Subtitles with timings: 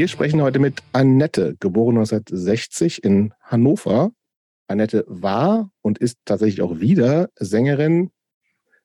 [0.00, 4.12] Wir sprechen heute mit Annette, geboren 1960 in Hannover.
[4.66, 8.10] Annette war und ist tatsächlich auch wieder Sängerin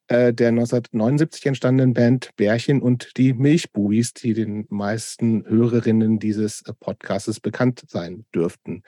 [0.08, 7.40] äh, der 1979 entstandenen Band Bärchen und die Milchbubis, die den meisten Hörerinnen dieses Podcasts
[7.40, 8.84] bekannt sein dürften.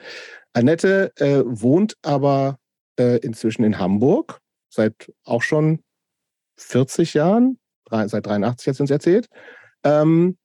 [0.52, 2.60] Annette äh, wohnt aber
[3.00, 5.80] äh, inzwischen in Hamburg seit auch schon
[6.58, 7.58] 40 Jahren,
[7.90, 9.30] seit 83 hat sie uns erzählt.
[9.86, 10.36] Ähm,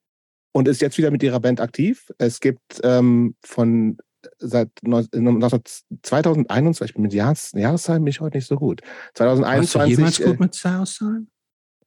[0.53, 2.09] und ist jetzt wieder mit ihrer Band aktiv.
[2.17, 3.97] Es gibt ähm, von
[4.39, 8.81] seit 2021, ich bin mit Jahres, Jahreszahlen bin ich heute nicht so gut.
[9.15, 9.75] 2021.
[9.75, 11.29] Warst du jemals gut mit Jahreszahlen?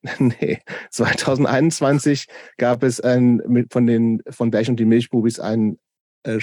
[0.18, 2.26] nee, 2021
[2.58, 5.78] gab es ein, von den von Berch und die Milchbubis ein
[6.24, 6.38] äh,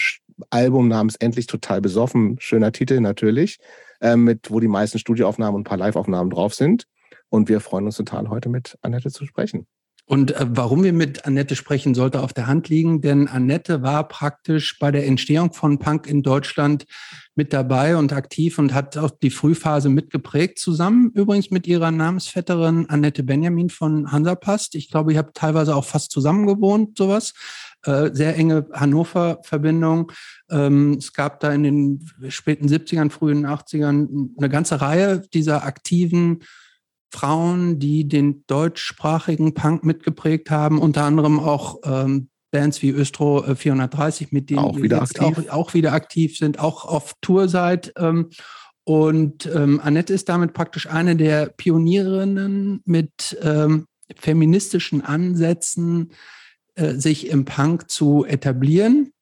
[0.50, 3.60] Album namens Endlich total besoffen, schöner Titel natürlich,
[4.02, 6.88] äh, mit wo die meisten Studioaufnahmen und ein paar Liveaufnahmen drauf sind.
[7.30, 9.68] Und wir freuen uns total, heute mit Annette zu sprechen.
[10.06, 14.08] Und äh, warum wir mit Annette sprechen, sollte auf der Hand liegen, denn Annette war
[14.08, 16.86] praktisch bei der Entstehung von Punk in Deutschland
[17.36, 22.90] mit dabei und aktiv und hat auch die Frühphase mitgeprägt, zusammen übrigens mit ihrer Namensvetterin
[22.90, 24.76] Annette Benjamin von Hansapast.
[24.76, 27.34] Ich glaube, ihr habt teilweise auch fast zusammen gewohnt, sowas.
[27.86, 30.12] Äh, sehr enge Hannover-Verbindung.
[30.52, 36.44] Ähm, es gab da in den späten 70ern, frühen 80ern eine ganze Reihe dieser aktiven
[37.14, 44.28] Frauen, die den deutschsprachigen Punk mitgeprägt haben, unter anderem auch ähm, Bands wie Östro 430,
[44.28, 45.22] äh, mit denen auch wieder, aktiv.
[45.22, 47.94] Auch, auch, wieder aktiv sind, auch auf Tour seid.
[47.98, 48.32] Ähm,
[48.84, 56.14] und ähm, Annette ist damit praktisch eine der Pionierinnen mit ähm, feministischen Ansätzen,
[56.74, 59.14] äh, sich im Punk zu etablieren.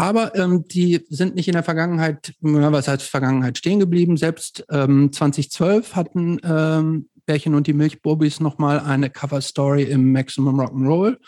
[0.00, 4.16] Aber ähm, die sind nicht in der Vergangenheit, was heißt Vergangenheit stehen geblieben.
[4.16, 11.18] Selbst ähm, 2012 hatten ähm, Bärchen und die Milchbobis nochmal eine Cover-Story im Maximum Rock'n'Roll.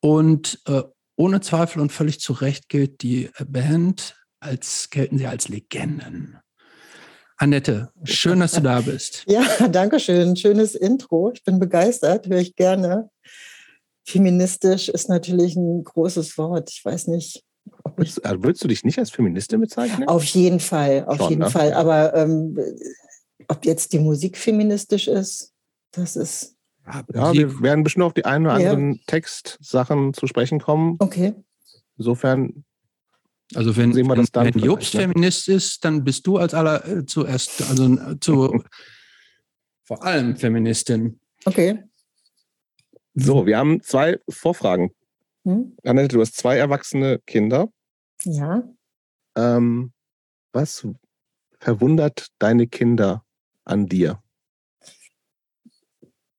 [0.00, 0.84] Und äh,
[1.16, 6.38] ohne Zweifel und völlig zu Recht gilt die Band als, gelten sie als Legenden.
[7.36, 9.24] Annette, schön, dass du da bist.
[9.28, 10.34] Ja, danke schön.
[10.34, 11.30] Schönes Intro.
[11.34, 13.10] Ich bin begeistert, höre ich gerne.
[14.06, 16.70] Feministisch ist natürlich ein großes Wort.
[16.70, 17.43] Ich weiß nicht,
[17.96, 20.08] also würdest, du dich nicht als Feministin bezeichnen?
[20.08, 21.50] Auf jeden Fall, auf Schon, jeden ne?
[21.50, 21.72] Fall.
[21.72, 22.58] Aber ähm,
[23.48, 25.52] ob jetzt die Musik feministisch ist,
[25.92, 26.56] das ist.
[27.14, 29.00] Ja, wir werden bestimmt auf die einen oder anderen ja.
[29.06, 30.96] Textsachen zu sprechen kommen.
[30.98, 31.34] Okay.
[31.96, 32.64] Insofern.
[33.54, 35.00] Also wenn, sehen wir das dann wenn Jobst ne?
[35.02, 38.64] Feminist ist, dann bist du als aller äh, zuerst, also äh, zu
[39.84, 41.20] vor allem Feministin.
[41.44, 41.84] Okay.
[43.14, 44.90] So, wir haben zwei Vorfragen
[45.44, 45.76] hm?
[45.84, 47.68] Annette, du hast zwei erwachsene Kinder.
[48.24, 48.62] Ja.
[49.36, 49.92] Ähm,
[50.52, 50.86] was
[51.60, 53.24] verwundert deine Kinder
[53.64, 54.22] an dir?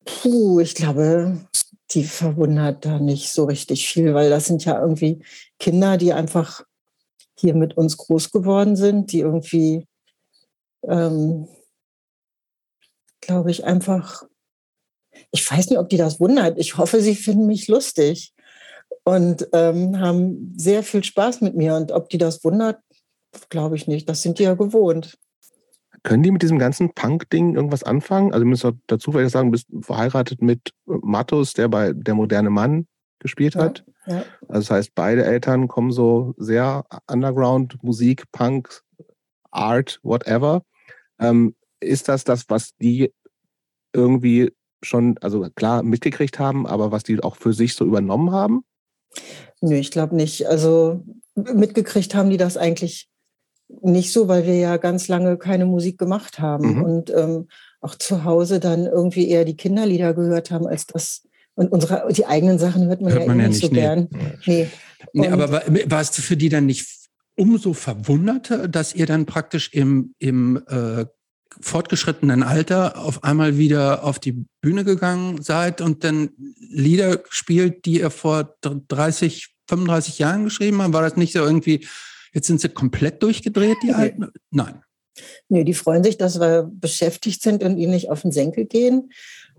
[0.06, 1.48] Puh, ich glaube,
[1.92, 5.24] die verwundert da nicht so richtig viel, weil das sind ja irgendwie
[5.60, 6.64] Kinder, die einfach
[7.38, 9.88] hier mit uns groß geworden sind, die irgendwie,
[10.84, 11.48] ähm,
[13.22, 14.24] glaube ich, einfach,
[15.32, 16.58] ich weiß nicht, ob die das wundert.
[16.58, 18.35] Ich hoffe, sie finden mich lustig
[19.06, 21.76] und ähm, haben sehr viel Spaß mit mir.
[21.76, 22.80] Und ob die das wundert,
[23.50, 24.10] glaube ich nicht.
[24.10, 25.18] Das sind die ja gewohnt.
[26.04, 28.34] Können die mit diesem ganzen Punk-Ding irgendwas anfangen?
[28.34, 32.50] Also, du musst dazu vielleicht sagen, du bist verheiratet mit Mattus, der bei Der moderne
[32.50, 32.88] Mann
[33.20, 33.86] gespielt hat.
[34.06, 34.24] Ja, ja.
[34.48, 38.82] Also, das heißt, beide Eltern kommen so sehr Underground, Musik, Punk,
[39.52, 40.64] Art, whatever.
[41.20, 43.12] Ähm, ist das das, was die
[43.94, 44.52] irgendwie
[44.84, 48.64] schon, also klar mitgekriegt haben, aber was die auch für sich so übernommen haben?
[49.62, 50.48] Nö, ich glaube nicht.
[50.48, 51.04] Also
[51.36, 53.10] mitgekriegt haben die das eigentlich
[53.82, 56.84] nicht so, weil wir ja ganz lange keine Musik gemacht haben mhm.
[56.84, 57.48] und ähm,
[57.82, 61.28] auch zu Hause dann irgendwie eher die Kinderlieder gehört haben, als das.
[61.56, 63.74] Und unsere, die eigenen Sachen hört man, hört ja, man eh ja nicht so nee.
[63.74, 64.10] gern.
[64.46, 64.68] Nee.
[65.14, 66.88] nee aber war, warst du für die dann nicht
[67.36, 71.06] umso verwunderter, dass ihr dann praktisch im, im äh,
[71.62, 76.30] fortgeschrittenen Alter auf einmal wieder auf die Bühne gegangen seid und dann
[76.60, 80.94] Lieder spielt, die ihr vor 30, 35 Jahren geschrieben habt?
[80.94, 81.88] War das nicht so irgendwie,
[82.34, 84.28] jetzt sind sie komplett durchgedreht, die Alten?
[84.52, 84.82] Nein.
[85.48, 89.12] Nee, die freuen sich, dass wir beschäftigt sind und ihnen nicht auf den Senkel gehen.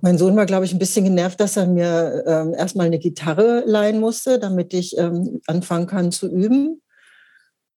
[0.02, 3.64] Mein Sohn war, glaube ich, ein bisschen genervt, dass er mir ähm, erstmal eine Gitarre
[3.66, 6.82] leihen musste, damit ich ähm, anfangen kann zu üben.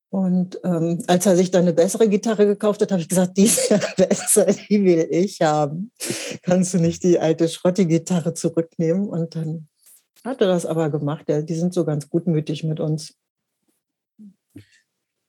[0.10, 3.46] Und ähm, als er sich dann eine bessere Gitarre gekauft hat, habe ich gesagt, die
[3.46, 5.92] ist ja besser, die will ich haben.
[6.42, 9.08] Kannst du nicht die alte Schrotti-Gitarre zurücknehmen?
[9.08, 9.68] Und dann
[10.24, 11.26] hat er das aber gemacht.
[11.30, 13.16] Ja, die sind so ganz gutmütig mit uns.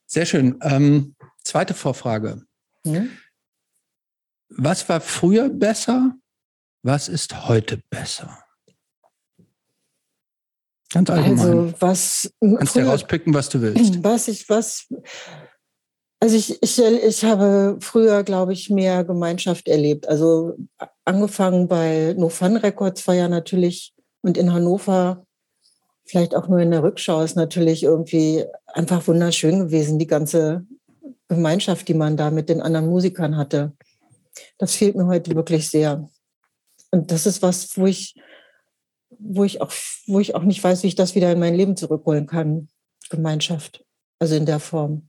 [0.07, 0.59] Sehr schön.
[0.63, 2.43] Ähm, zweite Vorfrage.
[2.85, 3.11] Hm?
[4.49, 6.17] Was war früher besser?
[6.83, 8.43] Was ist heute besser?
[10.93, 11.39] Ganz allgemein.
[11.39, 14.03] Also was Kannst dir rauspicken, was du willst.
[14.05, 14.89] Was ich, was,
[16.19, 20.09] also ich, ich, ich habe früher, glaube ich, mehr Gemeinschaft erlebt.
[20.09, 20.55] Also
[21.05, 25.25] angefangen bei No Fun Records war ja natürlich und in Hannover,
[26.05, 30.67] vielleicht auch nur in der Rückschau, ist natürlich irgendwie einfach wunderschön gewesen, die ganze
[31.29, 33.73] Gemeinschaft, die man da mit den anderen Musikern hatte.
[34.59, 36.09] Das fehlt mir heute wirklich sehr.
[36.91, 38.15] Und das ist was, wo ich,
[39.21, 39.73] wo ich auch,
[40.07, 42.69] wo ich auch nicht weiß, wie ich das wieder in mein Leben zurückholen kann.
[43.11, 43.85] Gemeinschaft.
[44.19, 45.09] Also in der Form.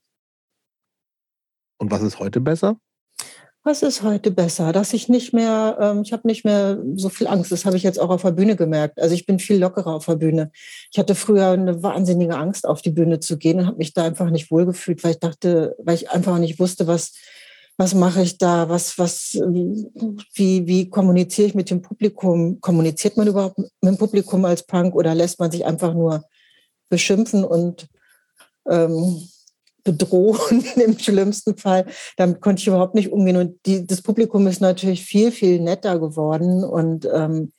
[1.78, 2.78] Und was ist heute besser?
[3.64, 4.72] Was ist heute besser?
[4.72, 7.52] Dass ich nicht mehr, ähm, ich habe nicht mehr so viel Angst.
[7.52, 9.00] Das habe ich jetzt auch auf der Bühne gemerkt.
[9.00, 10.52] Also ich bin viel lockerer auf der Bühne.
[10.92, 14.04] Ich hatte früher eine wahnsinnige Angst, auf die Bühne zu gehen und habe mich da
[14.04, 17.14] einfach nicht wohlgefühlt, weil ich dachte, weil ich einfach nicht wusste, was,
[17.78, 22.62] was mache ich da, was, was, wie, wie kommuniziere ich mit dem Publikum?
[22.62, 26.24] Kommuniziert man überhaupt mit dem Publikum als Punk oder lässt man sich einfach nur
[26.90, 27.88] beschimpfen und
[28.70, 29.28] ähm,
[29.84, 31.86] bedrohen im schlimmsten Fall.
[32.18, 33.38] Damit konnte ich überhaupt nicht umgehen.
[33.38, 36.64] Und die, das Publikum ist natürlich viel, viel netter geworden.
[36.64, 37.52] Und, ähm,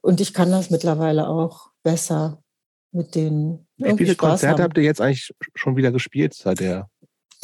[0.00, 2.42] und ich kann das mittlerweile auch besser
[2.92, 3.66] mit den.
[3.78, 6.88] Wie viele Konzerte habt ihr jetzt eigentlich schon wieder gespielt seit der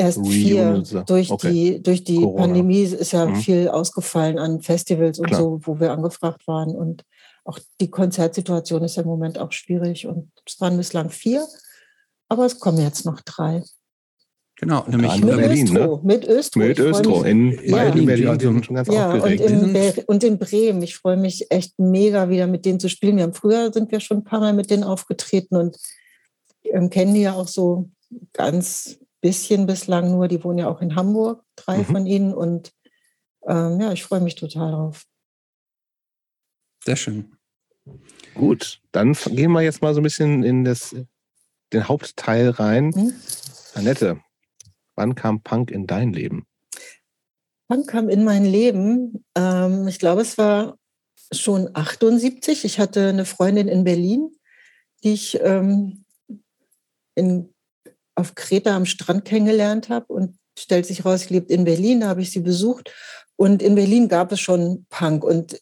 [0.01, 0.83] Erst vier.
[1.07, 1.53] Durch okay.
[1.53, 3.37] die, durch die Pandemie ist ja mhm.
[3.37, 5.41] viel ausgefallen an Festivals und Klar.
[5.41, 6.71] so, wo wir angefragt waren.
[6.71, 7.05] Und
[7.45, 10.07] auch die Konzertsituation ist ja im Moment auch schwierig.
[10.07, 11.45] Und es waren bislang vier,
[12.29, 13.65] aber es kommen jetzt noch drei.
[14.61, 15.97] Genau, nämlich mit Berlin, Östro.
[15.97, 16.01] Ne?
[16.05, 16.59] Mit Östro.
[16.61, 17.77] Mit Östro in ja.
[17.77, 18.07] Berlin.
[18.07, 18.63] Berlin.
[18.63, 19.51] Schon ganz ja, aufgeregt.
[19.51, 20.83] Und in, und in Bremen.
[20.83, 23.17] Ich freue mich echt mega, wieder mit denen zu spielen.
[23.17, 25.77] Wir haben früher sind wir schon ein paar Mal mit denen aufgetreten und
[26.65, 27.91] ähm, kennen die ja auch so
[28.33, 30.29] ganz bisschen bislang nur.
[30.29, 31.85] Die wohnen ja auch in Hamburg, drei mhm.
[31.85, 32.35] von ihnen.
[32.35, 32.73] Und
[33.47, 35.05] ähm, ja, ich freue mich total drauf.
[36.85, 37.33] Sehr schön.
[38.35, 40.95] Gut, dann gehen wir jetzt mal so ein bisschen in das,
[41.73, 42.91] den Hauptteil rein.
[42.95, 43.15] Mhm.
[43.75, 44.21] Annette,
[44.99, 46.45] Wann kam Punk in dein Leben?
[47.69, 49.25] Punk kam in mein Leben.
[49.37, 50.77] Ähm, ich glaube, es war
[51.31, 52.65] schon 78.
[52.65, 54.33] Ich hatte eine Freundin in Berlin,
[55.05, 56.05] die ich ähm,
[57.15, 57.55] in,
[58.19, 62.01] auf Kreta am Strand kennengelernt habe und stellt sich raus, sie lebt in Berlin.
[62.01, 62.93] Da habe ich sie besucht.
[63.37, 65.61] Und in Berlin gab es schon Punk und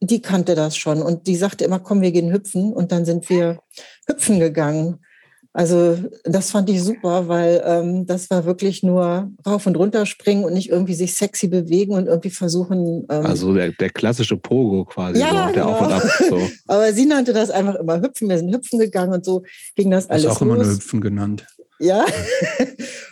[0.00, 1.02] die kannte das schon.
[1.02, 2.72] Und die sagte immer, komm, wir gehen hüpfen.
[2.72, 3.60] Und dann sind wir
[4.06, 5.00] hüpfen gegangen.
[5.52, 10.44] Also das fand ich super, weil ähm, das war wirklich nur rauf und runter springen
[10.44, 13.04] und nicht irgendwie sich sexy bewegen und irgendwie versuchen.
[13.10, 15.72] Ähm, also der, der klassische Pogo quasi, ja, so, der genau.
[15.72, 16.02] auf und ab.
[16.28, 16.48] So.
[16.68, 18.28] Aber sie nannte das einfach immer Hüpfen.
[18.28, 19.42] Wir sind Hüpfen gegangen und so
[19.74, 20.22] ging das alles.
[20.22, 20.42] Ist auch los.
[20.42, 21.44] immer nur Hüpfen genannt.
[21.80, 22.04] Ja.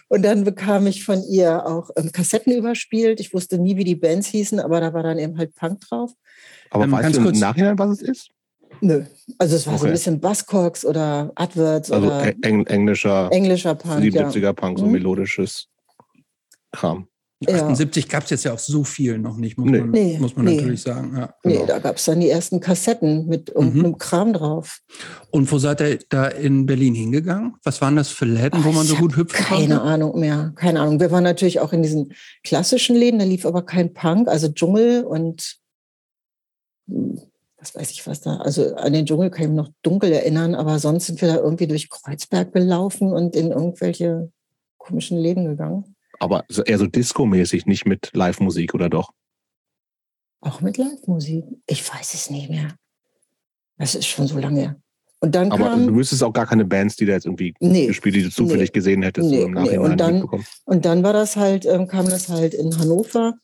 [0.08, 3.18] und dann bekam ich von ihr auch ähm, Kassetten überspielt.
[3.18, 6.12] Ich wusste nie, wie die Bands hießen, aber da war dann eben halt Punk drauf.
[6.70, 8.30] Aber ähm, weißt du im Nachhinein, was es ist?
[8.80, 9.04] Nö.
[9.38, 9.80] Also es war okay.
[9.80, 14.04] so ein bisschen Buzzcocks oder Adverts also oder Eng englischer, englischer Punk.
[14.04, 14.52] 77er ja.
[14.52, 14.92] Punk, so mhm.
[14.92, 15.68] melodisches
[16.72, 17.08] Kram.
[17.46, 18.10] 78 ja.
[18.10, 19.78] gab es jetzt ja auch so viel noch nicht, muss nee.
[19.78, 20.56] man, nee, muss man nee.
[20.56, 21.16] natürlich sagen.
[21.16, 21.60] Ja, genau.
[21.60, 23.98] Nee, da gab es dann die ersten Kassetten mit irgendeinem mhm.
[23.98, 24.80] Kram drauf.
[25.30, 27.54] Und wo seid ihr da in Berlin hingegangen?
[27.62, 29.68] Was waren das für Läden, wo man so gut hüpfen keine konnte?
[29.68, 30.98] Keine Ahnung mehr, keine Ahnung.
[30.98, 32.12] Wir waren natürlich auch in diesen
[32.42, 35.58] klassischen Läden, da lief aber kein Punk, also Dschungel und
[37.60, 40.54] was weiß ich was da, also an den Dschungel kann ich mich noch dunkel erinnern,
[40.54, 44.32] aber sonst sind wir da irgendwie durch Kreuzberg gelaufen und in irgendwelche
[44.78, 45.96] komischen Läden gegangen.
[46.18, 49.12] Aber eher so Disco-mäßig, nicht mit Live-Musik oder doch?
[50.40, 51.44] Auch mit Live-Musik?
[51.66, 52.74] Ich weiß es nicht mehr.
[53.76, 54.80] Das ist schon so lange.
[55.20, 57.86] Und dann Aber kam, du wüsstest auch gar keine Bands, die da jetzt irgendwie nee,
[57.86, 59.84] gespielt, die du zufällig nee, gesehen hättest nee, im Nachhinein nee.
[59.84, 60.24] und dann,
[60.64, 63.34] Und dann war das halt, ähm, kam das halt in Hannover,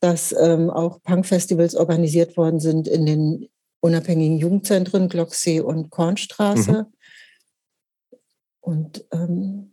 [0.00, 3.48] dass ähm, auch Punk-Festivals organisiert worden sind in den
[3.80, 6.86] unabhängigen Jugendzentren Glocksee und Kornstraße.
[6.88, 8.16] Mhm.
[8.60, 9.72] Und ähm,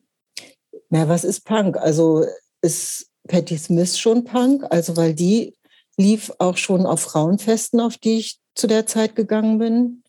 [0.89, 1.77] na, was ist Punk?
[1.77, 2.25] Also
[2.63, 4.65] ist Patti Smith schon Punk?
[4.71, 5.55] Also weil die
[5.97, 10.03] lief auch schon auf Frauenfesten, auf die ich zu der Zeit gegangen bin.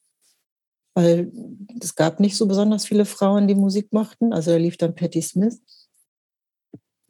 [0.94, 1.32] Weil
[1.82, 4.32] es gab nicht so besonders viele Frauen, die Musik machten.
[4.32, 5.60] Also da lief dann Patti Smith.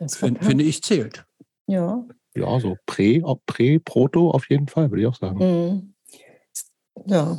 [0.08, 1.24] Finde ich zählt.
[1.66, 2.04] Ja.
[2.34, 5.38] Ja, so Prä, Prä, Proto auf jeden Fall, würde ich auch sagen.
[5.38, 5.94] Mhm.
[7.06, 7.38] Ja.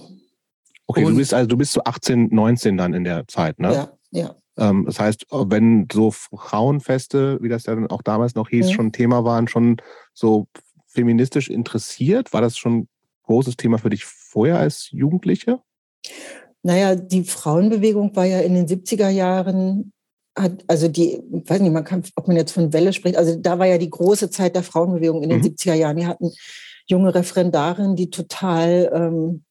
[0.88, 3.74] Okay, und, du bist also du bist so 18, 19 dann in der Zeit, ne?
[3.74, 4.36] Ja, ja.
[4.58, 8.72] Ähm, das heißt, wenn so Frauenfeste, wie das ja dann auch damals noch hieß, mhm.
[8.72, 9.78] schon Thema waren, schon
[10.14, 10.48] so
[10.88, 12.88] feministisch interessiert, war das schon ein
[13.24, 15.60] großes Thema für dich vorher als Jugendliche?
[16.64, 19.92] Naja, die Frauenbewegung war ja in den 70er Jahren,
[20.38, 23.36] hat, also die, ich weiß nicht, man kann, ob man jetzt von Welle spricht, also
[23.38, 25.46] da war ja die große Zeit der Frauenbewegung in den mhm.
[25.46, 25.98] 70er Jahren.
[25.98, 26.32] Die hatten
[26.88, 29.44] junge Referendarinnen, die total ähm,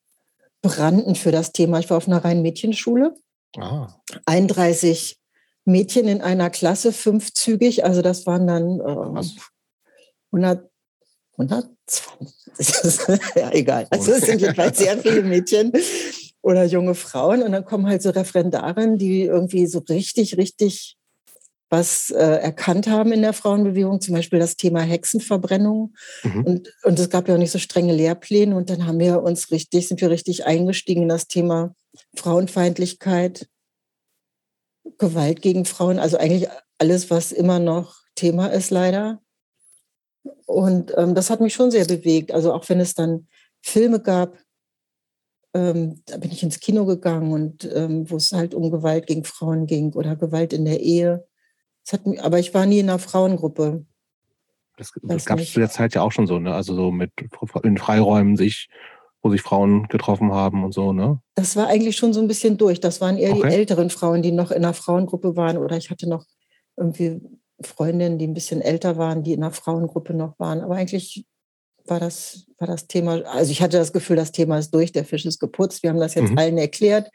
[0.62, 1.78] brannten für das Thema.
[1.78, 3.14] Ich war auf einer reinen Mädchenschule.
[3.58, 4.00] Ah.
[4.26, 5.18] 31
[5.64, 7.84] Mädchen in einer Klasse, fünfzügig.
[7.84, 9.30] Also das waren dann äh,
[10.32, 10.70] 100,
[11.36, 12.04] 120.
[13.36, 13.86] ja, egal.
[13.90, 15.72] Also es sind jedenfalls sehr viele Mädchen
[16.42, 17.42] oder junge Frauen.
[17.42, 20.96] Und dann kommen halt so Referendarinnen, die irgendwie so richtig, richtig
[21.74, 25.92] was äh, erkannt haben in der Frauenbewegung, zum Beispiel das Thema Hexenverbrennung.
[26.22, 26.44] Mhm.
[26.44, 28.54] Und, und es gab ja auch nicht so strenge Lehrpläne.
[28.54, 31.74] Und dann haben wir uns richtig, sind wir richtig eingestiegen in das Thema
[32.14, 33.48] Frauenfeindlichkeit,
[34.98, 39.20] Gewalt gegen Frauen, also eigentlich alles, was immer noch Thema ist, leider.
[40.46, 42.30] Und ähm, das hat mich schon sehr bewegt.
[42.30, 43.26] Also auch wenn es dann
[43.62, 44.38] Filme gab,
[45.54, 49.24] ähm, da bin ich ins Kino gegangen und ähm, wo es halt um Gewalt gegen
[49.24, 51.26] Frauen ging oder Gewalt in der Ehe.
[52.04, 53.84] Mich, aber ich war nie in einer Frauengruppe.
[54.76, 56.54] Das, das gab es zu der Zeit ja auch schon so, ne?
[56.54, 57.10] Also so mit
[57.62, 58.68] in Freiräumen sich,
[59.22, 61.20] wo sich Frauen getroffen haben und so, ne?
[61.34, 62.80] Das war eigentlich schon so ein bisschen durch.
[62.80, 63.48] Das waren eher okay.
[63.48, 65.58] die älteren Frauen, die noch in einer Frauengruppe waren.
[65.58, 66.24] Oder ich hatte noch
[66.76, 67.20] irgendwie
[67.62, 70.60] Freundinnen, die ein bisschen älter waren, die in einer Frauengruppe noch waren.
[70.60, 71.24] Aber eigentlich
[71.86, 75.04] war das, war das Thema, also ich hatte das Gefühl, das Thema ist durch, der
[75.04, 75.82] Fisch ist geputzt.
[75.82, 76.38] Wir haben das jetzt mhm.
[76.38, 77.10] allen erklärt,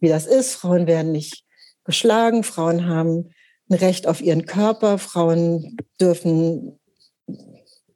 [0.00, 0.54] wie das ist.
[0.54, 1.44] Frauen werden nicht
[1.84, 3.30] geschlagen, Frauen haben
[3.68, 6.78] ein Recht auf ihren Körper, Frauen dürfen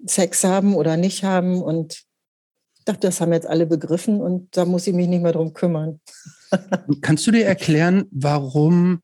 [0.05, 1.63] Sex haben oder nicht haben.
[1.63, 2.05] Und
[2.79, 5.55] ich dachte, das haben jetzt alle begriffen und da muss ich mich nicht mehr drum
[5.55, 6.01] kümmern.
[7.01, 9.01] Kannst du dir erklären, warum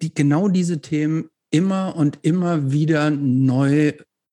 [0.00, 3.92] die, genau diese Themen immer und immer wieder neu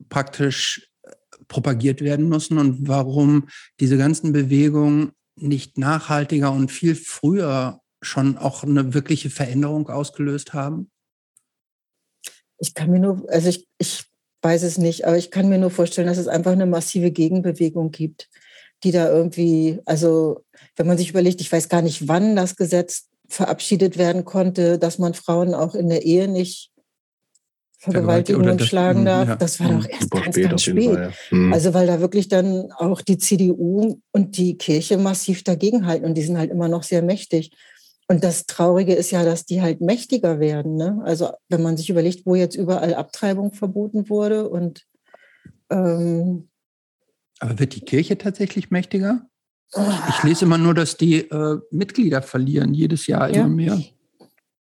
[0.10, 1.12] praktisch äh,
[1.48, 3.48] propagiert werden müssen und warum
[3.80, 10.92] diese ganzen Bewegungen nicht nachhaltiger und viel früher schon auch eine wirkliche Veränderung ausgelöst haben?
[12.60, 14.06] Ich kann mir nur, also ich, ich
[14.42, 17.92] weiß es nicht, aber ich kann mir nur vorstellen, dass es einfach eine massive Gegenbewegung
[17.92, 18.30] gibt,
[18.84, 20.44] die da irgendwie, also
[20.76, 25.00] wenn man sich überlegt, ich weiß gar nicht, wann das Gesetz verabschiedet werden konnte, dass
[25.00, 26.72] man Frauen auch in der Ehe nicht
[27.80, 29.28] vergewaltigen und schlagen darf.
[29.28, 30.94] Ja, das war doch erst ganz, ganz spät.
[30.94, 31.38] Fall, ja.
[31.38, 31.54] mhm.
[31.54, 36.24] Also weil da wirklich dann auch die CDU und die Kirche massiv dagegenhalten und die
[36.24, 37.52] sind halt immer noch sehr mächtig.
[38.10, 40.76] Und das Traurige ist ja, dass die halt mächtiger werden.
[40.76, 41.02] Ne?
[41.04, 44.86] Also wenn man sich überlegt, wo jetzt überall Abtreibung verboten wurde und
[45.70, 46.50] ähm,
[47.40, 49.28] aber wird die Kirche tatsächlich mächtiger?
[50.10, 53.42] Ich lese immer nur, dass die äh, Mitglieder verlieren, jedes Jahr ja.
[53.42, 53.82] immer mehr.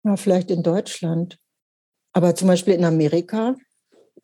[0.03, 1.39] Ja, vielleicht in Deutschland.
[2.13, 3.55] Aber zum Beispiel in Amerika.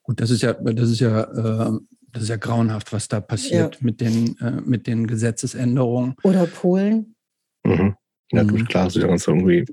[0.04, 1.72] Gut, das ist ja, das ist ja, äh,
[2.12, 3.82] das ist ja grauenhaft, was da passiert ja.
[3.82, 6.16] mit, den, äh, mit den Gesetzesänderungen.
[6.24, 7.16] Oder Polen.
[7.66, 7.96] Mhm.
[8.34, 8.66] Ja, mhm.
[8.66, 9.66] klar, das ist ja ganz irgendwie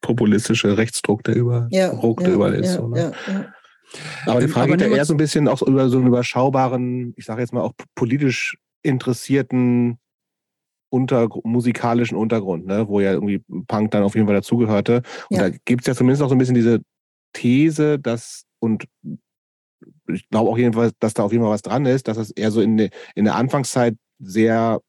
[0.00, 2.74] populistische Rechtsdruck, der über, ja, Druck, der überall ist.
[2.74, 3.12] So, ne?
[4.26, 7.24] Aber die Frage geht ja eher so ein bisschen auch über so einen überschaubaren, ich
[7.24, 9.98] sage jetzt mal auch politisch interessierten
[10.90, 12.86] unter, musikalischen Untergrund, ne?
[12.88, 15.02] wo ja irgendwie Punk dann auf jeden Fall dazugehörte.
[15.30, 15.48] Und ja.
[15.48, 16.80] da gibt es ja zumindest auch so ein bisschen diese
[17.32, 18.86] These, dass, und
[20.08, 22.50] ich glaube auch jedenfalls, dass da auf jeden Fall was dran ist, dass es eher
[22.50, 24.80] so in, in der Anfangszeit sehr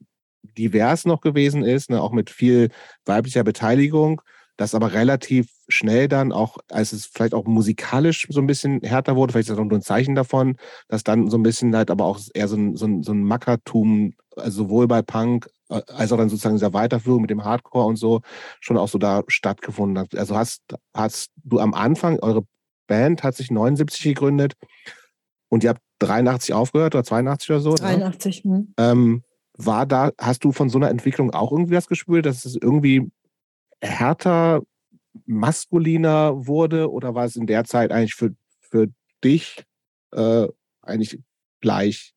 [0.43, 2.01] divers noch gewesen ist, ne?
[2.01, 2.69] auch mit viel
[3.05, 4.21] weiblicher Beteiligung
[4.57, 9.15] das aber relativ schnell dann auch, als es vielleicht auch musikalisch so ein bisschen härter
[9.15, 10.57] wurde, vielleicht ist das auch nur ein Zeichen davon,
[10.87, 13.23] dass dann so ein bisschen halt aber auch eher so ein, so ein, so ein
[13.23, 17.85] Mackertum, also sowohl bei Punk äh, als auch dann sozusagen dieser Weiterführung mit dem Hardcore
[17.85, 18.21] und so
[18.59, 20.15] schon auch so da stattgefunden hat.
[20.15, 20.61] Also hast,
[20.93, 22.43] hast du am Anfang, eure
[22.87, 24.53] Band hat sich 79 gegründet
[25.49, 27.75] und ihr habt 83 aufgehört oder 82 oder so?
[27.75, 28.45] 83.
[28.45, 28.67] Ne?
[28.77, 29.23] Ähm,
[29.57, 33.11] war da, hast du von so einer Entwicklung auch irgendwie was gespürt, dass es irgendwie
[33.81, 34.61] härter,
[35.25, 38.87] maskuliner wurde oder war es in der Zeit eigentlich für, für
[39.23, 39.63] dich
[40.11, 40.47] äh,
[40.81, 41.19] eigentlich
[41.61, 42.13] gleich?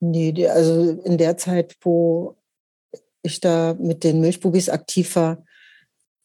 [0.00, 2.36] Nee, also in der Zeit, wo
[3.22, 5.44] ich da mit den Milchbubis aktiv war,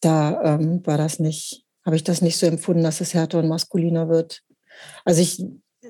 [0.01, 3.47] da ähm, war das nicht, habe ich das nicht so empfunden, dass es härter und
[3.47, 4.41] maskuliner wird.
[5.05, 5.43] Also ich,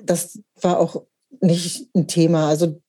[0.04, 1.04] das war auch
[1.40, 2.48] nicht ein Thema.
[2.48, 2.80] Also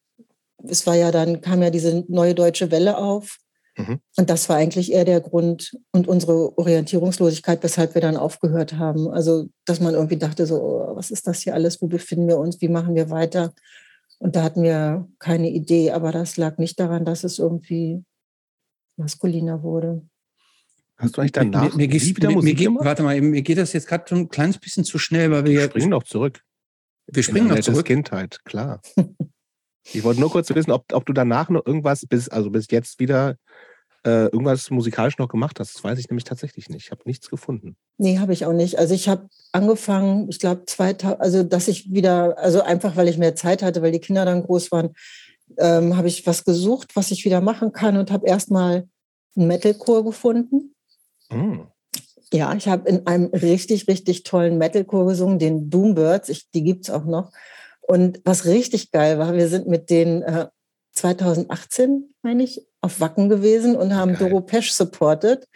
[0.68, 3.38] es war ja dann, kam ja diese neue deutsche Welle auf
[3.78, 4.00] Mhm.
[4.18, 9.10] Und das war eigentlich eher der Grund und unsere Orientierungslosigkeit, weshalb wir dann aufgehört haben.
[9.10, 11.82] Also, dass man irgendwie dachte, so, oh, was ist das hier alles?
[11.82, 12.62] Wo befinden wir uns?
[12.62, 13.54] Wie machen wir weiter?
[14.20, 18.04] Und da hatten wir keine Idee, aber das lag nicht daran, dass es irgendwie
[18.98, 20.04] maskuliner wurde.
[20.98, 23.88] Hast du eigentlich danach mir, mir, mir, mir geht, Warte mal, mir geht das jetzt
[23.88, 26.44] gerade so ein kleines bisschen zu schnell, weil wir, wir springen noch zurück.
[27.08, 27.88] Wir springen noch zurück.
[27.88, 28.82] Kindheit, klar.
[29.84, 33.00] ich wollte nur kurz wissen, ob, ob du danach noch irgendwas bis, also bis jetzt
[33.00, 33.36] wieder
[34.04, 35.76] äh, irgendwas musikalisch noch gemacht hast.
[35.76, 36.86] Das weiß ich nämlich tatsächlich nicht.
[36.86, 37.76] Ich habe nichts gefunden.
[37.98, 38.80] Nee, habe ich auch nicht.
[38.80, 43.18] Also ich habe angefangen, ich glaube, 2000, also dass ich wieder, also einfach weil ich
[43.18, 44.94] mehr Zeit hatte, weil die Kinder dann groß waren,
[45.58, 48.88] ähm, habe ich was gesucht, was ich wieder machen kann und habe erstmal
[49.36, 50.74] einen Metalcore gefunden.
[51.30, 51.62] Mm.
[52.34, 56.30] Ja, ich habe in einem richtig, richtig tollen Metalcore gesungen, den Doombirds.
[56.30, 57.32] Ich, die gibt es auch noch.
[57.82, 60.48] Und was richtig geil war, wir sind mit den äh,
[60.94, 64.30] 2018, meine ich, auf Wacken gewesen und haben geil.
[64.30, 65.48] Doro Pesch supported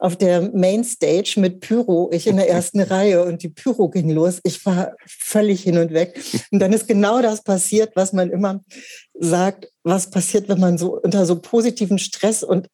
[0.00, 4.40] auf der Mainstage mit Pyro, ich in der ersten Reihe und die Pyro ging los.
[4.44, 6.18] Ich war völlig hin und weg.
[6.50, 8.64] Und dann ist genau das passiert, was man immer
[9.12, 12.68] sagt, was passiert, wenn man so unter so positiven Stress und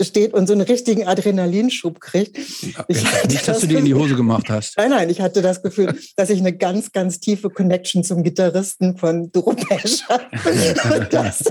[0.00, 2.36] steht und so einen richtigen Adrenalinschub kriegt.
[2.36, 4.76] Ja, ich nicht, dass du dir in die Hose gemacht hast.
[4.76, 8.96] Nein, nein, ich hatte das Gefühl, dass ich eine ganz, ganz tiefe Connection zum Gitarristen
[8.96, 11.06] von Duropesh habe.
[11.10, 11.44] dass,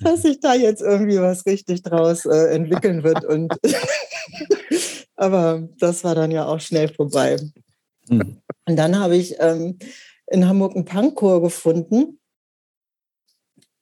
[0.00, 3.24] dass sich da jetzt irgendwie was richtig draus äh, entwickeln wird.
[3.24, 3.52] Und
[5.16, 7.38] Aber das war dann ja auch schnell vorbei.
[8.08, 8.38] Mhm.
[8.66, 9.78] Und dann habe ich ähm,
[10.26, 12.18] in Hamburg einen Punkchor gefunden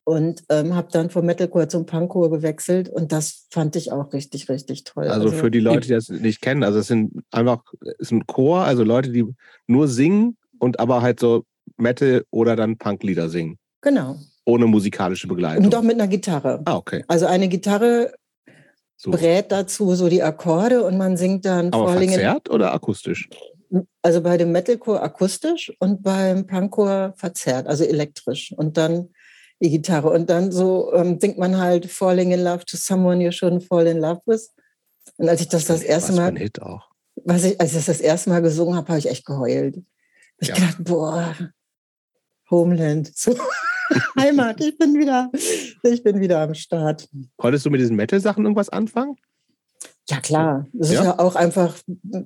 [0.05, 4.49] und ähm, habe dann vom Metalcore zum Punkcore gewechselt und das fand ich auch richtig,
[4.49, 5.09] richtig toll.
[5.09, 8.13] Also, also für die Leute, die das nicht kennen, also es sind einfach, es ist
[8.13, 9.25] ein Chor, also Leute, die
[9.67, 11.45] nur singen und aber halt so
[11.77, 13.59] Metal oder dann Punklieder singen.
[13.81, 14.17] Genau.
[14.45, 15.65] Ohne musikalische Begleitung.
[15.65, 16.61] Und doch mit einer Gitarre.
[16.67, 17.05] Ah, okay.
[17.09, 18.13] Also eine Gitarre
[18.97, 19.11] so.
[19.11, 23.29] brät dazu so die Akkorde und man singt dann aber verzerrt oder akustisch?
[24.03, 28.53] Also bei dem Metalcore akustisch und beim Punkcore verzerrt, also elektrisch.
[28.57, 29.09] Und dann
[29.65, 30.11] die Gitarre.
[30.11, 33.87] Und dann so ähm, singt man halt Falling in Love to Someone You Shouldn't Fall
[33.87, 34.53] in Love With.
[35.17, 36.91] Und als ich das das erste Mal, ein Hit auch.
[37.25, 39.79] Was ich, als ich das das erste Mal gesungen habe, habe ich echt geheult.
[40.39, 40.55] Ich ja.
[40.55, 41.35] dachte, boah,
[42.51, 43.37] Homeland, so.
[44.19, 45.31] Heimat, ich bin wieder,
[45.83, 47.09] ich bin wieder am Start.
[47.37, 49.17] Konntest du mit diesen Metal-Sachen irgendwas anfangen?
[50.09, 50.67] Ja, klar.
[50.73, 51.01] Das ja?
[51.01, 51.77] ist ja auch einfach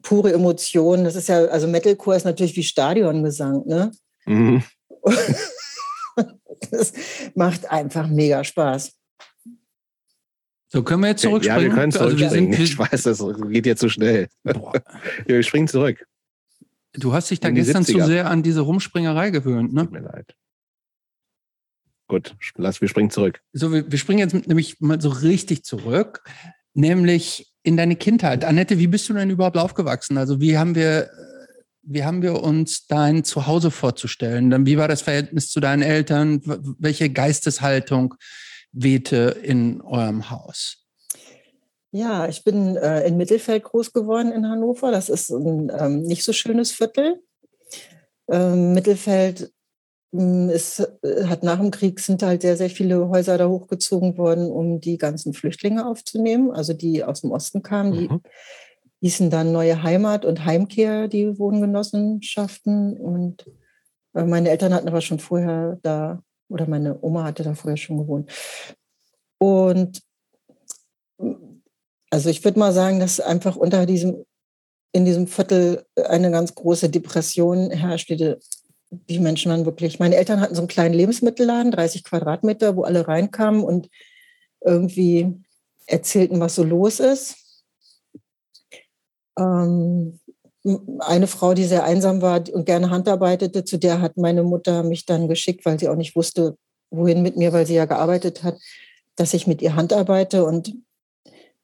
[0.02, 1.04] pure Emotion.
[1.04, 3.93] Das ist ja, also Metalcore ist natürlich wie Stadiongesang, ne?
[4.26, 4.63] Mhm.
[6.71, 6.92] Das
[7.34, 8.92] macht einfach mega Spaß.
[10.71, 11.62] So, können wir jetzt zurückspringen?
[11.62, 12.50] Ja, wir können zurückspringen.
[12.52, 14.28] Also wir ich weiß, das geht jetzt zu so schnell.
[15.26, 16.06] wir springen zurück.
[16.92, 19.84] Du hast dich da gestern zu sehr an diese Rumspringerei gewöhnt, ne?
[19.84, 20.34] Tut mir leid.
[22.08, 23.40] Gut, lass, wir springen zurück.
[23.52, 26.23] So, wir, wir springen jetzt nämlich mal so richtig zurück,
[26.73, 28.44] nämlich in deine Kindheit.
[28.44, 30.16] Annette, wie bist du denn überhaupt aufgewachsen?
[30.16, 31.10] Also, wie haben wir
[31.89, 34.51] wie haben wir uns dein Zuhause vorzustellen?
[34.51, 36.43] Dann, wie war das Verhältnis zu deinen Eltern?
[36.79, 38.15] Welche Geisteshaltung
[38.73, 40.85] wehte in eurem Haus?
[41.91, 44.93] Ja, ich bin äh, in Mittelfeld groß geworden in Hannover.
[44.93, 47.23] Das ist ein ähm, nicht so schönes Viertel.
[48.31, 49.51] Ähm, Mittelfeld
[50.13, 54.19] hm, ist, äh, hat nach dem Krieg sind halt sehr, sehr viele Häuser da hochgezogen
[54.19, 58.21] worden, um die ganzen Flüchtlinge aufzunehmen, also die aus dem Osten kamen, die mhm
[59.00, 62.97] hießen dann Neue Heimat und Heimkehr, die Wohngenossenschaften.
[62.97, 63.47] Und
[64.15, 67.99] äh, meine Eltern hatten aber schon vorher da, oder meine Oma hatte da vorher schon
[67.99, 68.30] gewohnt.
[69.39, 70.02] Und
[72.11, 74.25] also ich würde mal sagen, dass einfach unter diesem,
[74.93, 78.39] in diesem Viertel eine ganz große Depression herrschte.
[78.91, 83.06] Die Menschen waren wirklich, meine Eltern hatten so einen kleinen Lebensmittelladen, 30 Quadratmeter, wo alle
[83.06, 83.89] reinkamen und
[84.65, 85.34] irgendwie
[85.87, 87.48] erzählten, was so los ist.
[89.39, 90.21] Ähm,
[90.99, 95.07] eine Frau, die sehr einsam war und gerne handarbeitete, zu der hat meine Mutter mich
[95.07, 96.57] dann geschickt, weil sie auch nicht wusste,
[96.91, 98.59] wohin mit mir, weil sie ja gearbeitet hat,
[99.17, 100.45] dass ich mit ihr handarbeite.
[100.45, 100.75] Und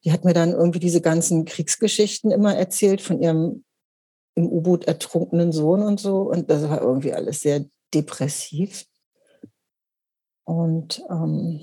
[0.04, 3.64] die hat mir dann irgendwie diese ganzen Kriegsgeschichten immer erzählt von ihrem
[4.36, 6.22] im U-Boot ertrunkenen Sohn und so.
[6.22, 8.84] Und das war irgendwie alles sehr depressiv.
[10.44, 11.60] Und ähm,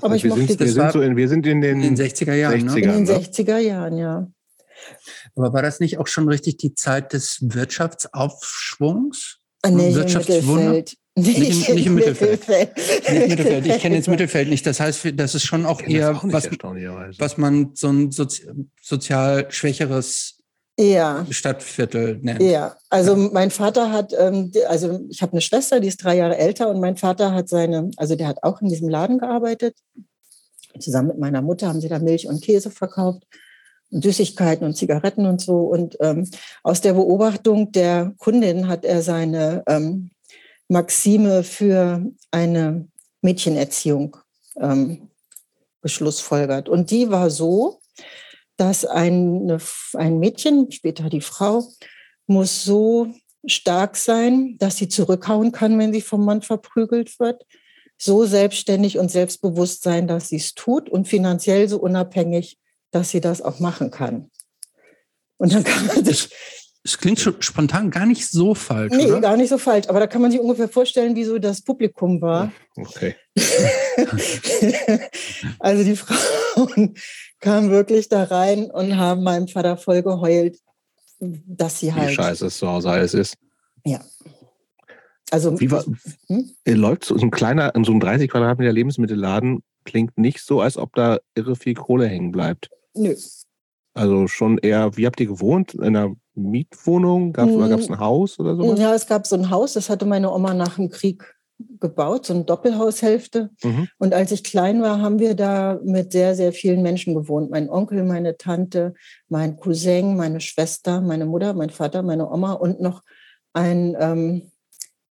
[0.00, 2.34] aber ich wir, sind, wir, sind so in, wir sind in den, in den 60er
[2.34, 2.68] Jahren.
[2.68, 2.96] 60er, ne?
[2.96, 4.30] In den 60er Jahren, ja.
[5.34, 9.38] Aber war das nicht auch schon richtig die Zeit des Wirtschaftsaufschwungs?
[9.62, 10.72] Ah, nee, Wirtschaftswunder?
[11.14, 12.48] Nicht, nicht, im, nicht im Mittelfeld.
[12.48, 13.66] Nicht im Mittelfeld.
[13.66, 14.66] Ich kenne jetzt Mittelfeld nicht.
[14.66, 16.48] Das heißt, das ist schon auch eher, auch was,
[17.18, 18.48] was man so ein sozi
[18.80, 20.42] sozial schwächeres
[20.78, 21.26] ja.
[21.28, 22.42] Stadtviertel nennt.
[22.42, 26.38] Ja, also mein Vater hat, ähm, also ich habe eine Schwester, die ist drei Jahre
[26.38, 29.76] älter und mein Vater hat seine, also der hat auch in diesem Laden gearbeitet.
[30.78, 33.24] Zusammen mit meiner Mutter haben sie da Milch und Käse verkauft.
[33.92, 35.58] Süßigkeiten und Zigaretten und so.
[35.60, 36.28] Und ähm,
[36.62, 40.10] aus der Beobachtung der Kundin hat er seine ähm,
[40.68, 42.88] Maxime für eine
[43.20, 44.16] Mädchenerziehung
[44.56, 45.10] ähm,
[45.80, 46.68] beschlussfolgert.
[46.68, 47.80] Und die war so,
[48.56, 49.58] dass eine,
[49.94, 51.68] ein Mädchen, später die Frau,
[52.26, 53.08] muss so
[53.44, 57.44] stark sein, dass sie zurückhauen kann, wenn sie vom Mann verprügelt wird,
[57.98, 62.58] so selbstständig und selbstbewusst sein, dass sie es tut und finanziell so unabhängig,
[62.92, 64.30] dass sie das auch machen kann.
[65.38, 66.30] Und dann kann man sich
[66.84, 68.92] es klingt schon spontan gar nicht so falsch.
[68.92, 69.20] Nee, oder?
[69.20, 69.88] gar nicht so falsch.
[69.88, 72.50] Aber da kann man sich ungefähr vorstellen, wie so das Publikum war.
[72.76, 73.14] Okay.
[75.60, 76.94] also die Frauen
[77.38, 80.58] kamen wirklich da rein und haben meinem Vater voll geheult,
[81.20, 82.10] dass sie halt.
[82.10, 83.36] Wie scheiße es zu Hause alles ist.
[83.84, 84.00] Ja.
[85.30, 85.84] Also, Wie war,
[86.26, 86.50] Hm?
[86.66, 91.20] läuft so ein kleiner, so ein 30 Quadratmeter Lebensmittelladen, klingt nicht so, als ob da
[91.34, 92.70] irre viel Kohle hängen bleibt.
[92.94, 93.14] Nö.
[93.94, 95.74] Also schon eher, wie habt ihr gewohnt?
[95.74, 97.32] In einer Mietwohnung?
[97.32, 98.78] Gab es ein Haus oder sowas?
[98.78, 101.34] Ja, es gab so ein Haus, das hatte meine Oma nach dem Krieg
[101.80, 103.50] gebaut, so eine Doppelhaushälfte.
[103.62, 103.88] Mhm.
[103.98, 107.50] Und als ich klein war, haben wir da mit sehr, sehr vielen Menschen gewohnt.
[107.50, 108.94] Mein Onkel, meine Tante,
[109.28, 113.02] mein Cousin, meine Schwester, meine Mutter, mein Vater, meine Oma und noch
[113.52, 114.50] ein ähm,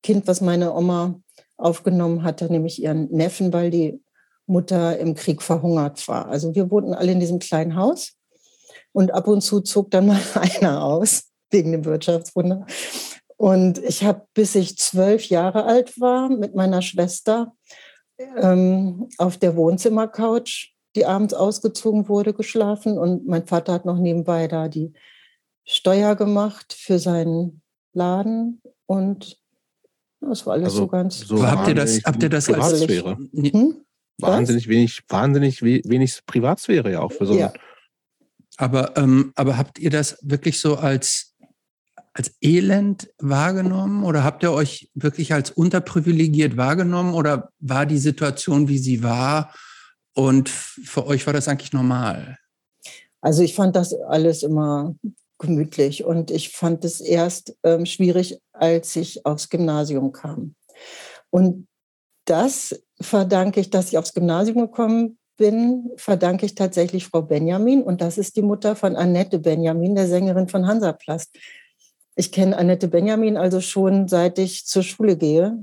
[0.04, 1.22] Kind, was meine Oma
[1.58, 4.02] aufgenommen hatte, nämlich ihren Neffen, weil die
[4.52, 6.28] Mutter im Krieg verhungert war.
[6.28, 8.14] Also wir wohnten alle in diesem kleinen Haus
[8.92, 12.66] und ab und zu zog dann mal einer aus wegen dem Wirtschaftswunder.
[13.38, 17.54] Und ich habe, bis ich zwölf Jahre alt war, mit meiner Schwester
[18.38, 23.00] ähm, auf der Wohnzimmercouch, die abends ausgezogen wurde, geschlafen.
[23.00, 24.94] Und mein Vater hat noch nebenbei da die
[25.66, 27.62] Steuer gemacht für seinen
[27.94, 28.62] Laden.
[28.86, 29.40] Und
[30.20, 31.20] das war alles Also so ganz.
[31.20, 32.82] so habt ihr das, habt ihr das als.
[32.82, 33.84] Hm?
[34.22, 37.48] Wahnsinnig wenig, wahnsinnig we- wenig Privatsphäre ja auch für so Ja.
[37.48, 37.60] ein
[38.58, 41.36] Aber, ähm, aber habt ihr das wirklich so als,
[42.14, 48.68] als Elend wahrgenommen oder habt ihr euch wirklich als unterprivilegiert wahrgenommen oder war die Situation,
[48.68, 49.54] wie sie war
[50.14, 52.38] und für euch war das eigentlich normal?
[53.22, 54.96] Also ich fand das alles immer
[55.40, 60.56] gemütlich und ich fand es erst ähm, schwierig, als ich aufs Gymnasium kam.
[61.32, 61.68] Und
[62.32, 68.00] das verdanke ich, dass ich aufs Gymnasium gekommen bin, verdanke ich tatsächlich Frau Benjamin und
[68.00, 71.36] das ist die Mutter von Annette Benjamin, der Sängerin von Hansaplast.
[72.16, 75.58] Ich kenne Annette Benjamin also schon seit ich zur Schule gehe,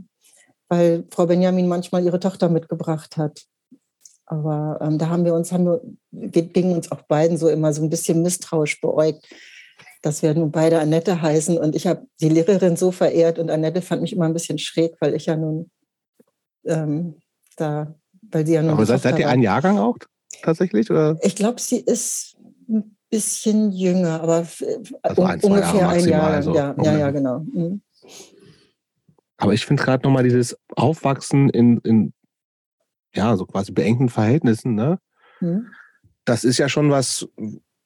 [0.69, 3.45] weil Frau Benjamin manchmal ihre Tochter mitgebracht hat.
[4.27, 7.73] Aber ähm, da haben wir uns, haben wir, wir gingen uns auch beiden so immer
[7.73, 9.27] so ein bisschen misstrauisch beäugt,
[10.03, 11.57] dass wir nun beide Annette heißen.
[11.57, 14.97] Und ich habe die Lehrerin so verehrt und Annette fand mich immer ein bisschen schräg,
[15.01, 15.71] weil ich ja nun
[16.64, 17.16] ähm,
[17.57, 17.94] da,
[18.31, 18.73] weil sie ja nun.
[18.73, 19.97] Aber seid, seid ihr ein Jahrgang auch
[20.42, 20.90] tatsächlich?
[20.90, 21.18] Oder?
[21.23, 22.37] Ich glaube, sie ist
[22.68, 24.47] ein bisschen jünger, aber
[25.03, 26.23] Also un- ein, ungefähr Jahre ein Jahr.
[26.31, 26.55] maximal, so.
[26.55, 27.40] Ja, ja, ja, genau.
[27.40, 27.83] Mhm.
[29.37, 32.12] Aber ich finde gerade nochmal dieses Aufwachsen in, in
[33.14, 34.99] ja, so quasi beengten Verhältnissen, ne?
[35.40, 35.71] Mhm.
[36.25, 37.27] Das ist ja schon was,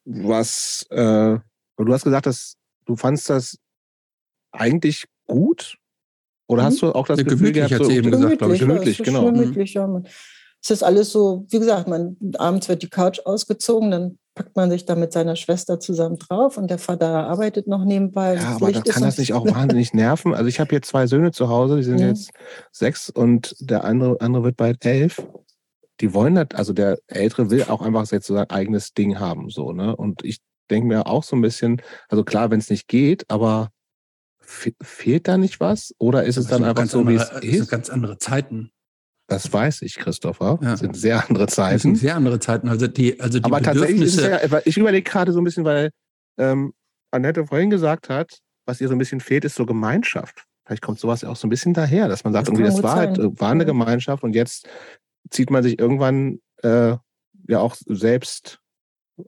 [0.03, 1.37] was, äh,
[1.77, 2.55] du hast gesagt, dass
[2.85, 3.57] du fandst das
[4.51, 5.77] eigentlich gut?
[6.47, 6.67] Oder Mhm.
[6.67, 8.59] hast du auch das Ja, Gefühl gemütlich gehabt, sie eben gesagt, glaube ich.
[8.61, 9.31] ja, Gemütlich, es ist genau.
[9.31, 9.87] Gemütlich, ja.
[9.87, 10.07] Man,
[10.61, 14.71] es ist alles so, wie gesagt, man, abends wird die Couch ausgezogen, dann packt man
[14.71, 18.35] sich da mit seiner Schwester zusammen drauf und der Vater arbeitet noch nebenbei.
[18.35, 20.33] Ja, aber ist kann das nicht auch wahnsinnig nerven.
[20.33, 22.07] Also ich habe jetzt zwei Söhne zu Hause, die sind Mhm.
[22.07, 22.31] jetzt
[22.71, 25.21] sechs und der andere, andere wird bald elf.
[26.01, 29.49] Die wollen das, also der Ältere will auch einfach jetzt so sein eigenes Ding haben,
[29.49, 29.95] so, ne?
[29.95, 30.39] Und ich
[30.71, 33.69] denke mir auch so ein bisschen, also klar, wenn es nicht geht, aber
[34.43, 35.93] fe fehlt da nicht was?
[35.97, 37.69] Oder ist es dann einfach ganz so, wie es andere, das sind ist?
[37.69, 38.71] ganz andere Zeiten.
[39.27, 40.59] Das weiß ich, Christopher.
[40.61, 40.71] Ja.
[40.71, 41.95] Das sind sehr andere Das sind Zeiten.
[41.95, 42.67] sehr andere Zeiten.
[42.69, 44.45] Also die, also die Aber tatsächlich ist es Bedürfnisse.
[44.45, 45.91] ja, weil ich überlege gerade so ein bisschen, weil
[46.37, 46.73] ähm,
[47.11, 50.45] Annette vorhin gesagt hat, was ihr so ein bisschen fehlt, ist so Gemeinschaft.
[50.65, 52.83] Vielleicht kommt sowas ja auch so ein bisschen daher, dass man sagt, Das irgendwie, das
[52.83, 53.67] war halt, äh, war eine Ja.
[53.67, 54.67] Gemeinschaft und jetzt
[55.29, 56.95] zieht man sich irgendwann äh,
[57.47, 58.59] ja auch selbst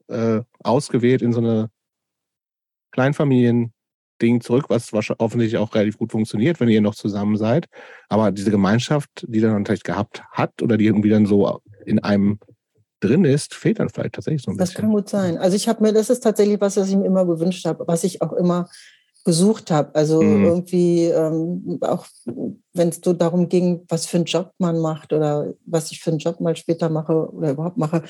[0.07, 1.69] äh, ausgewählt in so eine
[4.19, 7.67] Kleinfamilien-Ding zurück, was wahrscheinlich offensichtlich auch relativ gut funktioniert, wenn ihr noch zusammen seid.
[8.09, 12.39] Aber diese Gemeinschaft, die dann vielleicht gehabt hat oder die irgendwie dann so in einem
[12.99, 14.83] drin ist, fehlt dann vielleicht tatsächlich so ein Das bisschen.
[14.83, 15.37] kann gut sein.
[15.37, 18.03] Also ich habe mir, das ist tatsächlich was, was ich mir immer gewünscht habe, was
[18.03, 18.69] ich auch immer
[19.25, 19.93] gesucht habe.
[19.95, 20.45] Also Mhm.
[20.45, 22.05] irgendwie, ähm, auch
[22.73, 26.11] wenn es so darum ging, was für einen Job man macht oder was ich für
[26.11, 28.03] einen Job mal später mache oder überhaupt mache,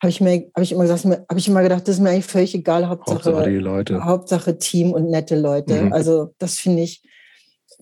[0.00, 2.26] habe ich mir, habe ich immer gesagt, habe ich immer gedacht, das ist mir eigentlich
[2.26, 4.04] völlig egal, Hauptsache, Hauptsache die Leute.
[4.04, 5.84] Hauptsache Team und nette Leute.
[5.84, 5.92] Mhm.
[5.92, 7.02] Also das finde ich,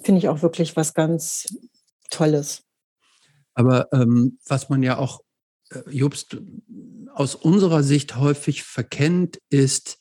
[0.02, 1.46] finde ich auch wirklich was ganz
[2.10, 2.62] Tolles.
[3.54, 5.20] Aber ähm, was man ja auch,
[5.70, 6.36] äh, Jobst,
[7.14, 9.98] aus unserer Sicht häufig verkennt, ist,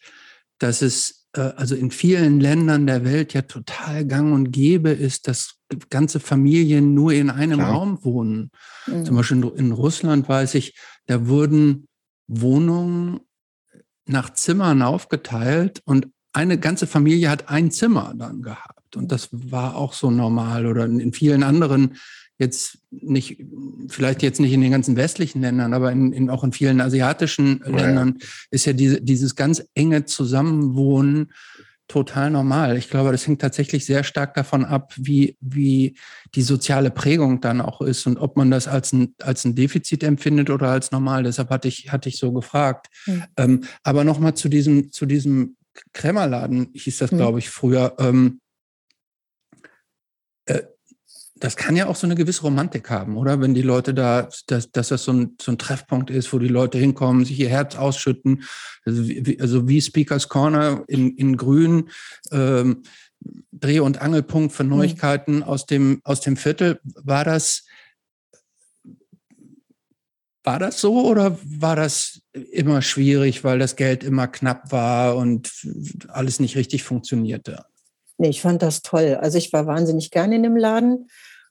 [0.60, 5.28] dass es äh, also in vielen Ländern der Welt ja total gang und gäbe ist,
[5.28, 5.56] dass
[5.90, 7.74] ganze Familien nur in einem Klar.
[7.74, 8.52] Raum wohnen.
[8.88, 9.06] Mhm.
[9.06, 10.76] Zum Beispiel in, in Russland weiß ich,
[11.06, 11.88] da wurden
[12.28, 13.20] Wohnungen
[14.06, 18.96] nach Zimmern aufgeteilt und eine ganze Familie hat ein Zimmer dann gehabt.
[18.96, 21.98] Und das war auch so normal oder in vielen anderen,
[22.38, 23.44] jetzt nicht,
[23.90, 27.62] vielleicht jetzt nicht in den ganzen westlichen Ländern, aber in, in, auch in vielen asiatischen
[27.66, 27.76] ja.
[27.76, 28.20] Ländern
[28.52, 31.32] ist ja diese, dieses ganz enge Zusammenwohnen
[31.88, 32.78] total normal.
[32.78, 35.98] Ich glaube, das hängt tatsächlich sehr stark davon ab, wie, wie
[36.36, 40.04] die soziale Prägung dann auch ist und ob man das als ein, als ein Defizit
[40.04, 41.24] empfindet oder als normal.
[41.24, 42.88] Deshalb hatte ich, hatte ich so gefragt.
[43.06, 43.24] Mhm.
[43.38, 45.56] Ähm, aber nochmal zu diesem, zu diesem
[45.94, 47.18] Krämerladen, hieß das, mhm.
[47.18, 47.96] glaube ich, früher.
[48.00, 48.42] Ähm,
[50.46, 50.64] äh,
[51.40, 53.40] das kann ja auch so eine gewisse Romantik haben, oder?
[53.42, 56.48] Wenn die Leute da, dass, dass das so ein, so ein Treffpunkt ist, wo die
[56.48, 58.44] Leute hinkommen, sich ihr Herz ausschütten.
[58.86, 61.90] Also wie, also wie Speakers Corner in, in Grün,
[62.32, 62.84] ähm,
[63.52, 64.70] Dreh- und Angelpunkt für mhm.
[64.70, 65.44] Neuigkeiten mhm.
[65.44, 66.80] aus, dem, aus dem Viertel.
[66.84, 67.66] War das,
[70.44, 75.52] war das so oder war das immer schwierig, weil das Geld immer knapp war und
[76.08, 77.66] alles nicht richtig funktionierte?
[78.18, 79.18] Nee, ich fand das toll.
[79.22, 81.10] Also ich war wahnsinnig gerne in dem Laden.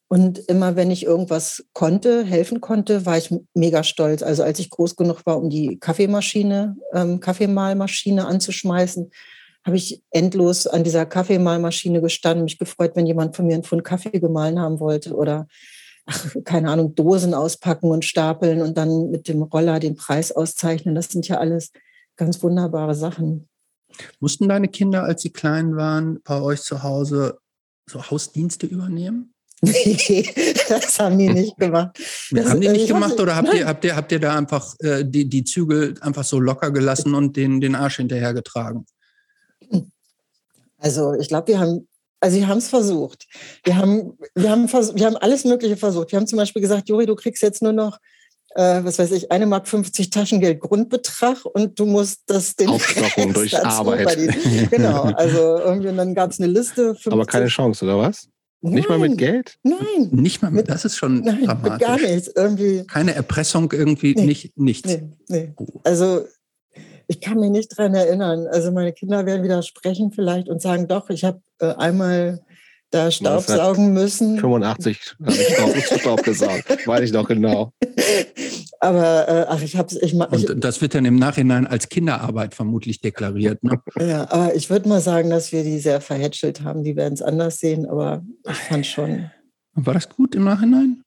[0.09, 4.23] Und immer wenn ich irgendwas konnte, helfen konnte, war ich mega stolz.
[4.23, 9.11] Also als ich groß genug war, um die Kaffeemaschine, ähm, Kaffeemahlmaschine anzuschmeißen,
[9.65, 13.83] habe ich endlos an dieser Kaffeemahlmaschine gestanden, mich gefreut, wenn jemand von mir einen Pfund
[13.83, 15.49] Kaffee gemahlen haben wollte oder
[16.07, 20.95] ach, keine Ahnung, Dosen auspacken und stapeln und dann mit dem Roller den Preis auszeichnen.
[20.95, 21.73] Das sind ja alles
[22.15, 23.49] ganz wunderbare Sachen.
[24.21, 27.39] Mussten deine Kinder, als sie klein waren, bei euch zu Hause
[27.89, 29.33] so Hausdienste übernehmen?
[29.63, 30.35] Nee,
[30.69, 31.99] das haben die nicht gemacht.
[32.31, 35.03] Das, haben die nicht gemacht oder habt ihr, habt, ihr, habt ihr da einfach äh,
[35.05, 38.85] die, die Zügel einfach so locker gelassen und den, den Arsch hinterhergetragen?
[40.79, 41.89] Also ich glaube, wir haben,
[42.21, 43.27] also wir haben es versucht.
[43.65, 46.13] Wir haben, wir, haben vers wir haben alles Mögliche versucht.
[46.13, 47.99] Wir haben zum Beispiel gesagt, Juri, du kriegst jetzt nur noch
[48.57, 53.33] äh, was weiß ich, eine Mark 50 Taschengeld Grundbetrag und du musst das den Aufstockung
[53.33, 54.07] durch Arbeit.
[54.71, 56.95] Genau, also irgendwie und dann gab es eine Liste.
[56.95, 57.12] 50.
[57.12, 58.29] Aber keine Chance, oder was?
[58.62, 59.59] Nein, nicht mal mit Geld?
[59.62, 60.09] Nein.
[60.11, 61.87] Nicht mal mit, das ist schon nein, dramatisch.
[61.87, 62.29] gar nichts.
[62.35, 62.85] Irgendwie.
[62.87, 64.88] Keine Erpressung, irgendwie nee, nicht, nichts.
[64.88, 65.53] Nee, nee.
[65.57, 65.66] Oh.
[65.85, 66.25] Also
[67.07, 68.47] ich kann mich nicht daran erinnern.
[68.51, 72.40] Also meine Kinder werden widersprechen vielleicht und sagen, doch, ich habe äh, einmal
[72.97, 74.39] da Staubsaugen müssen.
[74.39, 77.73] 85 habe ich Staub gesaugt, weiß ich noch genau.
[78.81, 82.55] Aber äh, ach, ich habe ich, ich, Und das wird dann im Nachhinein als Kinderarbeit
[82.55, 83.63] vermutlich deklariert.
[83.63, 83.81] Ne?
[83.99, 86.85] Ja, aber ich würde mal sagen, dass wir die sehr verhätschelt haben.
[86.85, 89.31] Die werden es anders sehen, aber ich fand schon.
[89.73, 91.03] War das gut im Nachhinein?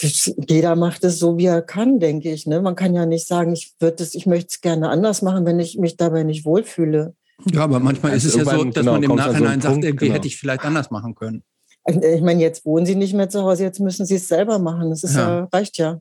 [0.00, 2.46] Jeder macht es so, wie er kann, denke ich.
[2.46, 2.60] Ne?
[2.60, 5.96] Man kann ja nicht sagen, ich, ich möchte es gerne anders machen, wenn ich mich
[5.96, 7.14] dabei nicht wohlfühle.
[7.46, 9.74] Ja, aber manchmal also ist es ja so, dass genau, man im Nachhinein so sagt,
[9.74, 10.16] Punkt, irgendwie genau.
[10.16, 11.44] hätte ich vielleicht anders machen können.
[11.86, 14.90] Ich meine, jetzt wohnen sie nicht mehr zu Hause, jetzt müssen sie es selber machen.
[14.90, 15.40] Das ist ja.
[15.40, 16.00] ja reicht ja.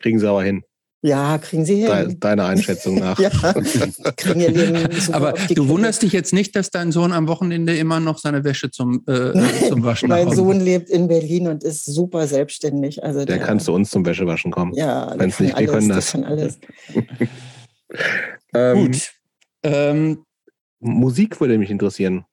[0.00, 0.62] Kriegen sie aber hin.
[1.00, 2.18] Ja, kriegen sie hin.
[2.18, 3.18] Deiner Einschätzung nach.
[3.20, 3.30] ja,
[4.16, 5.68] kriegen ihr Leben Aber du Kinder.
[5.68, 9.32] wunderst dich jetzt nicht, dass dein Sohn am Wochenende immer noch seine Wäsche zum, äh,
[9.68, 13.04] zum Waschen Mein Sohn lebt in Berlin und ist super selbstständig.
[13.04, 14.74] Also der, der kann zu uns zum Wäschewaschen kommen.
[14.74, 16.12] Ja, Wenn's nicht, alles, wir können das.
[16.12, 16.58] kann alles.
[18.54, 19.12] ähm, Gut.
[19.62, 20.24] Ähm,
[20.80, 22.24] Musik würde mich interessieren.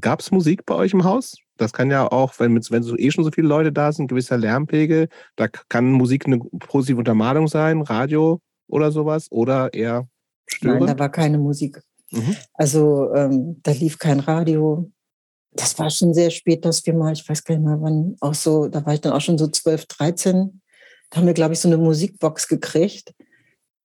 [0.00, 1.36] Gab es Musik bei euch im Haus?
[1.56, 4.36] Das kann ja auch, wenn, wenn so eh schon so viele Leute da sind, gewisser
[4.36, 10.08] Lärmpegel, da kann Musik eine positive Untermalung sein, Radio oder sowas oder eher
[10.46, 10.80] störend?
[10.80, 11.80] Nein, da war keine Musik.
[12.10, 12.36] Mhm.
[12.54, 14.90] Also ähm, da lief kein Radio.
[15.52, 18.34] Das war schon sehr spät, dass wir mal, ich weiß gar nicht mehr wann, auch
[18.34, 20.60] so, da war ich dann auch schon so 12, 13.
[21.10, 23.14] Da haben wir, glaube ich, so eine Musikbox gekriegt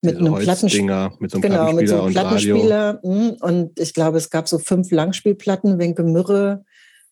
[0.01, 2.99] mit einem Plattenspieler, mit so einem genau, mit so einem Plattenspieler.
[3.03, 6.63] Hm, und ich glaube, es gab so fünf Langspielplatten, Wenke Mürre,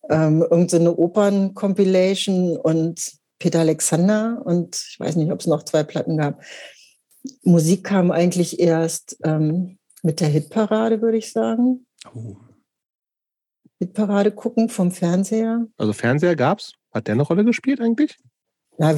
[0.09, 6.17] ähm, irgendeine Opern-Compilation und Peter Alexander und ich weiß nicht, ob es noch zwei Platten
[6.17, 6.41] gab.
[7.43, 11.85] Musik kam eigentlich erst ähm, mit der Hitparade, würde ich sagen.
[12.13, 12.37] Oh.
[13.79, 15.67] Hitparade gucken vom Fernseher.
[15.77, 16.73] Also Fernseher gab's?
[16.91, 18.17] Hat der eine Rolle gespielt eigentlich?
[18.79, 18.95] Ja,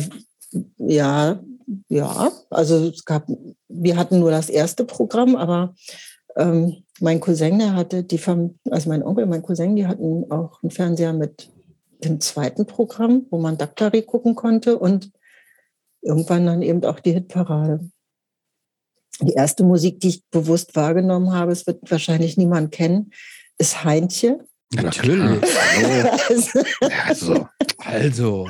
[0.77, 1.43] ja,
[1.87, 2.31] ja.
[2.49, 3.27] Also es gab,
[3.67, 5.75] wir hatten nur das erste Programm, aber
[6.35, 8.19] ähm, mein Cousin, der hatte die,
[8.69, 11.51] also mein Onkel, mein Cousin, die hatten auch einen Fernseher mit
[12.03, 15.11] dem zweiten Programm, wo man Daktari gucken konnte und
[16.01, 17.89] irgendwann dann eben auch die Hitparade.
[19.21, 23.11] Die erste Musik, die ich bewusst wahrgenommen habe, es wird wahrscheinlich niemand kennen,
[23.57, 24.45] ist Heintje.
[24.73, 25.43] Natürlich.
[26.29, 26.59] also,
[27.07, 27.47] also.
[27.77, 28.47] also.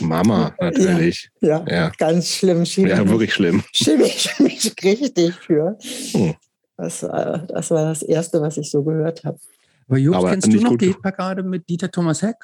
[0.00, 1.30] Mama, natürlich.
[1.40, 1.92] Ja, ja, ja.
[1.98, 2.64] ganz schlimm.
[2.64, 3.62] Schiebe ja, wirklich schlimm.
[3.72, 5.78] Schiebe ich mich richtig für.
[6.12, 6.34] Hm.
[6.76, 9.38] Das, war, das war das Erste, was ich so gehört habe.
[9.88, 12.36] Aber Jobs, Aber kennst du noch die Parade mit Dieter Thomas Heck?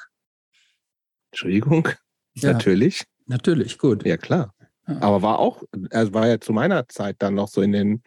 [1.31, 1.89] Entschuldigung?
[2.35, 2.53] Ja.
[2.53, 3.03] Natürlich.
[3.25, 4.05] Natürlich, gut.
[4.05, 4.53] Ja, klar.
[4.85, 8.03] Aber war auch, also war ja zu meiner Zeit dann noch so in den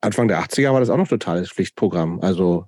[0.00, 2.20] Anfang der 80er war das auch noch totales Pflichtprogramm.
[2.20, 2.66] Also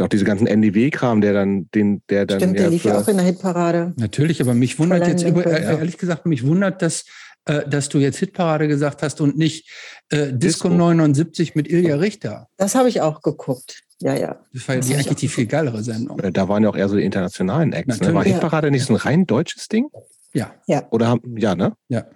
[0.00, 2.40] auch diese ganzen NDW-Kram, der dann, den, der dann.
[2.40, 3.94] Stimmt, der lief ja auch in der Hitparade.
[3.96, 7.04] Natürlich, aber mich wundert jetzt über, äh, ehrlich gesagt, mich wundert, dass
[7.46, 9.70] äh, dass du jetzt Hitparade gesagt hast und nicht
[10.08, 12.48] äh, Disco, Disco 79 mit Ilja Richter.
[12.56, 13.82] Das habe ich auch geguckt.
[14.00, 14.40] Ja, ja.
[14.52, 16.18] Das war ja die, eigentlich die viel geilere Sendung.
[16.20, 18.00] Äh, da waren ja auch eher so die internationalen Acts.
[18.00, 18.14] Ne?
[18.14, 18.70] War Hitparade ja.
[18.70, 19.88] nicht so ein rein deutsches Ding?
[20.32, 20.54] Ja.
[20.66, 20.86] ja.
[20.90, 21.74] Oder haben, ja, ne?
[21.88, 22.06] Ja.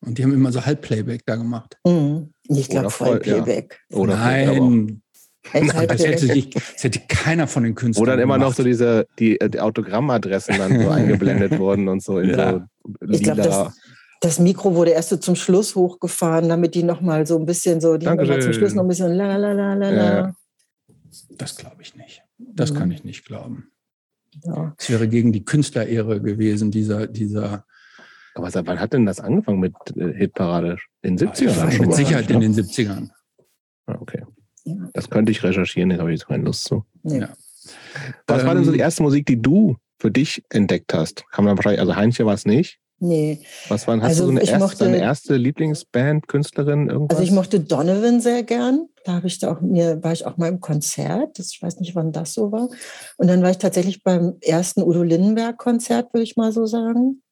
[0.00, 1.78] Und die haben immer so Halbplayback da gemacht.
[1.86, 2.34] Mhm.
[2.48, 3.80] Ich glaube Vollplayback.
[3.88, 3.96] Ja.
[3.96, 5.02] Oder Nein.
[5.52, 8.06] Nein, das, hätte sich, das hätte keiner von den Künstlern.
[8.06, 8.50] Wo dann immer gemacht.
[8.50, 12.52] noch so diese die, die Autogrammadressen dann so eingeblendet wurden und so in ja.
[13.00, 13.74] so ich glaube, das,
[14.20, 17.96] das Mikro wurde erst so zum Schluss hochgefahren, damit die nochmal so ein bisschen so,
[17.96, 20.36] die haben zum Schluss noch ein bisschen la la la la la.
[21.36, 22.22] Das glaube ich nicht.
[22.38, 22.78] Das mhm.
[22.78, 23.70] kann ich nicht glauben.
[24.42, 24.74] Ja.
[24.78, 27.64] Es wäre gegen die Künstlerehre gewesen, dieser, dieser.
[28.34, 30.78] Aber seit wann hat denn das angefangen mit äh, Hitparade?
[31.02, 31.72] In den 70ern?
[31.72, 33.10] Ja, mit Sicherheit in den 70ern.
[33.86, 34.24] Ah, okay.
[34.92, 36.84] Das könnte ich recherchieren, da habe ich jetzt keine Lust zu.
[37.02, 37.30] Ja.
[38.26, 41.24] Was ähm, war denn so die erste Musik, die du für dich entdeckt hast?
[41.30, 42.78] Kann man wahrscheinlich, also Heinche war es nicht.
[43.00, 43.40] Nee.
[43.68, 47.18] Was waren, hast also du so eine erste, mochte, deine erste Lieblingsband, Künstlerin, irgendwas?
[47.18, 48.88] Also ich mochte Donovan sehr gern.
[49.04, 51.38] Da habe ich da auch mir, war ich auch mal im Konzert.
[51.38, 52.68] Das, ich weiß nicht, wann das so war.
[53.18, 57.22] Und dann war ich tatsächlich beim ersten Udo Lindenberg-Konzert, würde ich mal so sagen.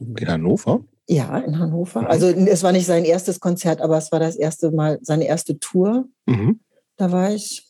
[0.00, 0.84] In Hannover?
[1.08, 2.08] Ja, in Hannover.
[2.08, 5.58] Also es war nicht sein erstes Konzert, aber es war das erste Mal, seine erste
[5.58, 6.06] Tour.
[6.26, 6.60] Mhm.
[7.02, 7.68] Da war ich.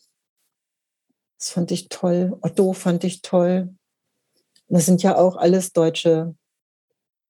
[1.39, 2.37] Das fand ich toll.
[2.41, 3.73] Otto fand ich toll.
[4.67, 6.35] Das sind ja auch alles deutsche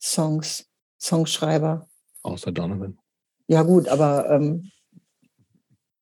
[0.02, 0.66] Songs,
[1.00, 1.88] Songschreiber.
[2.24, 3.00] Außer Donovan.
[3.48, 4.30] Ja, gut, aber.
[4.32, 4.70] Ähm,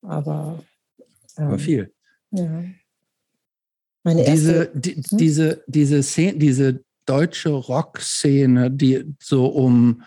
[0.01, 0.63] aber,
[1.37, 1.93] ähm, aber viel.
[2.31, 2.63] Ja.
[4.01, 5.17] Meine diese, die, hm?
[5.19, 10.01] diese, diese, Szene, diese deutsche Rockszene, die so um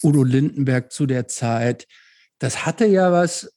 [0.00, 1.88] Udo Lindenberg zu der Zeit,
[2.38, 3.52] das hatte ja was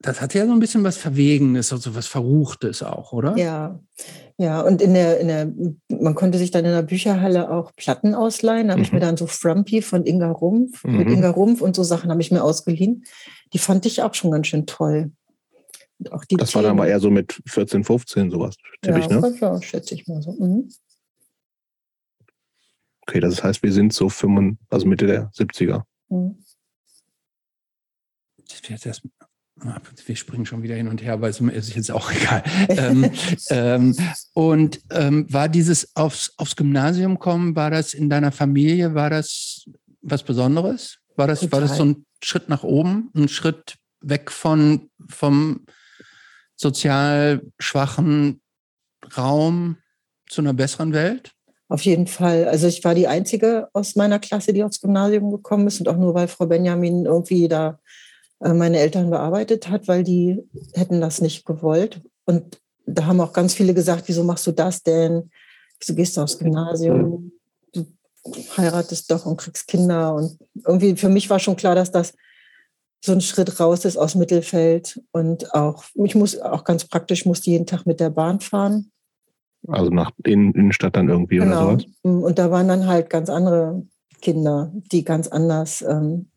[0.00, 3.36] das hat ja so ein bisschen was Verwegenes, also was Verruchtes auch, oder?
[3.36, 3.80] Ja,
[4.36, 4.60] ja.
[4.60, 5.52] Und in der, in der,
[5.88, 8.68] man konnte sich dann in der Bücherhalle auch Platten ausleihen.
[8.68, 8.84] Da habe mhm.
[8.84, 9.02] ich mir mhm.
[9.02, 10.98] dann so Frumpy von Inga Rumpf, mhm.
[10.98, 13.04] mit Inga Rumpf und so Sachen habe ich mir ausgeliehen.
[13.52, 15.10] Die fand ich auch schon ganz schön toll.
[16.10, 16.64] auch die das Themen.
[16.64, 19.36] war dann aber eher so mit 14, 15 sowas, ja, ich, ne?
[19.40, 20.32] Ja, schätze ich mal so.
[20.32, 20.68] Mhm.
[23.02, 25.82] Okay, das heißt, wir sind so 5, also Mitte der 70er.
[26.08, 26.36] Mhm.
[28.48, 29.02] Das wäre jetzt
[30.06, 32.42] wir springen schon wieder hin und her, aber es ist jetzt auch egal.
[32.68, 33.10] ähm,
[33.50, 33.96] ähm,
[34.34, 39.64] und ähm, war dieses aufs, aufs Gymnasium kommen, war das in deiner Familie, war das
[40.00, 40.98] was Besonderes?
[41.16, 45.66] War das, war das so ein Schritt nach oben, ein Schritt weg von, vom
[46.54, 48.40] sozial schwachen
[49.16, 49.78] Raum
[50.28, 51.32] zu einer besseren Welt?
[51.68, 52.46] Auf jeden Fall.
[52.48, 55.96] Also ich war die Einzige aus meiner Klasse, die aufs Gymnasium gekommen ist und auch
[55.96, 57.78] nur, weil Frau Benjamin irgendwie da
[58.40, 60.42] meine Eltern bearbeitet hat, weil die
[60.74, 62.00] hätten das nicht gewollt.
[62.24, 65.30] Und da haben auch ganz viele gesagt, wieso machst du das denn?
[65.80, 67.32] Wieso gehst du aufs Gymnasium?
[67.72, 67.86] Du
[68.56, 70.14] heiratest doch und kriegst Kinder.
[70.14, 72.14] Und irgendwie für mich war schon klar, dass das
[73.04, 75.00] so ein Schritt raus ist aus Mittelfeld.
[75.12, 78.90] Und auch, ich muss auch ganz praktisch, musste jeden Tag mit der Bahn fahren.
[79.66, 81.70] Also nach in Innenstadt dann irgendwie genau.
[81.70, 81.86] oder sowas?
[82.02, 83.86] Und da waren dann halt ganz andere
[84.20, 86.30] Kinder, die ganz anders ähm,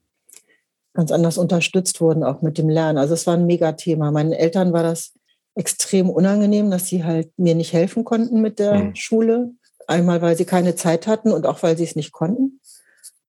[0.94, 2.98] ganz anders unterstützt wurden, auch mit dem Lernen.
[2.98, 4.12] Also es war ein Megathema.
[4.12, 5.14] Meinen Eltern war das
[5.56, 8.96] extrem unangenehm, dass sie halt mir nicht helfen konnten mit der mhm.
[8.96, 9.52] Schule.
[9.88, 12.60] Einmal, weil sie keine Zeit hatten und auch weil sie es nicht konnten.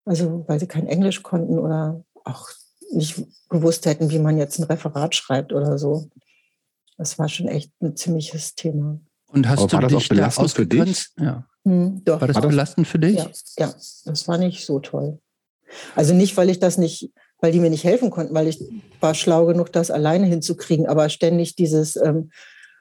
[0.04, 2.48] Also weil sie kein Englisch konnten oder auch
[2.92, 6.08] nicht gewusst hätten, wie man jetzt ein Referat schreibt oder so.
[6.98, 9.00] Das war schon echt ein ziemliches Thema.
[9.28, 11.08] Und hast Aber du dich da für dich?
[11.18, 11.46] Ja.
[11.64, 12.20] Hm, doch.
[12.20, 13.16] War das belastend für dich?
[13.16, 15.20] Ja, ja, das war nicht so toll.
[15.94, 18.64] Also nicht, weil ich das nicht weil die mir nicht helfen konnten, weil ich
[19.00, 20.86] war schlau genug, das alleine hinzukriegen.
[20.86, 22.30] Aber ständig dieses, ähm,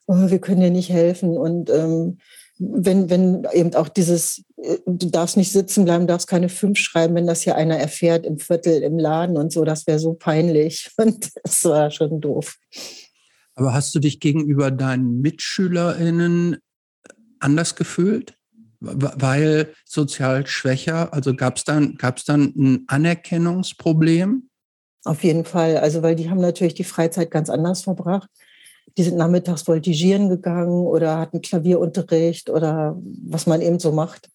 [0.08, 2.20] oh, wir können dir nicht helfen und ähm,
[2.64, 7.16] wenn, wenn eben auch dieses, äh, du darfst nicht sitzen bleiben, darfst keine fünf schreiben,
[7.16, 10.92] wenn das hier einer erfährt im Viertel, im Laden und so, das wäre so peinlich.
[10.98, 12.58] Und das war schon doof.
[13.56, 16.58] Aber hast du dich gegenüber deinen MitschülerInnen
[17.40, 18.36] anders gefühlt?
[18.80, 24.50] Weil sozial schwächer, also gab es dann, gab's dann ein Anerkennungsproblem?
[25.04, 25.78] Auf jeden Fall.
[25.78, 28.30] Also, weil die haben natürlich die Freizeit ganz anders verbracht.
[28.98, 34.30] Die sind nachmittags voltigieren gegangen oder hatten Klavierunterricht oder was man eben so macht.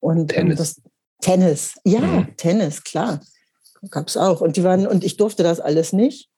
[0.00, 0.58] Und Tennis.
[0.58, 0.82] Das,
[1.20, 2.36] Tennis, ja, mhm.
[2.36, 3.20] Tennis, klar.
[3.90, 4.40] Gab es auch.
[4.40, 6.28] Und die waren, und ich durfte das alles nicht,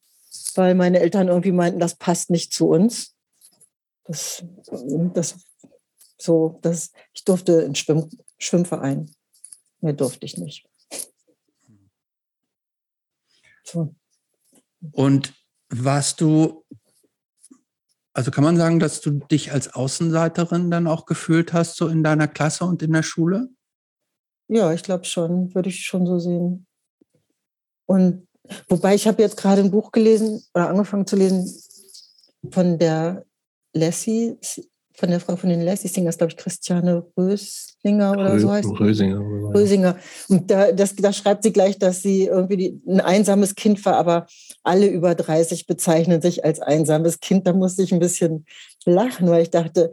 [0.54, 3.14] weil meine Eltern irgendwie meinten, das passt nicht zu uns.
[4.04, 4.44] Das,
[5.14, 5.36] das
[6.18, 9.10] so, das, ich durfte in Schwimm, Schwimmverein.
[9.80, 10.66] Mehr durfte ich nicht.
[14.92, 15.34] Und
[15.70, 16.64] warst du,
[18.12, 22.02] also kann man sagen, dass du dich als Außenseiterin dann auch gefühlt hast, so in
[22.02, 23.48] deiner Klasse und in der Schule?
[24.48, 26.66] Ja, ich glaube schon, würde ich schon so sehen.
[27.86, 28.28] Und
[28.68, 31.50] wobei ich habe jetzt gerade ein Buch gelesen oder angefangen zu lesen
[32.50, 33.24] von der
[33.72, 34.38] Lassie,
[34.96, 39.18] von der Frau von den Lassie Singers, glaube ich, Christiane Röslinger oder so heißt Rösinger.
[39.52, 39.98] Rösinger.
[40.28, 43.96] Und da, das, da schreibt sie gleich, dass sie irgendwie die, ein einsames Kind war,
[43.96, 44.26] aber
[44.62, 47.46] alle über 30 bezeichnen sich als einsames Kind.
[47.46, 48.46] Da musste ich ein bisschen
[48.84, 49.90] lachen, weil ich dachte,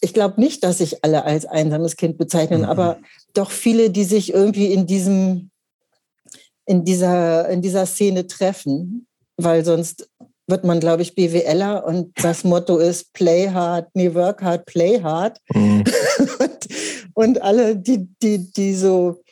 [0.00, 2.68] ich glaube nicht, dass sich alle als einsames Kind bezeichnen, mhm.
[2.68, 2.98] aber
[3.32, 5.50] doch viele, die sich irgendwie in diesem,
[6.66, 9.06] in dieser, in dieser Szene treffen,
[9.36, 10.08] weil sonst
[10.46, 15.02] wird man, glaube ich, BWLer und das Motto ist Play hard, nee, work hard, play
[15.02, 15.38] hard.
[15.52, 15.84] Mhm.
[16.38, 16.68] und,
[17.14, 19.22] und, alle, die, die, die so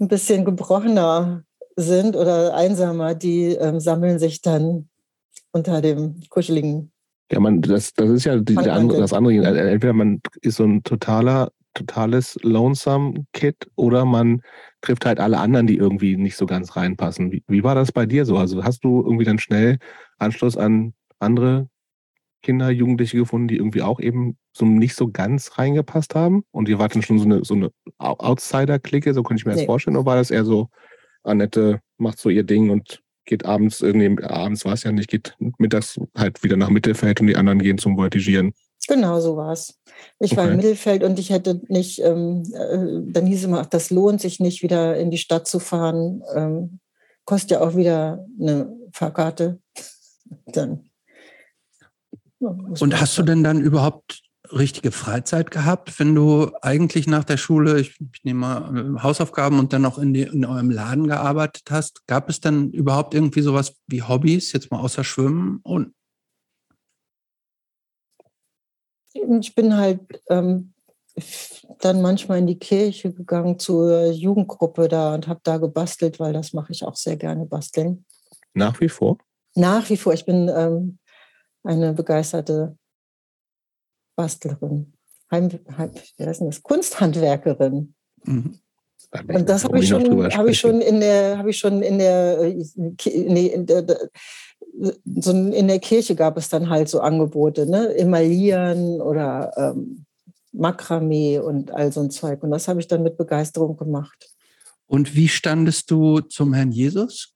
[0.00, 1.42] ein bisschen gebrochener
[1.76, 4.88] sind oder einsamer, die ähm, sammeln sich dann
[5.52, 6.90] unter dem kuscheligen
[7.32, 9.34] ja, man, das, das ist ja die, andere, das andere.
[9.36, 14.42] Entweder man ist so ein totaler, totales Lonesome Kid oder man
[14.82, 17.32] trifft halt alle anderen, die irgendwie nicht so ganz reinpassen.
[17.32, 18.36] Wie, wie war das bei dir so?
[18.36, 19.78] Also hast du irgendwie dann schnell
[20.18, 21.68] Anschluss an andere
[22.42, 26.44] Kinder, Jugendliche gefunden, die irgendwie auch eben so nicht so ganz reingepasst haben?
[26.50, 29.62] Und ihr wart dann schon so eine, so eine Outsider-Clique, so könnte ich mir das
[29.62, 29.66] nee.
[29.66, 30.68] vorstellen, oder war das eher so,
[31.22, 35.34] Annette macht so ihr Ding und geht abends irgendwie, abends war es ja nicht, geht
[35.58, 38.52] mittags halt wieder nach Mittelfeld und die anderen gehen zum Voltigieren.
[38.86, 39.80] Genau so war es.
[40.20, 40.40] Ich okay.
[40.40, 44.20] war im Mittelfeld und ich hätte nicht, ähm, äh, dann hieß es immer, das lohnt
[44.20, 46.22] sich nicht, wieder in die Stadt zu fahren.
[46.34, 46.80] Ähm,
[47.24, 49.60] kostet ja auch wieder eine Fahrkarte.
[50.46, 50.90] Dann.
[52.38, 54.22] Und hast du denn dann überhaupt
[54.52, 59.58] richtige Freizeit gehabt, wenn du eigentlich nach der Schule, ich, ich nehme mal äh, Hausaufgaben
[59.58, 62.06] und dann noch in, die, in eurem Laden gearbeitet hast?
[62.06, 65.60] Gab es dann überhaupt irgendwie sowas wie Hobbys, jetzt mal außer Schwimmen?
[65.62, 65.94] Und
[69.14, 70.74] ich bin halt ähm,
[71.80, 76.52] dann manchmal in die Kirche gegangen zur Jugendgruppe da und habe da gebastelt, weil das
[76.52, 78.04] mache ich auch sehr gerne, basteln.
[78.52, 79.18] Nach wie vor?
[79.54, 80.12] Nach wie vor.
[80.12, 80.98] Ich bin ähm,
[81.62, 82.76] eine begeisterte
[84.16, 84.92] Bastlerin,
[85.30, 86.62] Heim, Heim, wie heißt das?
[86.62, 87.94] Kunsthandwerkerin.
[88.24, 88.58] Mhm.
[89.28, 92.42] Und das habe ich, schon, hab ich schon in der, habe ich schon in der,
[92.42, 93.86] nee, in der,
[95.20, 97.94] so in der Kirche gab es dann halt so Angebote, ne?
[97.96, 100.04] Emaillieren oder ähm,
[100.52, 102.42] Makramee und all so ein Zeug.
[102.42, 104.30] Und das habe ich dann mit Begeisterung gemacht.
[104.86, 107.34] Und wie standest du zum Herrn Jesus?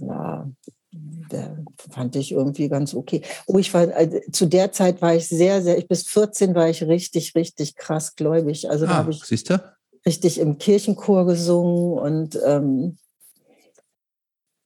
[0.00, 3.22] Der fand ich irgendwie ganz okay.
[3.46, 6.68] Oh, ich war, also, zu der Zeit war ich sehr, sehr, ich bis 14 war
[6.68, 8.70] ich richtig, richtig krass gläubig.
[8.70, 9.62] Also ah, da habe ich siehst du?
[10.06, 12.98] richtig im Kirchenchor gesungen und ähm,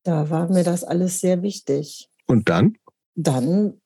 [0.05, 2.09] da war mir das alles sehr wichtig.
[2.27, 2.77] Und dann?
[3.15, 3.81] Dann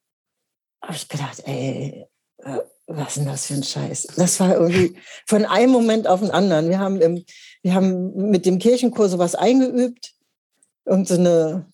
[0.83, 2.07] habe ich gedacht, ey,
[2.39, 4.09] äh, was ist denn das für ein Scheiß?
[4.17, 6.69] Das war irgendwie von einem Moment auf den anderen.
[6.69, 7.25] Wir haben, im,
[7.63, 10.15] wir haben mit dem Kirchenchor sowas eingeübt,
[10.87, 11.67] irgendeine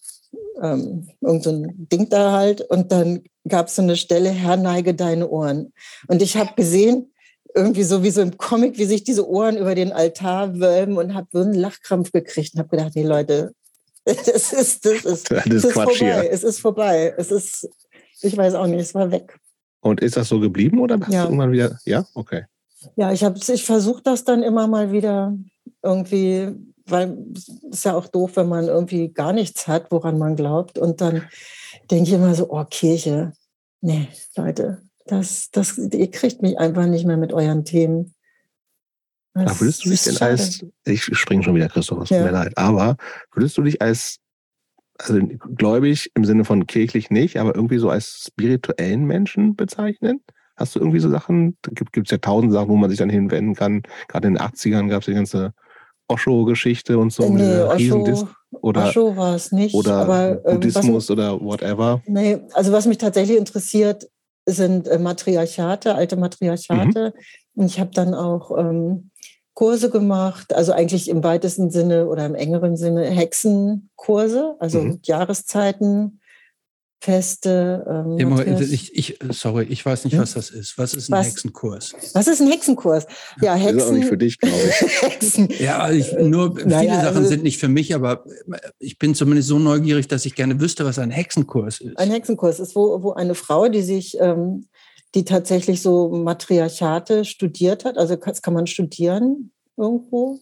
[0.62, 2.60] ähm, irgend so ein Ding da halt.
[2.62, 5.72] Und dann gab es so eine Stelle, Herr, neige deine Ohren.
[6.08, 7.12] Und ich habe gesehen,
[7.54, 11.14] irgendwie so wie so im Comic, wie sich diese Ohren über den Altar wölben und
[11.14, 13.52] habe so einen Lachkrampf gekriegt und habe gedacht, nee Leute,
[14.04, 15.92] das ist, das ist, das ist, ist vorbei.
[15.94, 16.30] Hier.
[16.30, 17.14] Es ist vorbei.
[17.16, 17.68] Es ist,
[18.22, 19.38] ich weiß auch nicht, es war weg.
[19.80, 21.22] Und ist das so geblieben oder hast ja.
[21.22, 21.78] du irgendwann wieder?
[21.84, 22.44] Ja, okay.
[22.96, 25.36] Ja, ich habe ich versuche das dann immer mal wieder
[25.82, 26.48] irgendwie
[26.87, 30.78] weil es ist ja auch doof, wenn man irgendwie gar nichts hat, woran man glaubt.
[30.78, 31.22] Und dann
[31.91, 33.33] denke ich immer so, oh, Kirche,
[33.80, 38.14] nee, Leute, das, das, ihr kriegt mich einfach nicht mehr mit euren Themen.
[39.35, 42.24] Das würdest du dich denn als, ich springe schon wieder, Christoph, es tut ja.
[42.24, 42.97] mir leid, aber
[43.33, 44.18] würdest du dich als,
[44.99, 45.20] also
[45.57, 50.20] gläubig im Sinne von kirchlich nicht, aber irgendwie so als spirituellen Menschen bezeichnen?
[50.57, 53.09] Hast du irgendwie so Sachen, da gibt es ja tausend Sachen, wo man sich dann
[53.09, 53.83] hinwenden kann.
[54.07, 55.55] Gerade in den 80ern gab es die ganze
[56.12, 57.28] Osho-Geschichte und so.
[57.28, 59.74] Nee, Osho, oder, Osho war es nicht.
[59.74, 62.02] Oder aber, ähm, Buddhismus mich, oder whatever.
[62.06, 64.08] Nee, also was mich tatsächlich interessiert,
[64.46, 67.14] sind äh, Matriarchate, alte Matriarchate.
[67.14, 67.60] Mhm.
[67.62, 69.10] Und ich habe dann auch ähm,
[69.54, 75.00] Kurse gemacht, also eigentlich im weitesten Sinne oder im engeren Sinne Hexenkurse, also mhm.
[75.04, 76.20] Jahreszeiten,
[77.03, 77.84] Feste.
[77.88, 80.20] Ähm, ich, ich, sorry, ich weiß nicht, hm?
[80.20, 80.78] was das ist.
[80.78, 81.26] Was ist ein was?
[81.26, 81.94] Hexenkurs?
[82.14, 83.07] Was ist ein Hexenkurs?
[83.40, 83.76] Ja, Hexen.
[83.76, 85.03] Das ist auch nicht für dich, glaube ich.
[85.03, 85.48] Hexen.
[85.59, 88.24] Ja, ich, nur viele naja, Sachen also, sind nicht für mich, aber
[88.78, 91.98] ich bin zumindest so neugierig, dass ich gerne wüsste, was ein Hexenkurs ist.
[91.98, 94.68] Ein Hexenkurs ist, wo, wo eine Frau, die sich, ähm,
[95.16, 100.38] die tatsächlich so Matriarchate studiert hat, also das kann man studieren irgendwo,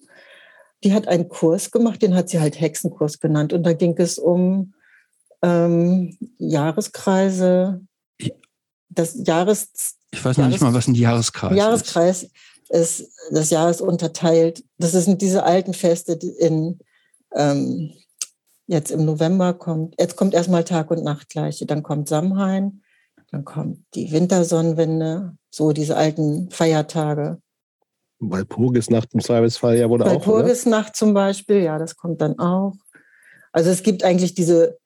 [0.84, 3.54] die hat einen Kurs gemacht, den hat sie halt Hexenkurs genannt.
[3.54, 4.74] Und da ging es um
[5.43, 7.80] ähm, Jahreskreise,
[8.88, 9.97] das Jahres...
[10.11, 12.32] Ich weiß noch Jahres nicht mal, was ein Jahreskreis, Jahreskreis ist.
[13.01, 14.64] ist, das Jahr ist unterteilt.
[14.78, 16.78] Das sind diese alten Feste in,
[17.34, 17.93] ähm,
[18.66, 22.82] jetzt im November kommt, jetzt kommt erstmal Tag und Nacht gleiche, dann kommt Samhain,
[23.30, 27.41] dann kommt die Wintersonnenwende, so diese alten Feiertage.
[28.18, 30.07] Walpurgisnacht im Zweifelsfall ja wohl auch.
[30.07, 32.74] Walpurgisnacht zum Beispiel, ja, das kommt dann auch.
[33.53, 34.79] Also es gibt eigentlich diese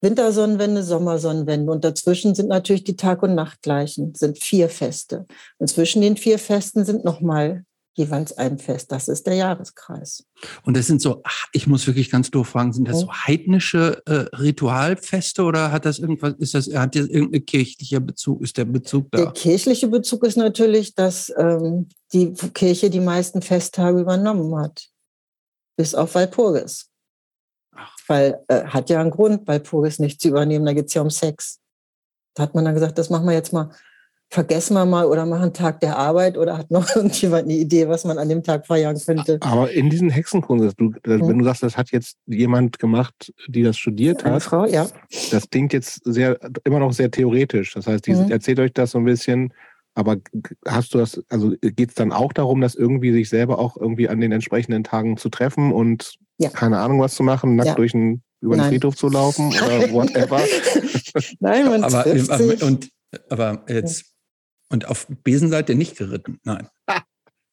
[0.00, 5.26] Wintersonnenwende, Sommersonnenwende und dazwischen sind natürlich die Tag- und Nachtgleichen, sind vier Feste.
[5.58, 7.64] Und zwischen den vier Festen sind nochmal
[7.98, 8.92] jeweils ein Fest.
[8.92, 10.24] Das ist der Jahreskreis.
[10.62, 11.22] Und das sind so,
[11.52, 15.98] ich muss wirklich ganz doof fragen, sind das so heidnische äh, Ritualfeste oder hat das
[15.98, 19.18] irgendwas, ist das, hat das irgendein kirchlicher Bezug, ist der Bezug da?
[19.18, 24.86] Der kirchliche Bezug ist natürlich, dass ähm, die Kirche die meisten Festtage übernommen hat.
[25.76, 26.88] Bis auf Walpurgis.
[28.08, 31.10] Weil äh, hat ja einen Grund, Walpurgis nicht zu übernehmen, da geht es ja um
[31.10, 31.60] Sex.
[32.34, 33.70] Da hat man dann gesagt, das machen wir jetzt mal
[34.30, 38.04] vergessen wir mal oder machen Tag der Arbeit oder hat noch irgendjemand eine Idee, was
[38.04, 39.38] man an dem Tag feiern könnte.
[39.40, 40.96] Aber in diesen Hexenkunst, du, hm.
[41.04, 44.86] wenn du sagst, das hat jetzt jemand gemacht, die das studiert Eine hat, Frau, ja.
[45.30, 47.72] das klingt jetzt sehr, immer noch sehr theoretisch.
[47.74, 48.30] Das heißt, die, mhm.
[48.30, 49.52] erzählt euch das so ein bisschen,
[49.98, 50.18] aber
[50.64, 54.08] hast du das, also geht es dann auch darum, dass irgendwie sich selber auch irgendwie
[54.08, 56.50] an den entsprechenden Tagen zu treffen und ja.
[56.50, 57.74] keine Ahnung was zu machen, nackt ja.
[57.74, 58.70] durch einen über den Nein.
[58.70, 60.40] Friedhof zu laufen oder whatever.
[61.40, 62.90] Nein, man aber, aber, und,
[63.28, 64.14] aber jetzt
[64.70, 66.38] und auf Besen seid ihr nicht geritten?
[66.44, 66.68] Nein.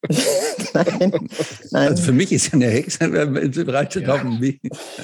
[0.74, 1.28] nein,
[1.70, 1.88] nein.
[1.88, 3.00] Also für mich ist ja eine Hexe
[3.66, 4.14] reitet ja.
[4.14, 4.60] auf dem Weg.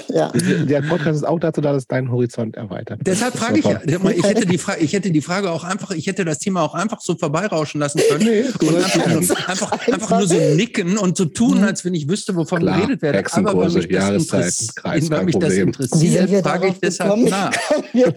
[0.08, 0.30] Ja.
[0.30, 3.00] Der Podcast ist auch dazu da, dass dein Horizont erweitert.
[3.04, 3.80] Deshalb frage ich ja.
[3.84, 6.74] Ich hätte, die Frage, ich hätte die Frage auch einfach, ich hätte das Thema auch
[6.74, 8.24] einfach so vorbeirauschen lassen können.
[8.24, 11.64] Nee, und einfach, nur, einfach, einfach, nur so nicken und so tun, mhm.
[11.64, 13.24] als wenn ich wüsste, wovon Klar, geredet werde.
[13.32, 17.52] Aber weil mich das, interessiert, weil mich das interessiert, frage ich deshalb nach.
[17.92, 18.14] Wir,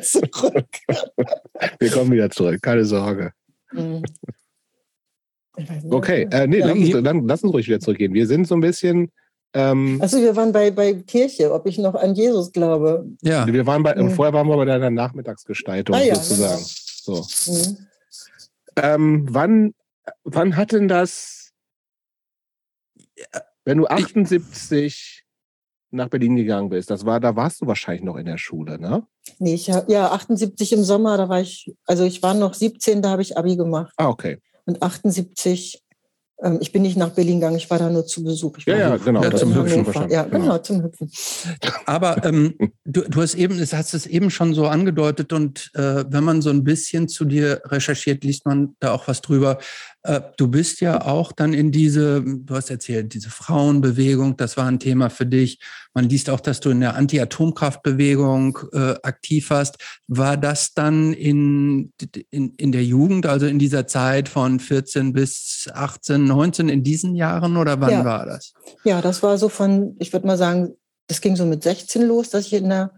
[1.80, 3.32] wir kommen wieder zurück, keine Sorge.
[3.72, 4.04] Mhm.
[5.90, 6.68] Okay, äh, nee, ja.
[6.68, 8.14] lass, uns, dann, lass uns ruhig wieder zurückgehen.
[8.14, 9.12] Wir sind so ein bisschen.
[9.54, 13.06] Ähm, Achso, wir waren bei, bei Kirche, ob ich noch an Jesus glaube.
[13.22, 13.48] Ja.
[13.48, 14.12] Wir waren bei, mhm.
[14.12, 16.64] Vorher waren wir bei deiner Nachmittagsgestaltung ah, ja, sozusagen.
[17.06, 17.26] Genau.
[17.28, 17.52] So.
[17.52, 17.78] Mhm.
[18.78, 19.74] Ähm, wann,
[20.24, 21.54] wann hat denn das,
[23.64, 25.26] wenn du 78 ich,
[25.92, 29.08] nach Berlin gegangen bist, das war, da warst du wahrscheinlich noch in der Schule, ne?
[29.40, 33.12] Nee, ich, ja, 78 im Sommer, da war ich, also ich war noch 17, da
[33.12, 33.94] habe ich Abi gemacht.
[33.98, 34.40] Ah, okay.
[34.66, 35.86] Und 78
[36.44, 38.58] ähm, ich bin nicht nach Berlin gegangen, ich war da nur zu Besuch.
[38.66, 40.10] ja, ja, genau, ja, zum Hüpfen.
[40.10, 41.10] Ja, genau, genau, zum Hüpfen.
[41.86, 42.56] Aber ähm,
[42.86, 46.50] du, du, hast eben, hast es eben schon so angedeutet und äh, wenn man so
[46.50, 49.60] ein bisschen zu dir recherchiert, liest man da auch was drüber.
[50.06, 54.68] Äh, du bist ja auch dann in diese, du hast erzählt, diese Frauenbewegung, das war
[54.68, 55.60] ein Thema für dich.
[55.96, 59.78] Man liest auch, dass du in der Anti-Atomkraftbewegung äh, aktiv warst.
[60.08, 61.92] War das dann in,
[62.30, 67.16] in, in der Jugend, also in dieser Zeit von 14 bis 18, 19, in diesen
[67.16, 68.06] Jahren oder wann ja.
[68.06, 68.54] war das?
[68.84, 70.76] Ja, das war so von, ich würde mal sagen,
[71.08, 72.92] das ging so mit 16 los, dass ich in der,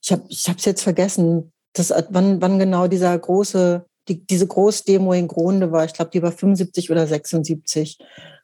[0.00, 0.26] ich habe
[0.58, 5.84] es jetzt vergessen, das, wann, wann genau dieser große die, diese Großdemo in Gronde war,
[5.84, 7.98] ich glaube, die war 75 oder 76,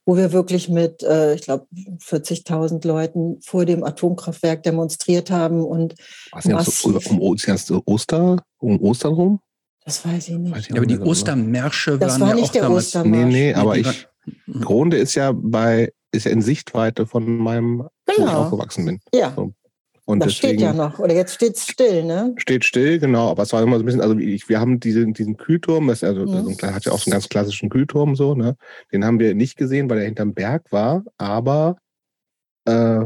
[0.04, 1.66] wo wir wirklich mit, äh, ich glaube,
[2.00, 5.94] 40.000 Leuten vor dem Atomkraftwerk demonstriert haben und
[6.32, 7.20] Was, um, um,
[7.86, 9.40] Oster, um Ostern rum?
[9.84, 10.54] Das weiß ich nicht.
[10.54, 13.04] Weiß ich ja, aber die Ostermärsche das waren war nicht ja auch der damals.
[13.04, 14.08] Nee, nee, aber ich,
[14.60, 18.18] Gronde ist ja bei, ist ja in Sichtweite von meinem, genau.
[18.18, 19.00] wo ich aufgewachsen bin.
[19.12, 19.32] Ja.
[19.34, 19.52] So.
[20.04, 22.34] Und das deswegen, steht ja noch, oder jetzt steht es still, ne?
[22.36, 23.30] Steht still, genau.
[23.30, 26.02] Aber es war immer so ein bisschen, also ich, wir haben diesen, diesen Kühlturm, das,
[26.02, 26.34] also, mhm.
[26.34, 28.56] also hat ja auch so einen ganz klassischen Kühlturm so, ne?
[28.92, 31.76] Den haben wir nicht gesehen, weil er hinterm Berg war, aber
[32.64, 33.04] äh,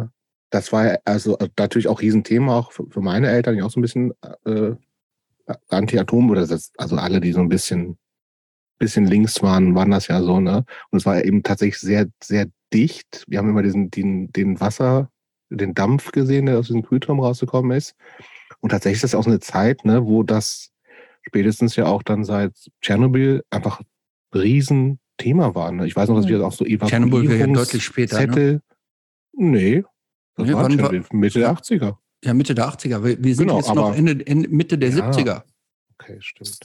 [0.50, 3.82] das war also natürlich auch Riesenthema, auch für, für meine Eltern, die auch so ein
[3.82, 4.72] bisschen äh,
[5.68, 7.98] Anti-Atom oder das, also alle, die so ein bisschen,
[8.78, 10.64] bisschen links waren, waren das ja so, ne?
[10.90, 13.24] Und es war eben tatsächlich sehr, sehr dicht.
[13.28, 15.10] Wir haben immer diesen, den, den Wasser,
[15.50, 17.94] den Dampf gesehen, der aus diesem Kühlturm rausgekommen ist.
[18.60, 20.70] Und tatsächlich ist das auch so eine Zeit, ne, wo das
[21.22, 23.86] spätestens ja auch dann seit Tschernobyl einfach ein
[24.34, 25.72] Riesenthema war.
[25.72, 25.86] Ne?
[25.86, 28.16] Ich weiß noch, dass wir auch so Tschernobyl ja deutlich später.
[28.16, 28.52] Zettel.
[28.52, 28.60] Ne?
[29.38, 29.84] Nee,
[30.36, 31.96] das nee, war Tschernobyl, Mitte der 80er.
[32.24, 33.02] Ja, Mitte der 80er.
[33.02, 35.42] Wir sind genau, jetzt noch Ende, Ende, Mitte der ja, 70er.
[35.98, 36.60] Okay, stimmt.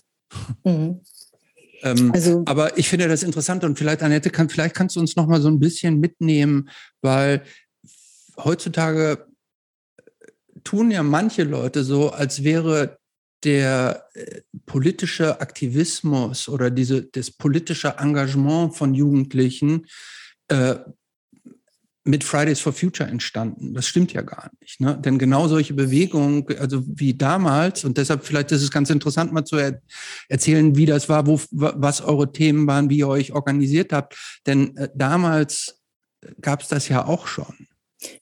[0.64, 1.02] Mhm.
[1.84, 5.16] Ähm, also, aber ich finde das interessant und vielleicht, Annette, kann, vielleicht kannst du uns
[5.16, 6.70] noch mal so ein bisschen mitnehmen,
[7.02, 7.44] weil
[8.38, 9.28] heutzutage
[10.64, 13.00] tun ja manche Leute so, als wäre
[13.44, 19.88] der äh, politische Aktivismus oder diese, das politische Engagement von Jugendlichen
[20.48, 20.76] äh,
[22.04, 23.74] mit Fridays for Future entstanden.
[23.74, 24.80] Das stimmt ja gar nicht.
[24.80, 25.00] Ne?
[25.00, 29.46] Denn genau solche Bewegungen, also wie damals, und deshalb vielleicht ist es ganz interessant, mal
[29.46, 29.82] zu er
[30.28, 34.42] erzählen, wie das war, wo, was eure Themen waren, wie ihr euch organisiert habt.
[34.48, 35.80] Denn äh, damals
[36.42, 37.68] gab es das ja auch schon.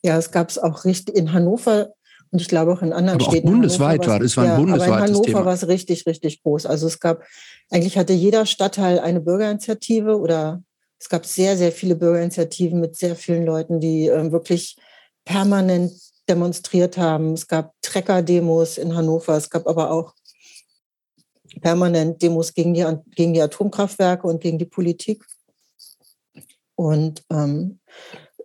[0.04, 1.94] Ja, es gab es auch richtig in Hannover
[2.32, 3.48] und ich glaube auch in anderen aber Städten.
[3.48, 6.44] Auch bundesweit war es war ein ja, bundesweites aber in Hannover war es richtig, richtig
[6.44, 6.66] groß.
[6.66, 7.24] Also es gab,
[7.70, 10.62] eigentlich hatte jeder Stadtteil eine Bürgerinitiative oder
[11.00, 14.76] es gab sehr, sehr viele Bürgerinitiativen mit sehr vielen Leuten, die äh, wirklich
[15.26, 15.94] permanent
[16.28, 17.34] demonstriert haben.
[17.34, 20.14] Es gab Trecker-Demos in Hannover, es gab aber auch
[21.62, 25.26] permanent Demos gegen die, gegen die Atomkraftwerke und gegen die Politik.
[26.76, 27.80] Und ähm,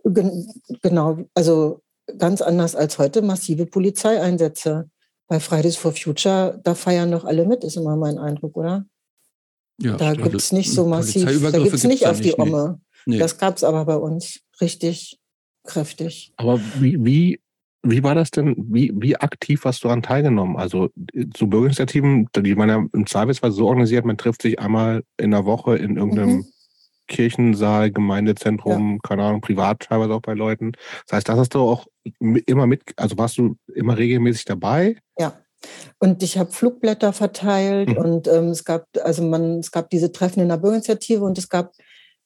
[0.04, 0.46] gen
[0.82, 1.82] genau, also
[2.18, 4.90] ganz anders als heute, massive Polizeieinsätze.
[5.26, 8.84] Bei Fridays for Future, da feiern doch alle mit, ist immer mein Eindruck, oder?
[9.80, 12.80] Ja, da gibt es nicht so massiv, da gibt es nicht auf die Omme.
[13.06, 13.18] Nee.
[13.18, 15.18] Das gab es aber bei uns richtig
[15.64, 16.32] kräftig.
[16.36, 17.40] Aber wie, wie,
[17.82, 20.56] wie war das denn, wie, wie aktiv hast du daran teilgenommen?
[20.56, 20.90] Also
[21.34, 25.44] zu Bürgerinitiativen, die man ja im Zweifelsfall so organisiert, man trifft sich einmal in der
[25.44, 26.46] Woche in irgendeinem mhm.
[27.06, 28.98] Kirchensaal, Gemeindezentrum, ja.
[29.02, 30.72] keine Ahnung, privat teilweise auch bei Leuten.
[31.06, 31.86] Das heißt, das hast du auch
[32.20, 34.96] immer mit, also warst du immer regelmäßig dabei?
[35.18, 35.38] Ja.
[35.98, 37.96] Und ich habe Flugblätter verteilt mhm.
[37.96, 41.48] und ähm, es gab, also man, es gab diese Treffen in der Bürgerinitiative und es
[41.48, 41.72] gab,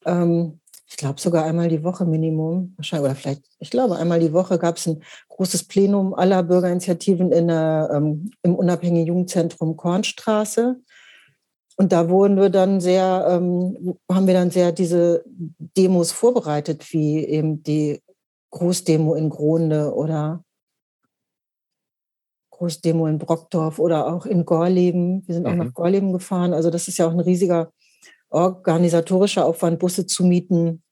[0.05, 4.33] ähm, ich glaube sogar einmal die Woche Minimum, wahrscheinlich, oder vielleicht, ich glaube, einmal die
[4.33, 10.81] Woche gab es ein großes Plenum aller Bürgerinitiativen in der, ähm, im unabhängigen Jugendzentrum Kornstraße.
[11.81, 15.25] Und da wurden wir dann sehr, ähm, haben wir dann sehr diese
[15.77, 18.03] Demos vorbereitet, wie eben die
[18.51, 20.45] Großdemo in Gronde oder
[22.51, 25.23] Großdemo in Brockdorf oder auch in Gorleben.
[25.29, 25.53] Wir sind mhm.
[25.53, 26.53] auch nach Gorleben gefahren.
[26.53, 27.73] Also das ist ja auch ein riesiger
[28.31, 30.83] organisatorischer Aufwand, Busse zu mieten.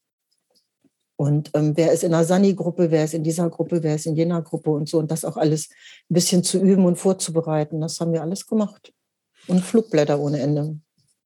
[1.17, 4.15] Und ähm, wer ist in der Sani-Gruppe, wer ist in dieser Gruppe, wer ist in
[4.15, 4.99] jener Gruppe und so.
[4.99, 5.69] Und das auch alles
[6.09, 7.81] ein bisschen zu üben und vorzubereiten.
[7.81, 8.93] Das haben wir alles gemacht.
[9.47, 10.79] Und Flugblätter ohne Ende.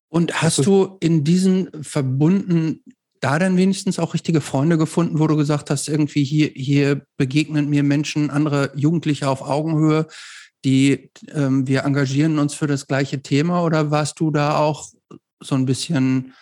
[0.09, 2.83] Und hast du in diesen Verbunden
[3.21, 7.69] da dann wenigstens auch richtige Freunde gefunden, wo du gesagt hast, irgendwie hier, hier begegnen
[7.69, 10.07] mir Menschen, andere Jugendliche auf Augenhöhe,
[10.65, 14.89] die ähm, wir engagieren uns für das gleiche Thema oder warst du da auch
[15.41, 16.35] so ein bisschen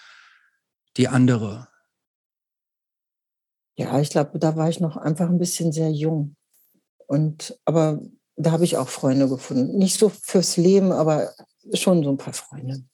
[0.97, 1.69] die andere?
[3.77, 6.37] Ja, ich glaube, da war ich noch einfach ein bisschen sehr jung.
[7.07, 8.01] Und aber
[8.37, 9.79] da habe ich auch Freunde gefunden.
[9.79, 11.33] Nicht so fürs Leben, aber
[11.75, 12.85] schon so ein paar Freunde.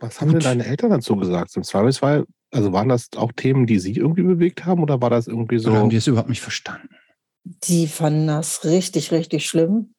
[0.00, 1.56] Was haben denn deine Eltern dazu gesagt?
[1.56, 5.26] Im Zweifelsfall, also waren das auch Themen, die sie irgendwie bewegt haben oder war das
[5.26, 5.70] irgendwie so?
[5.70, 6.90] Oder haben die es überhaupt nicht verstanden?
[7.44, 9.94] Die fanden das richtig, richtig schlimm.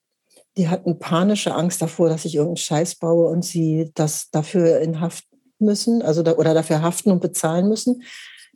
[0.57, 5.01] Die hatten panische Angst davor, dass ich irgendeinen Scheiß baue und sie das dafür in
[5.01, 5.25] Haft
[5.59, 8.03] müssen, also da, oder dafür haften und bezahlen müssen.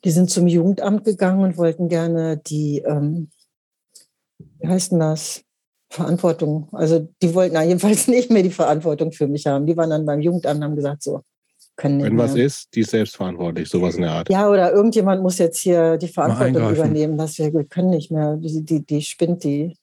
[0.03, 3.32] Die sind zum Jugendamt gegangen und wollten gerne die, ähm,
[4.59, 5.43] wie heißt denn das?
[5.90, 6.70] Verantwortung.
[6.72, 9.66] Also die wollten na, jedenfalls nicht mehr die Verantwortung für mich haben.
[9.66, 11.22] Die waren dann beim Jugendamt und haben gesagt, so,
[11.80, 14.30] können Wenn was ist, die ist selbstverantwortlich, sowas in der Art.
[14.30, 18.36] Ja, oder irgendjemand muss jetzt hier die Verantwortung übernehmen, dass wir, wir können nicht mehr,
[18.36, 19.78] die, die, die spinnt, die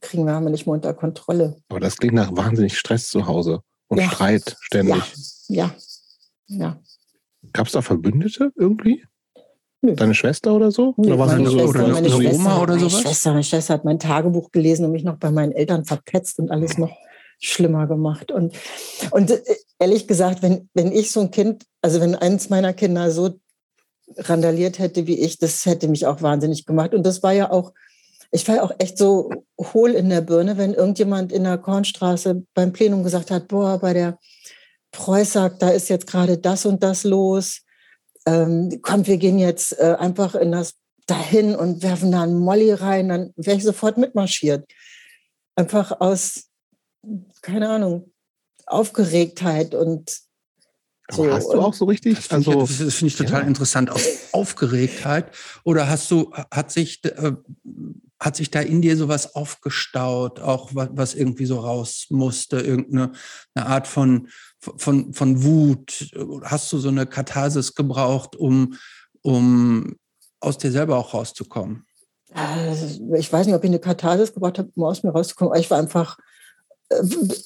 [0.00, 1.56] kriegen wir, haben wir nicht mehr unter Kontrolle.
[1.68, 4.08] Aber das klingt nach wahnsinnig Stress zu Hause und ja.
[4.08, 5.02] Streit ständig.
[5.48, 5.74] Ja,
[6.46, 6.56] ja.
[6.58, 6.80] ja.
[7.52, 9.04] Gab es da Verbündete irgendwie?
[9.92, 10.94] Deine Schwester oder so?
[10.96, 12.92] Nö, oder was meine so, Schwester, oder meine Oma Schwester, oder sowas?
[12.92, 16.38] Meine Schwester, meine Schwester hat mein Tagebuch gelesen und mich noch bei meinen Eltern verpetzt
[16.38, 16.96] und alles noch
[17.38, 18.32] schlimmer gemacht.
[18.32, 18.54] Und,
[19.10, 19.42] und äh,
[19.78, 23.38] ehrlich gesagt, wenn, wenn ich so ein Kind, also wenn eins meiner Kinder so
[24.16, 26.94] randaliert hätte wie ich, das hätte mich auch wahnsinnig gemacht.
[26.94, 27.72] Und das war ja auch,
[28.30, 29.30] ich war ja auch echt so
[29.60, 33.92] hohl in der Birne, wenn irgendjemand in der Kornstraße beim Plenum gesagt hat, boah, bei
[33.92, 34.18] der
[34.92, 37.62] Preußag, da ist jetzt gerade das und das los.
[38.26, 40.74] Ähm, komm, wir gehen jetzt äh, einfach in das
[41.06, 44.64] dahin und werfen da einen Molly rein, dann wäre ich sofort mitmarschiert.
[45.56, 46.48] Einfach aus
[47.42, 48.12] keine Ahnung,
[48.66, 50.18] Aufgeregtheit und
[51.10, 51.30] so.
[51.30, 52.16] hast du auch so richtig?
[52.16, 53.46] Das finde also, ich, das find ich total ja.
[53.46, 53.90] interessant.
[53.90, 54.02] Auf
[54.32, 55.34] Aufgeregtheit.
[55.62, 57.32] Oder hast du, hat sich, äh,
[58.18, 63.12] hat sich da in dir sowas aufgestaut, auch was, was irgendwie so raus musste, irgendeine
[63.54, 64.28] eine Art von,
[64.76, 66.14] von, von Wut?
[66.42, 68.74] Hast du so eine Katharsis gebraucht, um,
[69.22, 69.96] um
[70.40, 71.86] aus dir selber auch rauszukommen?
[72.34, 72.74] Äh,
[73.18, 75.70] ich weiß nicht, ob ich eine Katharsis gebraucht habe, um aus mir rauszukommen, aber ich
[75.70, 76.18] war einfach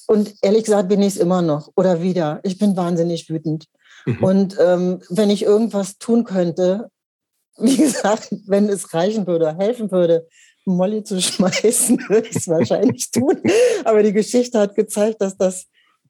[0.06, 2.40] und ehrlich gesagt bin ich es immer noch oder wieder.
[2.42, 3.66] Ich bin wahnsinnig wütend.
[4.06, 4.24] Mhm.
[4.24, 6.90] Und ähm, wenn ich irgendwas tun könnte,
[7.58, 10.26] wie gesagt, wenn es reichen würde, helfen würde,
[10.64, 13.40] Molly zu schmeißen, würde ich es wahrscheinlich tun.
[13.84, 15.66] Aber die Geschichte hat gezeigt, dass das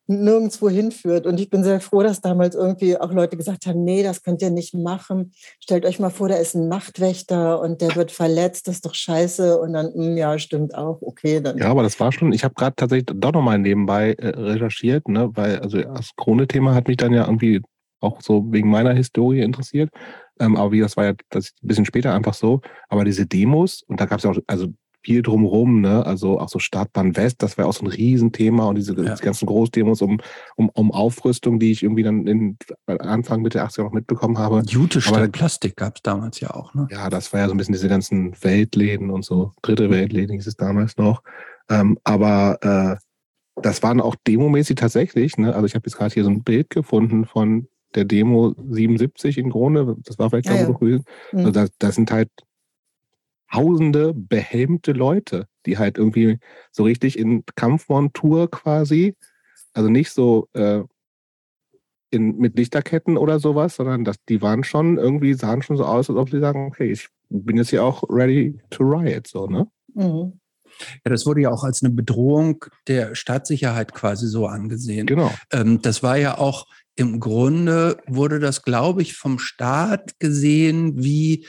[0.09, 1.26] nirgendwo hinführt.
[1.26, 4.40] Und ich bin sehr froh, dass damals irgendwie auch Leute gesagt haben, nee, das könnt
[4.42, 5.32] ihr nicht machen.
[5.61, 8.94] Stellt euch mal vor, da ist ein Nachtwächter und der wird verletzt, das ist doch
[8.94, 9.61] scheiße.
[9.61, 11.40] Und dann, hm, ja, stimmt auch, okay.
[11.40, 11.59] Dann.
[11.59, 15.30] Ja, aber das war schon, ich habe gerade tatsächlich doch nochmal nebenbei äh, recherchiert, ne,
[15.34, 17.61] weil also das Krone-Thema hat mich dann ja irgendwie
[18.00, 19.90] auch so wegen meiner Historie interessiert.
[20.40, 22.61] Ähm, aber wie das war ja das ein bisschen später einfach so.
[22.88, 24.68] Aber diese Demos, und da gab es ja auch, also
[25.09, 26.04] viel drumherum, ne?
[26.04, 29.14] Also auch so Startbahn West, das war auch so ein Riesenthema und diese ja.
[29.14, 30.20] ganzen Großdemos um,
[30.56, 34.62] um, um Aufrüstung, die ich irgendwie dann in Anfang Mitte 80er noch mitbekommen habe.
[34.66, 36.88] Jute statt Plastik gab es damals ja auch, ne?
[36.90, 40.46] Ja, das war ja so ein bisschen diese ganzen Weltläden und so, dritte Weltläden hieß
[40.46, 41.22] es damals noch.
[41.70, 45.54] Ähm, aber äh, das waren auch demomäßig tatsächlich, ne?
[45.54, 49.50] Also ich habe jetzt gerade hier so ein Bild gefunden von der Demo 77 in
[49.50, 50.70] Krone, das war vielleicht ja, ja.
[50.70, 51.04] gewesen.
[51.32, 51.38] Mhm.
[51.38, 52.28] Also das, das sind halt
[53.53, 56.38] tausende behelmte Leute, die halt irgendwie
[56.70, 59.16] so richtig in Kampfmontur quasi,
[59.72, 60.82] also nicht so äh,
[62.11, 66.09] in, mit Lichterketten oder sowas, sondern das, die waren schon irgendwie, sahen schon so aus,
[66.09, 69.66] als ob sie sagen, okay, ich bin jetzt hier auch ready to riot, so, ne?
[69.94, 70.40] Mhm.
[71.05, 75.07] Ja, das wurde ja auch als eine Bedrohung der Staatssicherheit quasi so angesehen.
[75.07, 75.32] Genau.
[75.53, 81.46] Ähm, das war ja auch im Grunde, wurde das, glaube ich, vom Staat gesehen wie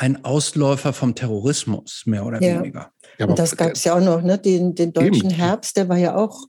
[0.00, 2.60] ein Ausläufer vom Terrorismus, mehr oder ja.
[2.60, 2.90] weniger.
[3.18, 4.38] Ja, und das gab es ja auch noch, ne?
[4.38, 5.30] Den, den deutschen eben.
[5.30, 6.46] Herbst, der war ja auch,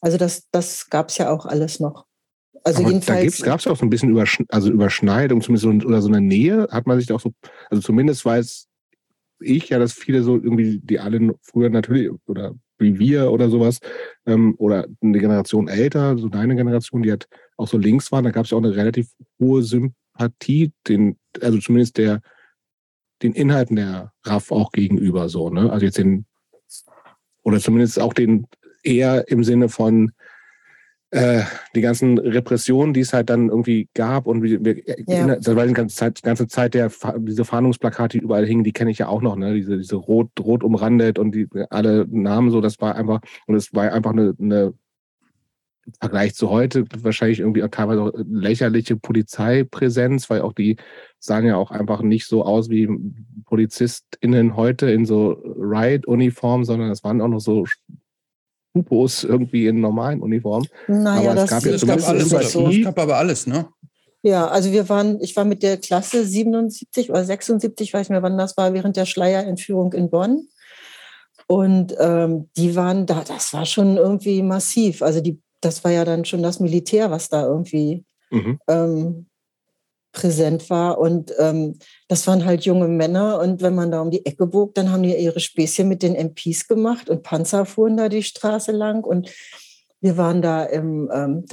[0.00, 2.06] also das, das gab es ja auch alles noch.
[2.64, 3.38] Also aber jedenfalls.
[3.38, 6.08] Da gab es ja auch so ein bisschen Übersch also Überschneidung, zumindest so, oder so
[6.08, 7.32] eine Nähe, hat man sich auch so,
[7.70, 8.66] also zumindest weiß
[9.40, 13.78] ich ja, dass viele so irgendwie, die alle früher natürlich, oder wie wir oder sowas,
[14.26, 18.32] ähm, oder eine Generation älter, so deine Generation, die hat auch so links waren, da
[18.32, 22.22] gab es ja auch eine relativ hohe Sympathie, den, also zumindest der
[23.22, 25.70] den Inhalten der RAF auch gegenüber so, ne?
[25.72, 26.26] Also jetzt den,
[27.42, 28.46] oder zumindest auch den
[28.82, 30.12] eher im Sinne von
[31.10, 31.42] äh,
[31.74, 35.36] die ganzen Repressionen, die es halt dann irgendwie gab und wir, wir ja.
[35.36, 38.90] das war die ganze Zeit, ganze Zeit der diese Fahndungsplakate, die überall hingen, die kenne
[38.90, 39.54] ich ja auch noch, ne?
[39.54, 43.72] Diese, diese rot, rot umrandet und die alle Namen so, das war einfach, und es
[43.72, 44.74] war einfach eine, eine
[45.88, 50.76] im Vergleich zu heute wahrscheinlich irgendwie auch teilweise auch lächerliche Polizeipräsenz, weil auch die
[51.18, 52.88] sahen ja auch einfach nicht so aus wie
[53.46, 57.64] PolizistInnen heute in so Riot-Uniform, sondern es waren auch noch so
[58.74, 60.68] Hupos irgendwie in normalen Uniformen.
[60.86, 62.68] Naja, aber es gab, ja es gab alles, so.
[62.68, 63.68] es gab aber alles, ne?
[64.22, 68.22] Ja, also wir waren, ich war mit der Klasse 77 oder 76, weiß nicht mehr
[68.22, 70.48] wann das war, während der Schleierentführung in Bonn.
[71.46, 75.02] Und ähm, die waren da, das war schon irgendwie massiv.
[75.02, 78.58] Also die, das war ja dann schon das Militär, was da irgendwie mhm.
[78.68, 79.26] ähm,
[80.12, 80.98] präsent war.
[80.98, 81.78] Und ähm,
[82.08, 83.38] das waren halt junge Männer.
[83.40, 86.14] Und wenn man da um die Ecke bog, dann haben die ihre Späßchen mit den
[86.14, 89.04] MPs gemacht und Panzer fuhren da die Straße lang.
[89.04, 89.30] Und
[90.00, 91.44] wir waren da im, ähm,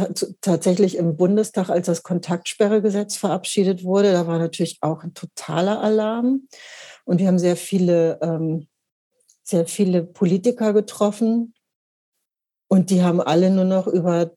[0.42, 4.12] tatsächlich im Bundestag, als das Kontaktsperregesetz verabschiedet wurde.
[4.12, 6.48] Da war natürlich auch ein totaler Alarm.
[7.06, 8.68] Und wir haben sehr viele, ähm,
[9.44, 11.54] sehr viele Politiker getroffen.
[12.68, 14.32] Und die haben alle nur noch über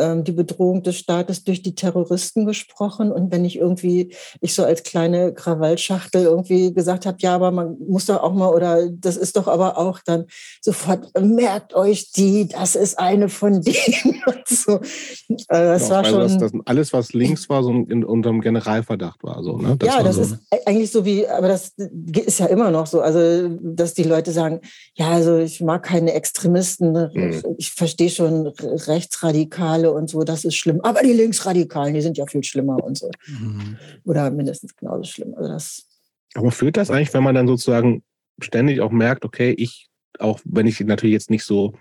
[0.00, 3.12] die Bedrohung des Staates durch die Terroristen gesprochen.
[3.12, 7.76] Und wenn ich irgendwie, ich so als kleine Krawallschachtel irgendwie gesagt habe, ja, aber man
[7.86, 10.26] muss doch auch mal, oder das ist doch aber auch dann
[10.60, 14.22] sofort, merkt euch die, das ist eine von denen.
[14.26, 14.76] Und so.
[14.76, 19.22] Äh, das ja, war schon, das, das, alles, was links war, so in unserem Generalverdacht
[19.22, 19.42] war.
[19.42, 19.76] So, ne?
[19.78, 20.22] Das ja, das so.
[20.22, 24.32] ist eigentlich so wie, aber das ist ja immer noch so, also dass die Leute
[24.32, 24.60] sagen,
[24.94, 27.54] ja, also ich mag keine Extremisten, hm.
[27.58, 30.80] ich verstehe schon rechtsradikal Rechtsradikale und so, das ist schlimm.
[30.82, 33.10] Aber die Linksradikalen, die sind ja viel schlimmer und so.
[33.26, 33.76] Mhm.
[34.04, 35.34] Oder mindestens genauso schlimm.
[35.36, 35.86] Also das
[36.34, 38.02] Aber führt das eigentlich, wenn man dann sozusagen
[38.40, 41.74] ständig auch merkt, okay, ich, auch wenn ich natürlich jetzt nicht so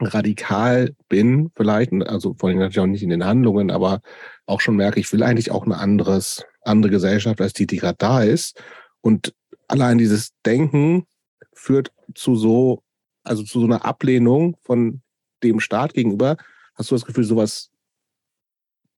[0.00, 4.00] radikal bin, vielleicht, also vor allem natürlich auch nicht in den Handlungen, aber
[4.46, 7.98] auch schon merke, ich will eigentlich auch eine anderes, andere Gesellschaft, als die, die gerade
[7.98, 8.60] da ist.
[9.00, 9.32] Und
[9.68, 11.06] allein dieses Denken
[11.52, 12.82] führt zu so,
[13.22, 15.02] also zu so einer Ablehnung von
[15.44, 16.36] dem Staat gegenüber,
[16.82, 17.70] Hast du das Gefühl, sowas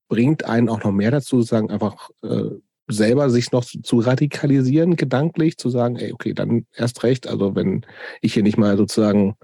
[0.07, 2.49] bringt einen auch noch mehr dazu, sozusagen einfach äh,
[2.87, 7.27] selber sich noch zu radikalisieren, gedanklich, zu sagen, ey, okay, dann erst recht.
[7.27, 7.85] Also wenn
[8.21, 9.35] ich hier nicht mal sozusagen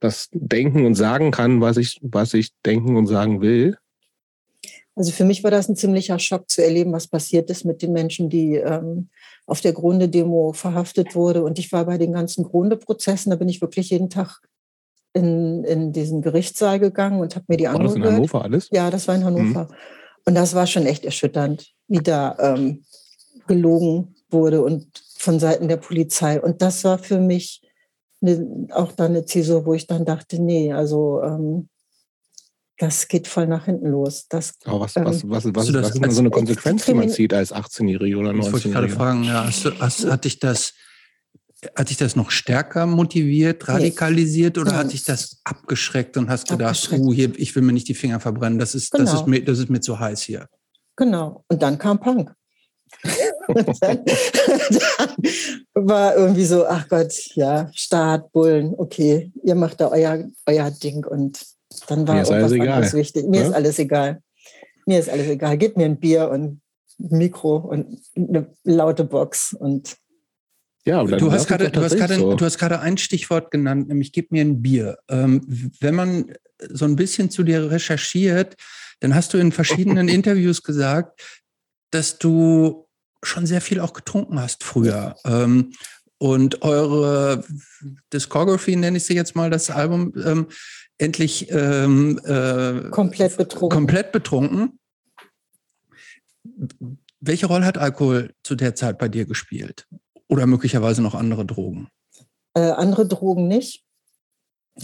[0.00, 3.78] das denken und sagen kann, was ich, was ich denken und sagen will.
[4.94, 7.94] Also für mich war das ein ziemlicher Schock zu erleben, was passiert ist mit den
[7.94, 9.08] Menschen, die ähm,
[9.46, 11.42] auf der Grunde-Demo verhaftet wurde.
[11.42, 14.42] Und ich war bei den ganzen Grunde-Prozessen, da bin ich wirklich jeden Tag
[15.12, 17.94] in, in diesen Gerichtssaal gegangen und habe mir die war angehört.
[17.94, 18.68] War das in Hannover alles?
[18.70, 19.64] Ja, das war in Hannover.
[19.64, 19.74] Mhm.
[20.26, 22.84] Und das war schon echt erschütternd, wie da ähm,
[23.46, 24.86] gelogen wurde und
[25.16, 26.40] von Seiten der Polizei.
[26.40, 27.62] Und das war für mich
[28.20, 31.68] eine, auch dann eine Zäsur, wo ich dann dachte, nee, also ähm,
[32.78, 34.26] das geht voll nach hinten los.
[34.28, 36.94] Das, Aber was, was, ähm, was, was, das was ist denn so eine Konsequenz, die
[36.94, 38.96] man zieht als 18-Jährige oder Das wollte ich gerade 19-Jährige?
[38.96, 39.24] fragen.
[39.24, 40.74] Ja, hast du, hast, hat dich das,
[41.74, 44.80] hat dich das noch stärker motiviert, radikalisiert oder Nein.
[44.80, 48.20] hat dich das abgeschreckt und hast gedacht, oh, hier, ich will mir nicht die Finger
[48.20, 49.20] verbrennen, das ist, das Genau.
[49.20, 50.46] ist mir, das ist mir zu heiß hier.
[50.96, 51.44] Genau.
[51.48, 52.32] Und dann kam Punk.
[53.48, 55.08] Und dann, dann
[55.74, 61.06] war irgendwie so, ach Gott, ja, Staat, Bullen, okay, ihr macht da euer, euer Ding
[61.06, 61.46] und
[61.86, 63.26] dann war Mir ist auch alles egal, anderes wichtig.
[63.26, 63.46] Mir ne?
[63.46, 64.22] ist alles egal.
[64.86, 65.56] Mir ist alles egal.
[65.56, 66.60] Gib mir ein Bier und
[67.00, 69.96] ein Mikro und eine laute Box und
[70.88, 72.34] Ja, Du hast gerade, du hast gerade, so.
[72.34, 74.96] du hast gerade ein Stichwort genannt, nämlich gib mir ein Bier.
[75.10, 75.42] Ähm,
[75.80, 76.32] wenn man
[76.70, 78.56] so ein bisschen zu dir recherchiert,
[79.00, 81.20] dann hast du in verschiedenen Interviews gesagt,
[81.90, 82.88] dass du
[83.22, 85.14] schon sehr viel auch getrunken hast früher.
[85.26, 85.72] Ähm,
[86.16, 87.44] und eure
[88.12, 90.46] Discography, nenne ich sie jetzt mal, das Album, ähm,
[90.96, 93.76] endlich ähm, äh, komplett betrunken.
[93.76, 94.78] komplett betrunken.
[97.20, 99.86] Welche Rolle hat Alkohol zu der Zeit bei dir gespielt?
[100.28, 101.88] Oder möglicherweise noch andere Drogen?
[102.54, 103.84] Äh, andere Drogen nicht,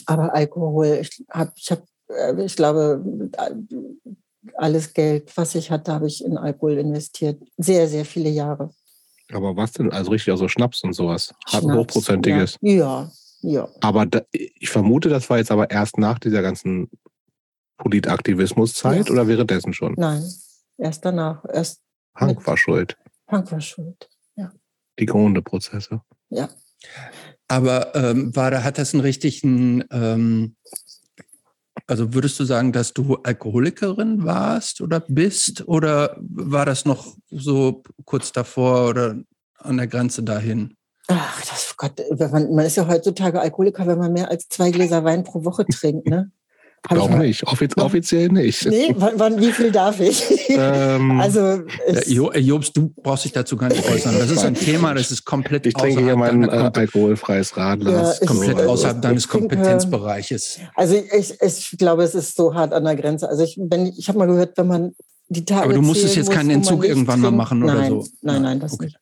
[0.07, 0.99] aber Alkohol.
[1.01, 3.55] Ich habe, ich, hab, äh, ich glaube, äh,
[4.57, 7.43] alles Geld, was ich hatte, habe ich in Alkohol investiert.
[7.57, 8.71] Sehr, sehr viele Jahre.
[9.33, 9.91] Aber was denn?
[9.91, 11.35] Also richtig, also Schnaps und sowas.
[11.47, 12.59] Hat Schnaps, hochprozentiges.
[12.61, 13.69] Ja, ja.
[13.81, 16.91] Aber da, ich vermute, das war jetzt aber erst nach dieser ganzen
[17.79, 19.13] Politaktivismuszeit Ja.
[19.13, 19.95] oder währenddessen schon?
[19.97, 20.23] Nein,
[20.79, 21.45] erst danach.
[21.53, 21.81] Erst
[22.15, 22.97] Hank war schuld.
[23.27, 24.09] Punk war schuld.
[24.99, 26.01] Die Grunde-Prozesse.
[26.31, 26.49] Ja.
[27.49, 30.57] Aber ähm, war da, hat das einen richtigen, ähm,
[31.87, 35.67] also würdest du sagen, dass du Alkoholikerin warst oder bist?
[35.69, 39.17] Oder war das noch so kurz davor oder
[39.59, 40.77] an der Grenze dahin?
[41.09, 44.71] Ach, das Gott, wenn man, man ist ja heutzutage Alkoholiker, wenn man mehr als zwei
[44.71, 46.31] Gläser Wein pro Woche trinkt, ne?
[46.91, 47.47] Ich mal- nicht.
[47.47, 48.67] Offiz offiziell nicht.
[48.67, 50.23] Nee, wann, wann, wie viel darf ich?
[50.51, 51.63] Ähm, also,
[52.07, 54.19] Ja, äh, Jobs, du brauchst dich dazu gar nicht äußern.
[54.19, 57.91] Das ist ein Thema, das ist komplett ich trinke hier außerhalb mein äh, alkoholfreies Radler.
[57.93, 60.59] Ja, das ist ich- komplett äh, außerhalb ich deines trinke- Kompetenzbereiches.
[60.75, 63.29] also ich, ich glaube, es ist so hart an der Grenze.
[63.31, 64.93] Also ich, wenn, ich habe mal gehört, wenn man
[65.29, 67.91] die Tage Aber du musstest zählen jetzt keinen muss, Entzug irgendwann mal machen oder nein,
[67.91, 68.07] so.
[68.21, 68.85] Nein, nein, das Okay.
[68.87, 68.99] nicht.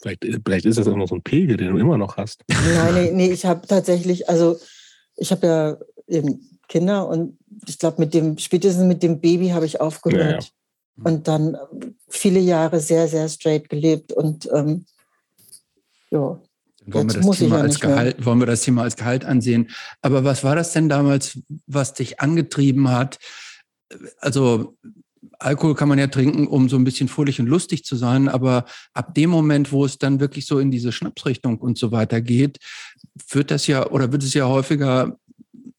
[0.00, 2.42] Vielleicht, vielleicht ist das auch noch so ein Pegel, den du immer noch hast.
[2.48, 4.56] Nein, nee, nee ich habe tatsächlich, also
[5.16, 5.76] ich habe ja
[6.08, 10.52] eben Kinder und ich glaube, mit dem, spätestens mit dem Baby habe ich aufgehört.
[11.04, 11.58] Und dann äh,
[12.08, 14.84] viele Jahre sehr, sehr straight gelebt und ähm,
[16.10, 16.40] ja.
[16.90, 17.90] Wollen wir, das Thema ja als mehr.
[17.90, 19.70] Gehalt, wollen wir das Thema als Gehalt ansehen?
[20.00, 23.18] Aber was war das denn damals, was dich angetrieben hat?
[24.18, 24.74] Also
[25.38, 28.64] Alkohol kann man ja trinken, um so ein bisschen fröhlich und lustig zu sein, aber
[28.94, 32.58] ab dem Moment, wo es dann wirklich so in diese Schnapsrichtung und so weiter geht,
[33.30, 35.18] wird das ja oder wird es ja häufiger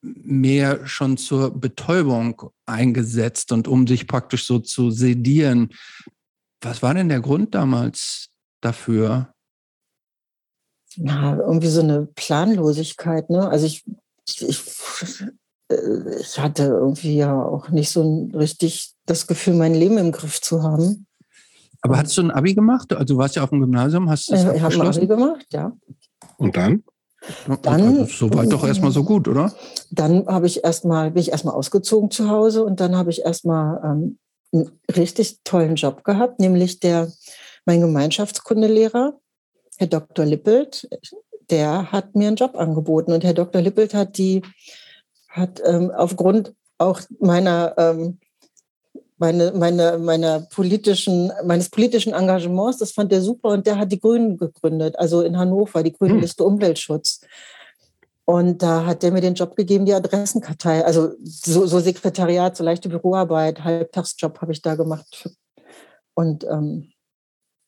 [0.02, 5.70] mehr schon zur Betäubung eingesetzt und um sich praktisch so zu sedieren.
[6.62, 8.30] Was war denn der Grund damals
[8.62, 9.34] dafür?
[10.95, 13.30] ja, irgendwie so eine Planlosigkeit.
[13.30, 13.47] Ne?
[13.47, 13.84] Also ich,
[14.28, 15.24] ich, ich,
[15.72, 20.41] äh, ich hatte irgendwie ja auch nicht so richtig das Gefühl, mein Leben im Griff
[20.41, 21.08] zu haben.
[21.82, 22.91] Aber hattest du ein Abi gemacht?
[22.91, 25.08] Also du warst ja auf dem Gymnasium, hast du es Äh, Ich habe ein Abi
[25.08, 25.72] gemacht, ja.
[26.38, 26.84] Und dann?
[27.62, 29.54] Dann- also, soweit doch erstmal so gut, oder?
[29.92, 33.82] Dann habe ich erstmal, bin ich erstmal ausgezogen zu Hause und dann habe ich erstmal
[33.84, 34.18] ähm,
[34.52, 37.12] einen richtig tollen Job gehabt, nämlich der,
[37.66, 39.14] mein Gemeinschaftskundelehrer,
[39.78, 40.26] Herr Dr.
[40.26, 40.90] Lippelt,
[41.50, 43.62] der hat mir einen Job angeboten und Herr Dr.
[43.62, 44.42] Lippelt hat die,
[45.30, 48.20] hat ähm, aufgrund auch meiner, ähm,
[49.20, 54.00] meine, meine, meiner politischen, meines politischen Engagements, das fand er super und der hat die
[54.00, 56.22] Grünen gegründet, also in Hannover, die Grüne Hm.
[56.22, 57.22] Liste Umweltschutz.
[58.26, 62.64] Und da hat der mir den Job gegeben, die Adressenkartei, also so, so Sekretariat, so
[62.64, 65.30] leichte Büroarbeit, Halbtagsjob habe ich da gemacht.
[66.14, 66.92] Und ähm,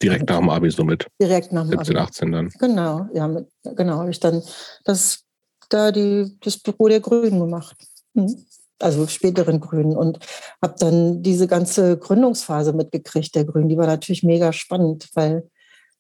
[0.01, 2.05] Direkt nach dem Abi so mit direkt nach dem 17, Abi.
[2.05, 2.49] 18 dann.
[2.59, 4.41] Genau, ja, mit, genau, habe ich dann
[4.83, 5.23] das,
[5.69, 7.77] da die, das Büro der Grünen gemacht.
[8.15, 8.45] Hm.
[8.83, 10.19] Also späteren Grünen und
[10.61, 13.69] habe dann diese ganze Gründungsphase mitgekriegt der Grünen.
[13.69, 15.49] Die war natürlich mega spannend, weil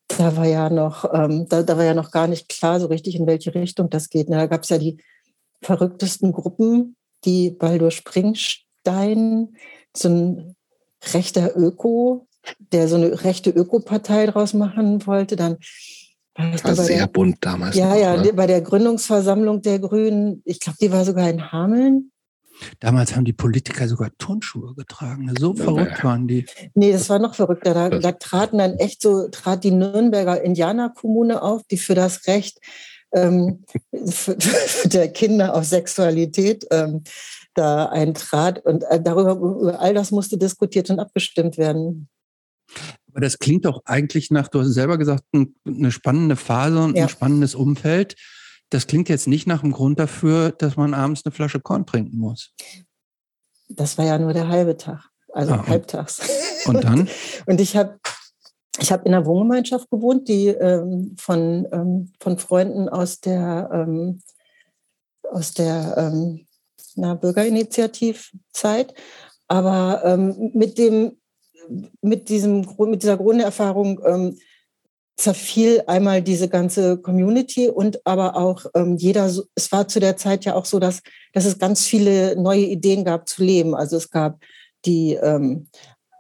[0.07, 3.15] da war ja noch, ähm, da, da war ja noch gar nicht klar so richtig,
[3.15, 4.29] in welche Richtung das geht.
[4.29, 4.97] Na, da gab es ja die
[5.61, 9.55] verrücktesten Gruppen, die Baldur Springstein,
[9.95, 10.55] so ein
[11.13, 12.27] rechter Öko,
[12.59, 15.35] der so eine rechte Ökopartei draus machen wollte.
[15.35, 15.57] Dann
[16.35, 17.75] war sehr der, bunt damals.
[17.75, 18.33] ja, noch, ja, ne?
[18.33, 20.41] bei der Gründungsversammlung der Grünen.
[20.45, 22.10] Ich glaube, die war sogar in Hameln.
[22.79, 25.33] Damals haben die Politiker sogar Turnschuhe getragen.
[25.39, 26.45] So verrückt waren die.
[26.73, 27.73] Nee, das war noch verrückter.
[27.73, 32.59] Da, da traten dann echt so, trat die Nürnberger Indianerkommune auf, die für das Recht
[33.13, 33.63] ähm,
[34.05, 37.03] für, für der Kinder auf Sexualität ähm,
[37.53, 38.59] da eintrat.
[38.65, 42.09] Und äh, darüber, über all das musste diskutiert und abgestimmt werden.
[43.09, 47.03] Aber das klingt doch eigentlich nach, du hast selber gesagt, eine spannende Phase und ja.
[47.03, 48.15] ein spannendes Umfeld.
[48.71, 52.17] Das klingt jetzt nicht nach einem Grund dafür, dass man abends eine Flasche Korn trinken
[52.17, 52.53] muss.
[53.67, 56.21] Das war ja nur der halbe Tag, also ah, halbtags.
[56.65, 57.09] Und dann?
[57.47, 57.99] und ich habe
[58.79, 64.21] ich hab in einer Wohngemeinschaft gewohnt, die ähm, von, ähm, von Freunden aus der, ähm,
[65.29, 66.45] aus der ähm,
[66.95, 68.93] na, Bürgerinitiativzeit.
[69.47, 71.17] Aber ähm, mit dem
[72.01, 74.37] mit, diesem, mit dieser Grunderfahrung ähm,
[75.17, 80.45] zerfiel einmal diese ganze Community und aber auch ähm, jeder, es war zu der Zeit
[80.45, 81.01] ja auch so, dass,
[81.33, 83.75] dass es ganz viele neue Ideen gab zu leben.
[83.75, 84.39] Also es gab
[84.85, 85.67] die ähm,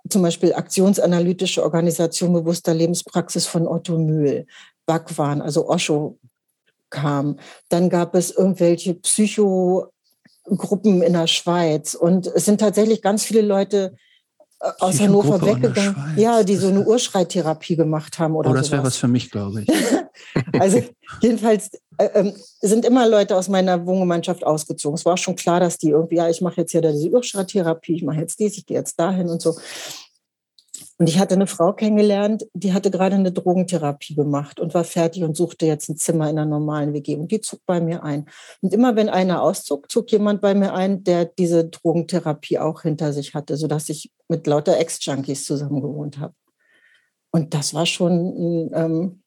[0.09, 4.45] zum Beispiel aktionsanalytische Organisation bewusster Lebenspraxis von Otto Mühl,
[4.85, 6.19] Bhagwan, also Osho
[6.89, 7.37] kam.
[7.69, 13.95] Dann gab es irgendwelche Psychogruppen in der Schweiz und es sind tatsächlich ganz viele Leute
[14.79, 15.95] aus Hannover weggegangen.
[16.17, 19.63] Ja, die so eine Urschreittherapie gemacht haben oder Oh, das wäre was für mich, glaube
[19.63, 19.69] ich.
[20.59, 20.83] also
[21.21, 24.95] jedenfalls äh, äh, sind immer Leute aus meiner Wohngemeinschaft ausgezogen.
[24.95, 28.03] Es war schon klar, dass die irgendwie, ja, ich mache jetzt hier diese Urschreittherapie, ich
[28.03, 29.55] mache jetzt dies, ich gehe jetzt dahin und so.
[31.01, 35.23] Und ich hatte eine Frau kennengelernt, die hatte gerade eine Drogentherapie gemacht und war fertig
[35.23, 37.15] und suchte jetzt ein Zimmer in einer normalen WG.
[37.15, 38.27] Und die zog bei mir ein.
[38.61, 43.13] Und immer wenn einer auszog, zog jemand bei mir ein, der diese Drogentherapie auch hinter
[43.13, 46.35] sich hatte, sodass ich mit lauter Ex-Junkies zusammen gewohnt habe.
[47.31, 49.21] Und das war schon ähm,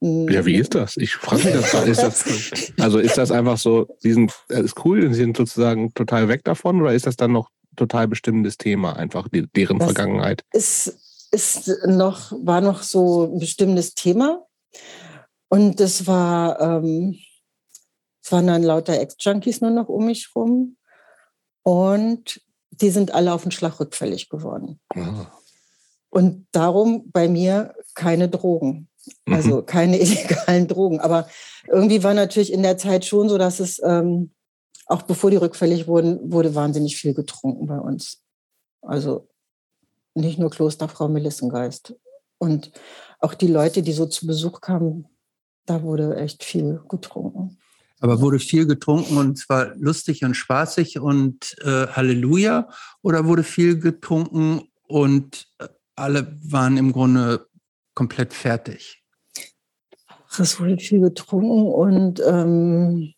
[0.00, 0.96] ja, wie ist das?
[0.98, 1.90] Ich frage mich das gerade.
[1.90, 6.28] Ist das, also ist das einfach so, sie sind, ist cool, sie sind sozusagen total
[6.28, 10.42] weg davon oder ist das dann noch total bestimmendes Thema, einfach die, deren das Vergangenheit.
[10.52, 14.46] Ist, ist noch, war noch so ein bestimmendes Thema.
[15.48, 17.18] Und es war, ähm,
[18.22, 20.76] es waren dann lauter Ex-Junkies nur noch um mich rum.
[21.62, 24.80] Und die sind alle auf den Schlag rückfällig geworden.
[24.94, 25.32] Ah.
[26.10, 28.88] Und darum bei mir keine Drogen.
[29.26, 29.66] Also mhm.
[29.66, 31.00] keine illegalen Drogen.
[31.00, 31.28] Aber
[31.68, 34.32] irgendwie war natürlich in der Zeit schon so, dass es ähm,
[34.86, 38.22] auch bevor die rückfällig wurden, wurde wahnsinnig viel getrunken bei uns.
[38.82, 39.28] Also
[40.14, 41.94] nicht nur Klosterfrau Melissengeist.
[42.38, 42.70] Und
[43.18, 45.06] auch die Leute, die so zu Besuch kamen,
[45.66, 47.58] da wurde echt viel getrunken.
[48.00, 52.68] Aber wurde viel getrunken und zwar lustig und spaßig und äh, Halleluja?
[53.02, 57.48] Oder wurde viel getrunken und äh, alle waren im Grunde
[57.94, 59.02] komplett fertig?
[60.38, 63.14] Es wurde viel getrunken und ähm,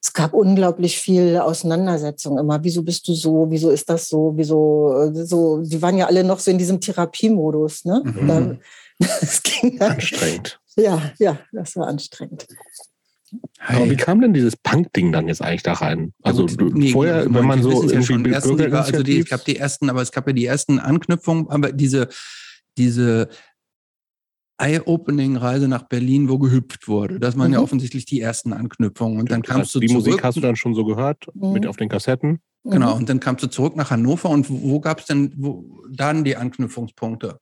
[0.00, 2.62] es gab unglaublich viel Auseinandersetzung immer.
[2.62, 3.46] Wieso bist du so?
[3.50, 4.32] Wieso ist das so?
[4.36, 5.60] Wieso äh, so?
[5.62, 7.84] Die waren ja alle noch so in diesem Therapiemodus.
[7.84, 8.02] Ne?
[8.04, 8.58] Mhm.
[9.00, 10.58] Das ging dann, anstrengend.
[10.74, 12.48] Ja, ja, das war anstrengend.
[13.64, 16.12] Aber wie kam denn dieses Punk-Ding dann jetzt eigentlich da rein?
[16.24, 18.38] Also ja, gut, nee, vorher, wenn man so ja schon Liga,
[18.80, 22.08] also die, es gab die ersten, aber es gab ja die ersten Anknüpfungen, aber diese
[22.78, 23.28] diese
[24.58, 27.20] Eye-Opening-Reise nach Berlin, wo gehüpft wurde.
[27.20, 27.54] Das waren mhm.
[27.54, 29.20] ja offensichtlich die ersten Anknüpfungen.
[29.20, 30.04] Und dann kamst du die zurück.
[30.04, 31.52] Die Musik hast du dann schon so gehört, mhm.
[31.52, 32.40] mit auf den Kassetten.
[32.64, 33.00] Genau, mhm.
[33.00, 34.30] und dann kamst du zurück nach Hannover.
[34.30, 37.38] Und wo, wo gab es denn wo, dann die Anknüpfungspunkte?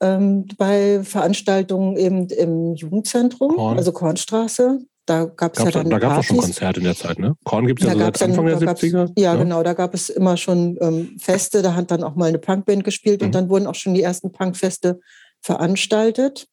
[0.00, 3.78] Ähm, bei Veranstaltungen eben im Jugendzentrum, Korn.
[3.78, 4.80] also Kornstraße.
[5.04, 5.88] Da gab es ja dann.
[5.88, 7.34] Da gab es schon Konzerte in der Zeit, ne?
[7.44, 9.12] Korn gibt es ja so seit Anfang dann, der 70er.
[9.16, 12.26] Ja, ja, genau, da gab es immer schon ähm, Feste, da hat dann auch mal
[12.26, 13.26] eine Punkband gespielt mhm.
[13.26, 15.00] und dann wurden auch schon die ersten Punkfeste
[15.40, 16.48] veranstaltet.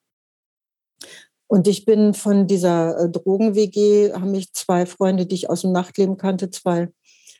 [1.48, 5.72] Und ich bin von dieser äh, Drogen-WG, haben mich zwei Freunde, die ich aus dem
[5.72, 6.90] Nachtleben kannte, zwei,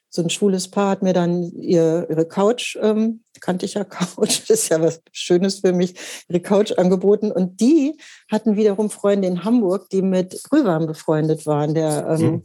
[0.10, 4.42] so ein schwules Paar hat mir dann ihr, ihre Couch, ähm, kannte ich ja Couch,
[4.42, 5.96] das ist ja was Schönes für mich,
[6.30, 7.32] ihre Couch angeboten.
[7.32, 7.98] Und die
[8.32, 11.74] hatten wiederum Freunde in Hamburg, die mit Grüwarm befreundet waren.
[11.74, 12.44] Der, ähm, mhm.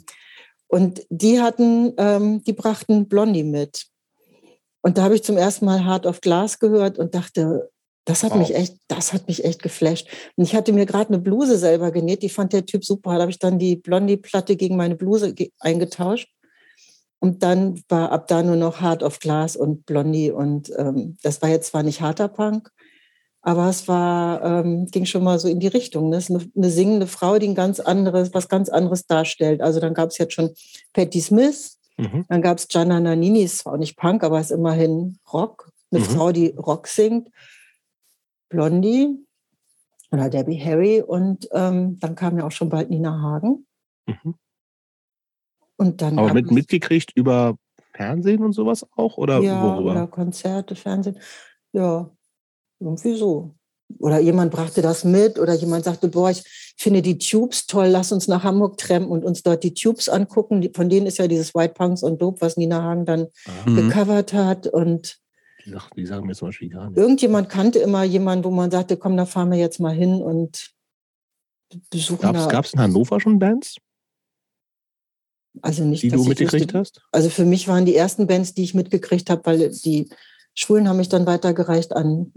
[0.66, 3.86] Und die hatten, ähm, die brachten Blondie mit.
[4.82, 7.70] Und da habe ich zum ersten Mal Hard of Glass gehört und dachte,
[8.04, 8.38] das hat wow.
[8.38, 10.08] mich echt, das hat mich echt geflasht.
[10.36, 13.14] Und ich hatte mir gerade eine Bluse selber genäht, die fand der Typ super.
[13.14, 16.28] Da habe ich dann die Blondie-Platte gegen meine Bluse eingetauscht.
[17.20, 20.30] Und dann war ab da nur noch Hard of Glass und Blondie.
[20.30, 22.70] Und ähm, das war jetzt zwar nicht harter Punk,
[23.42, 26.08] aber es war, ähm, ging schon mal so in die Richtung.
[26.08, 26.16] Ne?
[26.16, 29.60] Das ist eine, eine, singende Frau, die ein ganz anderes, was ganz anderes darstellt.
[29.60, 30.50] Also dann gab es jetzt schon
[30.94, 32.24] Patti Smith, mhm.
[32.28, 35.70] dann gab es Gianna Nannini, ist zwar auch nicht Punk, aber ist immerhin Rock.
[35.90, 36.04] Eine mhm.
[36.04, 37.28] Frau, die Rock singt.
[38.50, 39.16] Blondie
[40.10, 43.66] oder Debbie Harry und ähm, dann kam ja auch schon bald Nina Hagen.
[44.06, 44.34] Mhm.
[45.76, 47.56] Und dann Aber mit, mitgekriegt über
[47.94, 49.16] Fernsehen und sowas auch?
[49.16, 49.92] Oder ja, worüber?
[49.92, 51.18] oder Konzerte, Fernsehen.
[51.72, 52.10] Ja,
[52.80, 53.54] irgendwie so.
[53.98, 56.42] oder jemand brachte das mit oder jemand sagte, boah, ich
[56.76, 60.68] finde die Tubes toll, lass uns nach Hamburg trampen und uns dort die Tubes angucken.
[60.74, 63.26] Von denen ist ja dieses White Punks und Dope, was Nina Hagen dann
[63.66, 63.76] mhm.
[63.76, 64.66] gecovert hat.
[64.66, 65.19] Und
[65.64, 66.98] die, Sachen, die sagen mir zum Beispiel gar nicht.
[66.98, 70.72] Irgendjemand kannte immer jemanden, wo man sagte, komm, da fahren wir jetzt mal hin und
[71.90, 73.76] besuchen Gab es in Hannover schon Bands?
[75.62, 77.02] Also nicht, die du mitgekriegt hast?
[77.12, 80.08] Also für mich waren die ersten Bands, die ich mitgekriegt habe, weil die
[80.54, 82.32] Schwulen haben mich dann weitergereicht an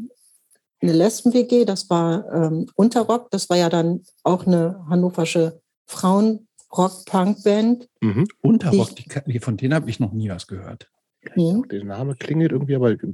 [0.81, 7.89] eine Lesben-WG, das war ähm, Unterrock, das war ja dann auch eine hannoversche Frauen-Rock-Punk-Band.
[8.01, 8.27] Mhm.
[8.41, 10.91] Unterrock, die, die, von denen habe ich noch nie was gehört.
[11.35, 11.67] Mhm.
[11.69, 12.95] Der Name klingelt irgendwie, aber.
[12.95, 13.13] Der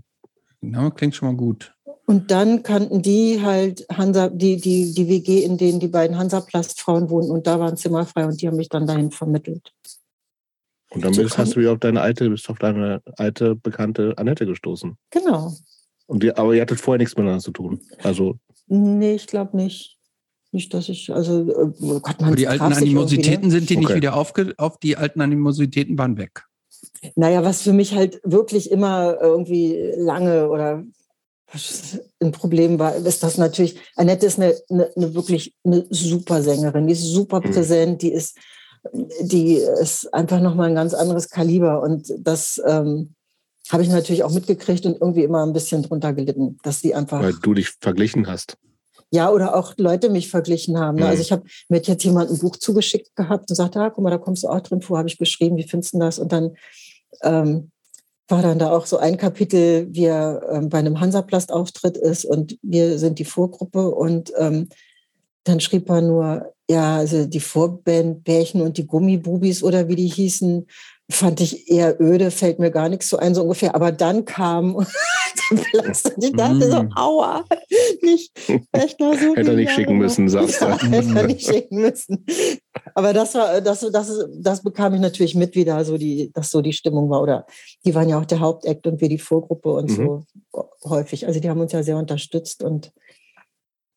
[0.61, 1.73] Name klingt schon mal gut.
[2.05, 7.11] Und dann kannten die halt Hansa, die, die, die WG, in denen die beiden Hansaplast-Frauen
[7.11, 9.71] wohnen und da waren Zimmer frei und die haben mich dann dahin vermittelt.
[10.89, 14.47] Und dann bist, hast du wieder auf deine alte, bist auf deine alte bekannte Annette
[14.47, 14.97] gestoßen.
[15.11, 15.53] Genau.
[16.07, 17.79] Und die, aber ihr hattet vorher nichts miteinander zu tun.
[18.01, 18.39] Also.
[18.65, 19.99] Nee, ich glaube nicht.
[20.51, 22.35] Nicht, dass ich, also oh Gott, man.
[22.35, 23.85] Die alten Animositäten sind die okay.
[23.85, 26.47] nicht wieder aufge, auf, die alten Animositäten waren weg.
[27.15, 30.83] Naja, was für mich halt wirklich immer irgendwie lange oder
[32.21, 36.87] ein Problem war, ist das natürlich, Annette ist eine, eine, eine wirklich eine super Sängerin,
[36.87, 37.51] die ist super mhm.
[37.51, 38.37] präsent, die ist,
[39.21, 43.15] die ist einfach nochmal ein ganz anderes Kaliber und das ähm,
[43.69, 47.21] habe ich natürlich auch mitgekriegt und irgendwie immer ein bisschen drunter gelitten, dass sie einfach.
[47.21, 48.57] Weil du dich verglichen hast.
[49.11, 50.97] Ja, oder auch Leute mich verglichen haben.
[50.97, 51.05] Ne?
[51.05, 51.09] Mhm.
[51.09, 54.11] Also ich habe mir jetzt jemand ein Buch zugeschickt gehabt und sagte, ah, guck mal,
[54.11, 56.19] da kommst du auch drin vor, habe ich beschrieben, wie findest du das?
[56.19, 56.55] Und dann
[57.23, 57.71] ähm,
[58.27, 62.57] war dann da auch so ein Kapitel, wie er ähm, bei einem Hansaplast-Auftritt ist und
[62.61, 64.69] wir sind die Vorgruppe und ähm,
[65.43, 70.07] dann schrieb er nur, ja, also die Vorband Bärchen und die Gummibubis oder wie die
[70.07, 70.67] hießen,
[71.11, 73.73] fand ich eher öde, fällt mir gar nichts so ein, so ungefähr.
[73.73, 74.85] Aber dann kam
[75.51, 76.71] der Platz und ich dachte mm.
[76.71, 77.45] so, aua,
[78.03, 78.31] nicht,
[78.71, 80.65] echt noch so Hätte er nicht schicken müssen, sagst du.
[80.69, 82.25] Ja, hätte er nicht schicken müssen.
[82.93, 86.51] Aber das war, das, das, das bekam ich natürlich mit, wie da so die, dass
[86.51, 87.21] so die Stimmung war.
[87.21, 87.47] Oder
[87.85, 89.95] die waren ja auch der Hauptakt und wir die Vorgruppe und mhm.
[89.95, 90.25] so
[90.85, 91.25] häufig.
[91.25, 92.91] Also die haben uns ja sehr unterstützt und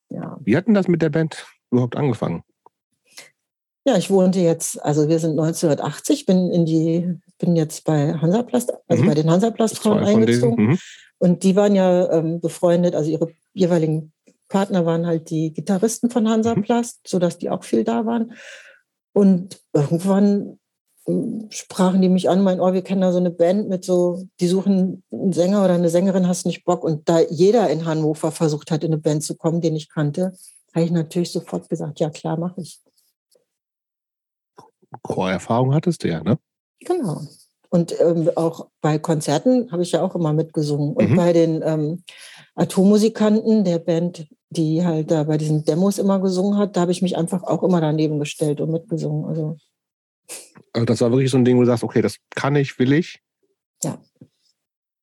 [0.09, 0.39] ja.
[0.43, 2.43] Wie hat denn das mit der Band überhaupt angefangen?
[3.85, 8.73] Ja, ich wohnte jetzt, also wir sind 1980, bin in die, bin jetzt bei Hansaplast,
[8.87, 9.09] also mhm.
[9.09, 10.67] bei den Hansaplast-Frauen eingezogen.
[10.67, 10.79] Mhm.
[11.19, 14.13] Und die waren ja ähm, befreundet, also ihre jeweiligen
[14.49, 17.09] Partner waren halt die Gitarristen von Hansaplast, mhm.
[17.09, 18.35] sodass die auch viel da waren.
[19.13, 20.59] Und irgendwann
[21.07, 24.25] ähm, sprachen die mich an, mein, oh, wir kennen da so eine Band mit so,
[24.41, 26.85] die suchen einen Sänger oder eine Sängerin, hast nicht Bock?
[26.85, 30.33] Und da jeder in Hannover versucht hat, in eine Band zu kommen, den ich kannte,
[30.75, 32.81] habe ich natürlich sofort gesagt, ja klar, mache ich.
[35.03, 36.39] Chorerfahrung hattest du ja, ne?
[36.81, 37.23] Genau.
[37.71, 40.93] Und ähm, auch bei Konzerten habe ich ja auch immer mitgesungen.
[40.93, 41.17] Und mhm.
[41.17, 42.03] bei den ähm,
[42.55, 47.01] Atommusikanten, der Band, die halt da bei diesen Demos immer gesungen hat, da habe ich
[47.01, 49.25] mich einfach auch immer daneben gestellt und mitgesungen.
[49.25, 49.57] Also,
[50.75, 52.93] also das war wirklich so ein Ding, wo du sagst, okay, das kann ich, will
[52.93, 53.21] ich.
[53.83, 53.99] Ja.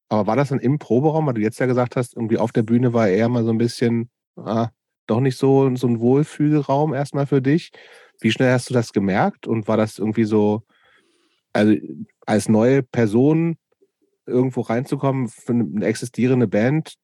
[0.10, 2.64] Aber war das dann im Proberaum, weil du jetzt ja gesagt hast, irgendwie auf der
[2.64, 4.70] Bühne war eher mal so ein bisschen, ah,
[5.08, 7.72] doch nicht so, so ein Wohlfühlraum erstmal für dich?
[8.20, 9.48] Wie schnell hast du das gemerkt?
[9.48, 10.64] Und war das irgendwie so,
[11.54, 11.76] also
[12.26, 13.58] als neue Person
[14.26, 16.96] irgendwo reinzukommen für eine existierende Band,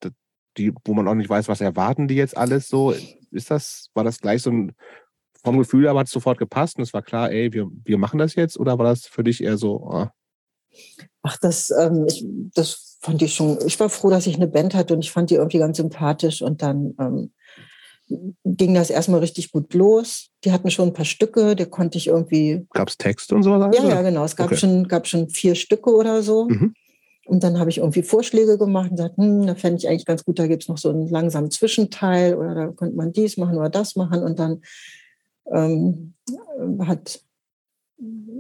[0.57, 2.93] die, wo man auch nicht weiß, was erwarten die jetzt alles so,
[3.32, 4.76] ist das, war das gleich so ein,
[5.43, 8.18] vom Gefühl aber hat es sofort gepasst und es war klar, ey, wir, wir machen
[8.18, 8.57] das jetzt?
[8.57, 10.07] Oder war das für dich eher so, oh?
[11.22, 14.74] Ach, das, ähm, ich, das fand ich schon, ich war froh, dass ich eine Band
[14.74, 17.34] hatte und ich fand die irgendwie ganz sympathisch und dann ähm,
[18.08, 20.30] ging das erstmal richtig gut los.
[20.43, 22.66] Die hatten schon ein paar Stücke, der konnte ich irgendwie.
[22.74, 23.51] Gab es Text und so?
[23.51, 24.23] Ja, ja, genau.
[24.23, 24.57] Es gab, okay.
[24.57, 26.48] schon, gab schon vier Stücke oder so.
[26.48, 26.73] Mhm.
[27.26, 30.23] Und dann habe ich irgendwie Vorschläge gemacht und gesagt, hm, da fände ich eigentlich ganz
[30.23, 33.57] gut, da gibt es noch so einen langsamen Zwischenteil oder da könnte man dies machen
[33.57, 34.22] oder das machen.
[34.22, 34.61] Und dann
[35.52, 36.14] ähm,
[36.86, 37.22] hat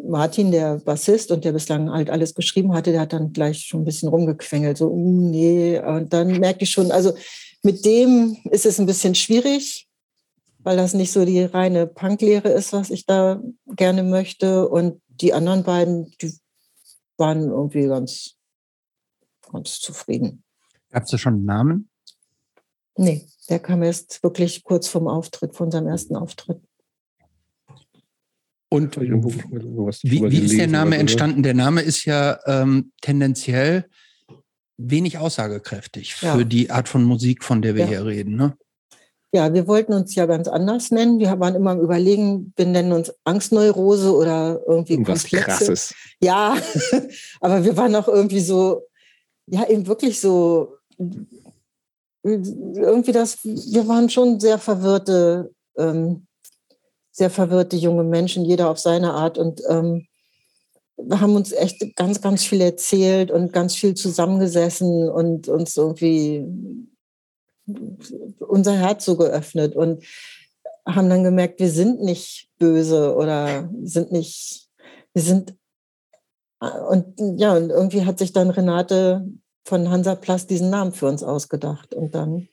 [0.07, 3.81] Martin, der Bassist und der bislang halt alles geschrieben hatte, der hat dann gleich schon
[3.81, 5.79] ein bisschen rumgequengelt, so, uh, nee.
[5.79, 7.13] Und dann merkte ich schon, also
[7.65, 9.89] mit dem ist es ein bisschen schwierig,
[10.59, 14.69] weil das nicht so die reine Punklehre ist, was ich da gerne möchte.
[14.69, 16.33] Und die anderen beiden, die
[17.17, 18.35] waren irgendwie ganz,
[19.51, 20.43] ganz zufrieden.
[20.91, 21.89] Gab es da schon einen Namen?
[22.97, 26.61] Nee, der kam erst wirklich kurz vom Auftritt, von seinem ersten Auftritt.
[28.69, 31.43] Und wie, wie ist der Name entstanden?
[31.43, 33.89] Der Name ist ja ähm, tendenziell
[34.77, 36.35] wenig aussagekräftig ja.
[36.35, 37.89] für die Art von Musik, von der wir ja.
[37.89, 38.35] hier reden.
[38.35, 38.57] Ne?
[39.31, 41.19] Ja, wir wollten uns ja ganz anders nennen.
[41.19, 45.93] Wir waren immer am Überlegen, wir nennen uns Angstneurose oder irgendwie Was Krasses.
[46.21, 46.57] Ja,
[47.41, 48.83] aber wir waren auch irgendwie so,
[49.47, 50.77] ja, eben wirklich so
[52.23, 56.25] irgendwie das, wir waren schon sehr verwirrte, ähm,
[57.11, 59.37] sehr verwirrte junge Menschen, jeder auf seine Art.
[59.37, 60.07] Und ähm,
[61.11, 66.45] haben uns echt ganz, ganz viel erzählt und ganz viel zusammengesessen und uns irgendwie
[68.39, 70.03] unser Herz so geöffnet und
[70.87, 74.69] haben dann gemerkt, wir sind nicht böse oder sind nicht,
[75.13, 75.55] wir sind
[76.89, 79.25] und ja, und irgendwie hat sich dann Renate
[79.65, 81.93] von Hansa Plast diesen Namen für uns ausgedacht.
[81.93, 82.47] Und dann.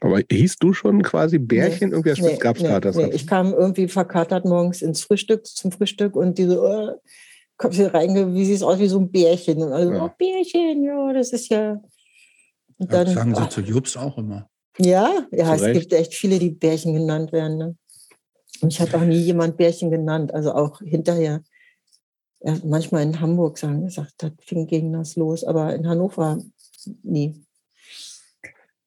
[0.00, 1.90] Aber hieß du schon quasi Bärchen?
[1.90, 3.14] Nee, irgendwie nee, gab es nee, nee.
[3.14, 7.00] Ich kam irgendwie verkatert morgens ins Frühstück, zum Frühstück und diese, oh,
[7.56, 9.62] kommt hier reinge, wie sieht es aus wie so ein Bärchen.
[9.62, 10.04] Und alle, ja.
[10.04, 11.80] oh, Bärchen, ja, das ist ja.
[12.78, 14.48] Und dann, ja, sagen sie ach, zu Jobs auch immer.
[14.78, 17.56] Ja, ja, es gibt echt viele, die Bärchen genannt werden.
[17.56, 17.76] Ne?
[18.60, 21.42] Und ich hatte auch nie jemand Bärchen genannt, also auch hinterher
[22.40, 26.38] ja, manchmal in Hamburg sagen, gesagt, das fing gegen das los, aber in Hannover
[27.02, 27.42] nie.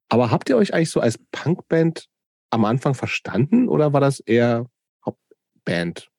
[0.10, 2.08] Aber habt ihr euch eigentlich so als Punkband
[2.52, 4.68] am Anfang verstanden oder war das eher
[5.66, 6.10] Band?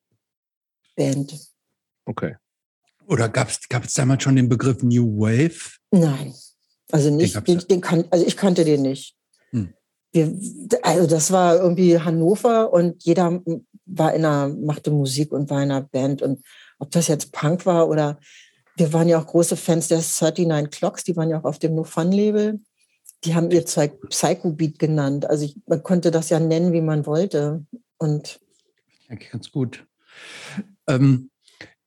[0.96, 1.34] Band.
[2.04, 2.36] Okay.
[3.10, 5.78] Oder gab es damals schon den Begriff New Wave?
[5.90, 6.32] Nein.
[6.92, 9.16] Also nicht, den, den, den kan also ich kannte den nicht.
[9.50, 9.74] Hm.
[10.12, 10.32] Wir,
[10.82, 13.42] also das war irgendwie Hannover und jeder
[13.84, 16.44] war in einer, machte Musik und war in einer Band und
[16.78, 18.20] ob das jetzt Punk war oder
[18.76, 21.74] wir waren ja auch große Fans der 39 Clocks, die waren ja auch auf dem
[21.74, 22.60] No Fun Label.
[23.24, 25.28] Die haben ihr Zeug Psycho Beat genannt.
[25.28, 27.66] Also ich, man konnte das ja nennen, wie man wollte.
[27.98, 28.40] Und
[29.08, 29.84] ja, ganz gut.
[30.86, 31.29] Ähm,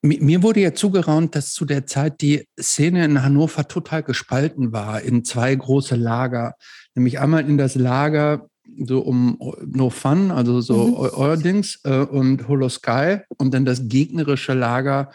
[0.04, 5.02] mir wurde ja zugeraunt, dass zu der Zeit die Szene in Hannover total gespalten war
[5.02, 6.56] in zwei große Lager.
[6.94, 8.48] Nämlich einmal in das Lager
[8.78, 10.94] so um No Fun, also so mhm.
[10.96, 15.12] euer Dings äh, und Holo Sky und dann das gegnerische Lager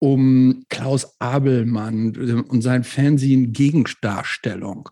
[0.00, 4.88] um Klaus Abelmann äh, und sein Fernsehen Gegendarstellung.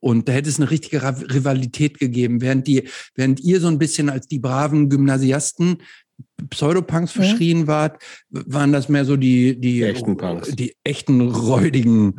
[0.00, 4.10] Und da hätte es eine richtige Rivalität gegeben, während die, während ihr so ein bisschen
[4.10, 5.78] als die braven Gymnasiasten
[6.50, 7.20] Pseudopunks mhm.
[7.20, 10.50] verschrien wart, waren das mehr so die, die, echten Punks.
[10.54, 12.16] die echten räudigen,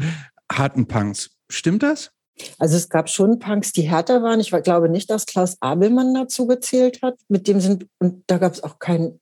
[0.52, 1.32] harten Punks.
[1.50, 2.12] Stimmt das?
[2.58, 4.40] Also es gab schon Punks, die härter waren.
[4.40, 7.16] Ich glaube nicht, dass Klaus Abelmann dazu gezählt hat.
[7.28, 9.20] Mit dem sind, und da gab es auch keinen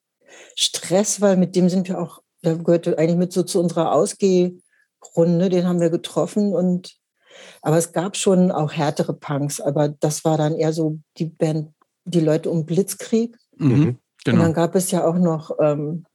[0.56, 5.50] Stress, weil mit dem sind wir auch, der gehörte eigentlich mit so zu unserer Ausgehrunde,
[5.50, 6.98] den haben wir getroffen und
[7.62, 11.72] aber es gab schon auch härtere Punks, aber das war dann eher so die Band,
[12.06, 13.38] die Leute um Blitzkrieg.
[13.58, 13.98] Mhm,
[14.32, 14.38] genau.
[14.38, 16.06] Und dann gab es ja auch noch ähm,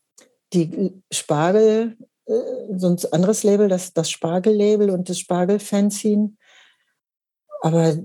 [0.53, 2.33] die Spargel, äh,
[2.77, 6.33] so ein anderes Label, das, das Spargel-Label und das Spargel-Fanzine.
[7.63, 7.97] Aber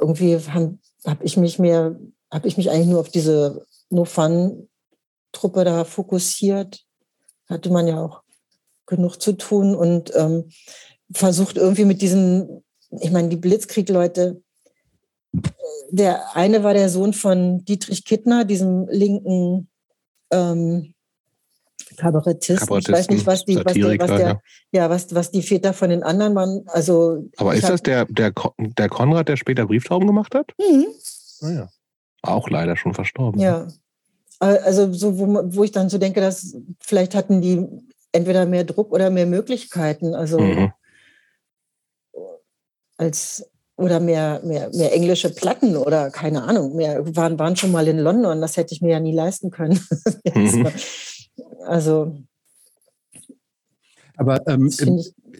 [0.00, 1.98] irgendwie habe hab ich mich mehr,
[2.32, 6.84] habe ich mich eigentlich nur auf diese No Fun-Truppe da fokussiert.
[7.46, 8.22] Hatte man ja auch
[8.86, 10.50] genug zu tun und ähm,
[11.12, 14.42] versucht irgendwie mit diesen, ich meine, die Blitzkrieg-Leute,
[15.94, 19.68] der eine war der Sohn von Dietrich Kittner, diesem linken
[20.32, 20.94] ähm,
[21.96, 22.78] Kabarettisten.
[22.78, 24.40] Ich weiß nicht, was die, was der, was der, ja.
[24.72, 26.64] ja, was, was die Väter von den anderen waren.
[26.66, 30.52] Also, Aber ist das der, der, der Konrad, der später Brieftauben gemacht hat?
[30.58, 30.86] Mhm.
[31.40, 31.68] Naja.
[32.22, 33.40] Ah, Auch leider schon verstorben.
[33.40, 33.68] Ja.
[34.40, 37.66] Also, so, wo, wo ich dann so denke, dass vielleicht hatten die
[38.10, 40.14] entweder mehr Druck oder mehr Möglichkeiten.
[40.14, 40.72] Also, mhm.
[42.96, 47.88] als, oder mehr, mehr, mehr englische Platten oder keine Ahnung, mehr waren, waren schon mal
[47.88, 49.80] in London, das hätte ich mir ja nie leisten können.
[50.34, 50.68] Mhm.
[51.66, 52.16] Also.
[54.16, 54.70] Aber ähm,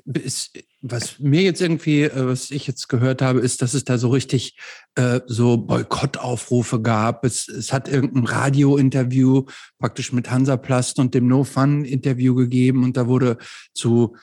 [0.05, 0.53] ist,
[0.83, 4.11] was mir jetzt irgendwie, äh, was ich jetzt gehört habe, ist, dass es da so
[4.11, 4.57] richtig
[4.97, 7.25] äh, so Boykottaufrufe gab.
[7.25, 9.45] Es, es hat irgendein Radio-Interview
[9.79, 13.39] praktisch mit Hansaplast und dem No Fun-Interview gegeben und da wurde
[13.73, 14.17] zu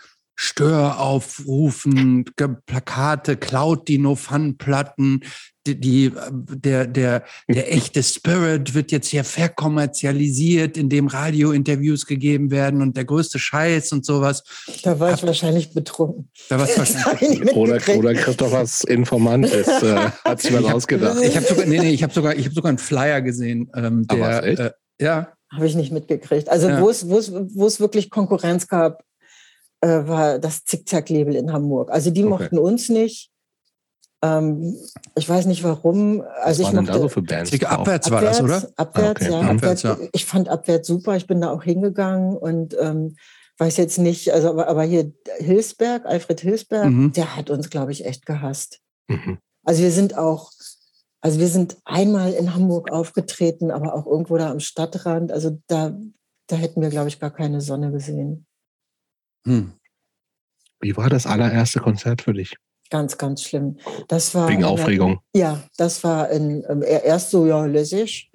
[0.43, 2.25] Störaufrufen,
[2.65, 5.21] Plakate, klaut die No-Fun-Platten,
[5.67, 12.81] die, die, der, der, der echte Spirit wird jetzt hier verkommerzialisiert, indem Radiointerviews gegeben werden
[12.81, 14.43] und der größte Scheiß und sowas.
[14.81, 16.31] Da war ich wahrscheinlich betrunken.
[16.49, 21.17] Da warst wahrscheinlich oder, oder Christophers Informant ist, äh, hat sich mal ausgedacht.
[21.21, 24.07] Ich habe sogar, nee, nee, ich habe sogar, ich habe sogar einen Flyer gesehen, ähm,
[24.07, 25.33] der, äh, ja.
[25.53, 26.49] Habe ich nicht mitgekriegt.
[26.49, 26.81] Also ja.
[26.81, 29.03] wo es, wo es, wo es wirklich Konkurrenz gab,
[29.81, 31.91] äh, war das Zickzack-Label in Hamburg.
[31.91, 32.29] Also die okay.
[32.29, 33.31] mochten uns nicht.
[34.23, 34.77] Ähm,
[35.15, 36.23] ich weiß nicht warum.
[36.41, 37.51] Also Was ich mochte, da so für Bands?
[37.53, 38.69] Abwärts, abwärts war das, oder?
[38.75, 39.31] Abwärts, ah, okay.
[39.31, 39.97] ja, abwärts, ja.
[40.13, 41.15] Ich fand Abwärts super.
[41.15, 43.15] Ich bin da auch hingegangen und ähm,
[43.57, 47.11] weiß jetzt nicht, also aber, aber hier Hilsberg, Alfred Hilsberg, mhm.
[47.13, 48.79] der hat uns, glaube ich, echt gehasst.
[49.07, 49.37] Mhm.
[49.63, 50.51] Also wir sind auch,
[51.21, 55.31] also wir sind einmal in Hamburg aufgetreten, aber auch irgendwo da am Stadtrand.
[55.31, 55.95] Also da,
[56.47, 58.47] da hätten wir, glaube ich, gar keine Sonne gesehen.
[59.45, 59.73] Hm.
[60.79, 62.55] Wie war das allererste Konzert für dich?
[62.89, 63.77] Ganz, ganz schlimm.
[64.07, 65.21] Das war Wegen Aufregung.
[65.33, 68.31] Ja, das war in, ähm, erst so, ja, lässig.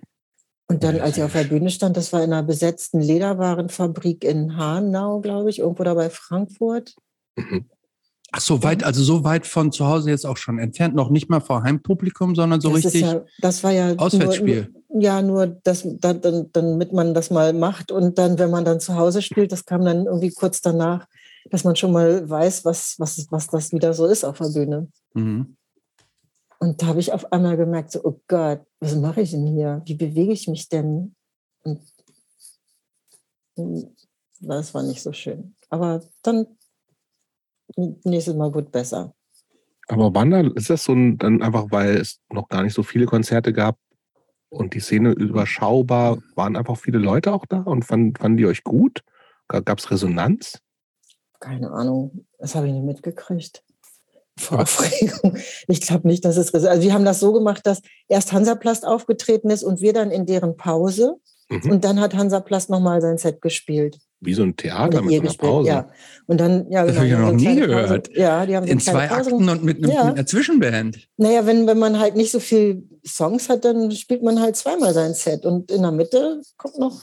[0.69, 4.57] Und dann, als ich auf der Bühne stand, das war in einer besetzten Lederwarenfabrik in
[4.57, 6.97] Hanau, glaube ich, irgendwo da bei Frankfurt.
[7.37, 7.67] Mhm.
[8.37, 11.31] Ach, so weit, also so weit von zu Hause jetzt auch schon entfernt, noch nicht
[11.31, 14.75] mal vor Heimpublikum, sondern so das richtig ja, das war ja Auswärtsspiel.
[14.91, 18.67] Nur, ja, nur das, dann, dann, damit man das mal macht und dann, wenn man
[18.67, 21.07] dann zu Hause spielt, das kam dann irgendwie kurz danach,
[21.51, 24.89] dass man schon mal weiß, was, was, was das wieder so ist auf der Bühne.
[25.15, 25.57] Mhm.
[26.59, 29.81] Und da habe ich auf einmal gemerkt, so, oh Gott, was mache ich denn hier?
[29.87, 31.15] Wie bewege ich mich denn?
[31.63, 31.81] Und
[33.57, 33.97] hm,
[34.41, 35.55] das war nicht so schön.
[35.71, 36.47] Aber dann
[37.77, 39.15] nächstes Mal wird besser.
[39.89, 42.83] Aber wann dann ist das so ein, dann einfach, weil es noch gar nicht so
[42.83, 43.79] viele Konzerte gab
[44.49, 48.65] und die Szene überschaubar, waren einfach viele Leute auch da und fanden, fanden die euch
[48.65, 49.03] gut?
[49.49, 50.61] Gab es Resonanz?
[51.39, 53.63] Keine Ahnung, das habe ich nicht mitgekriegt.
[54.39, 55.37] Vor Aufregung.
[55.69, 56.53] Ich glaube nicht, dass es.
[56.53, 60.27] Also, wir haben das so gemacht, dass erst Hansaplast aufgetreten ist und wir dann in
[60.27, 61.17] deren Pause.
[61.49, 61.71] Mhm.
[61.71, 63.99] Und dann hat Hansaplast nochmal sein Set gespielt.
[64.21, 65.69] Wie so ein Theater mit, einer Pause.
[65.69, 65.91] Ja.
[66.27, 68.09] Und dann, ja, das genau, habe ich ja noch nie gehört.
[68.09, 68.21] Pause.
[68.21, 69.31] Ja, die haben in zwei Pause.
[69.31, 70.05] Akten und mit, einem, ja.
[70.05, 71.09] mit, einer Zwischenband.
[71.17, 74.95] Naja, wenn, wenn man halt nicht so viel Songs hat, dann spielt man halt zweimal
[74.95, 75.45] sein Set.
[75.45, 77.03] Und in der Mitte kommt noch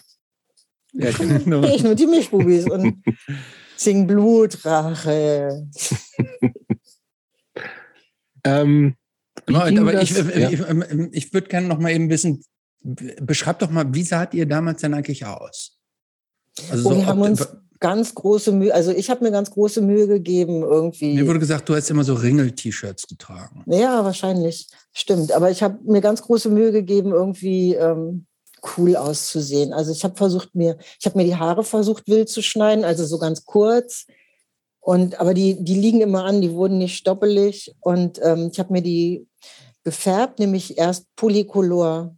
[0.94, 1.64] ja, genau.
[1.76, 3.04] ich nur die Milchbubis und
[3.76, 5.68] sing Blutrache.
[8.44, 8.96] ähm,
[9.48, 10.50] aber ich, ja.
[10.50, 12.44] ich, ich, ich würde gerne noch mal eben wissen,
[12.82, 15.80] beschreibt doch mal, wie saht ihr damals denn eigentlich aus?
[16.70, 17.48] Also so wir haben uns
[17.80, 21.16] ganz große Mühe, also ich habe mir ganz große Mühe gegeben irgendwie.
[21.16, 23.64] Mir wurde gesagt, du hast immer so Ringel-T-Shirts getragen.
[23.66, 24.70] Ja, wahrscheinlich.
[24.94, 25.34] Stimmt.
[25.34, 28.26] Aber ich habe mir ganz große Mühe gegeben, irgendwie ähm,
[28.78, 29.74] cool auszusehen.
[29.74, 33.06] Also ich habe versucht mir, ich habe mir die Haare versucht wild zu schneiden, also
[33.06, 34.06] so ganz kurz.
[34.80, 37.76] Und aber die, die liegen immer an, die wurden nicht stoppelig.
[37.82, 39.28] Und ähm, ich habe mir die
[39.84, 42.16] gefärbt, nämlich erst Polycolor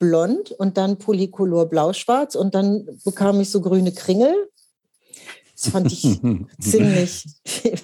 [0.00, 4.50] blond und dann Polycolor blau-schwarz und dann bekam ich so grüne Kringel.
[5.54, 6.02] Das fand ich
[6.60, 7.24] ziemlich,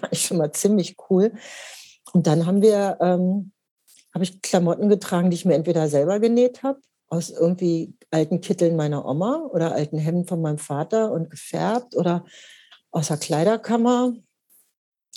[0.01, 1.33] fand ich schon mal ziemlich cool.
[2.13, 3.53] Und dann haben wir, ähm,
[4.13, 8.75] habe ich Klamotten getragen, die ich mir entweder selber genäht habe, aus irgendwie alten Kitteln
[8.75, 12.25] meiner Oma oder alten Hemden von meinem Vater und gefärbt oder
[12.91, 14.15] aus der Kleiderkammer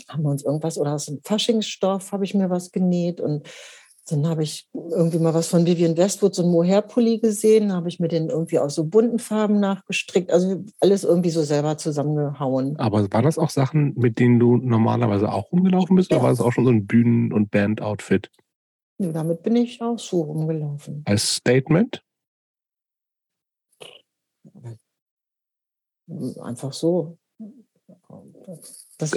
[0.08, 3.48] haben wir uns irgendwas oder aus dem Faschingsstoff habe ich mir was genäht und
[4.12, 8.00] dann habe ich irgendwie mal was von Vivian Westwood, so ein Mohair-Pulli gesehen, habe ich
[8.00, 12.78] mir den irgendwie aus so bunten Farben nachgestrickt, also alles irgendwie so selber zusammengehauen.
[12.78, 16.18] Aber waren das auch Sachen, mit denen du normalerweise auch rumgelaufen bist, ja.
[16.18, 18.32] oder war das auch schon so ein Bühnen- und Band-Outfit?
[18.98, 21.04] Ja, damit bin ich auch so rumgelaufen.
[21.06, 22.04] Als Statement?
[26.42, 27.19] Einfach so.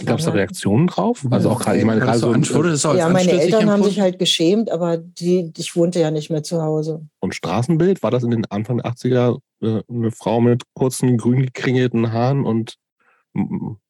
[0.05, 1.27] Gab es da Reaktionen drauf?
[1.31, 2.33] Also auch gerade, ich meine, gerade so.
[2.77, 6.45] so ja, meine Eltern haben sich halt geschämt, aber die, ich wohnte ja nicht mehr
[6.45, 7.05] zu Hause.
[7.19, 11.43] Und Straßenbild, war das in den Anfang der 80er äh, eine Frau mit kurzen, grün
[11.43, 12.77] gekringelten Haaren und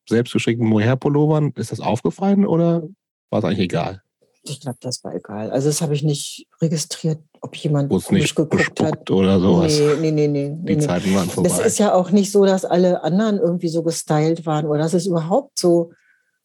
[0.09, 1.52] selbstgestrickten Mohair-Pullovern?
[1.56, 2.89] Ist das aufgefallen oder
[3.28, 4.02] war es eigentlich egal?
[4.44, 5.51] Ich glaube, das war egal.
[5.51, 9.78] Also das habe ich nicht registriert, ob jemand Wo's nicht geguckt hat oder sowas.
[9.78, 10.56] Nee, nee, nee, nee.
[10.62, 10.82] Die nee.
[10.82, 11.48] Zeiten waren vorbei.
[11.48, 14.94] Das ist ja auch nicht so, dass alle anderen irgendwie so gestylt waren oder das
[14.94, 15.93] ist überhaupt so.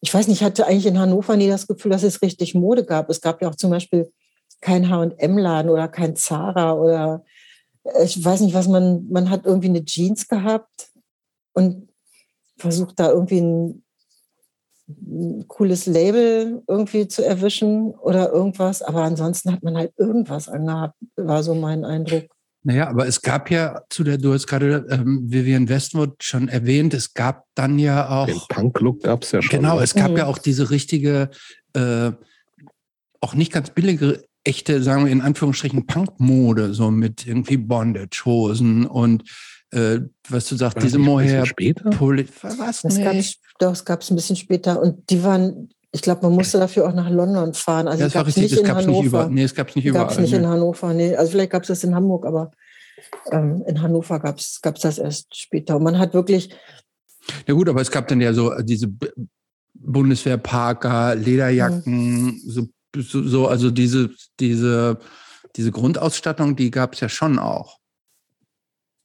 [0.01, 2.85] Ich weiß nicht, ich hatte eigentlich in Hannover nie das Gefühl, dass es richtig Mode
[2.85, 3.09] gab.
[3.09, 4.11] Es gab ja auch zum Beispiel
[4.61, 7.23] kein H&M-Laden oder kein Zara oder
[7.83, 10.91] äh, ich weiß nicht, was man, man hat irgendwie eine Jeans gehabt
[11.53, 11.89] und
[12.57, 13.83] versucht da irgendwie ein
[14.87, 18.81] ein cooles Label irgendwie zu erwischen oder irgendwas.
[18.81, 22.25] Aber ansonsten hat man halt irgendwas angehabt, war so mein Eindruck.
[22.63, 26.93] Naja, aber es gab ja zu der, du hast gerade ähm, Vivian Westwood schon erwähnt,
[26.93, 28.25] es gab dann ja auch.
[28.25, 29.57] Den Punk-Look gab es ja schon.
[29.57, 29.83] Genau, ne?
[29.83, 30.17] es gab mhm.
[30.17, 31.29] ja auch diese richtige,
[31.73, 32.11] äh,
[33.21, 39.23] auch nicht ganz billige, echte, sagen wir in Anführungsstrichen, Punk-Mode, so mit irgendwie Bondage-Hosen und
[39.71, 39.99] äh,
[40.29, 41.45] was du sagst, diese Mohair.
[41.45, 41.89] Später?
[41.89, 42.81] Poli was?
[42.81, 43.15] Das gab
[43.59, 46.87] doch, es gab es ein bisschen später und die waren, ich glaube, man musste dafür
[46.87, 47.87] auch nach London fahren.
[47.87, 49.29] Also ja, das war richtig, es gab es nicht überall.
[49.29, 50.05] Nee, es gab es nicht überall.
[50.05, 51.15] Gab es nicht in Hannover, nee.
[51.15, 52.51] Also vielleicht gab es das in Hamburg, aber
[53.31, 55.77] ähm, in Hannover gab es das erst später.
[55.77, 56.49] Und man hat wirklich.
[57.45, 58.87] Ja gut, aber es gab dann ja so äh, diese
[59.73, 62.41] Bundeswehrparker, Lederjacken, mhm.
[62.45, 64.97] so, so, also diese, diese,
[65.55, 67.76] diese Grundausstattung, die gab es ja schon auch.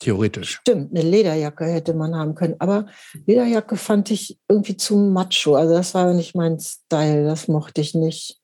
[0.03, 0.59] Theoretisch.
[0.61, 2.57] Stimmt, eine Lederjacke hätte man haben können.
[2.59, 2.87] Aber
[3.27, 5.55] Lederjacke fand ich irgendwie zu macho.
[5.55, 7.24] Also das war nicht mein Style.
[7.24, 8.41] Das mochte ich nicht.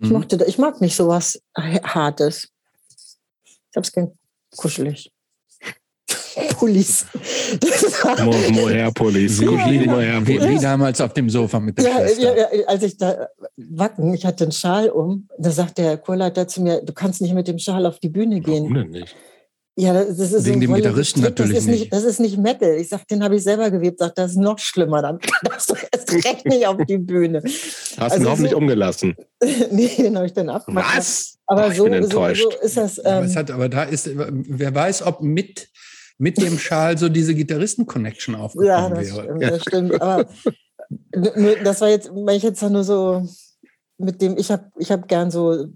[0.00, 0.12] Ich, mhm.
[0.12, 2.50] mochte, ich mag nicht sowas Hartes.
[3.44, 4.12] Ich habe es gern
[4.56, 5.10] kuschelig.
[6.60, 7.06] Mohair-Pullis.
[8.50, 9.40] Mohair-Pullis.
[9.40, 12.36] Wie, wie damals auf dem Sofa mit der ja, Schwester.
[12.36, 16.46] Ja, ja, als ich da wacken, ich hatte einen Schal um, da sagt der Chorleiter
[16.46, 18.64] zu mir, du kannst nicht mit dem Schal auf die Bühne gehen.
[18.64, 19.16] Warum denn nicht?
[19.80, 21.80] Ja, das ist Wegen so dem Gitarristen natürlich das ist nicht.
[21.82, 21.92] nicht.
[21.92, 22.74] Das ist nicht Metal.
[22.74, 24.00] Ich sag, den habe ich selber gewebt.
[24.00, 25.02] Sagt, das ist noch schlimmer.
[25.02, 27.42] Dann darfst du erst recht nicht auf die Bühne.
[27.44, 29.14] Hast Also du ihn hoffentlich so- umgelassen.
[29.70, 30.96] nee, den habe ich dann abgemacht.
[30.98, 31.38] Was?
[31.46, 32.42] Aber Ach, ich so, bin so, enttäuscht.
[32.42, 32.98] so ist das.
[32.98, 35.68] Aber, Ähm, es hat, aber da ist, wer weiß, ob mit,
[36.18, 39.22] mit dem Schal so diese Gitarristen-Connection aufgekommen ja, das wäre.
[39.22, 40.02] stimmt, das stimmt.
[40.02, 40.26] Aber
[41.62, 43.28] das war jetzt, weil ich jetzt nur so
[43.98, 45.66] mit dem, ich habe ich hab gern so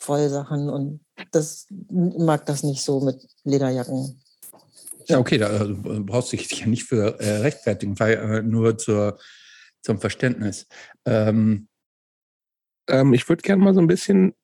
[0.00, 4.20] Vollsachen und das mag das nicht so mit Lederjacken.
[5.06, 5.68] Ja, okay, da äh,
[6.00, 9.18] brauchst du dich ja nicht für äh, rechtfertigen, weil äh, nur zur,
[9.82, 10.66] zum Verständnis.
[11.04, 11.68] Ähm,
[12.88, 14.34] Ähm, ich würde gerne mal so ein bisschen,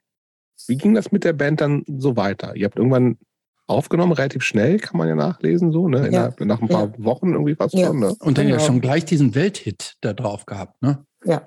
[0.68, 2.54] wie ging das mit der Band dann so weiter?
[2.54, 3.18] Ihr habt irgendwann
[3.66, 5.98] aufgenommen, relativ schnell, kann man ja nachlesen, so, ne?
[6.02, 6.06] Ja.
[6.06, 7.88] Innerhalb- Nach ein paar Wochen irgendwie fast Ja.
[7.88, 8.14] schon, ne?
[8.20, 8.66] und dann ja Genau.
[8.66, 11.04] schon gleich diesen Welthit da drauf gehabt, ne?
[11.24, 11.42] Ja.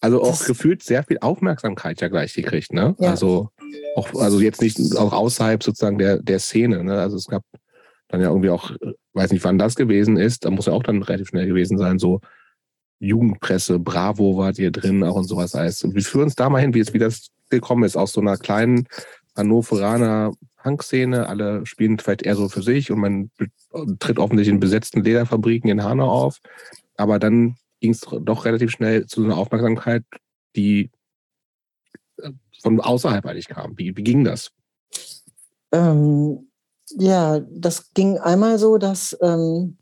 [0.00, 2.94] Also auch Das- gefühlt sehr viel Aufmerksamkeit ja gleich gekriegt, ne?
[2.98, 3.10] Ja.
[3.10, 3.50] Also
[3.96, 7.00] auch, also jetzt nicht auch außerhalb sozusagen der, der Szene, ne?
[7.00, 7.42] Also es gab
[8.08, 8.70] dann ja irgendwie auch,
[9.12, 11.98] weiß nicht, wann das gewesen ist, da muss ja auch dann relativ schnell gewesen sein,
[11.98, 12.20] so
[13.00, 15.82] Jugendpresse, Bravo wart ihr drin, auch und sowas alles.
[15.84, 18.20] Und wir führen uns da mal hin, wie es wie das gekommen ist, aus so
[18.20, 18.86] einer kleinen
[19.36, 20.32] Hannoveraner
[20.62, 21.28] Punk-Szene.
[21.28, 23.30] Alle spielen vielleicht eher so für sich und man
[23.98, 26.38] tritt offensichtlich in besetzten Lederfabriken in Hanau auf.
[26.96, 30.04] Aber dann ging es doch relativ schnell zu so einer Aufmerksamkeit,
[30.56, 30.90] die
[32.64, 33.76] von außerhalb eigentlich kam.
[33.76, 34.50] Wie, wie ging das?
[35.70, 36.50] Ähm,
[36.96, 39.76] ja, das ging einmal so, dass, ähm,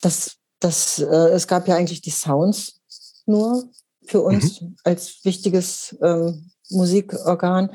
[0.00, 2.80] dass, dass äh, es gab ja eigentlich die Sounds
[3.26, 3.70] nur
[4.06, 7.70] für uns als wichtiges ähm, Musikorgan.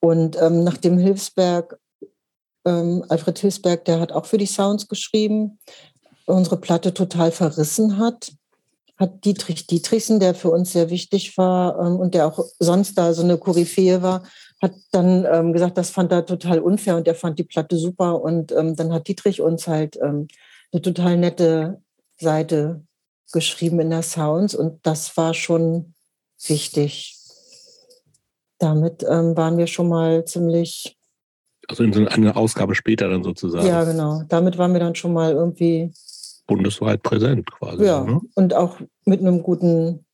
[0.00, 1.78] Und ähm, nachdem Hilfsberg,
[2.64, 5.58] ähm, Alfred Hilfsberg, der hat auch für die Sounds geschrieben,
[6.26, 8.32] unsere Platte total verrissen hat,
[9.02, 13.12] hat Dietrich Dietrichsen, der für uns sehr wichtig war ähm, und der auch sonst da
[13.12, 14.22] so eine Koryphäe war,
[14.62, 18.22] hat dann ähm, gesagt, das fand er total unfair und er fand die Platte super.
[18.22, 20.28] Und ähm, dann hat Dietrich uns halt ähm,
[20.72, 21.82] eine total nette
[22.18, 22.82] Seite
[23.32, 25.94] geschrieben in der Sounds und das war schon
[26.46, 27.18] wichtig.
[28.58, 30.96] Damit ähm, waren wir schon mal ziemlich,
[31.66, 33.66] Also in so einer Ausgabe später dann sozusagen.
[33.66, 35.92] ja genau, damit waren wir dann schon mal irgendwie,
[36.56, 37.84] Bundesweit präsent quasi.
[37.84, 38.20] ja, Ne?
[38.34, 40.04] und auch mit einem guten,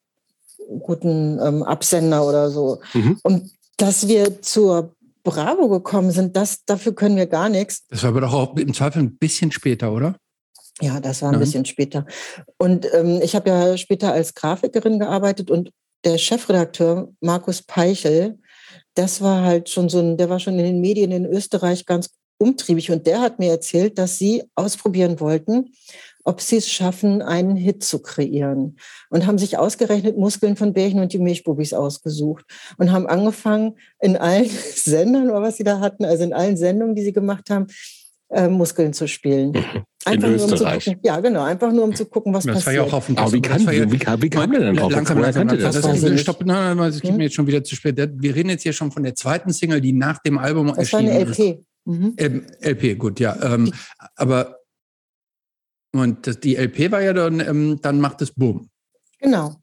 [0.80, 2.80] guten ähm, Absender oder so.
[2.94, 3.18] Mhm.
[3.22, 4.94] Und dass wir zur
[5.24, 7.86] Bravo gekommen sind, das, dafür können wir gar nichts.
[7.90, 10.16] Das war aber doch auch im Zweifel ein bisschen später, oder?
[10.80, 11.40] Ja, das war ein Ja.
[11.40, 12.06] bisschen später.
[12.56, 15.70] Und ähm, ich habe ja später als Grafikerin gearbeitet und
[16.04, 18.38] der Chefredakteur Markus Peichel,
[18.94, 22.10] das war halt schon so ein, der war schon in den Medien in Österreich ganz
[22.40, 25.72] umtriebig und der hat mir erzählt, dass sie ausprobieren wollten,
[26.28, 28.76] ob sie es schaffen, einen Hit zu kreieren.
[29.08, 32.44] Und haben sich ausgerechnet Muskeln von Bärchen und die Milchbubis ausgesucht
[32.76, 36.94] und haben angefangen, in allen Sendern, oder was sie da hatten, also in allen Sendungen,
[36.94, 37.66] die sie gemacht haben,
[38.30, 39.54] äh, Muskeln zu spielen.
[40.04, 40.84] Einfach nur um zu Österreich.
[40.84, 42.92] gucken, ja, genau, einfach nur um zu gucken, was Das war ja passiert.
[42.92, 44.76] auch auf dem Aber wie das kam, war ja- wie, kam, wie kam der denn
[44.76, 44.92] drauf?
[44.92, 45.72] Langsam, langsam, langsam.
[45.72, 45.80] das?
[45.80, 46.20] Das ich nicht.
[46.20, 47.16] Stopp, nein, nein, es geht Hm?
[47.16, 47.96] mir jetzt schon wieder zu spät.
[47.96, 51.00] Wir reden jetzt hier schon von der zweiten Single, die nach dem Album Das war
[51.00, 51.38] eine erschienen ist.
[51.38, 51.64] LP.
[51.86, 52.14] Mhm.
[52.18, 53.34] Ähm, LP, gut, ja.
[53.54, 53.72] Ähm,
[54.14, 54.57] aber
[55.92, 58.68] und das, die LP war ja dann, ähm, dann macht es Boom.
[59.20, 59.56] Genau.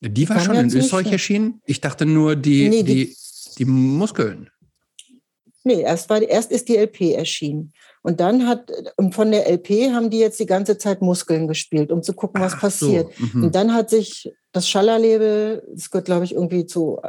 [0.00, 1.12] Die war schon in Österreich schnell.
[1.12, 1.60] erschienen.
[1.64, 3.16] Ich dachte nur die, Nee, die, die-
[3.58, 4.48] die Muskeln.
[5.64, 7.72] Nee, erst, war, erst ist die LP erschienen.
[8.02, 11.92] Und dann hat und von der LP haben die jetzt die ganze Zeit Muskeln gespielt,
[11.92, 13.12] um zu gucken, was Ach passiert.
[13.16, 13.44] So, mhm.
[13.44, 17.00] Und dann hat sich das Schaller-Label, das gehört, glaube ich, irgendwie zu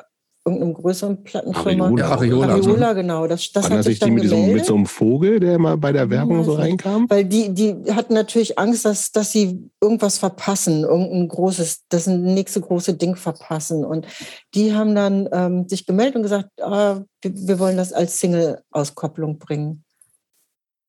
[0.45, 1.85] irgendeinem größeren Plattenfirma.
[1.85, 1.99] Areola.
[2.03, 2.53] Ja, Areola.
[2.55, 3.27] Ariola, genau.
[3.27, 4.53] Das, das hat das sich nicht die dann mit, gemeldet.
[4.55, 6.61] mit so einem Vogel, der mal bei der Werbung Weiß so nicht.
[6.61, 7.09] reinkam?
[7.09, 12.59] Weil die, die hatten natürlich Angst, dass, dass sie irgendwas verpassen, irgendein großes, das nächste
[12.59, 13.85] große Ding verpassen.
[13.85, 14.05] Und
[14.53, 19.37] die haben dann ähm, sich gemeldet und gesagt, ah, wir, wir wollen das als Single-Auskopplung
[19.39, 19.83] bringen.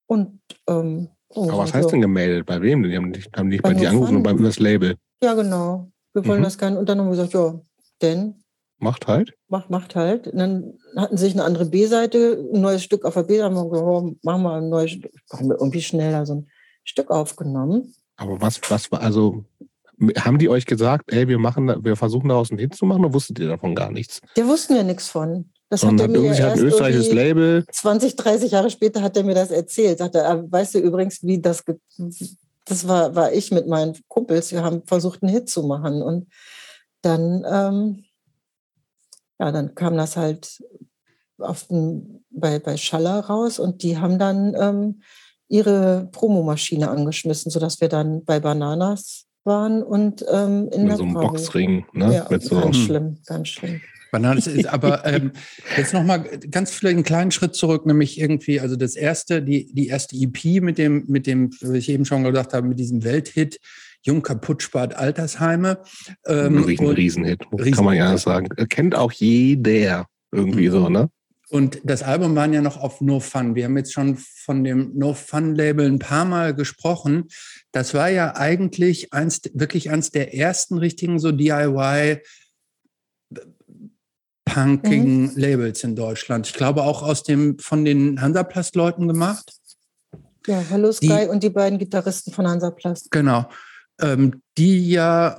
[0.06, 1.74] Und ähm, oh, Aber was so.
[1.76, 2.44] heißt denn gemeldet?
[2.46, 2.82] Bei wem?
[2.82, 4.22] Die haben nicht, haben nicht Bei bei dir angerufen, Nofan.
[4.24, 4.96] beim übers Label.
[5.22, 5.88] Ja, genau.
[6.12, 6.44] Wir wollen Mhm.
[6.44, 6.78] das gerne.
[6.78, 7.58] Und dann haben wir gesagt, ja,
[8.02, 8.34] denn
[8.84, 9.32] Macht halt.
[9.48, 10.28] macht, macht halt.
[10.28, 13.54] Und dann hatten sie sich eine andere B-Seite, ein neues Stück auf der B-Seite, haben
[13.54, 15.10] wir gesagt, oh, machen wir ein neues Stück.
[15.32, 16.48] Haben wir irgendwie schneller so ein
[16.84, 17.94] Stück aufgenommen.
[18.16, 19.44] Aber was, was war, also,
[20.18, 23.14] haben die euch gesagt, ey, wir machen, wir versuchen daraus einen Hit zu machen, oder
[23.14, 24.20] wusstet ihr davon gar nichts?
[24.34, 25.50] Da wussten wir nichts von.
[25.70, 29.24] Das hat er hat irgendwie hat ein österreichisches Label, 20, 30 Jahre später hat er
[29.24, 29.98] mir das erzählt.
[29.98, 31.64] Sagte, er, weißt du übrigens, wie das,
[32.66, 34.52] das war, war ich mit meinen Kumpels.
[34.52, 36.02] Wir haben versucht, einen Hit zu machen.
[36.02, 36.28] Und
[37.00, 38.04] dann, ähm,
[39.38, 40.62] ja, dann kam das halt
[41.38, 45.02] auf den, bei, bei Schaller raus und die haben dann ähm,
[45.48, 51.02] ihre Promomaschine angeschmissen, sodass wir dann bei Bananas waren und ähm, in Mit der so
[51.04, 51.28] einem Bravo.
[51.28, 52.14] Boxring, ne?
[52.14, 53.80] Ja, Mit so, ganz schlimm, ganz schlimm.
[54.10, 55.32] Bananas ist aber ähm,
[55.76, 56.20] jetzt nochmal
[56.50, 60.62] ganz vielleicht einen kleinen Schritt zurück, nämlich irgendwie, also das erste, die, die erste EP
[60.62, 63.58] mit dem, mit dem, wie ich eben schon gesagt habe, mit diesem Welthit,
[64.06, 65.82] Jung kaputt spart Altersheime.
[66.26, 67.40] ein Ähm, riesen, und- Riesenhit,
[67.72, 68.48] kann man ja sagen.
[68.68, 70.72] Kennt auch jeder irgendwie Mhm.
[70.72, 71.08] so, ne?
[71.50, 73.54] Und das Album waren ja noch auf No Fun.
[73.54, 77.28] Wir haben jetzt schon von dem No Fun Label ein paar Mal gesprochen.
[77.72, 82.20] Das war ja eigentlich eins, wirklich eins der ersten richtigen so DIY
[84.44, 86.46] punkigen Labels in Deutschland.
[86.46, 89.52] Ich glaube auch aus dem, von den Hansaplast-Leuten gemacht.
[90.46, 93.10] Ja, Hallo Sky Die- und die beiden Gitarristen von Hansaplast.
[93.10, 93.46] Genau.
[94.00, 95.38] Ähm, die ja,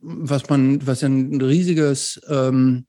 [0.00, 2.86] was man, was ja ein riesiges ähm,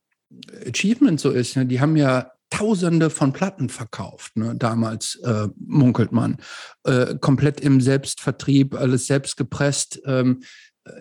[0.68, 1.66] Achievement so ist, ne?
[1.66, 4.56] die haben ja Tausende von Platten verkauft, ne?
[4.56, 6.38] damals äh, munkelt man.
[6.86, 10.02] Äh, komplett im Selbstvertrieb, alles selbst gepresst.
[10.06, 10.44] Ähm,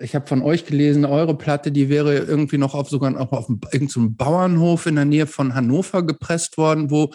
[0.00, 3.48] ich habe von euch gelesen, eure Platte, die wäre irgendwie noch auf sogar auch auf
[3.48, 7.12] einem, irgendeinem Bauernhof in der Nähe von Hannover gepresst worden, wo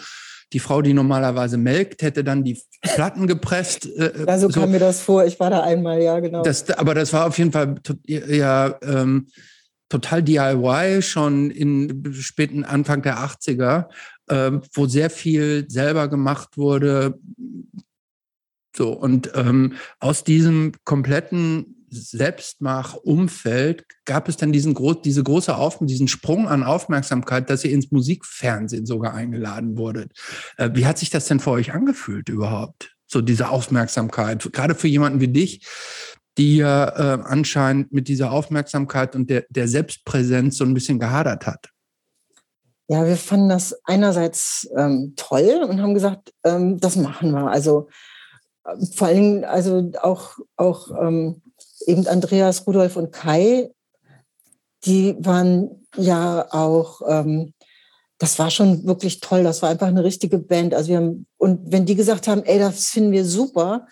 [0.52, 3.86] die Frau, die normalerweise melkt, hätte dann die Platten gepresst.
[3.86, 4.60] Äh, Ja, so so.
[4.60, 5.24] kam mir das vor.
[5.24, 6.42] Ich war da einmal, ja, genau.
[6.42, 7.76] Das, aber das war auf jeden Fall
[8.06, 9.28] ja ähm,
[9.88, 13.88] total DIY, schon in späten Anfang der 80er,
[14.30, 17.18] ähm, wo sehr viel selber gemacht wurde.
[18.74, 25.78] So, und ähm, aus diesem kompletten Selbstmach-Umfeld gab es dann diesen groß, diese große Auf,
[25.80, 30.12] diesen Sprung an Aufmerksamkeit, dass ihr ins Musikfernsehen sogar eingeladen wurdet.
[30.56, 32.94] Äh, wie hat sich das denn für euch angefühlt überhaupt?
[33.06, 35.66] So diese Aufmerksamkeit, gerade für jemanden wie dich,
[36.38, 41.46] die ja äh, anscheinend mit dieser Aufmerksamkeit und der, der Selbstpräsenz so ein bisschen gehadert
[41.46, 41.68] hat.
[42.88, 47.50] Ja, wir fanden das einerseits ähm, toll und haben gesagt, ähm, das machen wir.
[47.50, 47.88] Also
[48.64, 51.42] äh, vor Dingen, also auch, auch ähm,
[51.86, 53.70] eben Andreas, Rudolf und Kai,
[54.84, 57.52] die waren ja auch, ähm,
[58.18, 59.42] das war schon wirklich toll.
[59.42, 60.74] Das war einfach eine richtige Band.
[60.74, 63.86] Also wir haben, und wenn die gesagt haben, ey, das finden wir super,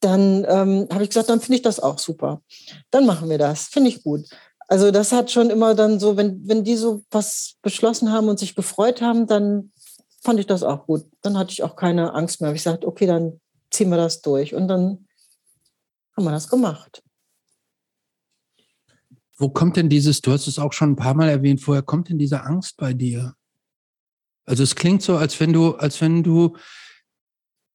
[0.00, 2.42] dann ähm, habe ich gesagt, dann finde ich das auch super.
[2.90, 3.64] Dann machen wir das.
[3.64, 4.28] Finde ich gut.
[4.68, 8.38] Also das hat schon immer dann so, wenn, wenn die so was beschlossen haben und
[8.38, 9.72] sich gefreut haben, dann
[10.22, 11.04] fand ich das auch gut.
[11.22, 12.48] Dann hatte ich auch keine Angst mehr.
[12.48, 14.54] Hab Ich sagte, okay, dann ziehen wir das durch.
[14.54, 15.03] Und dann
[16.16, 17.02] haben wir das gemacht.
[19.36, 22.08] Wo kommt denn dieses, du hast es auch schon ein paar Mal erwähnt, woher kommt
[22.08, 23.34] denn diese Angst bei dir?
[24.46, 26.56] Also es klingt so, als wenn du, als wenn du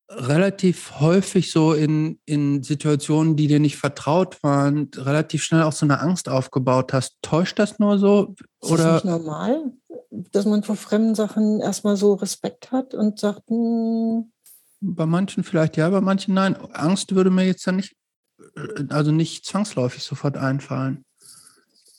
[0.10, 5.86] relativ häufig so in, in Situationen, die dir nicht vertraut waren, relativ schnell auch so
[5.86, 7.18] eine Angst aufgebaut hast.
[7.22, 8.36] Täuscht das nur so?
[8.38, 9.72] Ist das Oder nicht normal,
[10.10, 14.32] dass man vor fremden Sachen erstmal so Respekt hat und sagt, hm,
[14.82, 16.56] bei manchen vielleicht ja, bei manchen nein.
[16.74, 17.96] Angst würde mir jetzt dann nicht,
[18.90, 21.06] also nicht zwangsläufig sofort einfallen.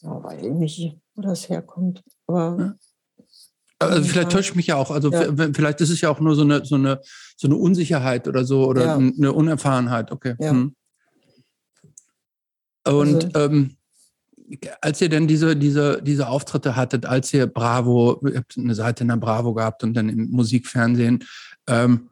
[0.03, 2.03] ja, weiß ich nicht, wo das herkommt.
[2.27, 2.75] Aber Ja.
[3.83, 4.91] Also vielleicht täuscht mich ja auch.
[4.91, 5.33] Also Ja.
[5.55, 7.01] vielleicht ist es ja auch nur so eine, so eine,
[7.37, 8.97] so eine Unsicherheit oder so oder Ja.
[8.97, 10.13] eine Unerfahrenheit.
[10.13, 10.37] Okay.
[10.39, 10.51] Ja.
[10.51, 10.75] Hm.
[12.87, 13.77] Und Also- ähm,
[14.81, 19.05] als ihr denn diese, diese, diese Auftritte hattet, als ihr Bravo, ihr habt eine Seite
[19.05, 21.25] in der Bravo gehabt und dann im Musikfernsehen,
[21.69, 22.11] ähm,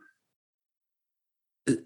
[1.66, 1.76] äh,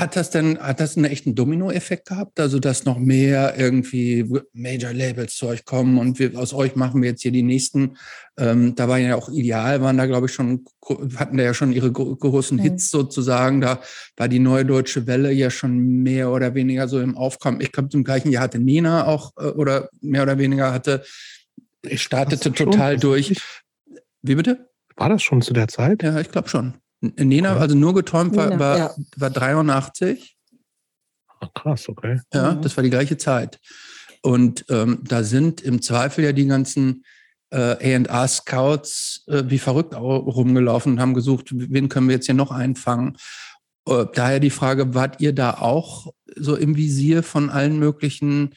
[0.00, 2.38] hat das denn, hat das einen echten Dominoeffekt gehabt?
[2.40, 7.02] Also, dass noch mehr irgendwie Major Labels zu euch kommen und wir, aus euch machen
[7.02, 7.96] wir jetzt hier die nächsten.
[8.38, 10.64] Ähm, da war ja auch ideal, waren da, glaube ich, schon,
[11.16, 12.62] hatten da ja schon ihre gro- großen Mhm.
[12.62, 13.60] Hits sozusagen.
[13.60, 13.80] Da
[14.16, 17.60] war die neue deutsche Welle ja schon mehr oder weniger so im Aufkommen.
[17.60, 21.04] Ich glaube, im gleichen Jahr hatte Nena auch, äh, oder mehr oder weniger hatte,
[21.94, 23.34] startete total durch.
[24.22, 24.68] Wie bitte?
[24.96, 26.02] War das schon zu der Zeit?
[26.02, 26.74] Ja, ich glaube schon.
[27.00, 27.60] Nena, Okay.
[27.60, 28.94] also nur geträumt, war, Nena, war, ja.
[29.16, 30.36] war 83.
[31.40, 32.20] Ach, krass, okay.
[32.32, 32.62] Ja, Mhm.
[32.62, 33.60] das war die gleiche Zeit.
[34.22, 37.04] Und ähm, da sind im Zweifel ja die ganzen
[37.50, 42.34] äh, A&R-Scouts äh, wie verrückt au- rumgelaufen und haben gesucht, wen können wir jetzt hier
[42.34, 43.16] noch einfangen.
[43.88, 48.54] Äh, daher die Frage, wart ihr da auch so im Visier von allen möglichen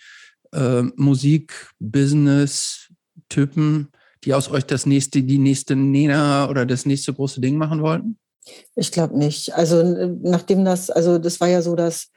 [0.53, 3.89] äh, Musik-Business-Typen,
[4.23, 8.17] die aus euch das nächste, die nächste Nena oder das nächste große Ding machen wollten?
[8.75, 9.53] Ich glaube nicht.
[9.53, 12.09] Also äh, nachdem das, also das war ja so, dass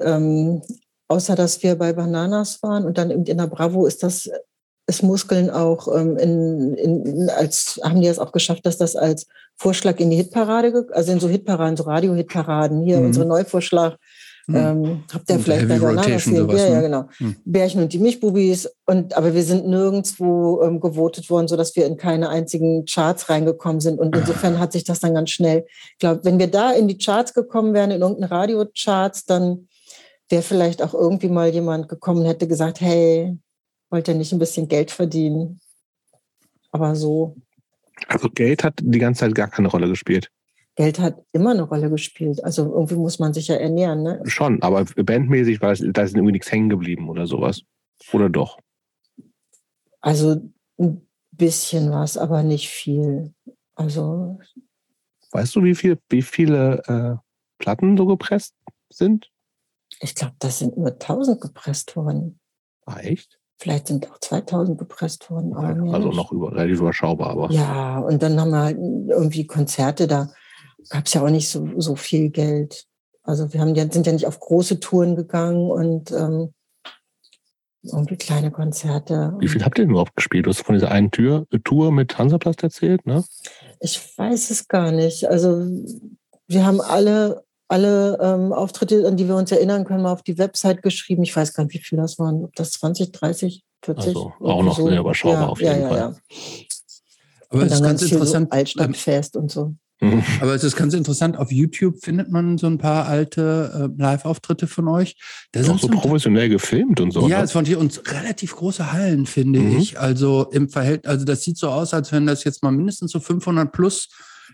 [0.00, 0.62] ähm,
[1.08, 4.28] außer dass wir bei Bananas waren und dann in der Bravo ist das
[4.86, 9.26] ist Muskeln auch ähm, in, in, als haben die es auch geschafft, dass das als
[9.56, 13.06] Vorschlag in die Hitparade, also in so Hitparaden, so Radio-Hitparaden, hier Mhm.
[13.06, 13.96] unsere Neuvorschlag
[14.46, 14.54] Hm.
[14.56, 16.82] Ähm, habt ihr vielleicht bei Rotation sowas, ja, ja, ne?
[16.82, 17.04] genau.
[17.18, 17.36] Hm.
[17.44, 18.68] Bärchen und die Milchbubis.
[18.86, 23.80] Und, aber wir sind nirgendwo ähm, gewotet worden, sodass wir in keine einzigen Charts reingekommen
[23.80, 24.00] sind.
[24.00, 26.98] Und insofern hat sich das dann ganz schnell, ich glaube, wenn wir da in die
[26.98, 29.68] Charts gekommen wären, in irgendeinen Radiocharts, dann
[30.28, 33.38] wäre vielleicht auch irgendwie mal jemand gekommen und hätte gesagt, hey,
[33.90, 35.60] wollt ihr nicht ein bisschen Geld verdienen?
[36.72, 37.36] Aber so.
[38.08, 40.30] Also Geld hat die ganze Zeit gar keine Rolle gespielt.
[40.82, 42.42] Geld hat immer eine Rolle gespielt.
[42.42, 44.02] Also irgendwie muss man sich ja ernähren.
[44.02, 44.20] Ne?
[44.24, 47.62] Schon, aber bandmäßig war es, da ist irgendwie nichts hängen geblieben oder sowas.
[48.12, 48.58] Oder doch?
[50.00, 50.42] Also
[50.80, 53.32] ein bisschen was, aber nicht viel.
[53.76, 54.40] Also.
[55.30, 57.16] Weißt du, wie, viel, wie viele äh,
[57.58, 58.56] Platten so gepresst
[58.90, 59.30] sind?
[60.00, 62.40] Ich glaube, das sind nur 1000 gepresst worden.
[62.86, 63.38] Ah, echt?
[63.60, 65.52] Vielleicht sind auch 2000 gepresst worden.
[65.52, 67.52] Ja, also noch über, relativ überschaubar, aber.
[67.52, 70.28] Ja, und dann haben wir halt irgendwie Konzerte, da
[70.88, 72.86] gab es ja auch nicht so, so viel Geld.
[73.22, 76.52] Also wir haben ja, sind ja nicht auf große Touren gegangen und ähm,
[77.82, 79.34] irgendwie kleine Konzerte.
[79.38, 80.46] Wie viel habt ihr denn überhaupt gespielt?
[80.46, 83.24] Du hast von dieser einen Tür, Tour mit Hansaplast erzählt, ne?
[83.80, 85.28] Ich weiß es gar nicht.
[85.28, 85.66] Also
[86.46, 90.36] wir haben alle alle ähm, Auftritte, an die wir uns erinnern können, mal auf die
[90.36, 91.22] Website geschrieben.
[91.22, 92.44] Ich weiß gar nicht, wie viel das waren.
[92.44, 94.08] Ob das 20, 30, 40?
[94.08, 94.88] Also auch noch so.
[94.88, 95.98] sehr überschaubar ja, auf jeden ja, Fall.
[95.98, 96.14] Ja,
[97.48, 98.48] Aber es ist ganz interessant.
[98.50, 99.74] So Altstadtfest und so.
[100.02, 100.22] Mhm.
[100.40, 104.66] Aber es ist ganz interessant, auf YouTube findet man so ein paar alte äh, Live-Auftritte
[104.66, 105.16] von euch.
[105.52, 107.28] Da sind auch so professionell gefilmt und so.
[107.28, 107.44] Ja, ne?
[107.44, 109.78] es waren hier uns relativ große Hallen, finde mhm.
[109.78, 110.00] ich.
[110.00, 113.20] Also im Verhältnis, also das sieht so aus, als wenn das jetzt mal mindestens so
[113.20, 114.08] 500 plus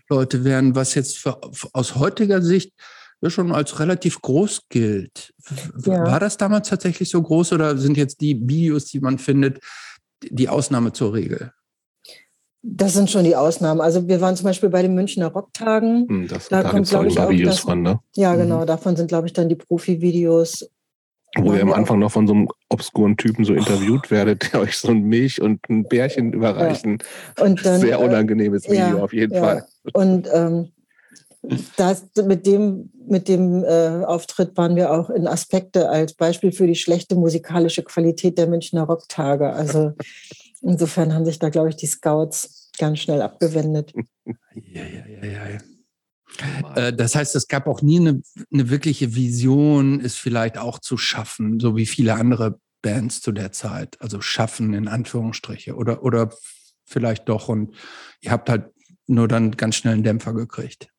[0.07, 1.39] Leute wären, was jetzt für,
[1.73, 2.73] aus heutiger Sicht
[3.21, 5.33] ja schon als relativ groß gilt.
[5.83, 6.03] Ja.
[6.03, 9.59] War das damals tatsächlich so groß oder sind jetzt die Videos, die man findet,
[10.23, 11.51] die Ausnahme zur Regel?
[12.61, 13.79] Das sind schon die Ausnahmen.
[13.79, 16.07] Also wir waren zum Beispiel bei den Münchner Rocktagen.
[16.09, 17.99] Hm, das, da, da kommt, glaube ich, auch Videos das, von, ne?
[18.15, 18.39] Ja, mhm.
[18.39, 18.65] genau.
[18.65, 20.69] Davon sind, glaube ich, dann die Profi-Videos.
[21.37, 24.11] Wo ihr am Anfang noch von so einem obskuren Typen so interviewt oh.
[24.11, 26.97] werdet, der euch so ein Milch und ein Bärchen überreichen.
[27.37, 27.45] Ja.
[27.45, 29.41] Und dann, Sehr unangenehmes Video ja, auf jeden ja.
[29.41, 29.65] Fall.
[29.93, 30.69] Und ähm,
[31.77, 36.67] das, mit dem, mit dem äh, Auftritt waren wir auch in Aspekte als Beispiel für
[36.67, 39.53] die schlechte musikalische Qualität der Münchner Rocktage.
[39.53, 39.93] Also
[40.61, 43.93] insofern haben sich da, glaube ich, die Scouts ganz schnell abgewendet.
[44.71, 45.59] Ja, ja, ja, ja.
[46.75, 48.21] Äh, das heißt, es gab auch nie eine,
[48.51, 53.51] eine wirkliche Vision, es vielleicht auch zu schaffen, so wie viele andere Bands zu der
[53.51, 53.99] Zeit.
[54.01, 56.31] Also schaffen in Anführungsstriche oder, oder
[56.85, 57.47] vielleicht doch.
[57.49, 57.75] Und
[58.21, 58.71] ihr habt halt
[59.07, 60.89] nur dann ganz schnell einen Dämpfer gekriegt.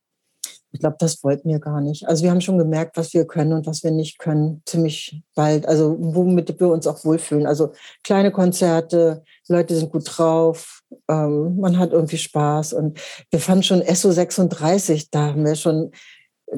[0.73, 2.07] Ich glaube, das wollten wir gar nicht.
[2.07, 5.67] Also wir haben schon gemerkt, was wir können und was wir nicht können, ziemlich bald.
[5.67, 7.47] Also womit wir uns auch wohlfühlen.
[7.47, 7.73] Also
[8.05, 12.73] kleine Konzerte, Leute sind gut drauf, ähm, man hat irgendwie Spaß.
[12.73, 15.91] Und wir fanden schon SO 36, da haben wir schon,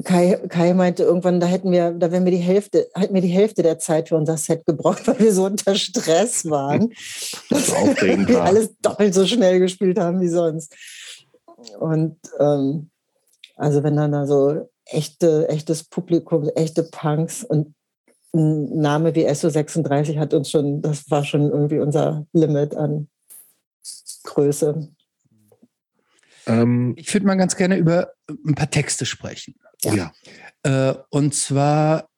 [0.03, 3.27] Kai, Kai meinte irgendwann, da hätten wir, da wären wir die Hälfte, hätten wir die
[3.27, 6.93] Hälfte der Zeit für unser Set gebraucht, weil wir so unter Stress waren.
[7.49, 7.71] dass
[8.01, 10.75] wir alles doppelt so schnell gespielt haben wie sonst.
[11.79, 12.89] Und ähm,
[13.55, 17.75] also wenn dann da so echte, echtes Publikum, echte Punks und
[18.33, 23.07] ein Name wie SO36 hat uns schon, das war schon irgendwie unser Limit an
[24.23, 24.89] Größe.
[26.47, 29.55] Ähm, ich würde mal ganz gerne über ein paar Texte sprechen.
[29.83, 30.11] Ja.
[30.63, 32.09] Äh, und zwar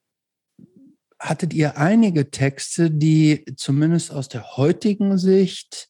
[1.19, 5.89] hattet ihr einige Texte, die zumindest aus der heutigen Sicht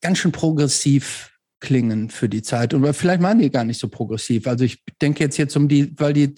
[0.00, 2.74] ganz schön progressiv klingen für die Zeit.
[2.74, 4.46] Und vielleicht waren die gar nicht so progressiv.
[4.46, 6.34] Also ich denke jetzt jetzt um die, weil die,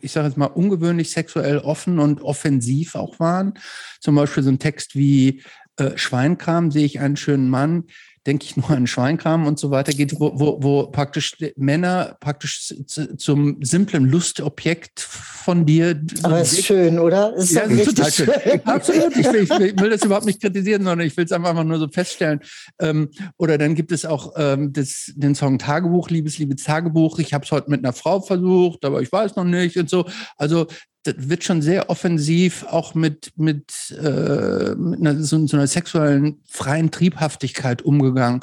[0.00, 3.54] ich sage jetzt mal, ungewöhnlich sexuell offen und offensiv auch waren.
[4.00, 5.42] Zum Beispiel so ein Text wie
[5.76, 7.84] äh, Schweinkram, sehe ich einen schönen Mann,
[8.28, 12.74] denke ich nur an Schweinkram und so weiter geht, wo, wo, wo praktisch Männer praktisch
[13.16, 15.98] zum simplen Lustobjekt von dir.
[16.22, 17.34] Aber ist schön, oder?
[17.34, 18.26] Ist ja, ist total schön.
[18.26, 18.60] schön.
[18.66, 19.16] Absolut.
[19.16, 21.88] Ich will, ich will, das überhaupt nicht kritisieren, sondern ich will es einfach nur so
[21.88, 22.40] feststellen.
[22.78, 27.18] Ähm, oder dann gibt es auch ähm, das, den Song Tagebuch, Liebes, Liebes Tagebuch.
[27.20, 30.04] Ich habe es heute mit einer Frau versucht, aber ich weiß noch nicht und so.
[30.36, 30.66] Also
[31.04, 36.42] das wird schon sehr offensiv auch mit, mit, äh, mit einer, so, so, einer sexuellen
[36.48, 38.40] freien Triebhaftigkeit umgegangen.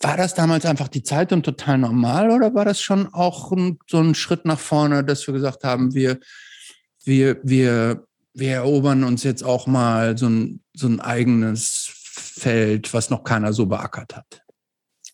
[0.00, 3.78] War das damals einfach die Zeit und total normal oder war das schon auch ein,
[3.88, 6.18] so ein Schritt nach vorne, dass wir gesagt haben, wir,
[7.04, 13.10] wir, wir, wir erobern uns jetzt auch mal so ein, so ein eigenes Feld, was
[13.10, 14.42] noch keiner so beackert hat?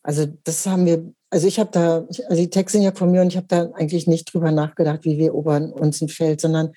[0.02, 3.20] Also das haben wir also ich habe da, also die Texte sind ja von mir
[3.20, 6.70] und ich habe da eigentlich nicht drüber nachgedacht, wie wir erobern uns ein Feld, sondern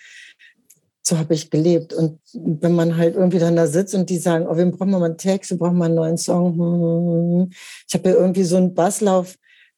[1.04, 1.94] so habe ich gelebt.
[1.94, 5.04] Und wenn man halt irgendwie dann da sitzt und die sagen, oh, wir brauchen mal
[5.04, 7.52] einen Text, wir brauchen mal einen neuen Song.
[7.88, 9.36] Ich habe ja irgendwie so einen Basslauf.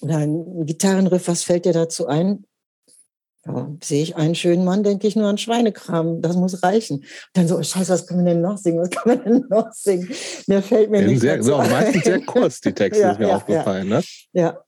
[0.00, 2.44] oder ein Gitarrenriff, was fällt dir dazu ein?
[3.48, 6.20] Ja, sehe ich einen schönen Mann, denke ich nur an Schweinekram.
[6.20, 6.98] Das muss reichen.
[6.98, 8.80] Und dann so, oh Scheiße, was kann man denn noch singen?
[8.80, 10.08] Was kann man denn noch singen?
[10.46, 11.70] Mir fällt mir nicht sehr, so, ein.
[11.70, 13.88] meistens sehr kurz, die Texte, Ja, ist mir ja, aufgefallen.
[13.88, 14.02] Ne?
[14.32, 14.62] Ja,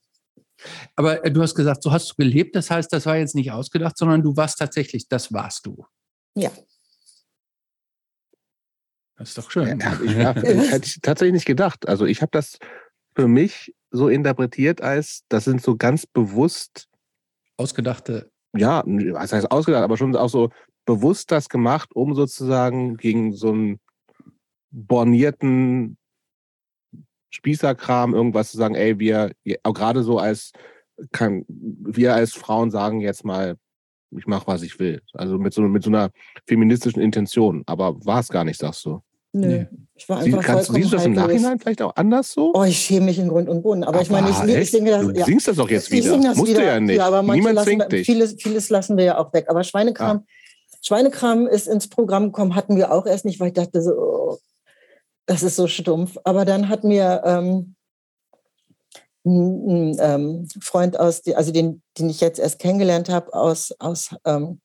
[0.95, 2.55] Aber äh, du hast gesagt, so hast du gelebt.
[2.55, 5.85] Das heißt, das war jetzt nicht ausgedacht, sondern du warst tatsächlich, das warst du.
[6.35, 6.51] ja.
[9.17, 9.79] Das ist doch schön.
[9.79, 10.15] Ja, ich,
[10.71, 11.87] hätte ich tatsächlich nicht gedacht.
[11.87, 12.57] Also ich habe das
[13.15, 16.87] für mich so interpretiert als, das sind so ganz bewusst,
[17.61, 18.30] Ausgedachte.
[18.55, 20.49] Ja, was heißt ausgedacht, aber schon auch so
[20.85, 23.79] bewusst das gemacht, um sozusagen gegen so einen
[24.71, 25.97] bornierten
[27.29, 29.31] Spießerkram irgendwas zu sagen, ey, wir,
[29.63, 30.51] auch gerade so als,
[31.11, 33.57] kann, wir als Frauen sagen jetzt mal,
[34.11, 35.01] ich mache, was ich will.
[35.13, 36.11] Also mit so, mit so einer
[36.45, 37.63] feministischen Intention.
[37.65, 39.01] Aber war es gar nicht, sagst du.
[39.33, 39.47] Nö.
[39.47, 39.67] Nee.
[39.95, 41.13] Ich war Sie, einfach kannst, vollkommen siehst du das im.
[41.13, 42.51] Nachhinein vielleicht auch anders so?
[42.53, 43.83] Oh, ich schäme mich in Grund und Boden.
[43.83, 44.71] Aber ich meine, ich, Aber ich echt?
[44.71, 45.01] singe das.
[45.01, 45.25] Du ja.
[45.25, 46.13] singst das doch jetzt Ich wieder.
[46.13, 46.61] sing das Musst wieder.
[46.61, 46.97] du ja nicht.
[46.97, 48.05] Ja, aber Niemand lassen, zwingt dich.
[48.05, 49.45] Vieles, vieles lassen wir ja auch weg.
[49.47, 50.25] Aber Schweinekram,
[50.81, 54.37] Schweinekram ist ins Programm gekommen, hatten wir auch erst nicht, weil ich dachte so, oh,
[55.27, 56.17] das ist so stumpf.
[56.23, 57.75] Aber dann hat mir ähm,
[59.23, 64.59] ein, ähm, Freund aus, also den, den ich jetzt erst kennengelernt habe, aus, aus ähm,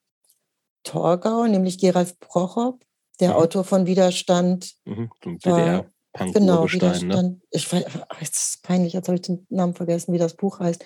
[0.83, 2.81] Torgau, nämlich Gerald Prochop,
[3.21, 3.37] der Mhm.
[3.37, 6.73] Autor von Widerstand, Mhm, ein War- DDR-Punk Genau, ne?
[6.73, 7.43] Widerstand.
[7.51, 10.35] Ich weiß, ach, jetzt ist es peinlich, jetzt habe ich den Namen vergessen, wie das
[10.35, 10.85] Buch heißt.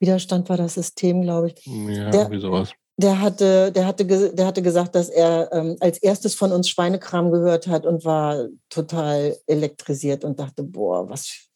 [0.00, 1.64] Widerstand war das System, glaube ich.
[1.66, 2.70] Ja, Der- irgendwie sowas.
[3.00, 4.04] Der hatte, der hatte,
[4.34, 8.48] der hatte gesagt, dass er ähm, als erstes von uns Schweinekram gehört hat und war
[8.70, 11.47] total elektrisiert und dachte, boah, was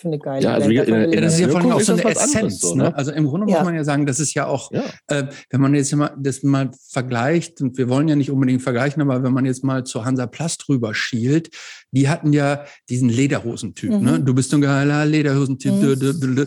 [0.00, 1.60] für eine geile Ja, also Band wie- davon in- in Ja, das ist ja vor
[1.60, 2.60] allem auch so eine was anderes Essenz.
[2.60, 2.82] so, ne?
[2.84, 2.96] ne?
[2.96, 3.58] Also im Grunde Ja.
[3.58, 4.82] muss man ja sagen, das ist ja auch, Ja.
[5.08, 9.02] äh, wenn man jetzt mal das mal vergleicht, und wir wollen ja nicht unbedingt vergleichen,
[9.02, 11.50] aber wenn man jetzt mal zu Hansa Plast rüber schielt,
[11.92, 13.90] die hatten ja diesen Lederhosentyp.
[13.90, 14.00] Mhm.
[14.04, 14.20] Ne?
[14.20, 15.72] Du bist ein geiler Lederhosentyp.
[15.72, 16.46] Mhm.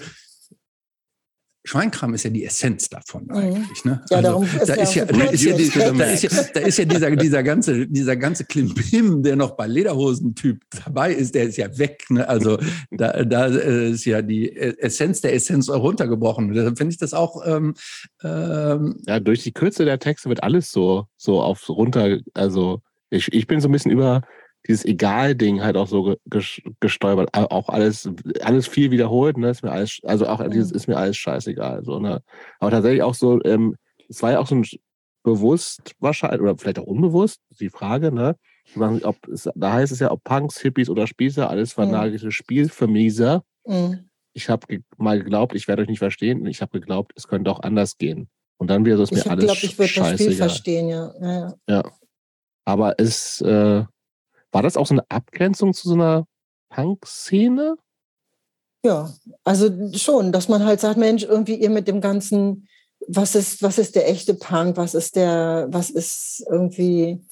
[1.64, 3.36] Schweinkram ist ja die Essenz davon Mhm.
[3.36, 3.86] eigentlich.
[3.86, 4.02] Ne?
[4.10, 6.78] Ja, Also, darum ist da ist ja, da ist ja, da ist ja, da ist
[6.78, 11.58] ja dieser, dieser ganze, dieser ganze Klimbim, der noch bei Lederhosentyp dabei ist, der ist
[11.58, 12.04] ja weg.
[12.10, 12.28] Ne?
[12.28, 12.58] Also
[12.90, 16.54] da, da ist ja die Essenz der Essenz runtergebrochen.
[16.54, 17.76] Deshalb finde ich das auch ähm,
[18.24, 23.32] ähm, ja, durch die Kürze der Texte wird alles so, so auf runter, also ich,
[23.34, 24.22] ich bin so ein bisschen über
[24.68, 27.30] dieses Egal-Ding halt auch so ge- ges- gestolpert.
[27.36, 28.10] Au- Auch alles,
[28.42, 29.50] alles viel wiederholt, ne?
[29.50, 30.52] Ist mir alles, also auch Mhm.
[30.52, 31.84] dieses ist mir alles scheißegal.
[31.84, 32.22] So, ne?
[32.60, 33.76] Aber tatsächlich auch so, ähm,
[34.10, 34.66] es war ja auch so ein
[35.24, 38.36] bewusst wahrscheinlich, oder vielleicht auch unbewusst, die Frage, ne?
[38.66, 39.18] Ich Ob
[39.56, 43.44] da heißt es ja, ob Punks, Hippies oder Spießer, alles vernagelte Spielvermieser.
[43.66, 44.10] Mhm.
[44.34, 46.46] Ich habe ge mal geglaubt, ich werde euch nicht verstehen.
[46.46, 48.30] Ich habe geglaubt, es könnte auch anders gehen.
[48.58, 51.14] Und dann wieder so ist Ich mir alles glaube, ich würde das Spiel verstehen, ja.
[51.20, 51.84] ja, ja.
[52.66, 53.84] Aber es äh,
[54.52, 56.26] war das auch so eine Abgrenzung zu so einer
[56.69, 57.76] Punk-Szene?
[58.84, 59.14] Ja,
[59.44, 62.68] also schon, dass man halt sagt, Mensch, irgendwie ihr mit dem ganzen,
[63.07, 67.23] was ist, was ist der echte Punk, was ist der, was ist irgendwie,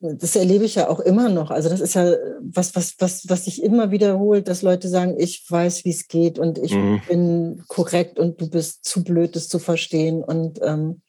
[0.00, 1.50] das erlebe ich ja auch immer noch.
[1.50, 5.44] Also das ist ja was, was, was, was sich immer wiederholt, dass Leute sagen, ich
[5.48, 7.00] weiß, wie es geht und ich Mhm.
[7.06, 11.02] bin korrekt und du bist zu blöd, das zu verstehen und ähm,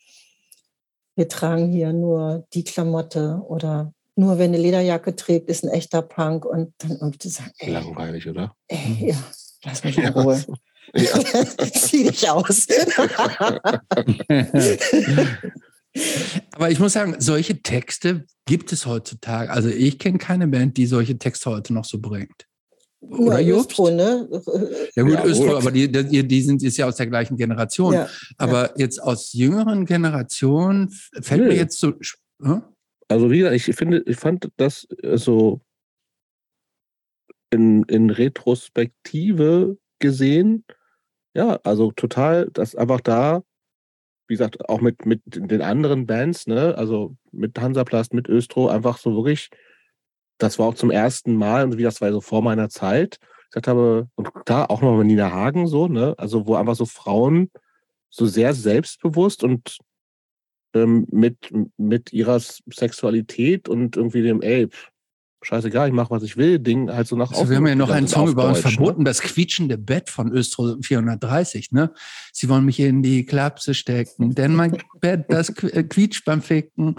[1.16, 6.02] wir tragen hier nur die Klamotte oder nur wenn eine Lederjacke trägt, ist ein echter
[6.02, 8.56] Punk und dann irgendwie zu sagen, ey, Langweilig, oder?
[8.68, 9.16] Ey, ja,
[9.64, 10.44] lass mich in Ja, Ruhe.
[10.96, 11.20] Ja.
[11.74, 12.66] Zieh dich aus.
[16.54, 19.52] Aber ich muss sagen, solche Texte gibt es heutzutage.
[19.52, 22.48] Also ich kenne keine Band, die solche Texte heute noch so bringt.
[23.02, 23.58] Oder ja?
[23.58, 24.30] Östro, ne?
[24.96, 27.94] Ja gut, Ja, Östro, aber die, die, die sind ist ja aus der gleichen Generation.
[27.94, 28.08] Ja,
[28.38, 30.90] aber jetzt aus jüngeren Generationen
[31.22, 31.94] fällt mir jetzt so.
[32.42, 32.64] Hm?
[33.10, 35.62] Also wie gesagt, ich finde, ich fand das so
[37.50, 40.66] in, in Retrospektive gesehen,
[41.34, 43.44] ja, also total, das einfach da,
[44.28, 48.98] wie gesagt, auch mit, mit den anderen Bands, ne, also mit Hansaplast, mit Östro, einfach
[48.98, 49.50] so wirklich,
[50.38, 53.50] das war auch zum ersten Mal, und wie das war so vor meiner Zeit, ich
[53.52, 56.86] gesagt habe, und da auch noch mit Nina Hagen so, ne, also wo einfach so
[56.86, 57.50] Frauen
[58.10, 59.78] so sehr selbstbewusst und
[60.84, 64.92] ähm, mit, mit ihrer Sexualität und irgendwie dem, ey, pff,
[65.42, 67.90] scheißegal, ich mach, was ich will, Ding halt so nach Also wir haben ja noch
[67.90, 71.72] einen Song über uns Deutsch, verboten, das quietschende Bett von Östro 430.
[71.72, 71.92] Ne?
[72.34, 76.96] Sie wollen mich in die Klapse stecken, denn mein Bett, das äh, quietscht beim Ficken.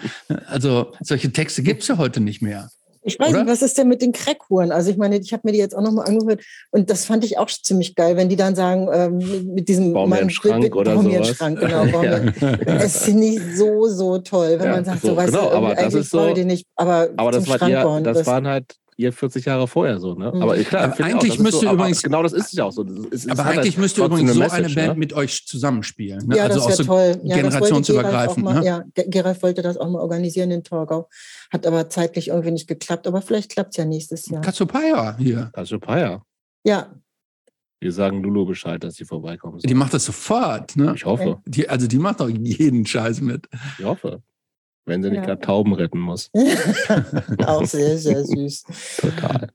[0.47, 2.71] Also solche Texte gibt es ja heute nicht mehr.
[3.09, 3.39] Ich weiß Oder?
[3.45, 4.71] nicht, was ist denn mit den Crackhuren?
[4.71, 7.39] Also ich meine, ich habe mir die jetzt auch nochmal angehört und das fand ich
[7.39, 10.63] auch ziemlich geil, wenn die dann sagen, ähm, mit diesem Bau mir einen Mann- Schrank
[10.63, 11.37] mit- oder bau mir einen sowas.
[11.39, 11.85] Schrank, genau.
[11.93, 12.33] Bau mir,
[12.67, 15.57] Das finde ich so, so toll, wenn Ja, man sagt, so, so, weißt genau, du,
[15.57, 19.13] aber das eigentlich ist so- nicht, aber, Aber das, war bauen, das waren halt ihr
[19.13, 20.27] 40 Jahre vorher so, ne?
[20.27, 22.83] Aber klar, aber eigentlich auch, müsste so, übrigens genau das ist ja auch so.
[22.83, 24.95] Ist, aber eigentlich halt müsste übrigens so Message, eine Band ne?
[24.97, 26.27] mit euch zusammenspielen.
[26.27, 26.37] Ne?
[26.37, 27.21] Ja, also das wäre so toll.
[27.23, 28.45] Ja, generationsübergreifend.
[28.45, 28.67] Mal, ne?
[28.67, 31.09] Ja, Geralf wollte das auch mal organisieren in Torgau.
[31.51, 33.07] Hat aber zeitlich irgendwie nicht geklappt.
[33.07, 34.43] Aber vielleicht klappt es ja nächstes Jahr.
[34.43, 35.51] Katsupaya hier.
[35.53, 36.23] Katsupaya.
[36.65, 36.93] Ja.
[37.81, 39.61] Wir sagen Lulu Bescheid, dass sie vorbeikommen.
[39.61, 40.93] Die macht das sofort, ne?
[40.97, 41.41] Ich hoffe.
[41.47, 43.49] Die, also die macht doch jeden Scheiß mit.
[43.79, 44.23] Ich hoffe.
[44.89, 45.27] Wenn sie nicht ja.
[45.27, 46.31] gerade Tauben retten muss.
[47.47, 48.65] Auch sehr, sehr süß.
[48.97, 49.51] Total.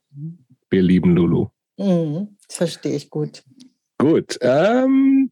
[0.69, 1.47] Wir lieben Lulu.
[1.77, 3.43] Mhm, das verstehe ich gut.
[3.97, 4.37] Gut.
[4.41, 5.31] Ähm,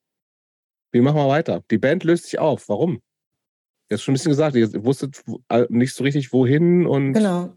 [0.91, 1.64] wie machen wir weiter?
[1.69, 2.68] Die Band löst sich auf.
[2.68, 3.02] Warum?
[3.88, 5.22] Du hast schon ein bisschen gesagt, ihr wusstet
[5.69, 7.14] nicht so richtig, wohin und.
[7.14, 7.53] Genau.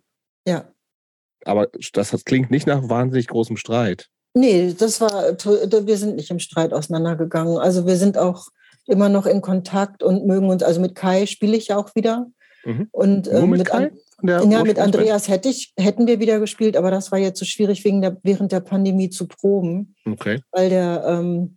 [0.46, 0.70] Ja.
[1.44, 4.10] Aber das, das klingt nicht nach wahnsinnig großem Streit.
[4.34, 7.58] Nee, das war, wir sind nicht im Streit auseinandergegangen.
[7.58, 8.48] Also wir sind auch
[8.86, 12.26] immer noch in Kontakt und mögen uns, also mit Kai spiele ich ja auch wieder.
[12.64, 12.88] Mhm.
[12.92, 13.90] Und ähm, mit, mit Kai?
[14.22, 17.84] ja, mit Andreas hätte ich, hätten wir wieder gespielt, aber das war jetzt so schwierig
[17.84, 19.94] wegen der, während der Pandemie zu proben.
[20.06, 20.40] Okay.
[20.50, 21.56] Weil der ähm,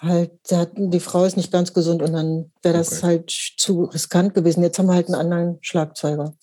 [0.00, 3.06] halt, der hat, die Frau ist nicht ganz gesund und dann wäre das okay.
[3.06, 4.62] halt zu riskant gewesen.
[4.62, 6.34] Jetzt haben wir halt einen anderen Schlagzeuger.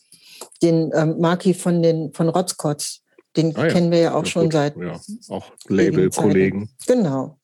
[0.61, 3.01] Den ähm, Maki von den von Rotzkotz.
[3.35, 3.73] Den ah, ja.
[3.73, 4.53] kennen wir ja auch ja, schon gut.
[4.53, 4.77] seit.
[4.77, 6.69] Ja, auch Label-Kollegen.
[6.85, 7.39] Genau.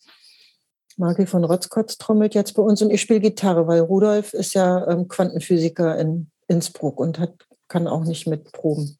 [1.00, 4.88] Maki von Rotzkotz trommelt jetzt bei uns und ich spiele Gitarre, weil Rudolf ist ja
[4.88, 7.34] ähm, Quantenphysiker in Innsbruck und hat,
[7.68, 8.98] kann auch nicht mitproben.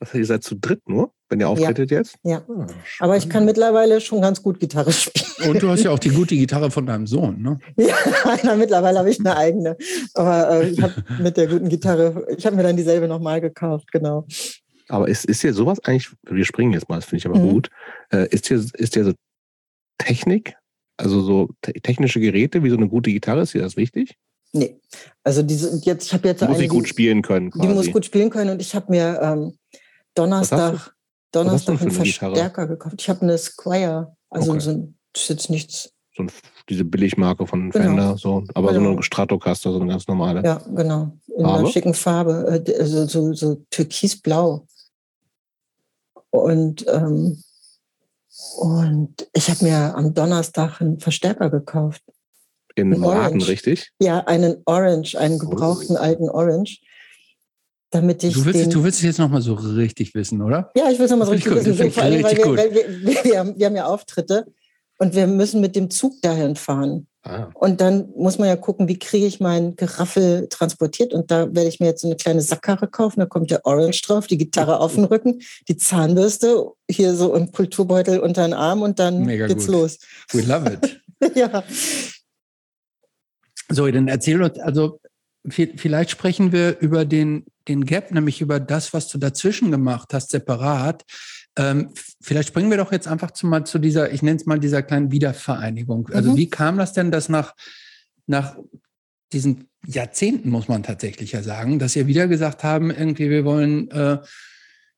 [0.00, 1.98] Also ihr seid zu dritt nur, wenn ihr auftretet ja.
[1.98, 2.16] jetzt?
[2.22, 2.42] Ja.
[2.48, 2.66] Ah,
[3.00, 5.50] Aber ich kann mittlerweile schon ganz gut Gitarre spielen.
[5.50, 7.58] Und du hast ja auch die gute Gitarre von deinem Sohn, ne?
[8.42, 9.76] Ja, mittlerweile habe ich eine eigene.
[10.14, 13.92] Aber äh, ich habe mit der guten Gitarre, ich habe mir dann dieselbe nochmal gekauft,
[13.92, 14.26] genau.
[14.88, 17.50] Aber ist, ist hier sowas eigentlich, wir springen jetzt mal, das finde ich aber mhm.
[17.50, 17.70] gut,
[18.10, 19.12] äh, ist hier, ist hier so
[19.98, 20.54] Technik,
[21.00, 21.48] also so
[21.82, 24.16] technische Geräte wie so eine gute Gitarre, ist dir das wichtig?
[24.52, 24.80] Nee.
[25.22, 26.40] Also diese, jetzt, ich habe jetzt.
[26.42, 27.50] Muss eine, gut spielen können.
[27.50, 27.68] Quasi.
[27.68, 29.58] Die muss gut spielen können und ich habe mir ähm,
[30.14, 30.94] Donnerstag,
[31.32, 32.96] Donnerstag einen Verstärker gekauft.
[32.98, 34.60] Ich habe eine Squire, also okay.
[34.60, 35.92] so ein, das ist jetzt nichts.
[36.16, 36.32] So ein,
[36.68, 37.84] diese Billigmarke von genau.
[37.84, 38.84] Fender, so, aber genau.
[38.84, 40.42] so eine Stratocaster, so eine ganz normale.
[40.42, 41.12] Ja, genau.
[41.36, 41.58] In Farbe?
[41.58, 44.66] einer schicken Farbe, äh, also so, so türkisblau.
[46.30, 47.42] Und ähm,
[48.58, 52.02] und ich habe mir am Donnerstag einen Verstärker gekauft.
[52.74, 53.90] In Laden, richtig?
[54.00, 56.00] Ja, einen Orange, einen gebrauchten oh.
[56.00, 56.80] alten Orange.
[57.90, 60.70] Damit ich du, willst, den, du willst es jetzt nochmal so richtig wissen, oder?
[60.76, 61.90] Ja, ich will es nochmal so richtig gut, wissen.
[61.90, 64.46] Vor allem, weil, wir, weil wir, wir, wir, haben, wir haben ja Auftritte
[64.98, 67.08] und wir müssen mit dem Zug dahin fahren.
[67.22, 67.50] Ah.
[67.52, 71.12] Und dann muss man ja gucken, wie kriege ich mein Geraffel transportiert.
[71.12, 73.20] Und da werde ich mir jetzt eine kleine Sackkarre kaufen.
[73.20, 77.52] Da kommt der Orange drauf, die Gitarre auf den Rücken, die Zahnbürste hier so im
[77.52, 79.74] Kulturbeutel unter den Arm und dann Mega geht's gut.
[79.74, 79.98] los.
[80.32, 81.00] We love it.
[81.36, 81.62] ja.
[83.68, 84.98] So, dann erzähl uns, also
[85.48, 90.30] vielleicht sprechen wir über den, den Gap, nämlich über das, was du dazwischen gemacht hast,
[90.30, 91.04] separat.
[91.56, 91.90] Ähm,
[92.20, 94.82] vielleicht springen wir doch jetzt einfach zu, mal zu dieser, ich nenne es mal dieser
[94.82, 96.08] kleinen Wiedervereinigung.
[96.12, 96.36] Also mhm.
[96.36, 97.54] wie kam das denn, dass nach,
[98.26, 98.56] nach
[99.32, 103.90] diesen Jahrzehnten, muss man tatsächlich ja sagen, dass ihr wieder gesagt haben, irgendwie, wir wollen,
[103.90, 104.18] äh,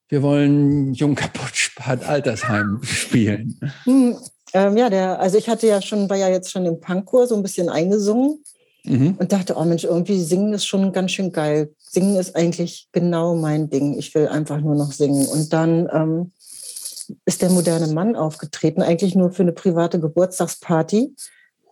[0.08, 3.58] wir wollen Jung kaputt spart Altersheim spielen?
[3.86, 4.16] Mhm.
[4.54, 7.34] Ähm, ja, der, also ich hatte ja schon, war ja jetzt schon im Punkchor so
[7.34, 8.42] ein bisschen eingesungen
[8.84, 9.16] mhm.
[9.18, 11.74] und dachte, oh Mensch, irgendwie singen ist schon ganz schön geil.
[11.78, 13.98] Singen ist eigentlich genau mein Ding.
[13.98, 15.26] Ich will einfach nur noch singen.
[15.26, 16.32] Und dann ähm,
[17.24, 21.14] ist der moderne Mann aufgetreten, eigentlich nur für eine private Geburtstagsparty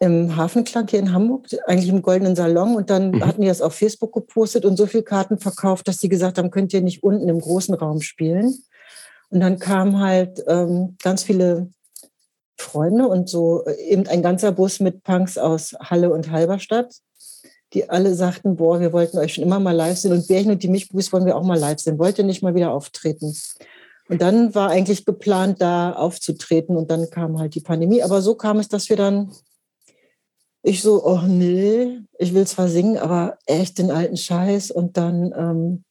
[0.00, 2.74] im Hafenklang hier in Hamburg, eigentlich im Goldenen Salon.
[2.74, 3.26] Und dann mhm.
[3.26, 6.50] hatten die das auf Facebook gepostet und so viele Karten verkauft, dass sie gesagt haben,
[6.50, 8.54] könnt ihr nicht unten im großen Raum spielen.
[9.28, 11.70] Und dann kamen halt ähm, ganz viele
[12.58, 16.94] Freunde und so äh, eben ein ganzer Bus mit Punks aus Halle und Halberstadt,
[17.74, 20.62] die alle sagten, boah, wir wollten euch schon immer mal live sehen und Bärchen und
[20.62, 21.98] die Milchbubis wollen wir auch mal live sehen.
[21.98, 23.34] Wollt ihr nicht mal wieder auftreten?
[24.10, 28.02] Und dann war eigentlich geplant, da aufzutreten und dann kam halt die Pandemie.
[28.02, 29.30] Aber so kam es, dass wir dann,
[30.64, 34.72] ich so, oh nee, ich will zwar singen, aber echt den alten Scheiß.
[34.72, 35.84] Und dann ähm,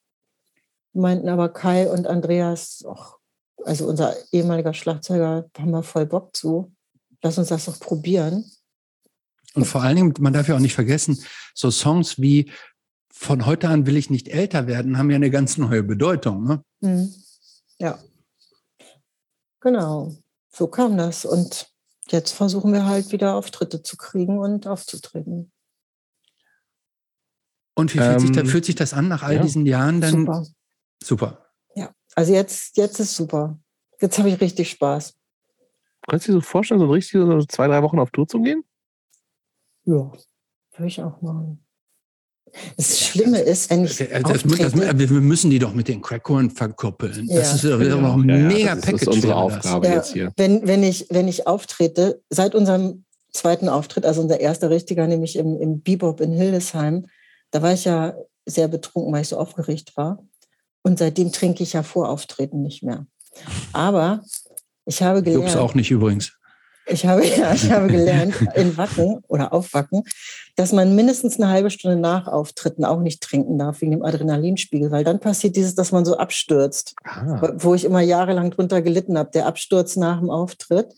[0.92, 3.20] meinten aber Kai und Andreas, och,
[3.64, 6.74] also unser ehemaliger Schlagzeuger, haben wir voll Bock zu.
[7.22, 8.44] Lass uns das doch probieren.
[9.56, 11.24] Und vor allen Dingen, man darf ja auch nicht vergessen,
[11.56, 12.52] so Songs wie
[13.14, 16.44] von heute an will ich nicht älter werden, haben ja eine ganz neue Bedeutung.
[16.44, 16.64] Ne?
[16.82, 17.14] Mhm.
[17.78, 17.98] Ja.
[19.62, 20.16] Genau,
[20.50, 21.26] so kam das.
[21.26, 21.72] Und
[22.08, 25.52] jetzt versuchen wir halt wieder Auftritte zu kriegen und aufzutreten.
[27.76, 29.42] Und wie fühlt, sich, da, ähm, fühlt sich das an nach all ja.
[29.42, 30.02] diesen Jahren?
[30.02, 30.12] Dann?
[30.12, 30.46] Super.
[31.02, 31.46] Super.
[31.76, 33.58] Ja, also jetzt, jetzt ist super.
[34.02, 35.18] Jetzt habe ich richtig Spaß.
[36.08, 38.64] Kannst du dir so vorstellen, so richtig so zwei, drei Wochen auf Tour zu gehen?
[39.86, 40.12] Ja,
[40.72, 41.66] würde ich auch machen.
[42.78, 43.98] Das Schlimme ist, wenn ich.
[43.98, 47.28] Das, das, das, wir müssen die doch mit den Crackhorn verkuppeln.
[47.28, 47.40] Ja.
[47.40, 48.92] Das ist ja noch ein ja, mega das Package.
[48.92, 50.32] Das ist unsere Aufgabe jetzt hier.
[50.38, 55.36] Wenn, wenn, ich, wenn ich auftrete, seit unserem zweiten Auftritt, also unser erster richtiger, nämlich
[55.36, 57.06] im, im Bebop in Hildesheim,
[57.52, 58.16] da war ich ja
[58.46, 60.24] sehr betrunken, weil ich so aufgeregt war.
[60.82, 63.06] Und seitdem trinke ich ja vor Auftreten nicht mehr.
[63.74, 64.24] Aber
[64.86, 65.46] ich habe gelernt.
[65.46, 66.34] Jobs auch nicht übrigens.
[66.90, 70.04] Ich habe, ja, ich habe gelernt in Wacken oder auf Wacken,
[70.56, 74.92] dass man mindestens eine halbe Stunde nach Auftritten auch nicht trinken darf wegen dem Adrenalinspiegel,
[74.92, 77.54] weil dann passiert dieses, dass man so abstürzt, ah.
[77.56, 80.94] wo ich immer jahrelang drunter gelitten habe, der Absturz nach dem Auftritt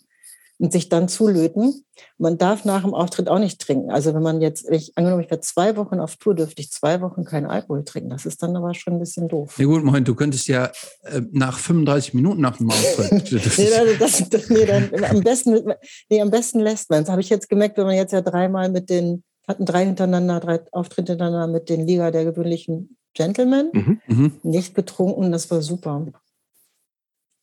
[0.61, 1.83] und sich dann zulöten.
[2.19, 3.89] Man darf nach dem Auftritt auch nicht trinken.
[3.89, 7.01] Also wenn man jetzt, ich angenommen, ich wäre zwei Wochen auf Tour, dürfte ich zwei
[7.01, 8.11] Wochen keinen Alkohol trinken.
[8.11, 9.57] Das ist dann aber schon ein bisschen doof.
[9.57, 10.65] Ja gut, Moment, du könntest ja
[11.01, 13.31] äh, nach 35 Minuten nach dem Auftritt.
[13.31, 15.73] nee, das, das, nee, dann, am, besten,
[16.09, 17.09] nee, am besten lässt man es.
[17.09, 20.59] Habe ich jetzt gemerkt, wenn man jetzt ja dreimal mit den, hatten drei hintereinander, drei
[20.71, 24.01] Auftritte hintereinander mit den Liga der gewöhnlichen Gentlemen, mhm.
[24.05, 24.33] mhm.
[24.43, 26.05] nicht betrunken, das war super.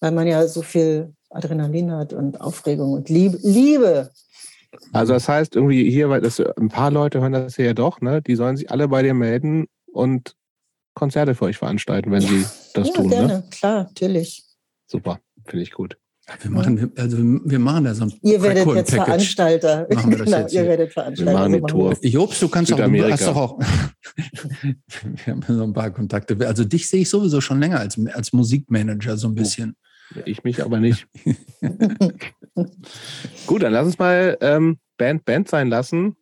[0.01, 3.38] Weil man ja so viel Adrenalin hat und Aufregung und Liebe.
[3.42, 4.10] Liebe.
[4.92, 8.00] Also das heißt irgendwie hier, weil das, ein paar Leute hören das hier ja doch,
[8.00, 8.22] ne?
[8.22, 10.34] Die sollen sich alle bei dir melden und
[10.94, 12.28] Konzerte für euch veranstalten, wenn ja.
[12.28, 13.09] sie das ja, tun.
[13.09, 13.44] Gerne, ne?
[13.50, 14.44] klar, natürlich.
[14.86, 15.96] Super, finde ich gut.
[16.42, 19.05] Wir machen, also wir machen da so ein Ihr werdet jetzt Package.
[19.05, 19.86] Veranstalter.
[19.90, 21.32] Machen wir das genau, jetzt ihr werdet Veranstalter.
[21.32, 21.96] Wir machen die Tour.
[22.02, 23.59] Jobs, du kannst auch, du hast doch auch,
[25.24, 26.36] wir haben so ein paar Kontakte.
[26.46, 29.34] Also dich sehe ich sowieso schon länger als, als Musikmanager so ein oh.
[29.36, 29.74] bisschen.
[30.24, 31.06] Ich mich aber nicht.
[33.47, 36.16] Gut, dann lass uns mal ähm, Band Band sein lassen.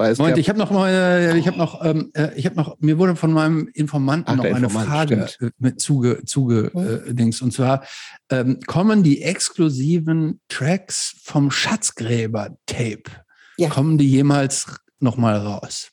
[0.00, 2.96] Weil Moment, ich habe noch mal, ich habe noch, ähm, äh, ich habe noch, mir
[2.96, 5.52] wurde von meinem Informanten Ach, noch eine Informant, Frage stimmt.
[5.58, 7.10] mit zuge, zuge mhm.
[7.10, 7.42] äh, Dings.
[7.42, 7.84] Und zwar
[8.30, 13.02] ähm, kommen die exklusiven Tracks vom Schatzgräber-Tape,
[13.58, 13.68] ja.
[13.68, 15.90] kommen die jemals noch mal raus?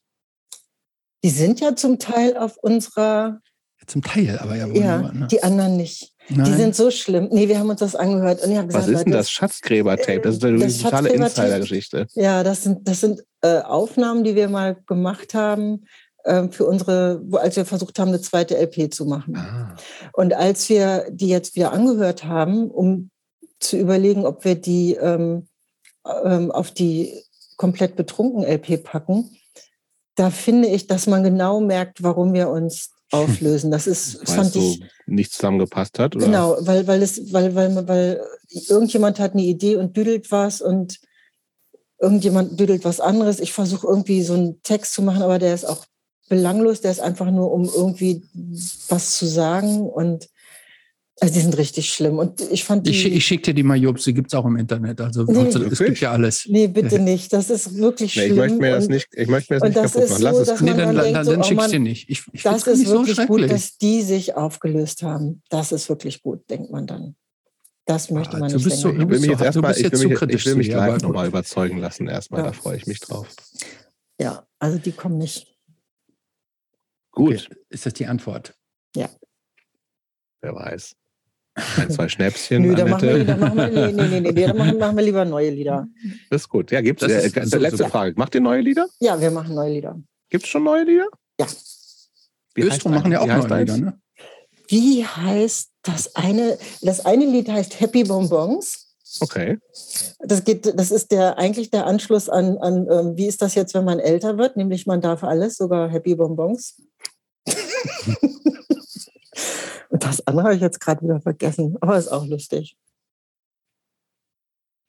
[1.22, 3.42] Die sind ja zum Teil auf unserer.
[3.88, 4.68] Zum Teil, aber ja.
[4.68, 5.28] Ja, ne?
[5.30, 6.16] die anderen nicht.
[6.30, 6.46] Nein.
[6.46, 7.30] Die sind so schlimm.
[7.32, 8.44] Nee, wir haben uns das angehört.
[8.44, 10.22] Und ich gesagt, Was ist denn das Schatzgräber-Tape?
[10.22, 12.08] Das ist eine das totale Insider-Geschichte.
[12.16, 15.86] Ja, das sind, das sind äh, Aufnahmen, die wir mal gemacht haben
[16.24, 19.38] äh, für unsere, als wir versucht haben, eine zweite LP zu machen.
[19.38, 19.76] Ah.
[20.14, 23.10] Und als wir die jetzt wieder angehört haben, um
[23.60, 25.48] zu überlegen, ob wir die ähm,
[26.24, 27.24] ähm, auf die
[27.56, 29.32] komplett betrunken LP packen,
[30.16, 33.72] da finde ich, dass man genau merkt, warum wir uns auflösen.
[33.72, 34.84] Das ist, Weil fand so ich.
[35.06, 36.26] Nicht zusammengepasst hat, oder?
[36.26, 38.22] Genau, weil, weil es, weil, weil, weil
[38.68, 41.00] irgendjemand hat eine Idee und düdelt was und
[42.00, 43.40] irgendjemand düdelt was anderes.
[43.40, 45.86] Ich versuche irgendwie so einen Text zu machen, aber der ist auch
[46.30, 48.24] belanglos, der ist einfach nur, um irgendwie
[48.90, 50.28] was zu sagen und
[51.20, 52.20] also die sind richtig schlimm.
[52.20, 54.46] Und ich fand die, Ich, ich schicke dir die mal, Jobs, die gibt es auch
[54.46, 55.02] im Internet.
[55.02, 56.46] Also nee, es gibt ja alles.
[56.48, 57.34] Nee, bitte nicht.
[57.34, 58.34] Das ist wirklich nee, schlimm.
[58.34, 60.22] Ich möchte mir das nicht, ich möchte mir das nicht kaputt machen.
[60.22, 60.62] Lass so, es.
[60.62, 62.10] Nee, dann, dann, dann, dann oh schickst du nicht.
[62.10, 65.42] Ich, ich das ist wirklich so gut, dass die sich aufgelöst haben.
[65.50, 67.16] Das ist wirklich gut, denkt man dann.
[67.86, 68.64] Das möchte ah, man nicht.
[68.64, 71.28] Bist so, ich will mich jetzt erstmal, ich will mich, ich will mich gleich nochmal
[71.28, 72.08] überzeugen lassen.
[72.08, 72.48] Erstmal, ja.
[72.48, 73.28] da freue ich mich drauf.
[74.22, 75.58] Ja, also die kommen nicht.
[77.12, 77.48] Gut.
[77.48, 77.60] Okay.
[77.70, 78.54] Ist das die Antwort?
[78.96, 79.10] Ja.
[80.42, 80.96] Wer weiß.
[81.78, 82.62] Ein, zwei Schnäpschen.
[82.62, 85.04] Nö, dann machen wir, dann machen wir, nee, nee, nee, nee, dann machen, machen wir
[85.04, 85.88] lieber neue Lieder.
[86.30, 86.72] Das ist gut.
[86.72, 87.02] Ja, gibt's.
[87.02, 88.14] Das äh, ist, letzte so, Frage.
[88.16, 88.88] Macht ihr neue Lieder?
[89.00, 90.00] Ja, wir machen neue Lieder.
[90.30, 91.08] Gibt es schon neue Lieder?
[91.40, 91.48] Ja.
[92.54, 94.00] Wie Österreich machen ja auch neue Lieder, ne?
[94.68, 96.58] Wie heißt das eine?
[96.82, 98.88] Das eine Lied heißt Happy Bonbons.
[99.22, 99.58] Okay.
[100.20, 103.74] Das geht, das ist der eigentlich der Anschluss an, an ähm, wie ist das jetzt,
[103.74, 104.58] wenn man älter wird?
[104.58, 106.82] Nämlich man darf alles, sogar Happy Bonbons.
[110.00, 112.78] Das andere habe ich jetzt gerade wieder vergessen, aber ist auch lustig.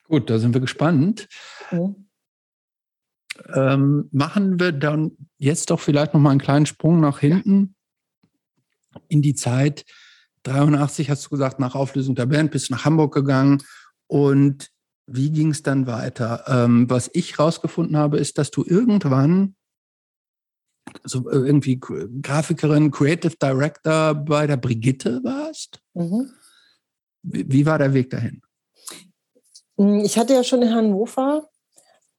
[0.04, 1.28] Gut, da sind wir gespannt.
[1.70, 2.08] Mhm.
[3.54, 7.76] Ähm, machen wir dann jetzt doch vielleicht noch mal einen kleinen Sprung nach hinten
[9.08, 9.84] in die Zeit.
[10.44, 13.62] 83 hast du gesagt, nach Auflösung der Band bist du nach Hamburg gegangen.
[14.06, 14.70] Und
[15.06, 16.44] wie ging es dann weiter?
[16.46, 19.54] Ähm, was ich rausgefunden habe, ist, dass du irgendwann
[21.04, 25.80] so äh, irgendwie Grafikerin, Creative Director bei der Brigitte warst.
[25.94, 26.30] Mhm.
[27.22, 28.42] Wie, wie, war der Weg dahin?
[29.76, 31.48] Hm, ich hatte ja schon in Hannover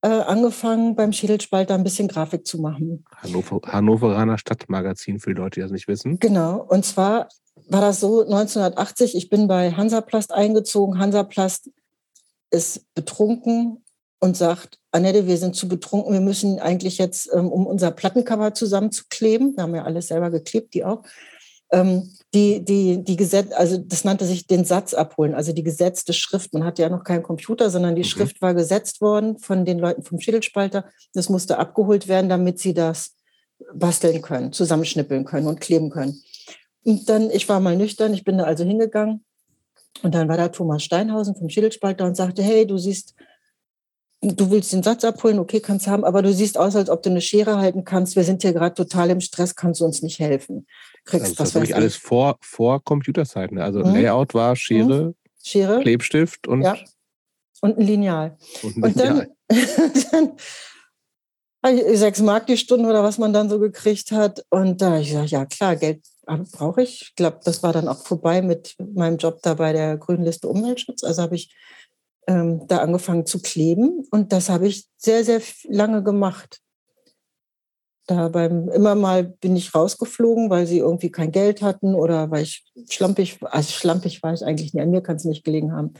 [0.02, 3.06] äh, angefangen, beim Schädelspalter ein bisschen Grafik zu machen.
[3.18, 6.20] Hannover, Hannoveraner Stadtmagazin für die Leute, die das nicht wissen.
[6.20, 6.62] Genau.
[6.62, 7.30] Und zwar
[7.68, 11.00] war das so 1980, ich bin bei Hansaplast eingezogen.
[11.00, 11.70] Hansaplast
[12.52, 13.84] ist betrunken
[14.20, 18.54] und sagt, Annette, wir sind zu betrunken, wir müssen eigentlich jetzt, ähm, um unser Plattencover
[18.54, 21.04] zusammenzukleben, wir haben ja alles selber geklebt, die auch,
[21.72, 26.14] ähm, die, die, die Gesetz, also das nannte sich den Satz abholen, also die gesetzte
[26.14, 26.54] Schrift.
[26.54, 28.08] Man hatte ja noch keinen Computer, sondern die mhm.
[28.08, 30.86] Schrift war gesetzt worden von den Leuten vom Schädelspalter.
[31.14, 33.16] Das musste abgeholt werden, damit sie das
[33.74, 36.22] basteln können, zusammenschnippeln können und kleben können.
[36.84, 39.24] Und dann, ich war mal nüchtern, ich bin da also hingegangen
[40.04, 43.16] und dann war da Thomas Steinhausen vom Schädelspalter und sagte, hey, du siehst,
[44.22, 47.10] du willst den Satz abholen, okay, kannst haben, aber du siehst aus, als ob du
[47.10, 48.16] eine Schere halten kannst.
[48.16, 50.68] Wir sind hier gerade total im Stress, kannst du uns nicht helfen.
[51.06, 53.58] Kriegst also das wirklich alles vor, vor Computerzeiten.
[53.58, 53.64] Ne?
[53.64, 53.94] Also mhm.
[53.96, 55.16] Layout war Schere, mhm.
[55.42, 56.78] Schere, Klebstift und, ja.
[57.62, 58.38] und ein Lineal.
[58.62, 59.30] Und, ein Lineal.
[59.50, 60.32] und dann,
[61.62, 64.46] dann sechs Mark die Stunde oder was man dann so gekriegt hat.
[64.50, 66.02] Und da ich sage, ja klar, Geld
[66.52, 67.02] brauche ich.
[67.02, 70.48] Ich glaube, das war dann auch vorbei mit meinem Job da bei der Grünen Liste
[70.48, 71.04] Umweltschutz.
[71.04, 71.54] Also habe ich
[72.30, 76.62] ähm, da angefangen zu kleben und das habe ich sehr, sehr lange gemacht.
[78.06, 82.44] Da beim, immer mal bin ich rausgeflogen, weil sie irgendwie kein Geld hatten oder weil
[82.44, 85.94] ich schlampig, also schlampig war ich eigentlich nie, an mir kann es nicht gelegen haben.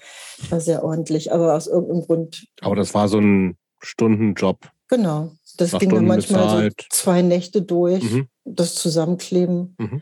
[0.50, 2.46] War sehr ordentlich, aber aus irgendeinem Grund.
[2.62, 4.70] Aber das war so ein Stundenjob.
[4.88, 5.32] Genau.
[5.58, 6.82] Das ging dann manchmal bezahlt.
[6.82, 8.28] so zwei Nächte durch, mhm.
[8.46, 9.76] das Zusammenkleben.
[9.80, 10.02] Mhm.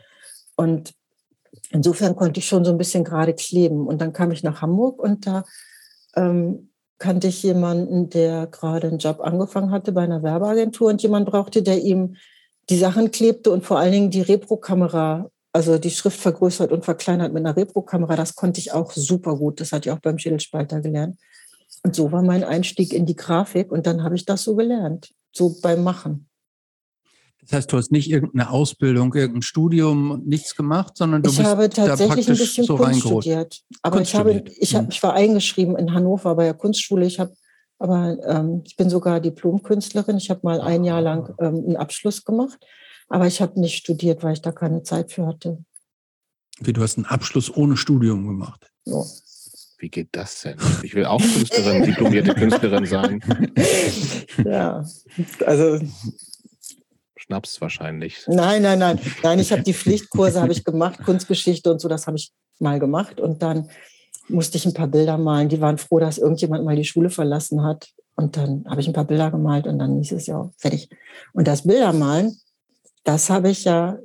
[0.56, 0.94] Und
[1.70, 3.88] insofern konnte ich schon so ein bisschen gerade kleben.
[3.88, 5.44] Und dann kam ich nach Hamburg und da
[6.18, 11.30] ähm, kannte ich jemanden, der gerade einen Job angefangen hatte bei einer Werbeagentur und jemand
[11.30, 12.16] brauchte, der ihm
[12.70, 17.34] die Sachen klebte und vor allen Dingen die Repro-Kamera, also die Schrift vergrößert und verkleinert
[17.34, 18.16] mit einer Repro-Kamera.
[18.16, 19.62] Das konnte ich auch super gut.
[19.62, 21.18] Das hatte ich auch beim Schädelspalter gelernt.
[21.84, 25.14] Und so war mein Einstieg in die Grafik und dann habe ich das so gelernt,
[25.32, 26.28] so beim Machen.
[27.48, 31.48] Das heißt, du hast nicht irgendeine Ausbildung, irgendein Studium, nichts gemacht, sondern du ich bist
[31.48, 33.62] habe tatsächlich ein bisschen so Kunst studiert.
[33.84, 34.92] Aber Kunst ich habe, ich, habe, mhm.
[34.92, 37.06] ich war eingeschrieben in Hannover bei der Kunstschule.
[37.06, 37.34] Ich habe,
[37.80, 40.18] aber ähm, ich bin sogar Diplomkünstlerin.
[40.18, 41.46] Ich habe mal ein Jahr lang ah.
[41.46, 42.60] ähm, einen Abschluss gemacht,
[43.08, 45.64] aber ich habe nicht studiert, weil ich da keine Zeit für hatte.
[46.60, 48.70] Wie du hast einen Abschluss ohne Studium gemacht?
[48.84, 49.06] So.
[49.80, 50.58] Wie geht das denn?
[50.82, 53.24] Ich will auch Künstlerin, diplomierte Künstlerin sein.
[54.46, 54.86] Ja,
[55.46, 55.80] also
[57.28, 58.24] Schnaps wahrscheinlich.
[58.28, 59.00] Nein, nein, nein.
[59.22, 62.80] Nein, ich habe die Pflichtkurse habe ich gemacht, Kunstgeschichte und so, das habe ich mal
[62.80, 63.20] gemacht.
[63.20, 63.70] Und dann
[64.30, 65.50] musste ich ein paar Bilder malen.
[65.50, 67.90] Die waren froh, dass irgendjemand mal die Schule verlassen hat.
[68.16, 70.90] Und dann habe ich ein paar Bilder gemalt und dann hieß es ja fertig.
[71.34, 72.40] Und das Bildermalen,
[73.04, 74.00] das habe ich ja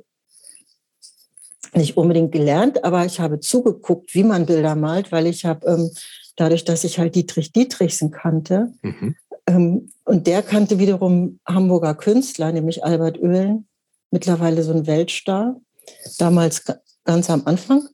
[1.73, 5.89] nicht unbedingt gelernt, aber ich habe zugeguckt, wie man Bilder malt, weil ich habe ähm,
[6.35, 9.15] dadurch, dass ich halt Dietrich Dietrichsen kannte, mhm.
[9.47, 13.67] Ähm, und der kannte wiederum Hamburger Künstler, nämlich Albert Oehlen,
[14.11, 15.59] mittlerweile so ein Weltstar,
[16.17, 16.63] damals
[17.03, 17.87] ganz am Anfang.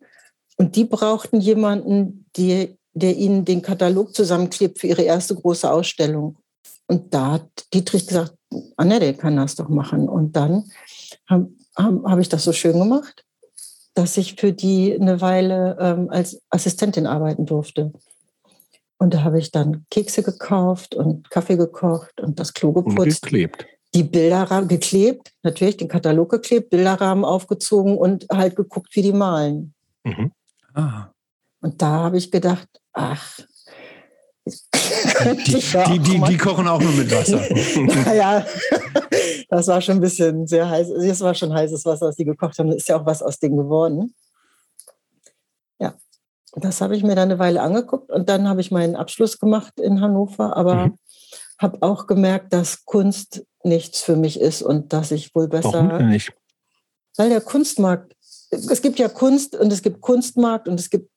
[0.58, 6.38] Und die brauchten jemanden, die, der ihnen den Katalog zusammenklebt für ihre erste große Ausstellung.
[6.88, 8.34] Und da hat Dietrich gesagt,
[8.76, 10.10] Annette kann das doch machen.
[10.10, 10.70] Und dann
[11.28, 13.26] habe hab, hab ich das so schön gemacht,
[13.94, 17.94] dass ich für die eine Weile ähm, als Assistentin arbeiten durfte.
[19.00, 23.00] Und da habe ich dann Kekse gekauft und Kaffee gekocht und das Klo geputzt.
[23.00, 23.66] Und geklebt.
[23.96, 29.74] Die Bilderrahmen geklebt, natürlich den Katalog geklebt, Bilderrahmen aufgezogen und halt geguckt, wie die malen.
[30.04, 30.32] Mhm.
[30.74, 31.08] Ah.
[31.62, 33.40] Und da habe ich gedacht, ach,
[34.46, 34.52] die,
[35.46, 37.42] die, die, die, kochen auch nur mit Wasser.
[38.06, 38.46] naja,
[39.50, 40.90] das war schon ein bisschen sehr heiß.
[40.90, 42.70] Das war schon heißes Wasser, was die gekocht haben.
[42.70, 44.14] Da ist ja auch was aus dem geworden.
[46.60, 49.80] Das habe ich mir dann eine Weile angeguckt und dann habe ich meinen Abschluss gemacht
[49.80, 50.95] in Hannover, aber mhm.
[51.60, 55.90] habe auch gemerkt, dass Kunst nichts für mich ist und dass ich wohl besser.
[55.90, 56.34] Warum nicht?
[57.18, 58.15] Weil der Kunstmarkt,
[58.49, 61.10] es gibt ja Kunst und es gibt Kunstmarkt und es gibt,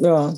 [0.00, 0.34] ja,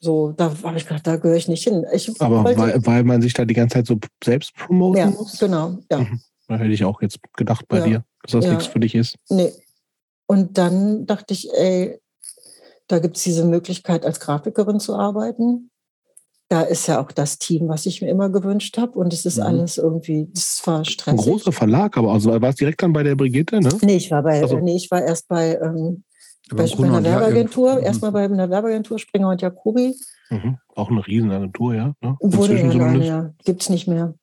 [0.00, 1.84] so, da habe ich gedacht, da gehöre ich nicht hin.
[1.92, 5.38] Ich aber weil, weil man sich da die ganze Zeit so selbst promoten ja, muss?
[5.38, 5.98] genau, ja.
[5.98, 6.20] Mhm.
[6.46, 8.52] Da hätte ich auch jetzt gedacht bei ja, dir, dass das ja.
[8.52, 9.16] nichts für dich ist.
[9.28, 9.52] Nee.
[10.26, 12.00] Und dann dachte ich, ey,
[12.88, 15.70] da gibt es diese Möglichkeit, als Grafikerin zu arbeiten.
[16.48, 18.98] Da ist ja auch das Team, was ich mir immer gewünscht habe.
[18.98, 19.44] Und es ist mhm.
[19.44, 21.20] alles irgendwie, das war stressig.
[21.20, 23.68] Ein großer Verlag, aber also war es direkt dann bei der Brigitte, ne?
[23.82, 26.04] Nee, ich war bei, also, nee, ich war erst bei, ähm,
[26.50, 29.94] bei, bei einer Werbeagentur, ja, erstmal bei einer Werbeagentur, Springer und Jacobi.
[30.30, 30.56] Mhm.
[30.74, 31.94] Auch eine Riesenagentur, ja.
[32.00, 32.16] Ne?
[32.20, 33.34] Wurde ja, nein, ja.
[33.44, 34.14] Gibt es nicht mehr.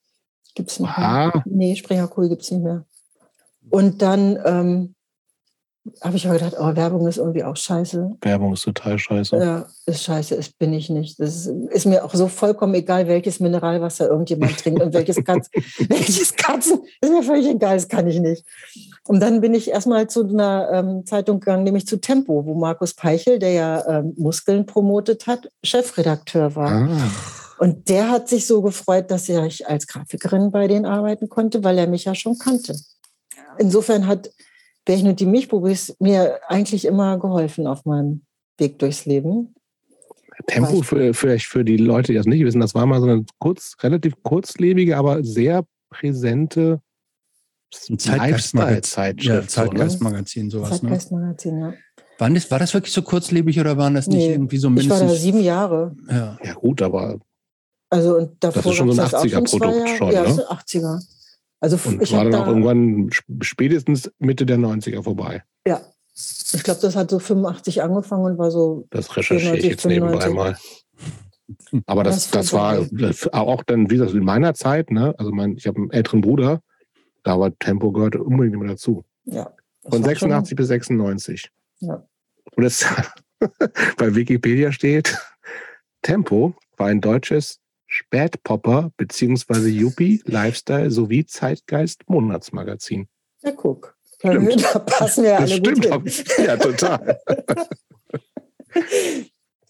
[0.55, 1.27] Gibt es nicht Aha.
[1.27, 1.43] mehr.
[1.45, 2.85] Nee, Springer Jacobi gibt es nicht mehr.
[3.69, 4.94] Und dann ähm,
[6.01, 8.17] habe ich aber gedacht, oh, Werbung ist irgendwie auch scheiße.
[8.21, 9.37] Werbung ist total scheiße.
[9.37, 11.19] Ja, ist scheiße, das bin ich nicht.
[11.19, 15.49] Das ist, ist, mir auch so vollkommen egal, welches Mineralwasser irgendjemand trinkt und welches, Katz,
[15.87, 18.45] welches Katzen, ist mir völlig egal, das kann ich nicht.
[19.07, 22.95] Und dann bin ich erstmal zu einer ähm, Zeitung gegangen, nämlich zu Tempo, wo Markus
[22.95, 26.89] Peichel, der ja ähm, Muskeln promotet hat, Chefredakteur war.
[26.89, 27.11] Ah.
[27.59, 31.77] Und der hat sich so gefreut, dass ich als Grafikerin bei denen arbeiten konnte, weil
[31.77, 32.75] er mich ja schon kannte.
[33.57, 34.29] Insofern hat
[34.85, 38.21] Bärchen und die Milchbubis mir eigentlich immer geholfen auf meinem
[38.57, 39.55] Weg durchs Leben.
[40.47, 43.25] Tempo für, vielleicht für die Leute, die das nicht wissen, das war mal so eine
[43.39, 46.81] kurz, relativ kurzlebige, aber sehr präsente
[47.89, 48.75] Ein Zeitgeistmagazin.
[48.75, 49.25] Lifestyle-Zeitschrift.
[49.35, 49.47] Ja, so?
[49.47, 50.69] Zeitgeistmagazin, sowas.
[50.71, 50.89] Ne?
[50.89, 51.73] Zeitgeistmagazin, ja.
[52.17, 54.89] Waren das, war das wirklich so kurzlebig oder waren das nicht Nee, irgendwie so Ich
[54.89, 55.21] war da mindestens?
[55.21, 55.95] sieben Jahre.
[56.09, 56.37] ja.
[56.43, 57.17] Ja, gut, aber
[57.89, 59.97] Also und davor ist schon so ein gab's das auch 80er-Produkt zwei Jahre.
[59.97, 60.27] schon, Ja, ne?
[60.27, 61.14] das ist 80er.
[61.73, 65.43] Also und ich war dann auch da, irgendwann sp- spätestens Mitte der 90er vorbei.
[65.67, 65.81] ja,
[66.53, 69.85] ich glaube, das hat so 85 angefangen und war so, Das recherchiere ich 94, jetzt
[69.85, 70.33] nebenbei 95.
[70.35, 71.81] mal.
[71.87, 73.13] Aber das, Das das war vorbei.
[73.33, 75.13] auch dann, wie gesagt, in meiner Zeit, ne?
[75.17, 76.61] Also mein, ich habe einen älteren Bruder,
[77.23, 79.03] da war Tempo gehörte unbedingt immer dazu.
[79.25, 79.51] ja.
[79.83, 81.51] das Von war 86 bis 96.
[81.81, 82.05] Ja.
[82.55, 82.85] Und es
[83.97, 85.17] bei Wikipedia steht,
[86.01, 87.59] Tempo war ein deutsches
[87.95, 89.69] Spätpopper bzw.
[89.69, 93.07] Yuppie, Lifestyle sowie Zeitgeist-Monatsmagazin.
[93.41, 93.95] Schon, ja, guck.
[94.17, 94.63] Stimmt.
[94.73, 95.89] Da passen wir Das alle stimmt.
[95.89, 96.45] gut hin.
[96.45, 97.19] Ja, total.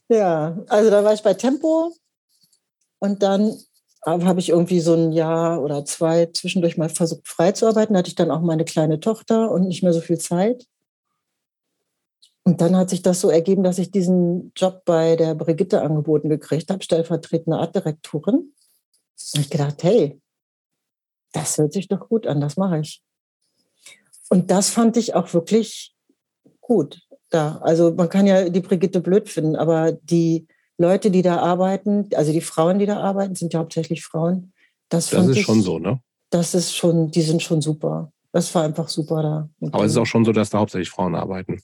[0.07, 1.91] Ja, also da war ich bei Tempo
[2.99, 3.57] und dann
[4.05, 7.93] habe ich irgendwie so ein Jahr oder zwei zwischendurch mal versucht frei zu arbeiten.
[7.93, 10.67] Da hatte ich dann auch meine kleine Tochter und nicht mehr so viel Zeit.
[12.47, 16.29] Und dann hat sich das so ergeben, dass ich diesen Job bei der Brigitte angeboten
[16.29, 18.35] gekriegt habe, stellvertretende Artdirektorin.
[18.35, 20.21] Und ich gedacht, hey,
[21.33, 23.01] das hört sich doch gut an, das mache ich.
[24.29, 25.95] Und das fand ich auch wirklich
[26.61, 27.57] gut da.
[27.63, 30.47] Also man kann ja die Brigitte blöd finden, aber die
[30.77, 34.53] Leute, die da arbeiten, also die Frauen, die da arbeiten, sind ja hauptsächlich Frauen.
[34.89, 35.99] Das, Das ist ich, schon so, ne?
[36.29, 38.11] Das ist schon, die sind schon super.
[38.31, 39.49] Das war einfach super da.
[39.71, 41.59] Aber es ist auch schon so, dass da hauptsächlich Frauen arbeiten.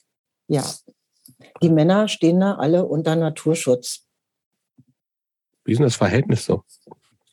[0.52, 0.64] Ja.
[1.62, 4.06] Die Männer stehen da alle unter Naturschutz.
[5.64, 6.62] Wie ist denn das Verhältnis so?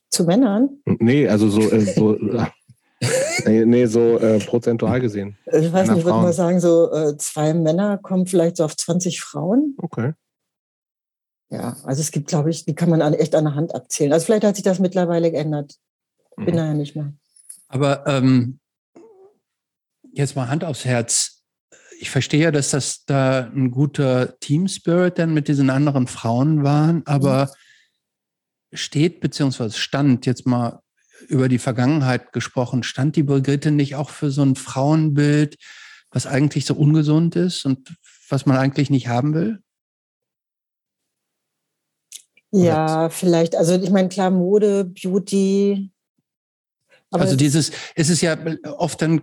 [0.10, 0.82] Zu Männern?
[0.86, 2.14] Nee, also so, äh, so
[3.46, 5.38] nee, nee, so äh, prozentual gesehen.
[5.48, 8.64] Ich weiß Männer, nicht, ich würde mal sagen, so äh, zwei Männer kommen vielleicht so
[8.64, 9.76] auf 20 Frauen.
[9.78, 10.14] Okay.
[11.50, 14.14] Ja, also es gibt, glaube ich, die kann man an, echt an der Hand abzählen.
[14.14, 15.76] Also vielleicht hat sich das mittlerweile geändert.
[16.38, 16.58] Bin Mhm.
[16.58, 17.14] da ja nicht mehr.
[17.68, 18.60] Aber ähm,
[20.14, 21.39] jetzt mal Hand aufs Herz.
[22.02, 26.64] Ich verstehe ja, dass das da ein guter Team Spirit dann mit diesen anderen Frauen
[26.64, 27.52] waren, aber
[28.72, 30.82] steht beziehungsweise stand jetzt mal
[31.28, 35.58] über die Vergangenheit gesprochen, stand die Brigitte nicht auch für so ein Frauenbild,
[36.10, 37.94] was eigentlich so ungesund ist und
[38.30, 39.60] was man eigentlich nicht haben will?
[42.52, 43.56] Ja, vielleicht.
[43.56, 45.92] Also ich meine, klar, Mode, Beauty.
[47.12, 48.38] Aber also dieses, es ist ja
[48.78, 49.22] oft dann,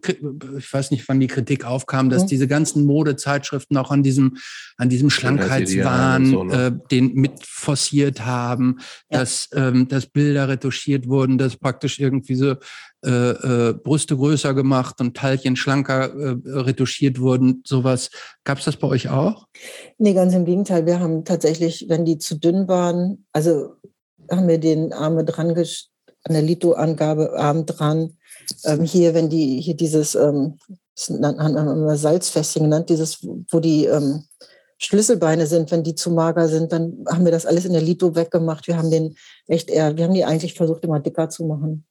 [0.59, 2.27] ich weiß nicht, wann die Kritik aufkam, dass Mhm.
[2.29, 4.37] diese ganzen Modezeitschriften auch an diesem,
[4.77, 6.67] an diesem Schlankheitswahn so, ne?
[6.67, 8.79] äh, den mit forciert haben,
[9.11, 9.21] Ja.
[9.21, 12.57] dass, ähm, dass Bilder retuschiert wurden, dass praktisch irgendwie so
[13.05, 17.63] äh, äh, Brüste größer gemacht und Teilchen schlanker äh, retuschiert wurden.
[17.65, 18.11] Sowas.
[18.43, 19.47] Gab es das bei euch auch?
[19.99, 20.87] nee, ganz im Gegenteil.
[20.87, 23.75] Wir haben tatsächlich, wenn die zu dünn waren, also
[24.29, 25.87] haben wir den Arme dran gesch-
[26.27, 28.17] an der Lito-Angabe Arm dran.
[28.65, 30.59] Ähm, hier, wenn die, hier dieses, ähm,
[31.97, 33.19] Salzfässchen genannt, dieses,
[33.51, 34.25] wo die ähm,
[34.79, 38.15] Schlüsselbeine sind, wenn die zu mager sind, dann haben wir das alles in der Lito
[38.15, 38.67] weggemacht.
[38.67, 39.17] Wir haben den
[39.47, 41.87] echt eher, wir haben die eigentlich versucht, immer dicker zu machen.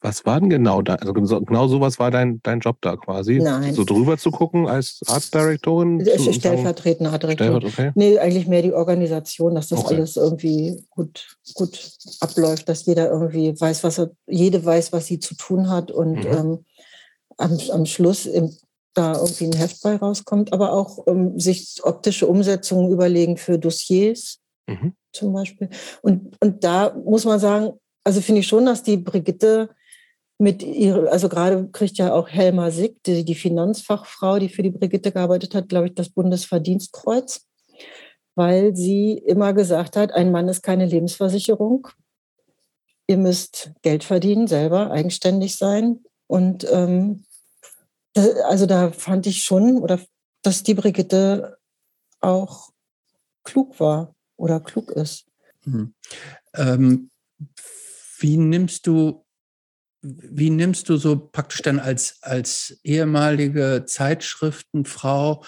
[0.00, 0.94] Was war denn genau da?
[0.94, 3.40] Also so- genau sowas war dein, dein Job da quasi?
[3.40, 3.74] Nein.
[3.74, 6.00] So drüber zu gucken als Artdirektorin?
[6.00, 7.54] Ich- Zu- Stellvertretende Artdirektorin.
[7.62, 7.92] Stellvertret- okay.
[7.96, 9.96] Nee, eigentlich mehr die Organisation, dass das Okay.
[9.96, 15.18] alles irgendwie gut, gut abläuft, dass jeder irgendwie weiß, was er, jede weiß, was sie
[15.18, 16.26] zu tun hat und Mhm.
[16.32, 16.64] ähm,
[17.36, 18.54] am, am Schluss im,
[18.94, 24.38] da irgendwie ein Heft bei rauskommt, aber auch ähm, sich optische Umsetzungen überlegen für Dossiers
[24.68, 24.92] Mhm.
[25.12, 25.70] zum Beispiel.
[26.02, 27.72] Und, und da muss man sagen,
[28.04, 29.70] also finde ich schon, dass die Brigitte
[30.38, 34.70] mit ihrer, also gerade kriegt ja auch Helma Sick, die, die Finanzfachfrau, die für die
[34.70, 37.46] Brigitte gearbeitet hat, glaube ich, das Bundesverdienstkreuz,
[38.36, 41.88] weil sie immer gesagt hat, ein Mann ist keine Lebensversicherung.
[43.08, 46.04] Ihr müsst Geld verdienen, selber eigenständig sein.
[46.28, 47.24] Und ähm,
[48.12, 49.98] da, also da fand ich schon, oder
[50.42, 51.58] dass die Brigitte
[52.20, 52.70] auch
[53.42, 55.26] klug war oder klug ist.
[55.64, 55.94] Mhm.
[56.54, 57.10] Ähm,
[58.18, 59.24] wie nimmst du,
[60.30, 65.44] wie nimmst du so praktisch dann als, als ehemalige Zeitschriftenfrau,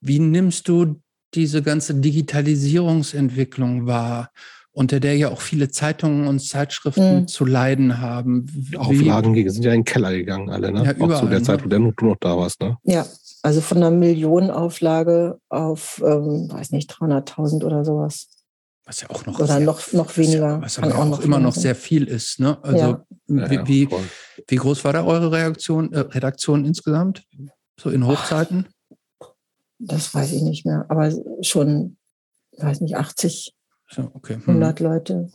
[0.00, 1.00] wie nimmst du
[1.34, 4.30] diese ganze Digitalisierungsentwicklung wahr,
[4.72, 7.28] unter der ja auch viele Zeitungen und Zeitschriften Mhm.
[7.28, 8.46] zu leiden haben?
[8.46, 10.84] Die Wie- Auflagen die sind ja in den Keller gegangen, alle, ne?
[10.84, 11.64] Ja, Auch zu überall, der Zeit, ne?
[11.64, 12.76] wo der- du noch da warst, ne?
[12.84, 13.04] Ja,
[13.42, 18.28] also von einer Millionenauflage auf, ähm, weiß nicht, 300.000 oder sowas.
[18.88, 20.62] Was ja auch noch Oder sehr- noch- noch was ja- weniger.
[20.62, 22.40] Was aber auch auch noch immer noch weniger sehr viel ist.
[22.40, 22.56] Ne?
[22.64, 23.04] Also Ja.
[23.28, 23.88] Ja, wie, ja, wie,
[24.48, 27.24] wie groß war da eure Reaktion, äh, Redaktion insgesamt?
[27.78, 28.66] So in Hochzeiten?
[29.78, 31.12] Das weiß ich nicht mehr, aber
[31.42, 31.98] schon,
[32.56, 33.54] weiß nicht, 80,
[33.90, 34.36] So, okay.
[34.36, 34.54] Hm.
[34.54, 35.30] 100 Leute.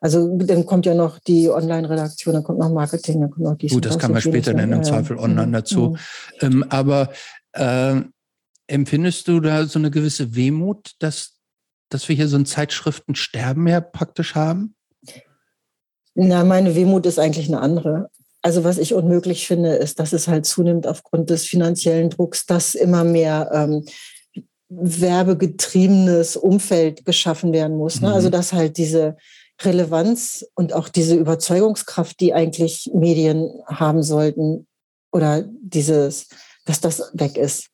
[0.00, 3.68] Also dann kommt ja noch die Online-Redaktion, dann kommt noch Marketing, dann kommt noch die.
[3.68, 5.52] Gut, das kann man später dann im Zweifel online mhm.
[5.52, 5.90] dazu.
[5.90, 5.96] Mhm.
[6.40, 7.12] Ähm, aber
[7.52, 8.00] äh,
[8.66, 11.36] empfindest du da so eine gewisse Wehmut, dass,
[11.92, 14.74] dass wir hier so ein Zeitschriftensterben ja praktisch haben?
[16.14, 18.10] Na, meine Wehmut ist eigentlich eine andere.
[18.42, 22.74] Also was ich unmöglich finde, ist, dass es halt zunimmt aufgrund des finanziellen Drucks, dass
[22.74, 23.84] immer mehr ähm,
[24.68, 28.00] werbegetriebenes Umfeld geschaffen werden muss.
[28.00, 28.08] Ne?
[28.08, 28.16] Also, mhm.
[28.16, 29.16] Also dass halt diese
[29.60, 34.66] Relevanz und auch diese Überzeugungskraft, die eigentlich Medien haben sollten,
[35.12, 36.28] oder dieses,
[36.64, 37.70] dass das weg ist.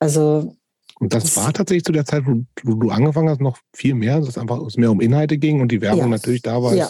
[0.00, 0.56] Also
[1.00, 3.94] und das, das war tatsächlich zu der Zeit, wo, wo, du angefangen hast, noch viel
[3.94, 6.08] mehr, dass es einfach mehr um Inhalte ging und die Werbung ja.
[6.08, 6.74] natürlich da war.
[6.74, 6.88] Ja.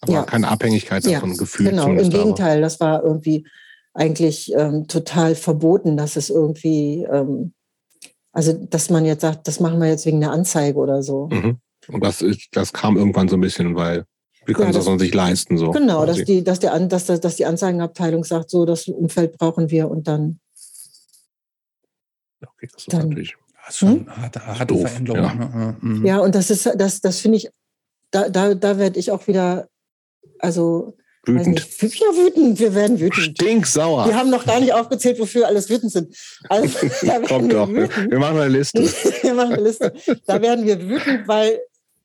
[0.00, 0.22] Aber ja.
[0.24, 1.70] keine Abhängigkeit davon gefühlt.
[1.70, 3.46] Genau, im Gegenteil, das war irgendwie
[3.94, 7.54] eigentlich ähm, total verboten, dass es irgendwie, ähm,
[8.32, 11.28] also dass man jetzt sagt, das machen wir jetzt wegen der Anzeige oder so.
[11.30, 11.58] Mhm.
[11.88, 14.04] Und das, ist, das kam irgendwann so ein bisschen, weil
[14.46, 15.56] wir können ja, das, das sich leisten.
[15.56, 19.70] So genau, dass die, dass, der, dass, dass die Anzeigenabteilung sagt, so das Umfeld brauchen
[19.70, 20.40] wir und dann.
[22.48, 23.36] Okay, das ist dann, natürlich.
[23.66, 24.16] Das ist schon hm?
[24.16, 25.22] harte, harte Veränderung.
[25.22, 25.34] Ja.
[25.34, 25.76] Ne?
[25.80, 26.06] Mhm.
[26.06, 27.48] ja, und das ist, das, das finde ich,
[28.10, 29.68] da, da, da werde ich auch wieder
[30.38, 30.96] also
[31.26, 31.82] Wütend.
[31.82, 32.58] Nicht, ja, wütend.
[32.58, 33.38] Wir werden wütend.
[33.38, 34.06] Stinksauer.
[34.06, 36.14] Wir haben noch gar nicht aufgezählt, wofür wir alles wütend sind.
[36.50, 36.68] Also,
[37.28, 37.68] Kommt doch.
[37.68, 38.10] Wütend.
[38.10, 38.82] Wir machen eine Liste.
[39.22, 39.94] wir machen eine Liste.
[40.26, 41.60] Da werden wir wütend, weil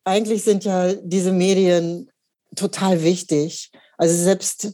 [0.05, 2.09] eigentlich sind ja diese Medien
[2.55, 3.71] total wichtig.
[3.97, 4.71] Also selbst,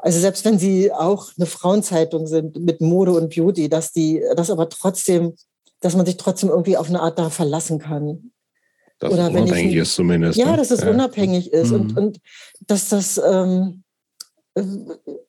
[0.00, 4.50] also selbst wenn sie auch eine Frauenzeitung sind mit Mode und Beauty, dass die, das
[4.50, 5.34] aber trotzdem,
[5.80, 8.32] dass man sich trotzdem irgendwie auf eine Art da verlassen kann.
[8.98, 10.38] Dass Oder es unabhängig ich, ist zumindest.
[10.38, 10.56] Ja, ne?
[10.56, 10.90] dass es ja.
[10.90, 11.80] unabhängig ist mhm.
[11.80, 12.20] und, und
[12.60, 13.84] dass das ähm,
[14.54, 14.62] äh,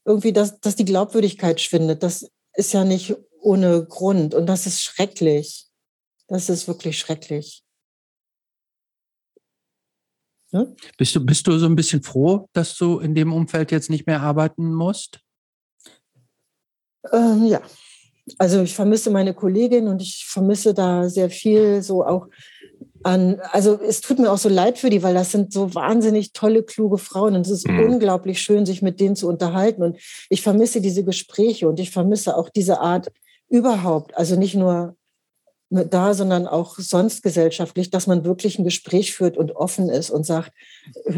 [0.06, 2.02] irgendwie, dass, dass die Glaubwürdigkeit schwindet.
[2.02, 5.68] Das ist ja nicht ohne Grund und das ist schrecklich.
[6.28, 7.64] Das ist wirklich schrecklich.
[10.52, 10.66] Ja?
[10.98, 14.08] Bist, du, bist du so ein bisschen froh, dass du in dem Umfeld jetzt nicht
[14.08, 15.20] mehr arbeiten musst?
[17.12, 17.62] Ähm, ja,
[18.38, 22.28] also ich vermisse meine Kollegin und ich vermisse da sehr viel so auch
[23.04, 26.34] an, also es tut mir auch so leid für die, weil das sind so wahnsinnig
[26.34, 27.80] tolle, kluge Frauen und es ist mhm.
[27.92, 29.84] unglaublich schön, sich mit denen zu unterhalten.
[29.84, 29.98] Und
[30.30, 33.10] ich vermisse diese Gespräche und ich vermisse auch diese Art
[33.48, 34.96] überhaupt, also nicht nur
[35.70, 40.26] da, sondern auch sonst gesellschaftlich, dass man wirklich ein Gespräch führt und offen ist und
[40.26, 40.52] sagt,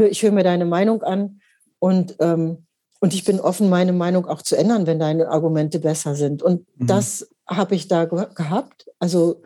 [0.09, 1.39] ich höre mir deine Meinung an
[1.79, 2.65] und, ähm,
[2.99, 6.43] und ich bin offen, meine Meinung auch zu ändern, wenn deine Argumente besser sind.
[6.43, 6.87] Und mhm.
[6.87, 8.87] das habe ich da ge gehabt.
[8.99, 9.41] Also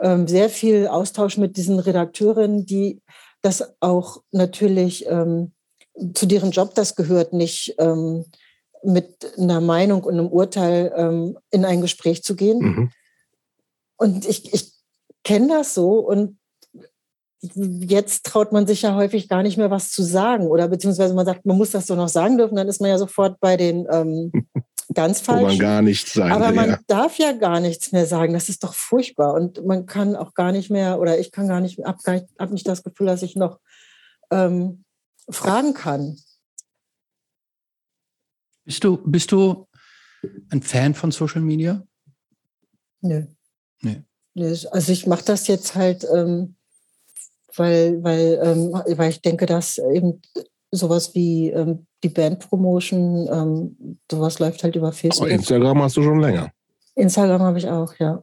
[0.00, 3.00] ähm, sehr viel Austausch mit diesen Redakteurinnen, die
[3.40, 5.52] das auch natürlich ähm,
[6.14, 8.24] zu deren Job das gehört, nicht ähm,
[8.82, 12.58] mit einer Meinung und einem Urteil ähm, in ein Gespräch zu gehen.
[12.58, 12.90] Mhm.
[14.02, 14.72] Und ich, ich
[15.22, 16.36] kenne das so und
[17.40, 21.24] jetzt traut man sich ja häufig gar nicht mehr was zu sagen oder beziehungsweise man
[21.24, 23.86] sagt, man muss das so noch sagen dürfen, dann ist man ja sofort bei den
[23.92, 24.32] ähm,
[24.94, 25.42] ganz falsch.
[25.42, 26.78] Wo man gar nichts sagen Aber man ja.
[26.88, 28.32] darf ja gar nichts mehr sagen.
[28.32, 29.34] Das ist doch furchtbar.
[29.34, 32.66] Und man kann auch gar nicht mehr, oder ich kann gar nicht, habe hab nicht
[32.66, 33.60] das Gefühl, dass ich noch
[34.32, 34.82] ähm,
[35.30, 36.16] fragen kann.
[38.64, 39.68] Bist du, bist du
[40.50, 41.84] ein Fan von Social Media?
[43.00, 43.20] Nö.
[43.20, 43.26] Nee.
[44.70, 46.56] Also ich mache das jetzt halt, ähm,
[47.56, 50.22] weil, weil, ähm, weil ich denke, dass eben
[50.70, 55.26] sowas wie ähm, die Bandpromotion, ähm, sowas läuft halt über Facebook.
[55.26, 56.50] Aber Instagram hast du schon länger.
[56.94, 58.22] Instagram habe ich auch, ja.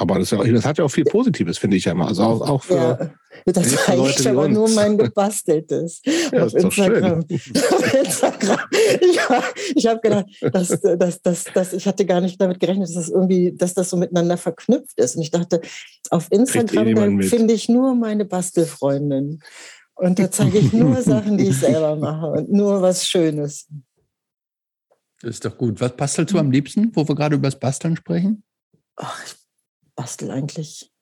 [0.00, 2.06] Aber das, ja, das, hat ja auch viel Positives, finde ich ja immer.
[2.06, 2.74] Also auch, auch für.
[2.76, 6.00] Ja, das ist eigentlich aber nur mein gebasteltes.
[6.32, 7.24] ja, auf, Instagram.
[7.24, 8.60] auf Instagram.
[8.70, 9.18] Ich,
[9.74, 13.08] ich habe gedacht, dass, dass, dass, dass, ich hatte gar nicht damit gerechnet, dass das
[13.08, 15.16] irgendwie, dass das so miteinander verknüpft ist.
[15.16, 15.60] Und ich dachte,
[16.10, 19.40] auf Instagram eh finde ich nur meine Bastelfreundin.
[19.96, 23.66] Und da zeige ich nur Sachen, die ich selber mache und nur was Schönes.
[25.22, 25.80] Das ist doch gut.
[25.80, 28.44] Was bastelst du am liebsten, wo wir gerade über das Basteln sprechen?
[28.94, 29.47] Ach, ich
[29.98, 30.92] bastel eigentlich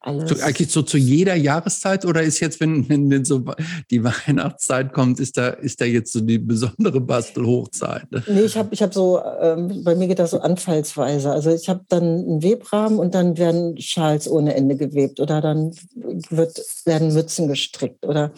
[0.00, 0.30] alles.
[0.30, 3.44] So, eigentlich so zu jeder Jahreszeit oder ist jetzt, wenn, wenn so
[3.90, 8.06] die Weihnachtszeit kommt, ist da, ist da jetzt so die besondere Bastelhochzeit?
[8.28, 11.30] Nee, ich habe ich hab so, ähm, bei mir geht das so anfallsweise.
[11.30, 15.74] Also ich habe dann einen Webrahmen und dann werden Schals ohne Ende gewebt oder dann
[15.94, 18.06] wird, werden Mützen gestrickt.
[18.06, 18.32] Oder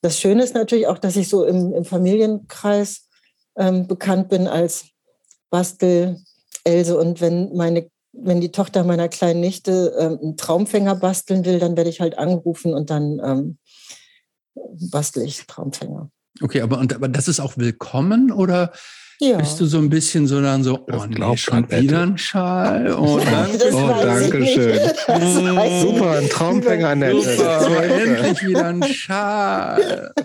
[0.00, 3.08] das Schöne ist natürlich auch, dass ich so im, im Familienkreis
[3.56, 4.86] ähm, bekannt bin als
[5.50, 6.22] Bastel
[6.64, 11.58] Else und wenn meine wenn die Tochter meiner kleinen Nichte ähm, einen Traumfänger basteln will,
[11.58, 13.58] dann werde ich halt angerufen und dann ähm,
[14.90, 16.10] bastel ich Traumfänger.
[16.42, 18.72] Okay, aber, und, aber das ist auch willkommen oder
[19.22, 19.36] Ja.
[19.36, 22.90] Bist du so ein bisschen so dann so, das oh nee, schon wieder ein Schal?
[22.98, 24.80] Oh, danke, oh, danke schön.
[25.82, 27.20] Super, ein Traumfänger, Annette.
[27.20, 30.10] Super, endlich wieder ein Schal.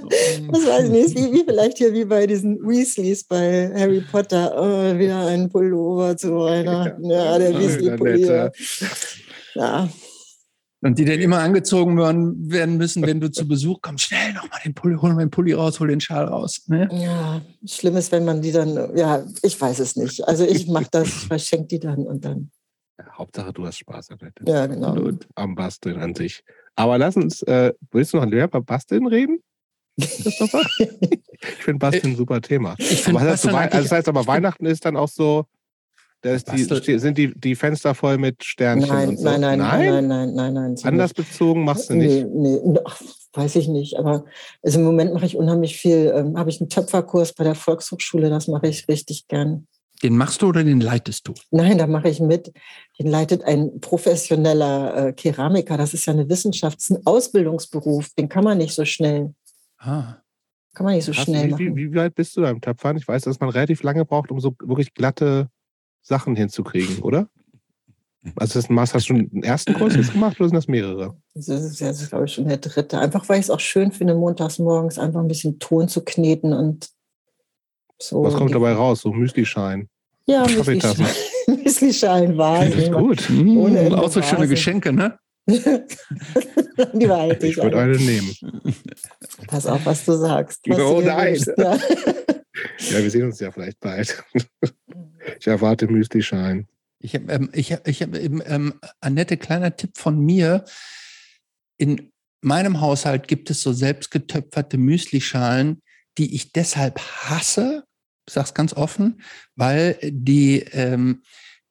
[0.52, 4.54] Das weiß ich nicht, wie, wie vielleicht hier wie bei diesen Weasleys bei Harry Potter.
[4.56, 7.10] Oh, wieder ein Pullover zu Weihnachten.
[7.10, 8.52] Ja, ja der Weasley-Pullover.
[9.56, 9.90] Ja,
[10.86, 14.06] und die dann immer angezogen werden, werden müssen, wenn du zu Besuch kommst.
[14.06, 16.62] Schnell nochmal den Pulli, hol mal den Pulli raus, hol den Schal raus.
[16.68, 16.88] Ne?
[16.91, 20.28] Ja, schlimm ist, wenn man die dann, ja, ich weiß es nicht.
[20.28, 22.52] Also ich mache das, ich verschenke die dann und dann.
[22.99, 24.36] Ja, Hauptsache, du hast Spaß damit.
[24.45, 24.94] Ja, genau.
[24.94, 26.44] Und am Basteln an sich.
[26.76, 29.40] Aber lass uns, äh, willst du noch mehr über Basteln reden?
[29.99, 30.62] Christopher?
[30.78, 32.76] ich finde Basteln ein super Thema.
[32.78, 35.48] Ich finde also das heißt aber, Weihnachten ist dann auch so,
[36.26, 39.24] die, sind die, die Fenster voll mit Sternchen nein, und so?
[39.24, 40.76] Nein, nein, nein, nein, nein, nein, nein.
[40.84, 41.30] Anders nicht.
[41.30, 42.28] bezogen machst du nicht?
[42.28, 43.02] Nee, nee, ach,
[43.34, 43.98] weiß ich nicht.
[43.98, 44.26] Aber
[44.64, 46.14] also im Moment mache ich unheimlich viel.
[46.16, 49.68] Ähm, Habe ich einen Töpferkurs bei der Volkshochschule, das mache ich richtig gern.
[50.04, 51.34] Den machst du oder den leitest du?
[51.52, 52.52] Nein, da mache ich mit.
[53.00, 55.78] Den leitet ein professioneller äh, Keramiker.
[55.78, 58.10] Das ist ja eine Wissenschaft, das ist ein Ausbildungsberuf.
[58.18, 59.34] Den kann man nicht so schnell.
[59.78, 60.18] Ah.
[60.74, 61.76] Kann man nicht so Hast schnell wie, machen.
[61.76, 62.98] Wie, wie weit bist du beim Töpfern?
[62.98, 65.50] Ich weiß, dass man relativ lange braucht, um so wirklich glatte
[66.06, 67.27] Sachen hinzukriegen, oder?
[68.36, 71.15] Also das Maß, hast du einen ersten Kurs jetzt gemacht oder sind das mehrere?
[71.34, 72.99] Das ist, das ist, glaube ich, schon der dritte.
[72.99, 76.53] Einfach weil ich es auch schön finde, montags morgens einfach ein bisschen Ton zu kneten
[76.53, 76.90] und
[77.99, 78.23] so.
[78.23, 79.02] Was kommt dabei raus?
[79.02, 79.90] So Müslischein?
[80.27, 81.07] Ja, Müslischein.
[81.64, 82.94] Müslischein, Wahnsinn.
[82.94, 83.30] Gut.
[83.30, 85.18] Ohne auch so schöne Geschenke, ne?
[85.48, 87.57] Die behalte ich.
[87.57, 88.36] Ich würde eine nehmen.
[89.48, 90.61] Pass auf, was du sagst.
[90.68, 91.38] Was oh nein.
[92.80, 94.23] Ja, wir sehen uns ja vielleicht bald.
[95.40, 96.68] Ich erwarte Müsli-Schein.
[96.99, 100.65] Ich habe, ähm, ich hab, ich hab, ähm, Annette, kleiner Tipp von mir.
[101.77, 102.11] In
[102.41, 105.82] meinem Haushalt gibt es so selbstgetöpferte Müslischalen,
[106.18, 107.86] die ich deshalb hasse,
[108.27, 109.22] ich sage es ganz offen,
[109.56, 111.23] weil die ähm,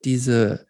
[0.04, 0.66] diese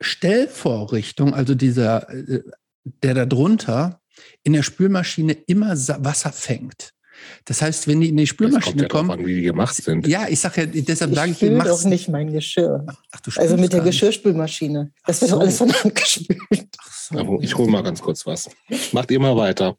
[0.00, 2.42] Stellvorrichtung, also dieser, äh,
[2.84, 4.02] der da drunter
[4.42, 6.92] in der Spülmaschine immer Wasser fängt.
[7.44, 10.06] Das heißt, wenn die in die Spülmaschine ja kommen, an, wie die gemacht sind.
[10.06, 12.84] Ja, ich sage ja, deshalb sage ich, ich doch nicht mein Geschirr.
[13.12, 14.92] Ach, du also mit der Geschirrspülmaschine.
[15.06, 16.68] Das wird doch alles von Hand gespült.
[17.08, 17.38] So.
[17.40, 18.48] Ich hole mal ganz kurz was.
[18.92, 19.76] Macht ihr mal weiter.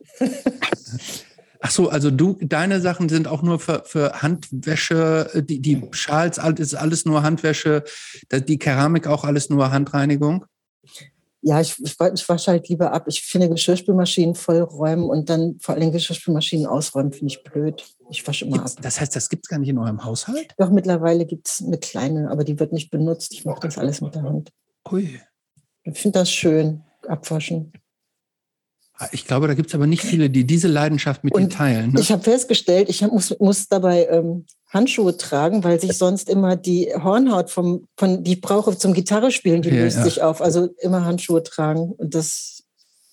[1.59, 6.37] Ach so, also du, deine Sachen sind auch nur für, für Handwäsche, die, die Schals,
[6.37, 7.83] ist alles nur Handwäsche,
[8.31, 10.45] die Keramik auch alles nur Handreinigung?
[11.47, 13.05] Ja, ich, ich, ich wasche halt lieber ab.
[13.07, 17.85] Ich finde Geschirrspülmaschinen vollräumen und dann vor allem Geschirrspülmaschinen ausräumen, finde ich blöd.
[18.09, 18.83] Ich wasche immer gibt's, ab.
[18.83, 20.53] Das heißt, das gibt es gar nicht in eurem Haushalt?
[20.57, 23.31] Doch, mittlerweile gibt es eine kleine, aber die wird nicht benutzt.
[23.31, 24.51] Ich mache das alles mit der Hand.
[24.91, 25.21] Ui.
[25.83, 27.71] Ich finde das schön, abwaschen.
[29.11, 31.91] Ich glaube, da gibt es aber nicht viele, die diese Leidenschaft mit dir teilen.
[31.91, 31.99] Ne?
[31.99, 36.55] Ich habe festgestellt, ich hab, muss, muss dabei ähm, Handschuhe tragen, weil sich sonst immer
[36.55, 40.03] die Hornhaut vom, von, die ich brauche zum Gitarrespielen, die ja, löst ja.
[40.03, 40.41] sich auf.
[40.41, 41.91] Also immer Handschuhe tragen.
[41.91, 42.63] Und das,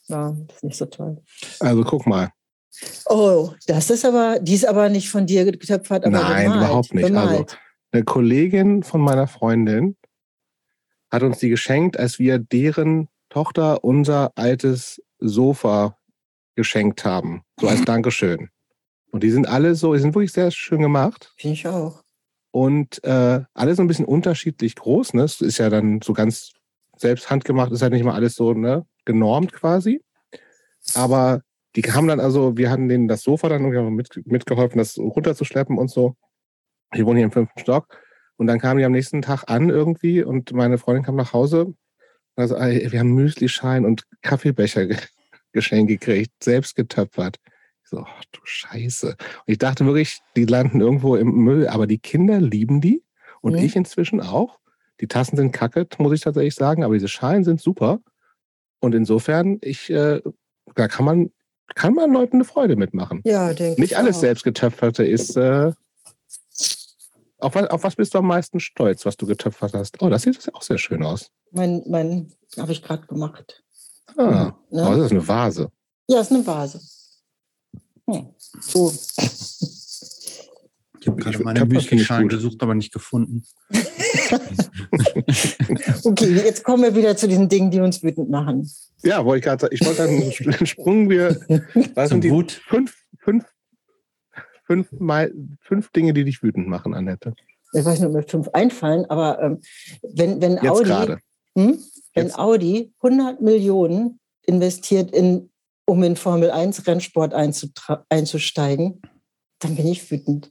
[0.07, 1.23] ja, das ist nicht so toll.
[1.61, 2.31] Also guck mal.
[3.07, 6.95] Oh, das ist aber, die ist aber nicht von dir getöpfert, aber Nein, bemalt, überhaupt
[6.95, 7.07] nicht.
[7.07, 7.31] Bemalt.
[7.31, 7.47] Also
[7.93, 9.97] eine Kollegin von meiner Freundin
[11.13, 15.97] hat uns die geschenkt, als wir deren Tochter unser altes Sofa
[16.57, 17.43] geschenkt haben.
[17.61, 18.51] So als Dankeschön.
[19.11, 21.33] Und die sind alle so, die sind wirklich sehr schön gemacht.
[21.37, 22.03] Finde ich auch.
[22.51, 25.15] Und äh, alle so ein bisschen unterschiedlich groß.
[25.15, 25.23] Ne?
[25.23, 26.53] Das ist ja dann so ganz
[26.97, 30.03] selbst handgemacht, ist halt nicht mal alles so ne, genormt quasi.
[30.95, 31.43] Aber
[31.77, 35.79] die haben dann also, wir hatten denen das Sofa dann irgendwie mit, mitgeholfen, das runterzuschleppen
[35.79, 36.17] und so.
[36.95, 37.99] Die wohnen hier im fünften Stock.
[38.37, 41.75] Und dann kamen die am nächsten Tag an irgendwie und meine Freundin kam nach Hause
[42.37, 44.89] also, wir haben Müslischein und Kaffeebecher
[45.53, 47.39] geschenkt gekriegt, selbst getöpfert.
[47.83, 49.09] Ich so, ach du Scheiße.
[49.09, 49.17] Und
[49.47, 53.03] ich dachte wirklich, die landen irgendwo im Müll, aber die Kinder lieben die
[53.41, 53.61] und mhm.
[53.61, 54.59] ich inzwischen auch.
[55.01, 58.01] Die Tassen sind kacke, muss ich tatsächlich sagen, aber diese Schalen sind super.
[58.81, 60.21] Und insofern, ich, äh,
[60.75, 61.31] da kann man,
[61.75, 63.21] kann man Leuten eine Freude mitmachen.
[63.25, 64.21] Ja, denke Nicht alles auch.
[64.21, 65.73] selbst getöpferte ist, äh,
[67.45, 70.01] auf was, auf was bist du am meisten stolz, was du getöpfert hast?
[70.03, 71.31] Oh, das sieht auch sehr schön aus.
[71.53, 73.63] Mein, mein habe ich gerade gemacht.
[74.17, 74.89] Ah, ne?
[74.89, 75.71] oh, das ist eine Vase.
[76.09, 76.81] Ja, das ist eine Vase.
[78.09, 78.29] Hm.
[78.61, 78.93] So.
[81.01, 83.45] Ich habe gerade meine Müsli-Schalen gesucht, aber nicht gefunden.
[86.05, 88.71] okay, jetzt kommen wir wieder zu den Dingen, die uns wütend machen.
[89.03, 89.75] Ja, wollte ich gerade sagen.
[89.75, 90.03] Ich wollte
[90.59, 91.11] einen Sprung.
[91.11, 91.39] Wir,
[91.95, 92.53] was sind die Wut?
[92.53, 93.45] Fünf, fünf
[94.65, 97.35] fünf, mal, fünf Dinge, die dich wütend machen, Annette?
[97.73, 99.61] Ich weiß nicht, ob mir fünf einfallen, aber ähm,
[100.03, 101.15] wenn, wenn, Jetzt Audi,
[101.57, 101.79] hm,
[102.15, 105.51] wenn Audi 100 Millionen investiert, in,
[105.87, 109.03] um in Formel 1 Rennsport einzusteigen,
[109.59, 110.51] dann bin ich wütend.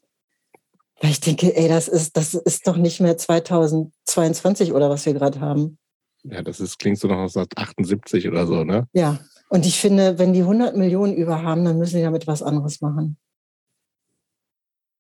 [1.02, 5.14] Weil ich denke, ey, das ist, das ist doch nicht mehr 2022 oder was wir
[5.14, 5.78] gerade haben.
[6.24, 8.88] Ja, das ist, klingt so noch aus 78 oder so, ne?
[8.94, 9.20] Ja,
[9.50, 12.82] und ich finde, wenn die 100 Millionen über haben, dann müssen die damit was anderes
[12.82, 13.18] machen.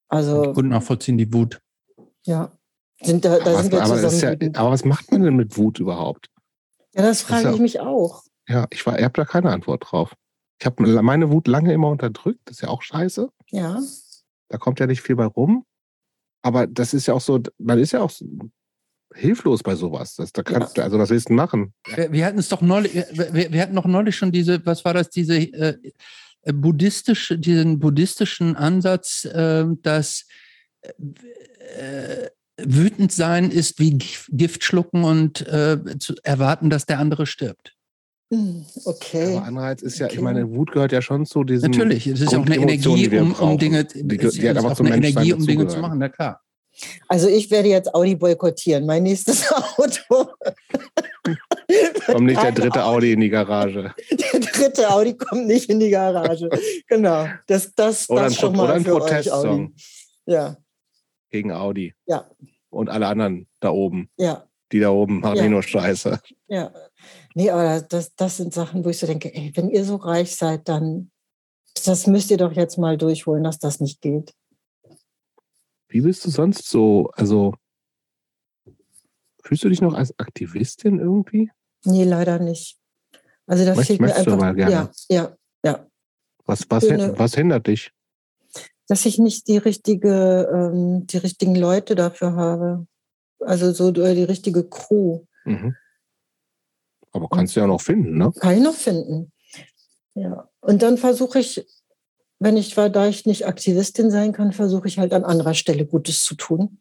[0.07, 0.53] Also.
[0.53, 1.61] Gut nachvollziehen, die Wut.
[2.25, 2.51] Ja.
[3.01, 4.39] Sind da, da aber, sind wir aber, zusammen.
[4.41, 6.29] ja, aber was macht man denn mit Wut überhaupt?
[6.93, 8.23] Ja, das frage ja, ich mich auch.
[8.47, 10.15] Ja, ich, war, ich habe da keine Antwort drauf.
[10.59, 13.29] Ich habe meine Wut lange immer unterdrückt, das ist ja auch scheiße.
[13.49, 13.81] Ja.
[14.49, 15.65] Da kommt ja nicht viel bei rum.
[16.43, 18.25] Aber das ist ja auch so, man ist ja auch so
[19.13, 20.15] hilflos bei sowas.
[20.15, 20.83] Das, da kann, ja.
[20.83, 21.73] Also was willst du machen?
[21.87, 24.93] Wir, wir hatten es doch neulich, wir, wir, hatten noch neulich schon diese, was war
[24.93, 25.77] das, diese äh,
[26.51, 30.25] buddhistische, diesen buddhistischen Ansatz, äh, dass
[30.81, 32.27] äh,
[32.61, 37.75] wütend sein ist wie Gift schlucken und äh, zu erwarten, dass der andere stirbt.
[38.31, 39.35] Hm, okay.
[39.35, 40.15] Aber Anreiz ist ja, okay.
[40.15, 41.71] ich meine, Wut gehört ja schon zu diesem.
[41.71, 44.79] Natürlich, es ist ja auch eine Energie, um, um, Dinge, die, die, die hat einfach
[44.79, 46.42] eine Energie, um Dinge zu machen, na klar.
[47.07, 48.85] Also ich werde jetzt Audi boykottieren.
[48.85, 50.31] Mein nächstes Auto.
[52.05, 53.93] kommt nicht der dritte Audi in die Garage.
[54.11, 56.49] Der dritte Audi kommt nicht in die Garage.
[56.87, 57.27] Genau.
[57.47, 59.73] Das, das, oder das ein, schon mal oder ein für Protestsong.
[60.25, 60.57] Ja.
[61.29, 61.93] Gegen Audi.
[62.05, 62.29] Ja.
[62.69, 64.09] Und alle anderen da oben.
[64.17, 64.45] Ja.
[64.71, 65.43] Die da oben machen Ja.
[65.43, 66.19] eh nur Scheiße.
[66.47, 66.71] Ja.
[67.35, 70.35] Nee, aber das, das sind Sachen, wo ich so denke, ey, wenn ihr so reich
[70.35, 71.11] seid, dann
[71.85, 74.33] das müsst ihr doch jetzt mal durchholen, dass das nicht geht.
[75.93, 77.11] Wie bist du sonst so?
[77.13, 77.53] Also,
[79.43, 81.51] fühlst du dich noch als Aktivistin irgendwie?
[81.85, 82.79] Nee, leider nicht.
[83.45, 84.33] Also da Möcht- fehlt mir einfach.
[84.33, 84.71] aber gerne.
[84.73, 85.87] Ja, ja, ja.
[86.45, 87.91] Was, was, Schöne- was hindert dich?
[88.87, 92.87] Dass ich nicht die richtige, ähm, die richtigen Leute dafür habe.
[93.39, 95.25] Also so die richtige Crew.
[95.45, 95.75] Mhm.
[97.11, 98.31] Aber kannst du ja noch finden, ne?
[98.39, 99.31] Kann ich noch finden.
[100.15, 100.49] Ja.
[100.61, 101.63] Und dann versuche ich,
[102.39, 106.23] wenn ich, da ich nicht Aktivistin sein kann, versuche ich halt an anderer Stelle Gutes
[106.23, 106.79] zu tun.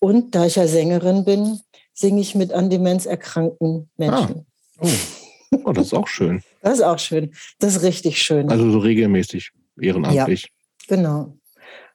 [0.00, 1.60] Und da ich ja Sängerin bin,
[1.94, 4.46] singe ich mit an Demenz erkrankten Menschen.
[4.80, 4.88] Oh.
[5.64, 6.42] oh, das ist auch schön.
[6.62, 7.32] Das ist auch schön.
[7.60, 8.50] Das ist richtig schön.
[8.50, 10.50] Also so regelmäßig, ehrenamtlich.
[10.88, 11.38] Genau.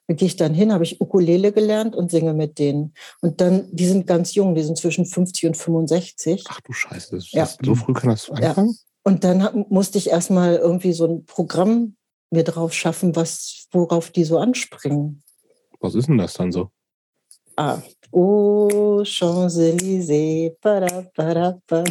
[0.06, 2.94] Da gehe ich dann hin, habe ich Ukulele gelernt und singe mit denen.
[3.20, 6.44] Und dann, die sind ganz jung, die sind zwischen 50 und 65.
[6.48, 7.46] Ach du Scheiße, das, Ja.
[7.62, 8.78] so früh kann das anfangen?
[9.04, 11.96] Und dann musste ich erstmal irgendwie so ein Programm
[12.32, 15.22] mir drauf schaffen, was, worauf die so anspringen.
[15.80, 16.70] Was ist denn das dann so?
[17.56, 17.78] Ah,
[18.10, 20.56] oh, Champs-Élysées.
[20.60, 21.90] Bada, bada, bada.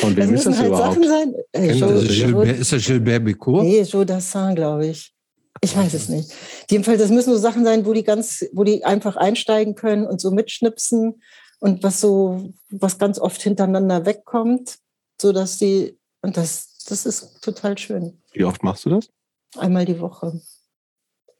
[0.00, 0.94] Von wem ist müssen das halt überhaupt?
[0.94, 1.34] Sachen sein.
[1.52, 2.06] Äh, Jo- Ist das?
[2.06, 3.62] das Gilbert, ist das Gilbert Bécaud?
[3.62, 5.12] Nee, Joe Dassin, glaube ich.
[5.60, 6.32] Ich weiß es nicht.
[6.70, 10.20] Jedenfalls, das müssen so Sachen sein, wo die ganz, wo die einfach einsteigen können und
[10.20, 11.20] so mitschnipsen
[11.60, 14.78] und was so, was ganz oft hintereinander wegkommt,
[15.20, 18.22] so dass die, und das, das ist total schön.
[18.32, 19.08] Wie oft machst du das?
[19.56, 20.40] Einmal die Woche.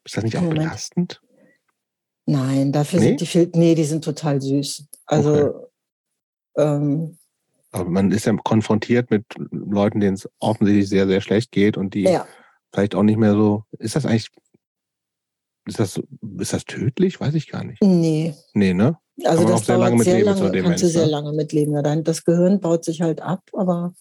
[0.05, 0.60] Ist das nicht auch Moment.
[0.60, 1.20] belastend?
[2.26, 3.06] Nein, dafür Nee?
[3.09, 4.86] sind die viel, nee, die sind total süß.
[5.06, 5.70] Also,
[6.56, 7.18] ähm,
[7.72, 11.94] Aber man ist ja konfrontiert mit Leuten, denen es offensichtlich sehr, sehr schlecht geht und
[11.94, 12.26] die ja,
[12.72, 13.64] vielleicht auch nicht mehr so.
[13.78, 14.28] Ist das eigentlich.
[15.66, 16.01] Ist das,
[16.39, 17.20] ist das tödlich?
[17.20, 17.82] Weiß ich gar nicht.
[17.82, 18.35] nee.
[18.55, 18.98] Nee, ne?
[19.24, 21.10] Also man das sehr lange sehr lange, Demenz, kannst du sehr ne?
[21.10, 21.74] lange mitleben.
[21.74, 23.93] Ja, dein, das Gehirn baut sich halt ab, aber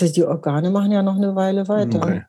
[0.00, 1.98] die die Organe machen ja noch eine Weile weiter.
[2.02, 2.22] Okay.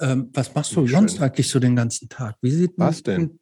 [0.00, 0.96] Ähm, was machst du Schön.
[1.08, 2.36] sonst eigentlich so den ganzen Tag?
[2.42, 3.20] Wie sieht Was ein- denn?
[3.22, 3.38] ein-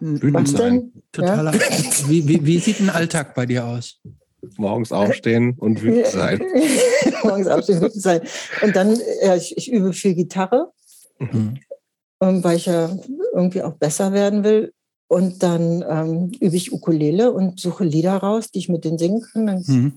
[0.00, 0.72] ein- Wütend Was sein.
[0.92, 1.02] denn?
[1.12, 1.52] Totaler,
[2.08, 4.00] wie, wie, wie sieht ein Alltag bei dir aus?
[4.58, 6.42] Morgens aufstehen und wütend sein.
[7.24, 8.20] Morgens aufstehen, wütend sein.
[8.62, 10.70] Und dann, ja, ich, ich übe viel Gitarre,
[11.18, 11.58] Mhm.
[12.20, 12.94] weil ich ja
[13.32, 14.72] irgendwie auch besser werden will.
[15.06, 19.22] Und dann ähm, übe ich Ukulele und suche Lieder raus, die ich mit denen singen
[19.22, 19.46] kann.
[19.46, 19.92] Dann, Mhm.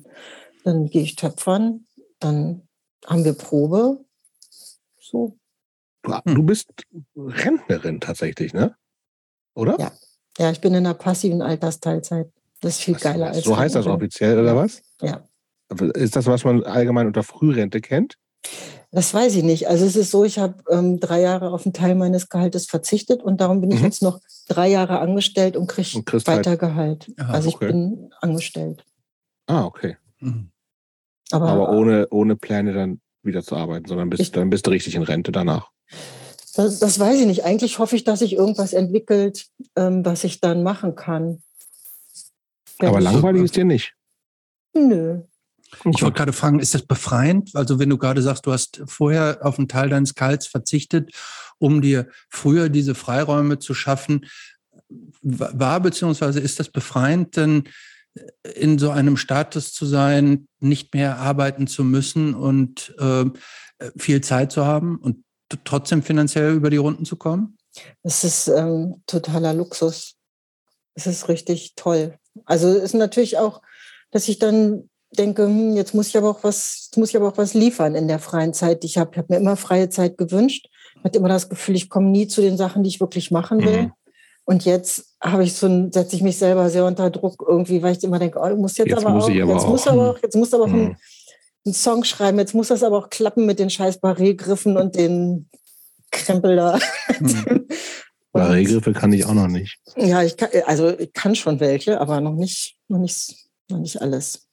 [0.64, 1.86] dann gehe ich töpfern,
[2.20, 2.62] dann
[3.06, 4.00] haben wir Probe.
[5.00, 5.38] So.
[6.26, 6.72] Du, du bist
[7.16, 8.76] Rentnerin tatsächlich, ne?
[9.56, 9.78] Oder?
[9.80, 9.92] Ja.
[10.40, 12.32] Ja, ich bin in einer passiven Altersteilzeit.
[12.62, 13.44] Das ist viel Was- geiler als.
[13.44, 14.82] So heißt das offiziell, oder was?
[15.02, 15.24] Ja.
[15.96, 18.16] Ist das, was man allgemein unter Frührente kennt?
[18.92, 19.68] Das weiß ich nicht.
[19.68, 23.22] Also es ist so, ich habe ähm, drei Jahre auf einen Teil meines Gehaltes verzichtet
[23.22, 23.86] und darum bin ich Mhm.
[23.86, 27.12] jetzt noch drei Jahre angestellt und kriege halt- weiter Gehalt.
[27.18, 27.66] Aha, also okay.
[27.66, 28.86] ich bin angestellt.
[29.48, 29.98] Ah, okay.
[30.20, 30.52] Mhm.
[31.32, 34.72] Aber, Aber ohne, ohne Pläne dann wieder zu arbeiten, sondern bist, Ich- dann bist du
[34.72, 35.70] richtig in Rente danach.
[36.56, 37.44] Das, das weiß ich nicht.
[37.46, 41.42] Eigentlich hoffe ich, dass sich irgendwas entwickelt, ähm, was ich dann machen kann.
[42.80, 43.94] Wenn Aber langweilig ist dir nicht.
[44.74, 45.22] Nö.
[45.86, 47.56] Ich wollte gerade fragen, ist das befreiend?
[47.56, 51.12] Also wenn du gerade sagst, du hast vorher auf einen Teil deines Gehalts verzichtet,
[51.60, 54.26] um dir früher diese Freiräume zu schaffen,
[55.22, 57.66] war beziehungsweise ist das befreiend, denn
[58.56, 63.26] in so einem Status zu sein, nicht mehr arbeiten zu müssen und äh,
[63.98, 65.24] viel Zeit zu haben und
[65.64, 67.58] trotzdem finanziell über die Runden zu kommen?
[68.04, 70.16] Es ist ähm, totaler Luxus.
[70.96, 72.18] Es ist richtig toll.
[72.46, 73.62] Also es ist natürlich auch,
[74.12, 77.38] dass ich dann denke, hm, jetzt muss ich aber auch was, muss ich aber auch
[77.38, 79.12] was liefern in der freien Zeit, die ich habe.
[79.14, 80.70] Ich habe mir immer freie Zeit gewünscht.
[80.98, 83.64] Ich hatte immer das Gefühl, ich komme nie zu den Sachen, die ich wirklich machen
[83.64, 83.84] will.
[83.84, 83.92] Mhm.
[84.46, 88.04] Und jetzt habe ich so setze ich mich selber sehr unter Druck irgendwie, weil ich
[88.04, 89.68] immer denke, oh, du musst jetzt, jetzt aber auch, aber jetzt auch.
[89.68, 90.96] muss aber auch, jetzt musst du aber auch.
[91.68, 95.50] Einen, Song schreiben, jetzt muss das aber auch klappen mit den scheiß Barré-Griffen und den
[96.12, 96.80] Krempel da.
[97.20, 97.68] Mhm.
[98.34, 99.80] Barré-Griffe kann ich auch noch nicht.
[99.96, 103.36] Ja, ich kann, also ich kann schon welche, aber noch nicht, noch nicht,
[103.70, 104.48] noch nicht alles.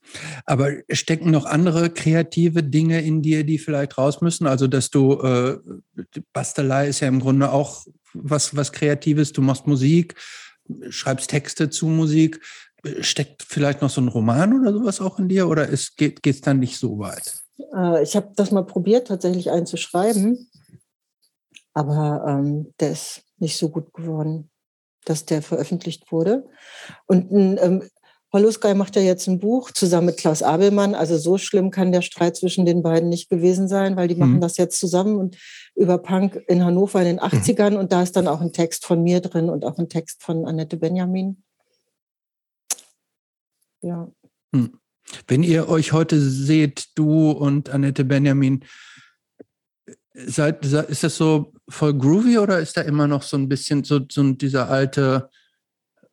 [0.47, 4.47] Aber stecken noch andere kreative Dinge in dir, die vielleicht raus müssen?
[4.47, 5.59] Also, dass du, äh,
[6.33, 9.33] Bastelei ist ja im Grunde auch was, was Kreatives.
[9.33, 10.15] Du machst Musik,
[10.89, 12.41] schreibst Texte zu Musik.
[13.01, 16.41] Steckt vielleicht noch so ein Roman oder sowas auch in dir oder ist, geht es
[16.41, 17.35] dann nicht so weit?
[17.75, 20.51] Äh, ich habe das mal probiert, tatsächlich einen zu schreiben,
[21.73, 24.51] aber ähm, der ist nicht so gut geworden,
[25.05, 26.47] dass der veröffentlicht wurde.
[27.07, 27.83] Und ähm,
[28.35, 30.97] Holuskay macht ja jetzt ein Buch zusammen mit Klaus Abelmann.
[30.97, 34.21] Also so schlimm kann der Streit zwischen den beiden nicht gewesen sein, weil die mhm.
[34.21, 35.39] machen das jetzt zusammen und
[35.77, 37.71] über Punk in Hannover in den 80ern.
[37.71, 37.77] Mhm.
[37.77, 40.47] Und da ist dann auch ein Text von mir drin und auch ein Text von
[40.47, 41.45] Annette Benjamin.
[43.85, 44.11] Ja.
[44.55, 44.79] Hm.
[45.27, 48.65] Wenn ihr euch heute seht, du und Annette Benjamin,
[50.15, 54.01] seid, ist das so voll groovy oder ist da immer noch so ein bisschen so,
[54.11, 55.29] so dieser alte,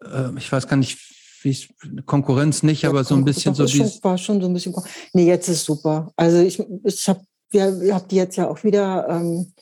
[0.04, 1.00] äh, ich weiß gar nicht,
[1.44, 1.58] wie
[2.06, 4.04] Konkurrenz nicht, aber so ein bisschen so dieses.
[4.04, 4.76] War schon so ein bisschen.
[5.14, 6.12] Nee, jetzt ist super.
[6.16, 9.08] Also ich, ich habe wir hab die jetzt ja auch wieder.
[9.10, 9.54] Ähm,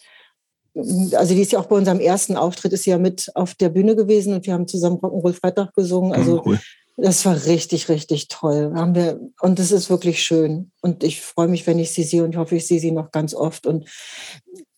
[1.14, 3.69] also die ist ja auch bei unserem ersten Auftritt ist sie ja mit auf der
[3.69, 6.14] Bühne gewesen und wir haben zusammen Rock'n'Roll Freitag gesungen.
[6.14, 6.60] Also cool.
[7.01, 8.73] Das war richtig, richtig toll.
[8.76, 12.23] Haben wir und es ist wirklich schön und ich freue mich, wenn ich sie sehe
[12.23, 13.89] und ich hoffe, ich sehe sie noch ganz oft und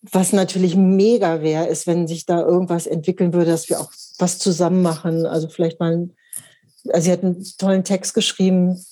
[0.03, 4.39] was natürlich mega wäre, ist, wenn sich da irgendwas entwickeln würde, dass wir auch was
[4.39, 5.27] zusammen machen.
[5.27, 6.09] Also vielleicht mal
[6.89, 8.83] also sie hat einen tollen Text geschrieben,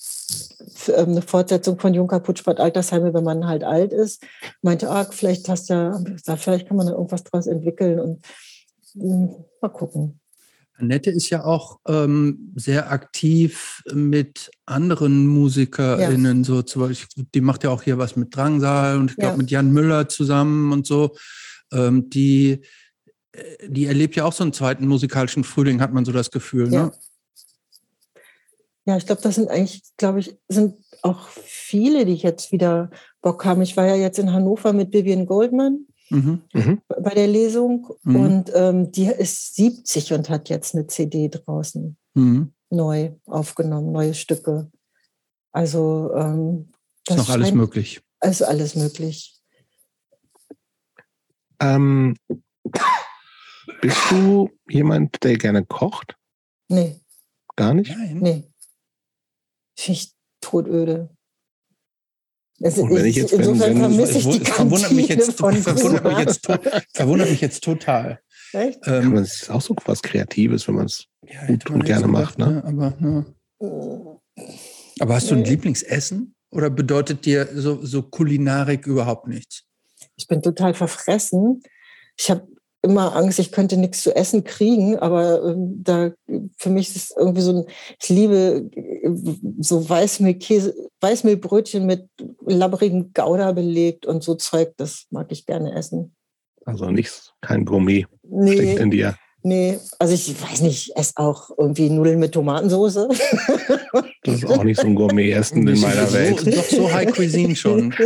[0.88, 4.22] ähm, eine Fortsetzung von Junker Putschbad Altersheime, wenn man halt alt ist.
[4.62, 8.24] Meinte, ah, vielleicht hast du ja, vielleicht kann man da irgendwas draus entwickeln und
[8.92, 10.19] hm, mal gucken.
[10.80, 16.44] Annette ist ja auch ähm, sehr aktiv mit anderen MusikerInnen, ja.
[16.44, 19.38] so zum Beispiel, die macht ja auch hier was mit Drangsal und ich glaube ja.
[19.38, 21.16] mit Jan Müller zusammen und so.
[21.72, 22.62] Ähm, die,
[23.32, 26.72] äh, die erlebt ja auch so einen zweiten musikalischen Frühling, hat man so das Gefühl.
[26.72, 26.86] Ja.
[26.86, 26.92] Ne?
[28.86, 32.90] Ja, ich glaube, das sind eigentlich, glaube ich, sind auch viele, die jetzt wieder
[33.20, 33.62] Bock haben.
[33.62, 36.42] Ich war ja jetzt in Hannover mit Vivian Goldman mhm.
[36.52, 36.82] Mhm.
[36.86, 38.16] bei der Lesung mhm.
[38.16, 42.52] und ähm, die ist 70 und hat jetzt eine CD draußen mhm.
[42.70, 44.70] neu aufgenommen, neue Stücke.
[45.52, 46.70] Also ähm,
[47.04, 48.02] das ist noch alles möglich.
[48.22, 49.40] Ist alles möglich.
[51.60, 52.16] Ähm,
[53.80, 56.16] bist du jemand, der gerne kocht?
[56.68, 57.00] Nee.
[57.56, 57.90] Gar nicht?
[57.90, 58.18] Nein.
[58.18, 58.50] Nee
[59.80, 61.10] finde ich totöde.
[62.62, 66.46] Es, und wenn ich jetzt, insofern vermisse ich die verwundert mich jetzt, verwundert mich jetzt,
[66.94, 68.20] verwundert mich jetzt total.
[68.52, 68.80] Echt?
[68.86, 72.38] Ähm, das ist auch so was Kreatives, wenn man es ja, gut und gerne macht.
[72.38, 72.62] Ne?
[72.64, 74.20] Aber, ja.
[75.00, 76.34] aber hast du ein Lieblingsessen?
[76.52, 79.64] Oder bedeutet dir so, so Kulinarik überhaupt nichts?
[80.16, 81.62] Ich bin total verfressen.
[82.18, 82.46] Ich habe
[82.82, 86.12] immer Angst, ich könnte nichts zu essen kriegen, aber ähm, da
[86.56, 87.64] für mich ist es irgendwie so ein,
[88.00, 89.10] ich liebe äh,
[89.58, 92.08] so Weißmehlkäse, Weißmehlbrötchen mit
[92.46, 96.14] labbrigem Gouda belegt und so Zeug, das mag ich gerne essen.
[96.64, 99.16] Also nichts, kein Gourmet nee, steckt in dir.
[99.42, 103.08] Nee, also ich weiß nicht, ich esse auch irgendwie Nudeln mit Tomatensauce.
[104.22, 106.46] Das ist auch nicht so ein Gourmet-Essen in meiner Welt.
[106.46, 107.94] Doch so High Cuisine schon.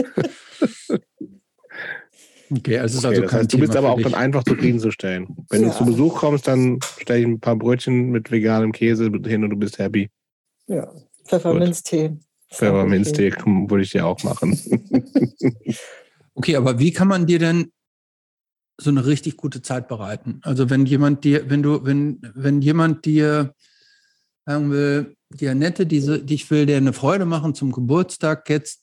[2.56, 5.26] Okay, also ist okay, also das heißt, du bist aber auch dann einfach zufriedenzustellen.
[5.50, 5.68] Wenn ja.
[5.68, 9.50] du zu Besuch kommst, dann stelle ich ein paar Brötchen mit veganem Käse hin und
[9.50, 10.10] du bist happy.
[10.66, 10.92] Ja,
[11.24, 12.12] Pfefferminztee.
[12.50, 14.58] Pfefferminztee würde ich dir auch machen.
[16.34, 17.72] okay, aber wie kann man dir denn
[18.78, 20.40] so eine richtig gute Zeit bereiten?
[20.42, 23.54] Also wenn jemand dir, wenn du, wenn, wenn jemand dir
[24.46, 28.82] sagen will, die Annette, diese, die ich will dir eine Freude machen zum Geburtstag, jetzt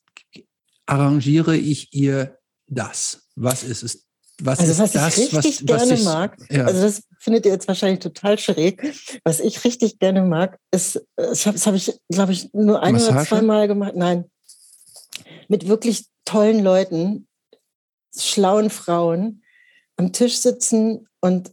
[0.85, 3.29] arrangiere ich ihr das.
[3.41, 4.05] Was ist es?
[4.43, 6.65] Was also was das, ich richtig was, gerne was ich, mag, ja.
[6.65, 8.81] also das findet ihr jetzt wahrscheinlich total schräg.
[9.23, 13.11] Was ich richtig gerne mag, ist, das habe hab ich, glaube ich, nur ein Massage?
[13.11, 13.93] oder zwei Mal gemacht.
[13.95, 14.25] Nein,
[15.47, 17.27] mit wirklich tollen Leuten,
[18.17, 19.43] schlauen Frauen
[19.97, 21.51] am Tisch sitzen und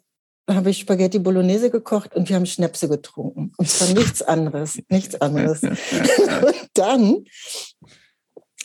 [0.48, 3.52] habe ich Spaghetti Bolognese gekocht und wir haben Schnäpse getrunken.
[3.56, 5.62] Und zwar nichts anderes, nichts anderes.
[5.62, 7.24] und dann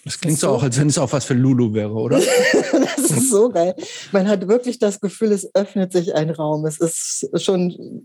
[0.06, 2.20] Das klingt so auch, als wenn es auch was für Lulu wäre, oder?
[2.72, 3.74] das ist so geil.
[4.12, 6.66] Man hat wirklich das Gefühl, es öffnet sich ein Raum.
[6.66, 8.04] Es ist schon.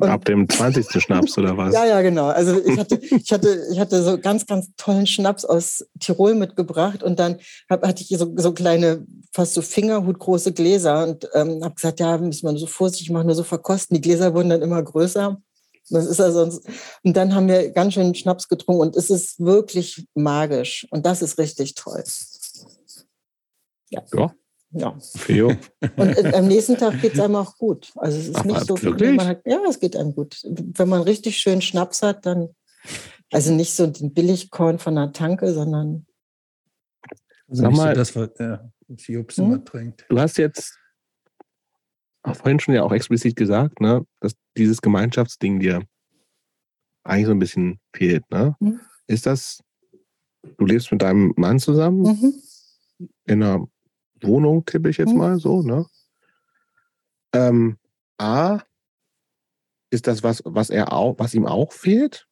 [0.00, 1.00] Ab dem 20.
[1.00, 1.72] Schnaps oder was?
[1.72, 2.26] Ja, ja, genau.
[2.26, 7.04] Also ich hatte, ich hatte, ich hatte so ganz, ganz tollen Schnaps aus Tirol mitgebracht
[7.04, 7.36] und dann
[7.70, 12.18] hab, hatte ich so, so kleine, fast so fingerhutgroße Gläser und ähm, habe gesagt, ja,
[12.18, 13.94] müssen wir so vorsichtig machen, nur so verkosten.
[13.94, 15.40] Die Gläser wurden dann immer größer.
[15.90, 16.66] Das ist ja sonst.
[17.02, 20.86] Und dann haben wir ganz schön Schnaps getrunken und es ist wirklich magisch.
[20.90, 22.02] Und das ist richtig toll.
[23.90, 24.02] Ja.
[24.72, 24.98] Ja.
[25.28, 25.46] ja.
[25.96, 27.92] Und äh, am nächsten Tag geht es einem auch gut.
[27.96, 29.20] Also es ist Aber nicht so wirklich?
[29.20, 30.40] Hat, ja, es geht einem gut.
[30.44, 32.48] Wenn man richtig schön Schnaps hat, dann
[33.32, 36.06] also nicht so den Billigkorn von der Tanke, sondern
[37.48, 39.44] also Sag mal, so das, was der Jobs hm?
[39.44, 40.04] immer trinkt.
[40.08, 40.76] Du hast jetzt
[42.34, 45.82] vorhin schon ja auch explizit gesagt, ne, dass dieses Gemeinschaftsding dir
[47.04, 48.28] eigentlich so ein bisschen fehlt.
[48.30, 48.56] Ne?
[48.60, 48.80] Mhm.
[49.06, 49.62] Ist das,
[50.58, 52.34] du lebst mit deinem Mann zusammen mhm.
[53.24, 53.66] in einer
[54.22, 55.18] Wohnung, tippe ich jetzt mhm.
[55.18, 55.86] mal so, ne?
[57.32, 57.76] Ähm,
[58.18, 58.60] A,
[59.90, 62.26] ist das was, was er auch, was ihm auch fehlt?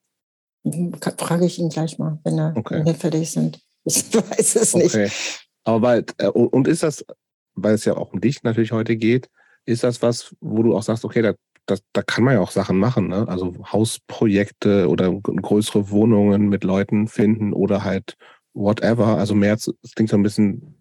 [1.19, 2.79] Frage ich ihn gleich mal, wenn, er, okay.
[2.79, 3.61] wenn wir fertig sind.
[3.87, 5.03] Ich weiß es okay.
[5.03, 5.49] nicht.
[5.65, 7.05] Aber weil, äh, und ist das,
[7.55, 9.29] weil es ja auch um dich natürlich heute geht,
[9.67, 11.35] ist das was, wo du auch sagst, okay, da,
[11.67, 13.27] das, da kann man ja auch Sachen machen, ne?
[13.29, 18.17] Also Hausprojekte oder größere Wohnungen mit Leuten finden oder halt
[18.53, 19.19] whatever.
[19.19, 20.75] Also mehr, es klingt so ein bisschen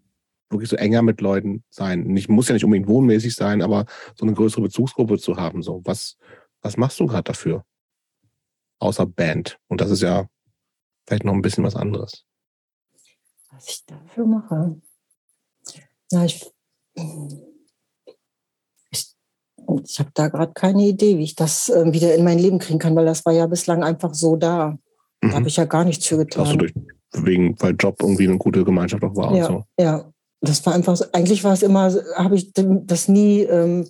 [0.50, 2.04] wirklich so enger mit Leuten sein.
[2.04, 5.64] Nicht, muss ja nicht unbedingt wohnmäßig sein, aber so eine größere Bezugsgruppe zu haben.
[5.64, 6.18] So, was,
[6.62, 7.66] was machst du gerade dafür?
[8.80, 9.58] Außer Band.
[9.68, 10.28] Und das ist ja
[11.08, 12.26] vielleicht noch ein bisschen was anderes.
[13.52, 14.82] Was ich dafür mache.
[16.12, 16.46] Ja, ich
[19.86, 22.80] ich habe da gerade keine Idee, wie ich das äh, wieder in mein Leben kriegen
[22.80, 24.78] kann, weil das war ja bislang einfach so da.
[25.22, 25.30] Mhm.
[25.30, 26.46] Da habe ich ja gar nichts für getan.
[26.46, 26.74] Also durch,
[27.14, 29.84] wegen, weil Job irgendwie eine gute Gemeinschaft auch war ja, und so.
[29.84, 30.12] Ja,
[30.42, 31.06] das war einfach so.
[31.12, 33.88] Eigentlich war es immer, habe ich das nie ähm,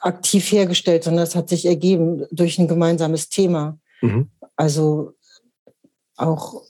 [0.00, 3.78] aktiv hergestellt, sondern es hat sich ergeben durch ein gemeinsames Thema.
[4.00, 4.30] Mhm.
[4.56, 5.12] Also
[6.16, 6.62] auch.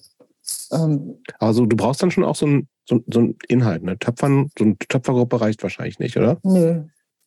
[0.73, 3.99] Ähm, also du brauchst dann schon auch so ein, so, so ein Inhalt, ne?
[3.99, 6.39] Töpfern, so eine Töpfergruppe reicht wahrscheinlich nicht, oder?
[6.43, 6.85] Nö.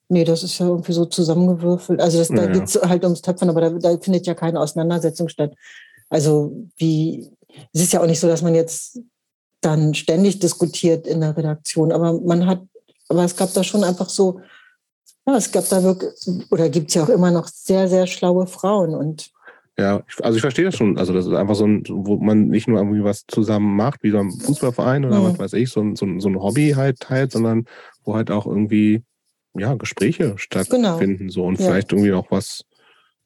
[0.09, 2.01] Nee, das ist ja irgendwie so zusammengewürfelt.
[2.01, 5.29] Also das, da geht es halt ums Töpfern, aber da, da, findet ja keine Auseinandersetzung
[5.29, 5.53] statt.
[6.09, 7.29] Also wie,
[7.73, 8.99] es ist ja auch nicht so, dass man jetzt
[9.61, 12.61] dann ständig diskutiert in der Redaktion, aber man hat,
[13.07, 14.41] aber es gab da schon einfach so,
[15.25, 16.13] ja, es gab da wirklich,
[16.51, 19.31] oder gibt es ja auch immer noch sehr, sehr schlaue Frauen und
[19.77, 20.99] ja, also ich verstehe das schon.
[20.99, 24.11] Also das ist einfach so ein, wo man nicht nur irgendwie was zusammen macht, wie
[24.11, 25.25] so ein Fußballverein oder mhm.
[25.25, 27.65] was weiß ich, so ein, so, ein, so ein Hobby halt teilt, sondern
[28.03, 29.01] wo halt auch irgendwie
[29.55, 31.31] ja, Gespräche stattfinden genau.
[31.31, 31.67] so und ja.
[31.67, 32.63] vielleicht irgendwie auch was,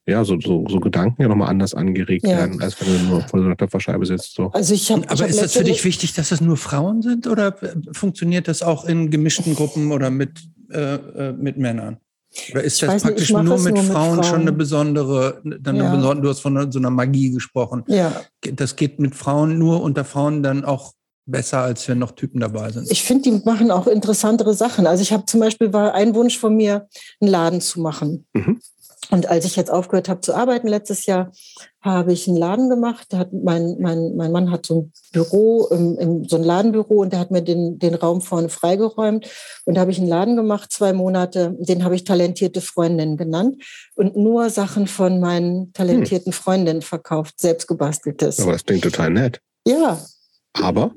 [0.05, 2.37] ja, so, so, so Gedanken ja nochmal anders angeregt ja.
[2.37, 4.35] werden, als wenn du nur vor so einer Töpferscheibe sitzt.
[4.35, 4.49] So.
[4.51, 7.27] Also ich hab, Aber ich ist das für dich wichtig, dass das nur Frauen sind
[7.27, 7.55] oder
[7.91, 10.39] funktioniert das auch in gemischten Gruppen oder mit,
[10.71, 11.97] äh, äh mit Männern?
[12.51, 15.75] Oder ist das praktisch nicht, nur, mit, nur Frauen mit, Frauen schon eine besondere, dann
[15.75, 15.85] ja.
[15.85, 17.83] eine besondere, du hast von so einer Magie gesprochen.
[17.87, 18.21] Ja.
[18.41, 20.93] Das geht mit Frauen nur unter Frauen dann auch
[21.27, 22.89] besser, als wenn noch Typen dabei sind.
[22.89, 24.87] Ich finde, die machen auch interessantere Sachen.
[24.87, 26.87] Also ich habe zum Beispiel war ein Wunsch von mir,
[27.19, 28.25] einen Laden zu machen.
[28.33, 28.59] Mhm.
[29.09, 31.31] Und als ich jetzt aufgehört habe zu arbeiten letztes Jahr,
[31.81, 33.13] habe ich einen Laden gemacht.
[33.13, 37.13] Hat mein, mein, mein Mann hat so ein Büro, im, im, so ein Ladenbüro und
[37.13, 39.29] der hat mir den, den Raum vorne freigeräumt.
[39.63, 41.55] Und da habe ich einen Laden gemacht, zwei Monate.
[41.59, 43.63] Den habe ich talentierte Freundinnen genannt
[43.95, 46.37] und nur Sachen von meinen talentierten hm.
[46.37, 48.41] Freundinnen verkauft, selbst gebasteltes.
[48.41, 49.39] Aber das klingt total nett.
[49.65, 49.99] Ja.
[50.53, 50.91] Aber?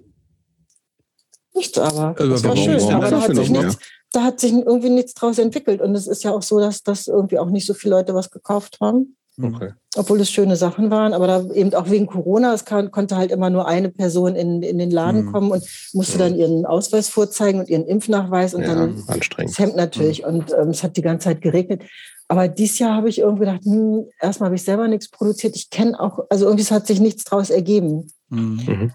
[1.60, 2.14] Nichts aber.
[2.18, 2.94] Also das war schön.
[2.94, 3.78] Aber da hat, sich nichts,
[4.12, 5.82] da hat sich irgendwie nichts draus entwickelt.
[5.82, 8.30] Und es ist ja auch so, dass das irgendwie auch nicht so viele Leute was
[8.30, 9.16] gekauft haben.
[9.42, 9.70] Okay.
[9.96, 13.30] Obwohl es schöne Sachen waren, aber da eben auch wegen Corona, es kann, konnte halt
[13.30, 15.32] immer nur eine Person in, in den Laden mhm.
[15.32, 19.50] kommen und musste dann ihren Ausweis vorzeigen und ihren Impfnachweis und ja, dann anstrengend.
[19.50, 20.22] das Hemd natürlich.
[20.22, 20.28] Mhm.
[20.28, 21.82] Und ähm, es hat die ganze Zeit geregnet.
[22.28, 25.56] Aber dieses Jahr habe ich irgendwie gedacht, hm, erstmal habe ich selber nichts produziert.
[25.56, 28.12] Ich kenne auch, also irgendwie hat sich nichts draus ergeben.
[28.28, 28.92] Mhm.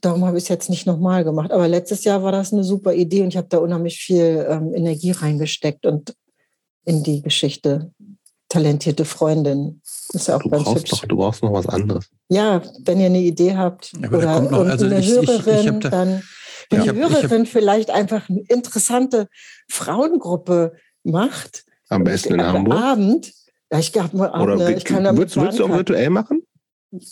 [0.00, 1.52] Darum habe ich es jetzt nicht nochmal gemacht.
[1.52, 4.74] Aber letztes Jahr war das eine super Idee und ich habe da unheimlich viel ähm,
[4.74, 6.14] Energie reingesteckt und
[6.84, 7.92] in die Geschichte
[8.48, 9.80] talentierte Freundin.
[10.12, 12.10] ist ja auch du, ganz brauchst doch, du brauchst noch was anderes.
[12.28, 15.78] Ja, wenn ihr eine Idee habt ja, oder noch, also eine ich, Hörerin, ich, ich
[15.80, 16.22] da, dann
[16.70, 19.28] wenn ja, die Hörerin vielleicht einfach eine interessante
[19.68, 21.64] Frauengruppe macht.
[21.88, 22.78] Am besten in Hamburg.
[22.78, 23.32] Abend.
[23.72, 26.42] Ja, ich glaube mal, Oder eine, ich kann würdest, würdest du auch virtuell machen?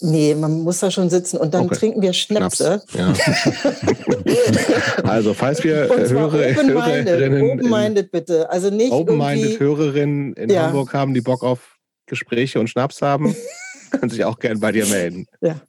[0.00, 1.76] Nee, man muss da schon sitzen und dann okay.
[1.76, 2.82] trinken wir Schnäpse.
[2.94, 3.12] Ja.
[5.04, 7.42] also, falls wir Hörer, Hörerinnen.
[7.42, 8.50] Open-minded bitte.
[8.50, 8.90] Also nicht.
[8.90, 10.66] Open-minded Hörerinnen in ja.
[10.66, 13.36] Hamburg haben, die Bock auf Gespräche und Schnaps haben,
[13.92, 15.26] können sich auch gerne bei dir melden.
[15.40, 15.60] Ja.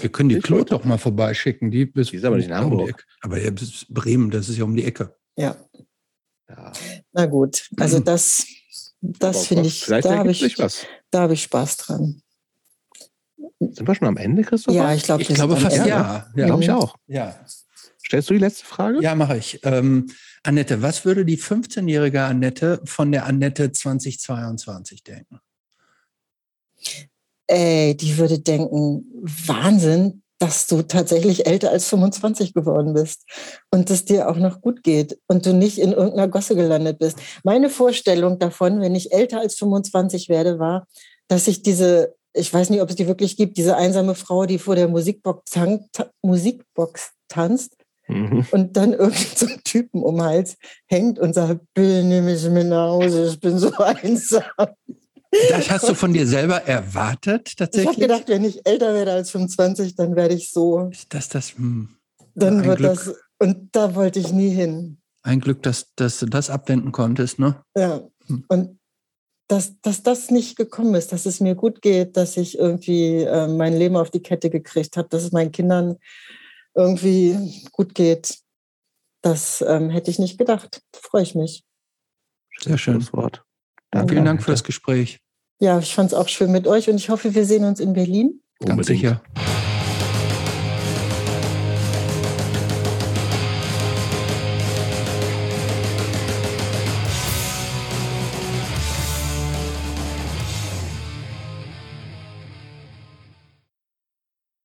[0.00, 1.70] Wir können die Claude doch mal vorbeischicken.
[1.70, 3.06] Die, die ist aber nicht in Hamburg.
[3.22, 3.50] Um aber ja,
[3.90, 5.14] Bremen, das ist ja um die Ecke.
[5.36, 5.54] Ja.
[6.48, 6.72] ja.
[7.12, 8.46] Na gut, also das,
[9.02, 10.42] das finde ich, da habe ich,
[11.14, 12.22] hab ich Spaß dran.
[13.60, 14.74] Sind wir schon am Ende, Christoph?
[14.74, 15.86] Ja, ich, glaub, ich glaube fast ja.
[15.86, 16.26] ja.
[16.34, 16.46] ja.
[16.46, 16.96] Glaube ich auch.
[17.06, 17.38] Ja.
[18.04, 19.02] Stellst du die letzte Frage?
[19.02, 19.60] Ja, mache ich.
[19.64, 20.10] Ähm,
[20.42, 25.38] Annette, was würde die 15-jährige Annette von der Annette 2022 denken?
[27.46, 29.04] Ey, die würde denken,
[29.46, 33.26] Wahnsinn, dass du tatsächlich älter als 25 geworden bist
[33.70, 37.18] und es dir auch noch gut geht und du nicht in irgendeiner Gosse gelandet bist.
[37.44, 40.86] Meine Vorstellung davon, wenn ich älter als 25 werde, war,
[41.28, 44.58] dass ich diese, ich weiß nicht, ob es die wirklich gibt, diese einsame Frau, die
[44.58, 45.86] vor der Musikbox, tan
[46.22, 47.76] Musikbox tanzt
[48.08, 48.46] mhm.
[48.50, 52.66] und dann irgendein so Typen um den Hals hängt und sagt, bitte nimm mich mit
[52.68, 54.42] nach Hause, ich bin so einsam.
[55.48, 57.98] Das hast du von dir selber erwartet, tatsächlich?
[57.98, 60.90] Ich habe gedacht, wenn ich älter werde als 25, dann werde ich so.
[61.08, 61.96] Dass das, hm,
[62.34, 62.94] dann wird Glück.
[62.94, 63.14] das.
[63.38, 64.98] Und da wollte ich nie hin.
[65.22, 67.62] Ein Glück, dass, dass du das abwenden konntest, ne?
[67.76, 68.02] Ja.
[68.26, 68.44] Hm.
[68.48, 68.79] Und
[69.50, 73.48] dass, dass das nicht gekommen ist, dass es mir gut geht, dass ich irgendwie äh,
[73.48, 75.96] mein Leben auf die Kette gekriegt habe, dass es meinen Kindern
[76.76, 77.36] irgendwie
[77.72, 78.38] gut geht.
[79.22, 80.82] Das ähm, hätte ich nicht gedacht.
[80.94, 81.64] Freue ich mich.
[82.60, 83.42] Sehr schönes Wort.
[83.90, 85.18] Danke, Vielen Dank für das Gespräch.
[85.58, 87.92] Ja, ich fand es auch schön mit euch und ich hoffe, wir sehen uns in
[87.92, 88.40] Berlin.
[88.64, 89.20] Ganz sicher.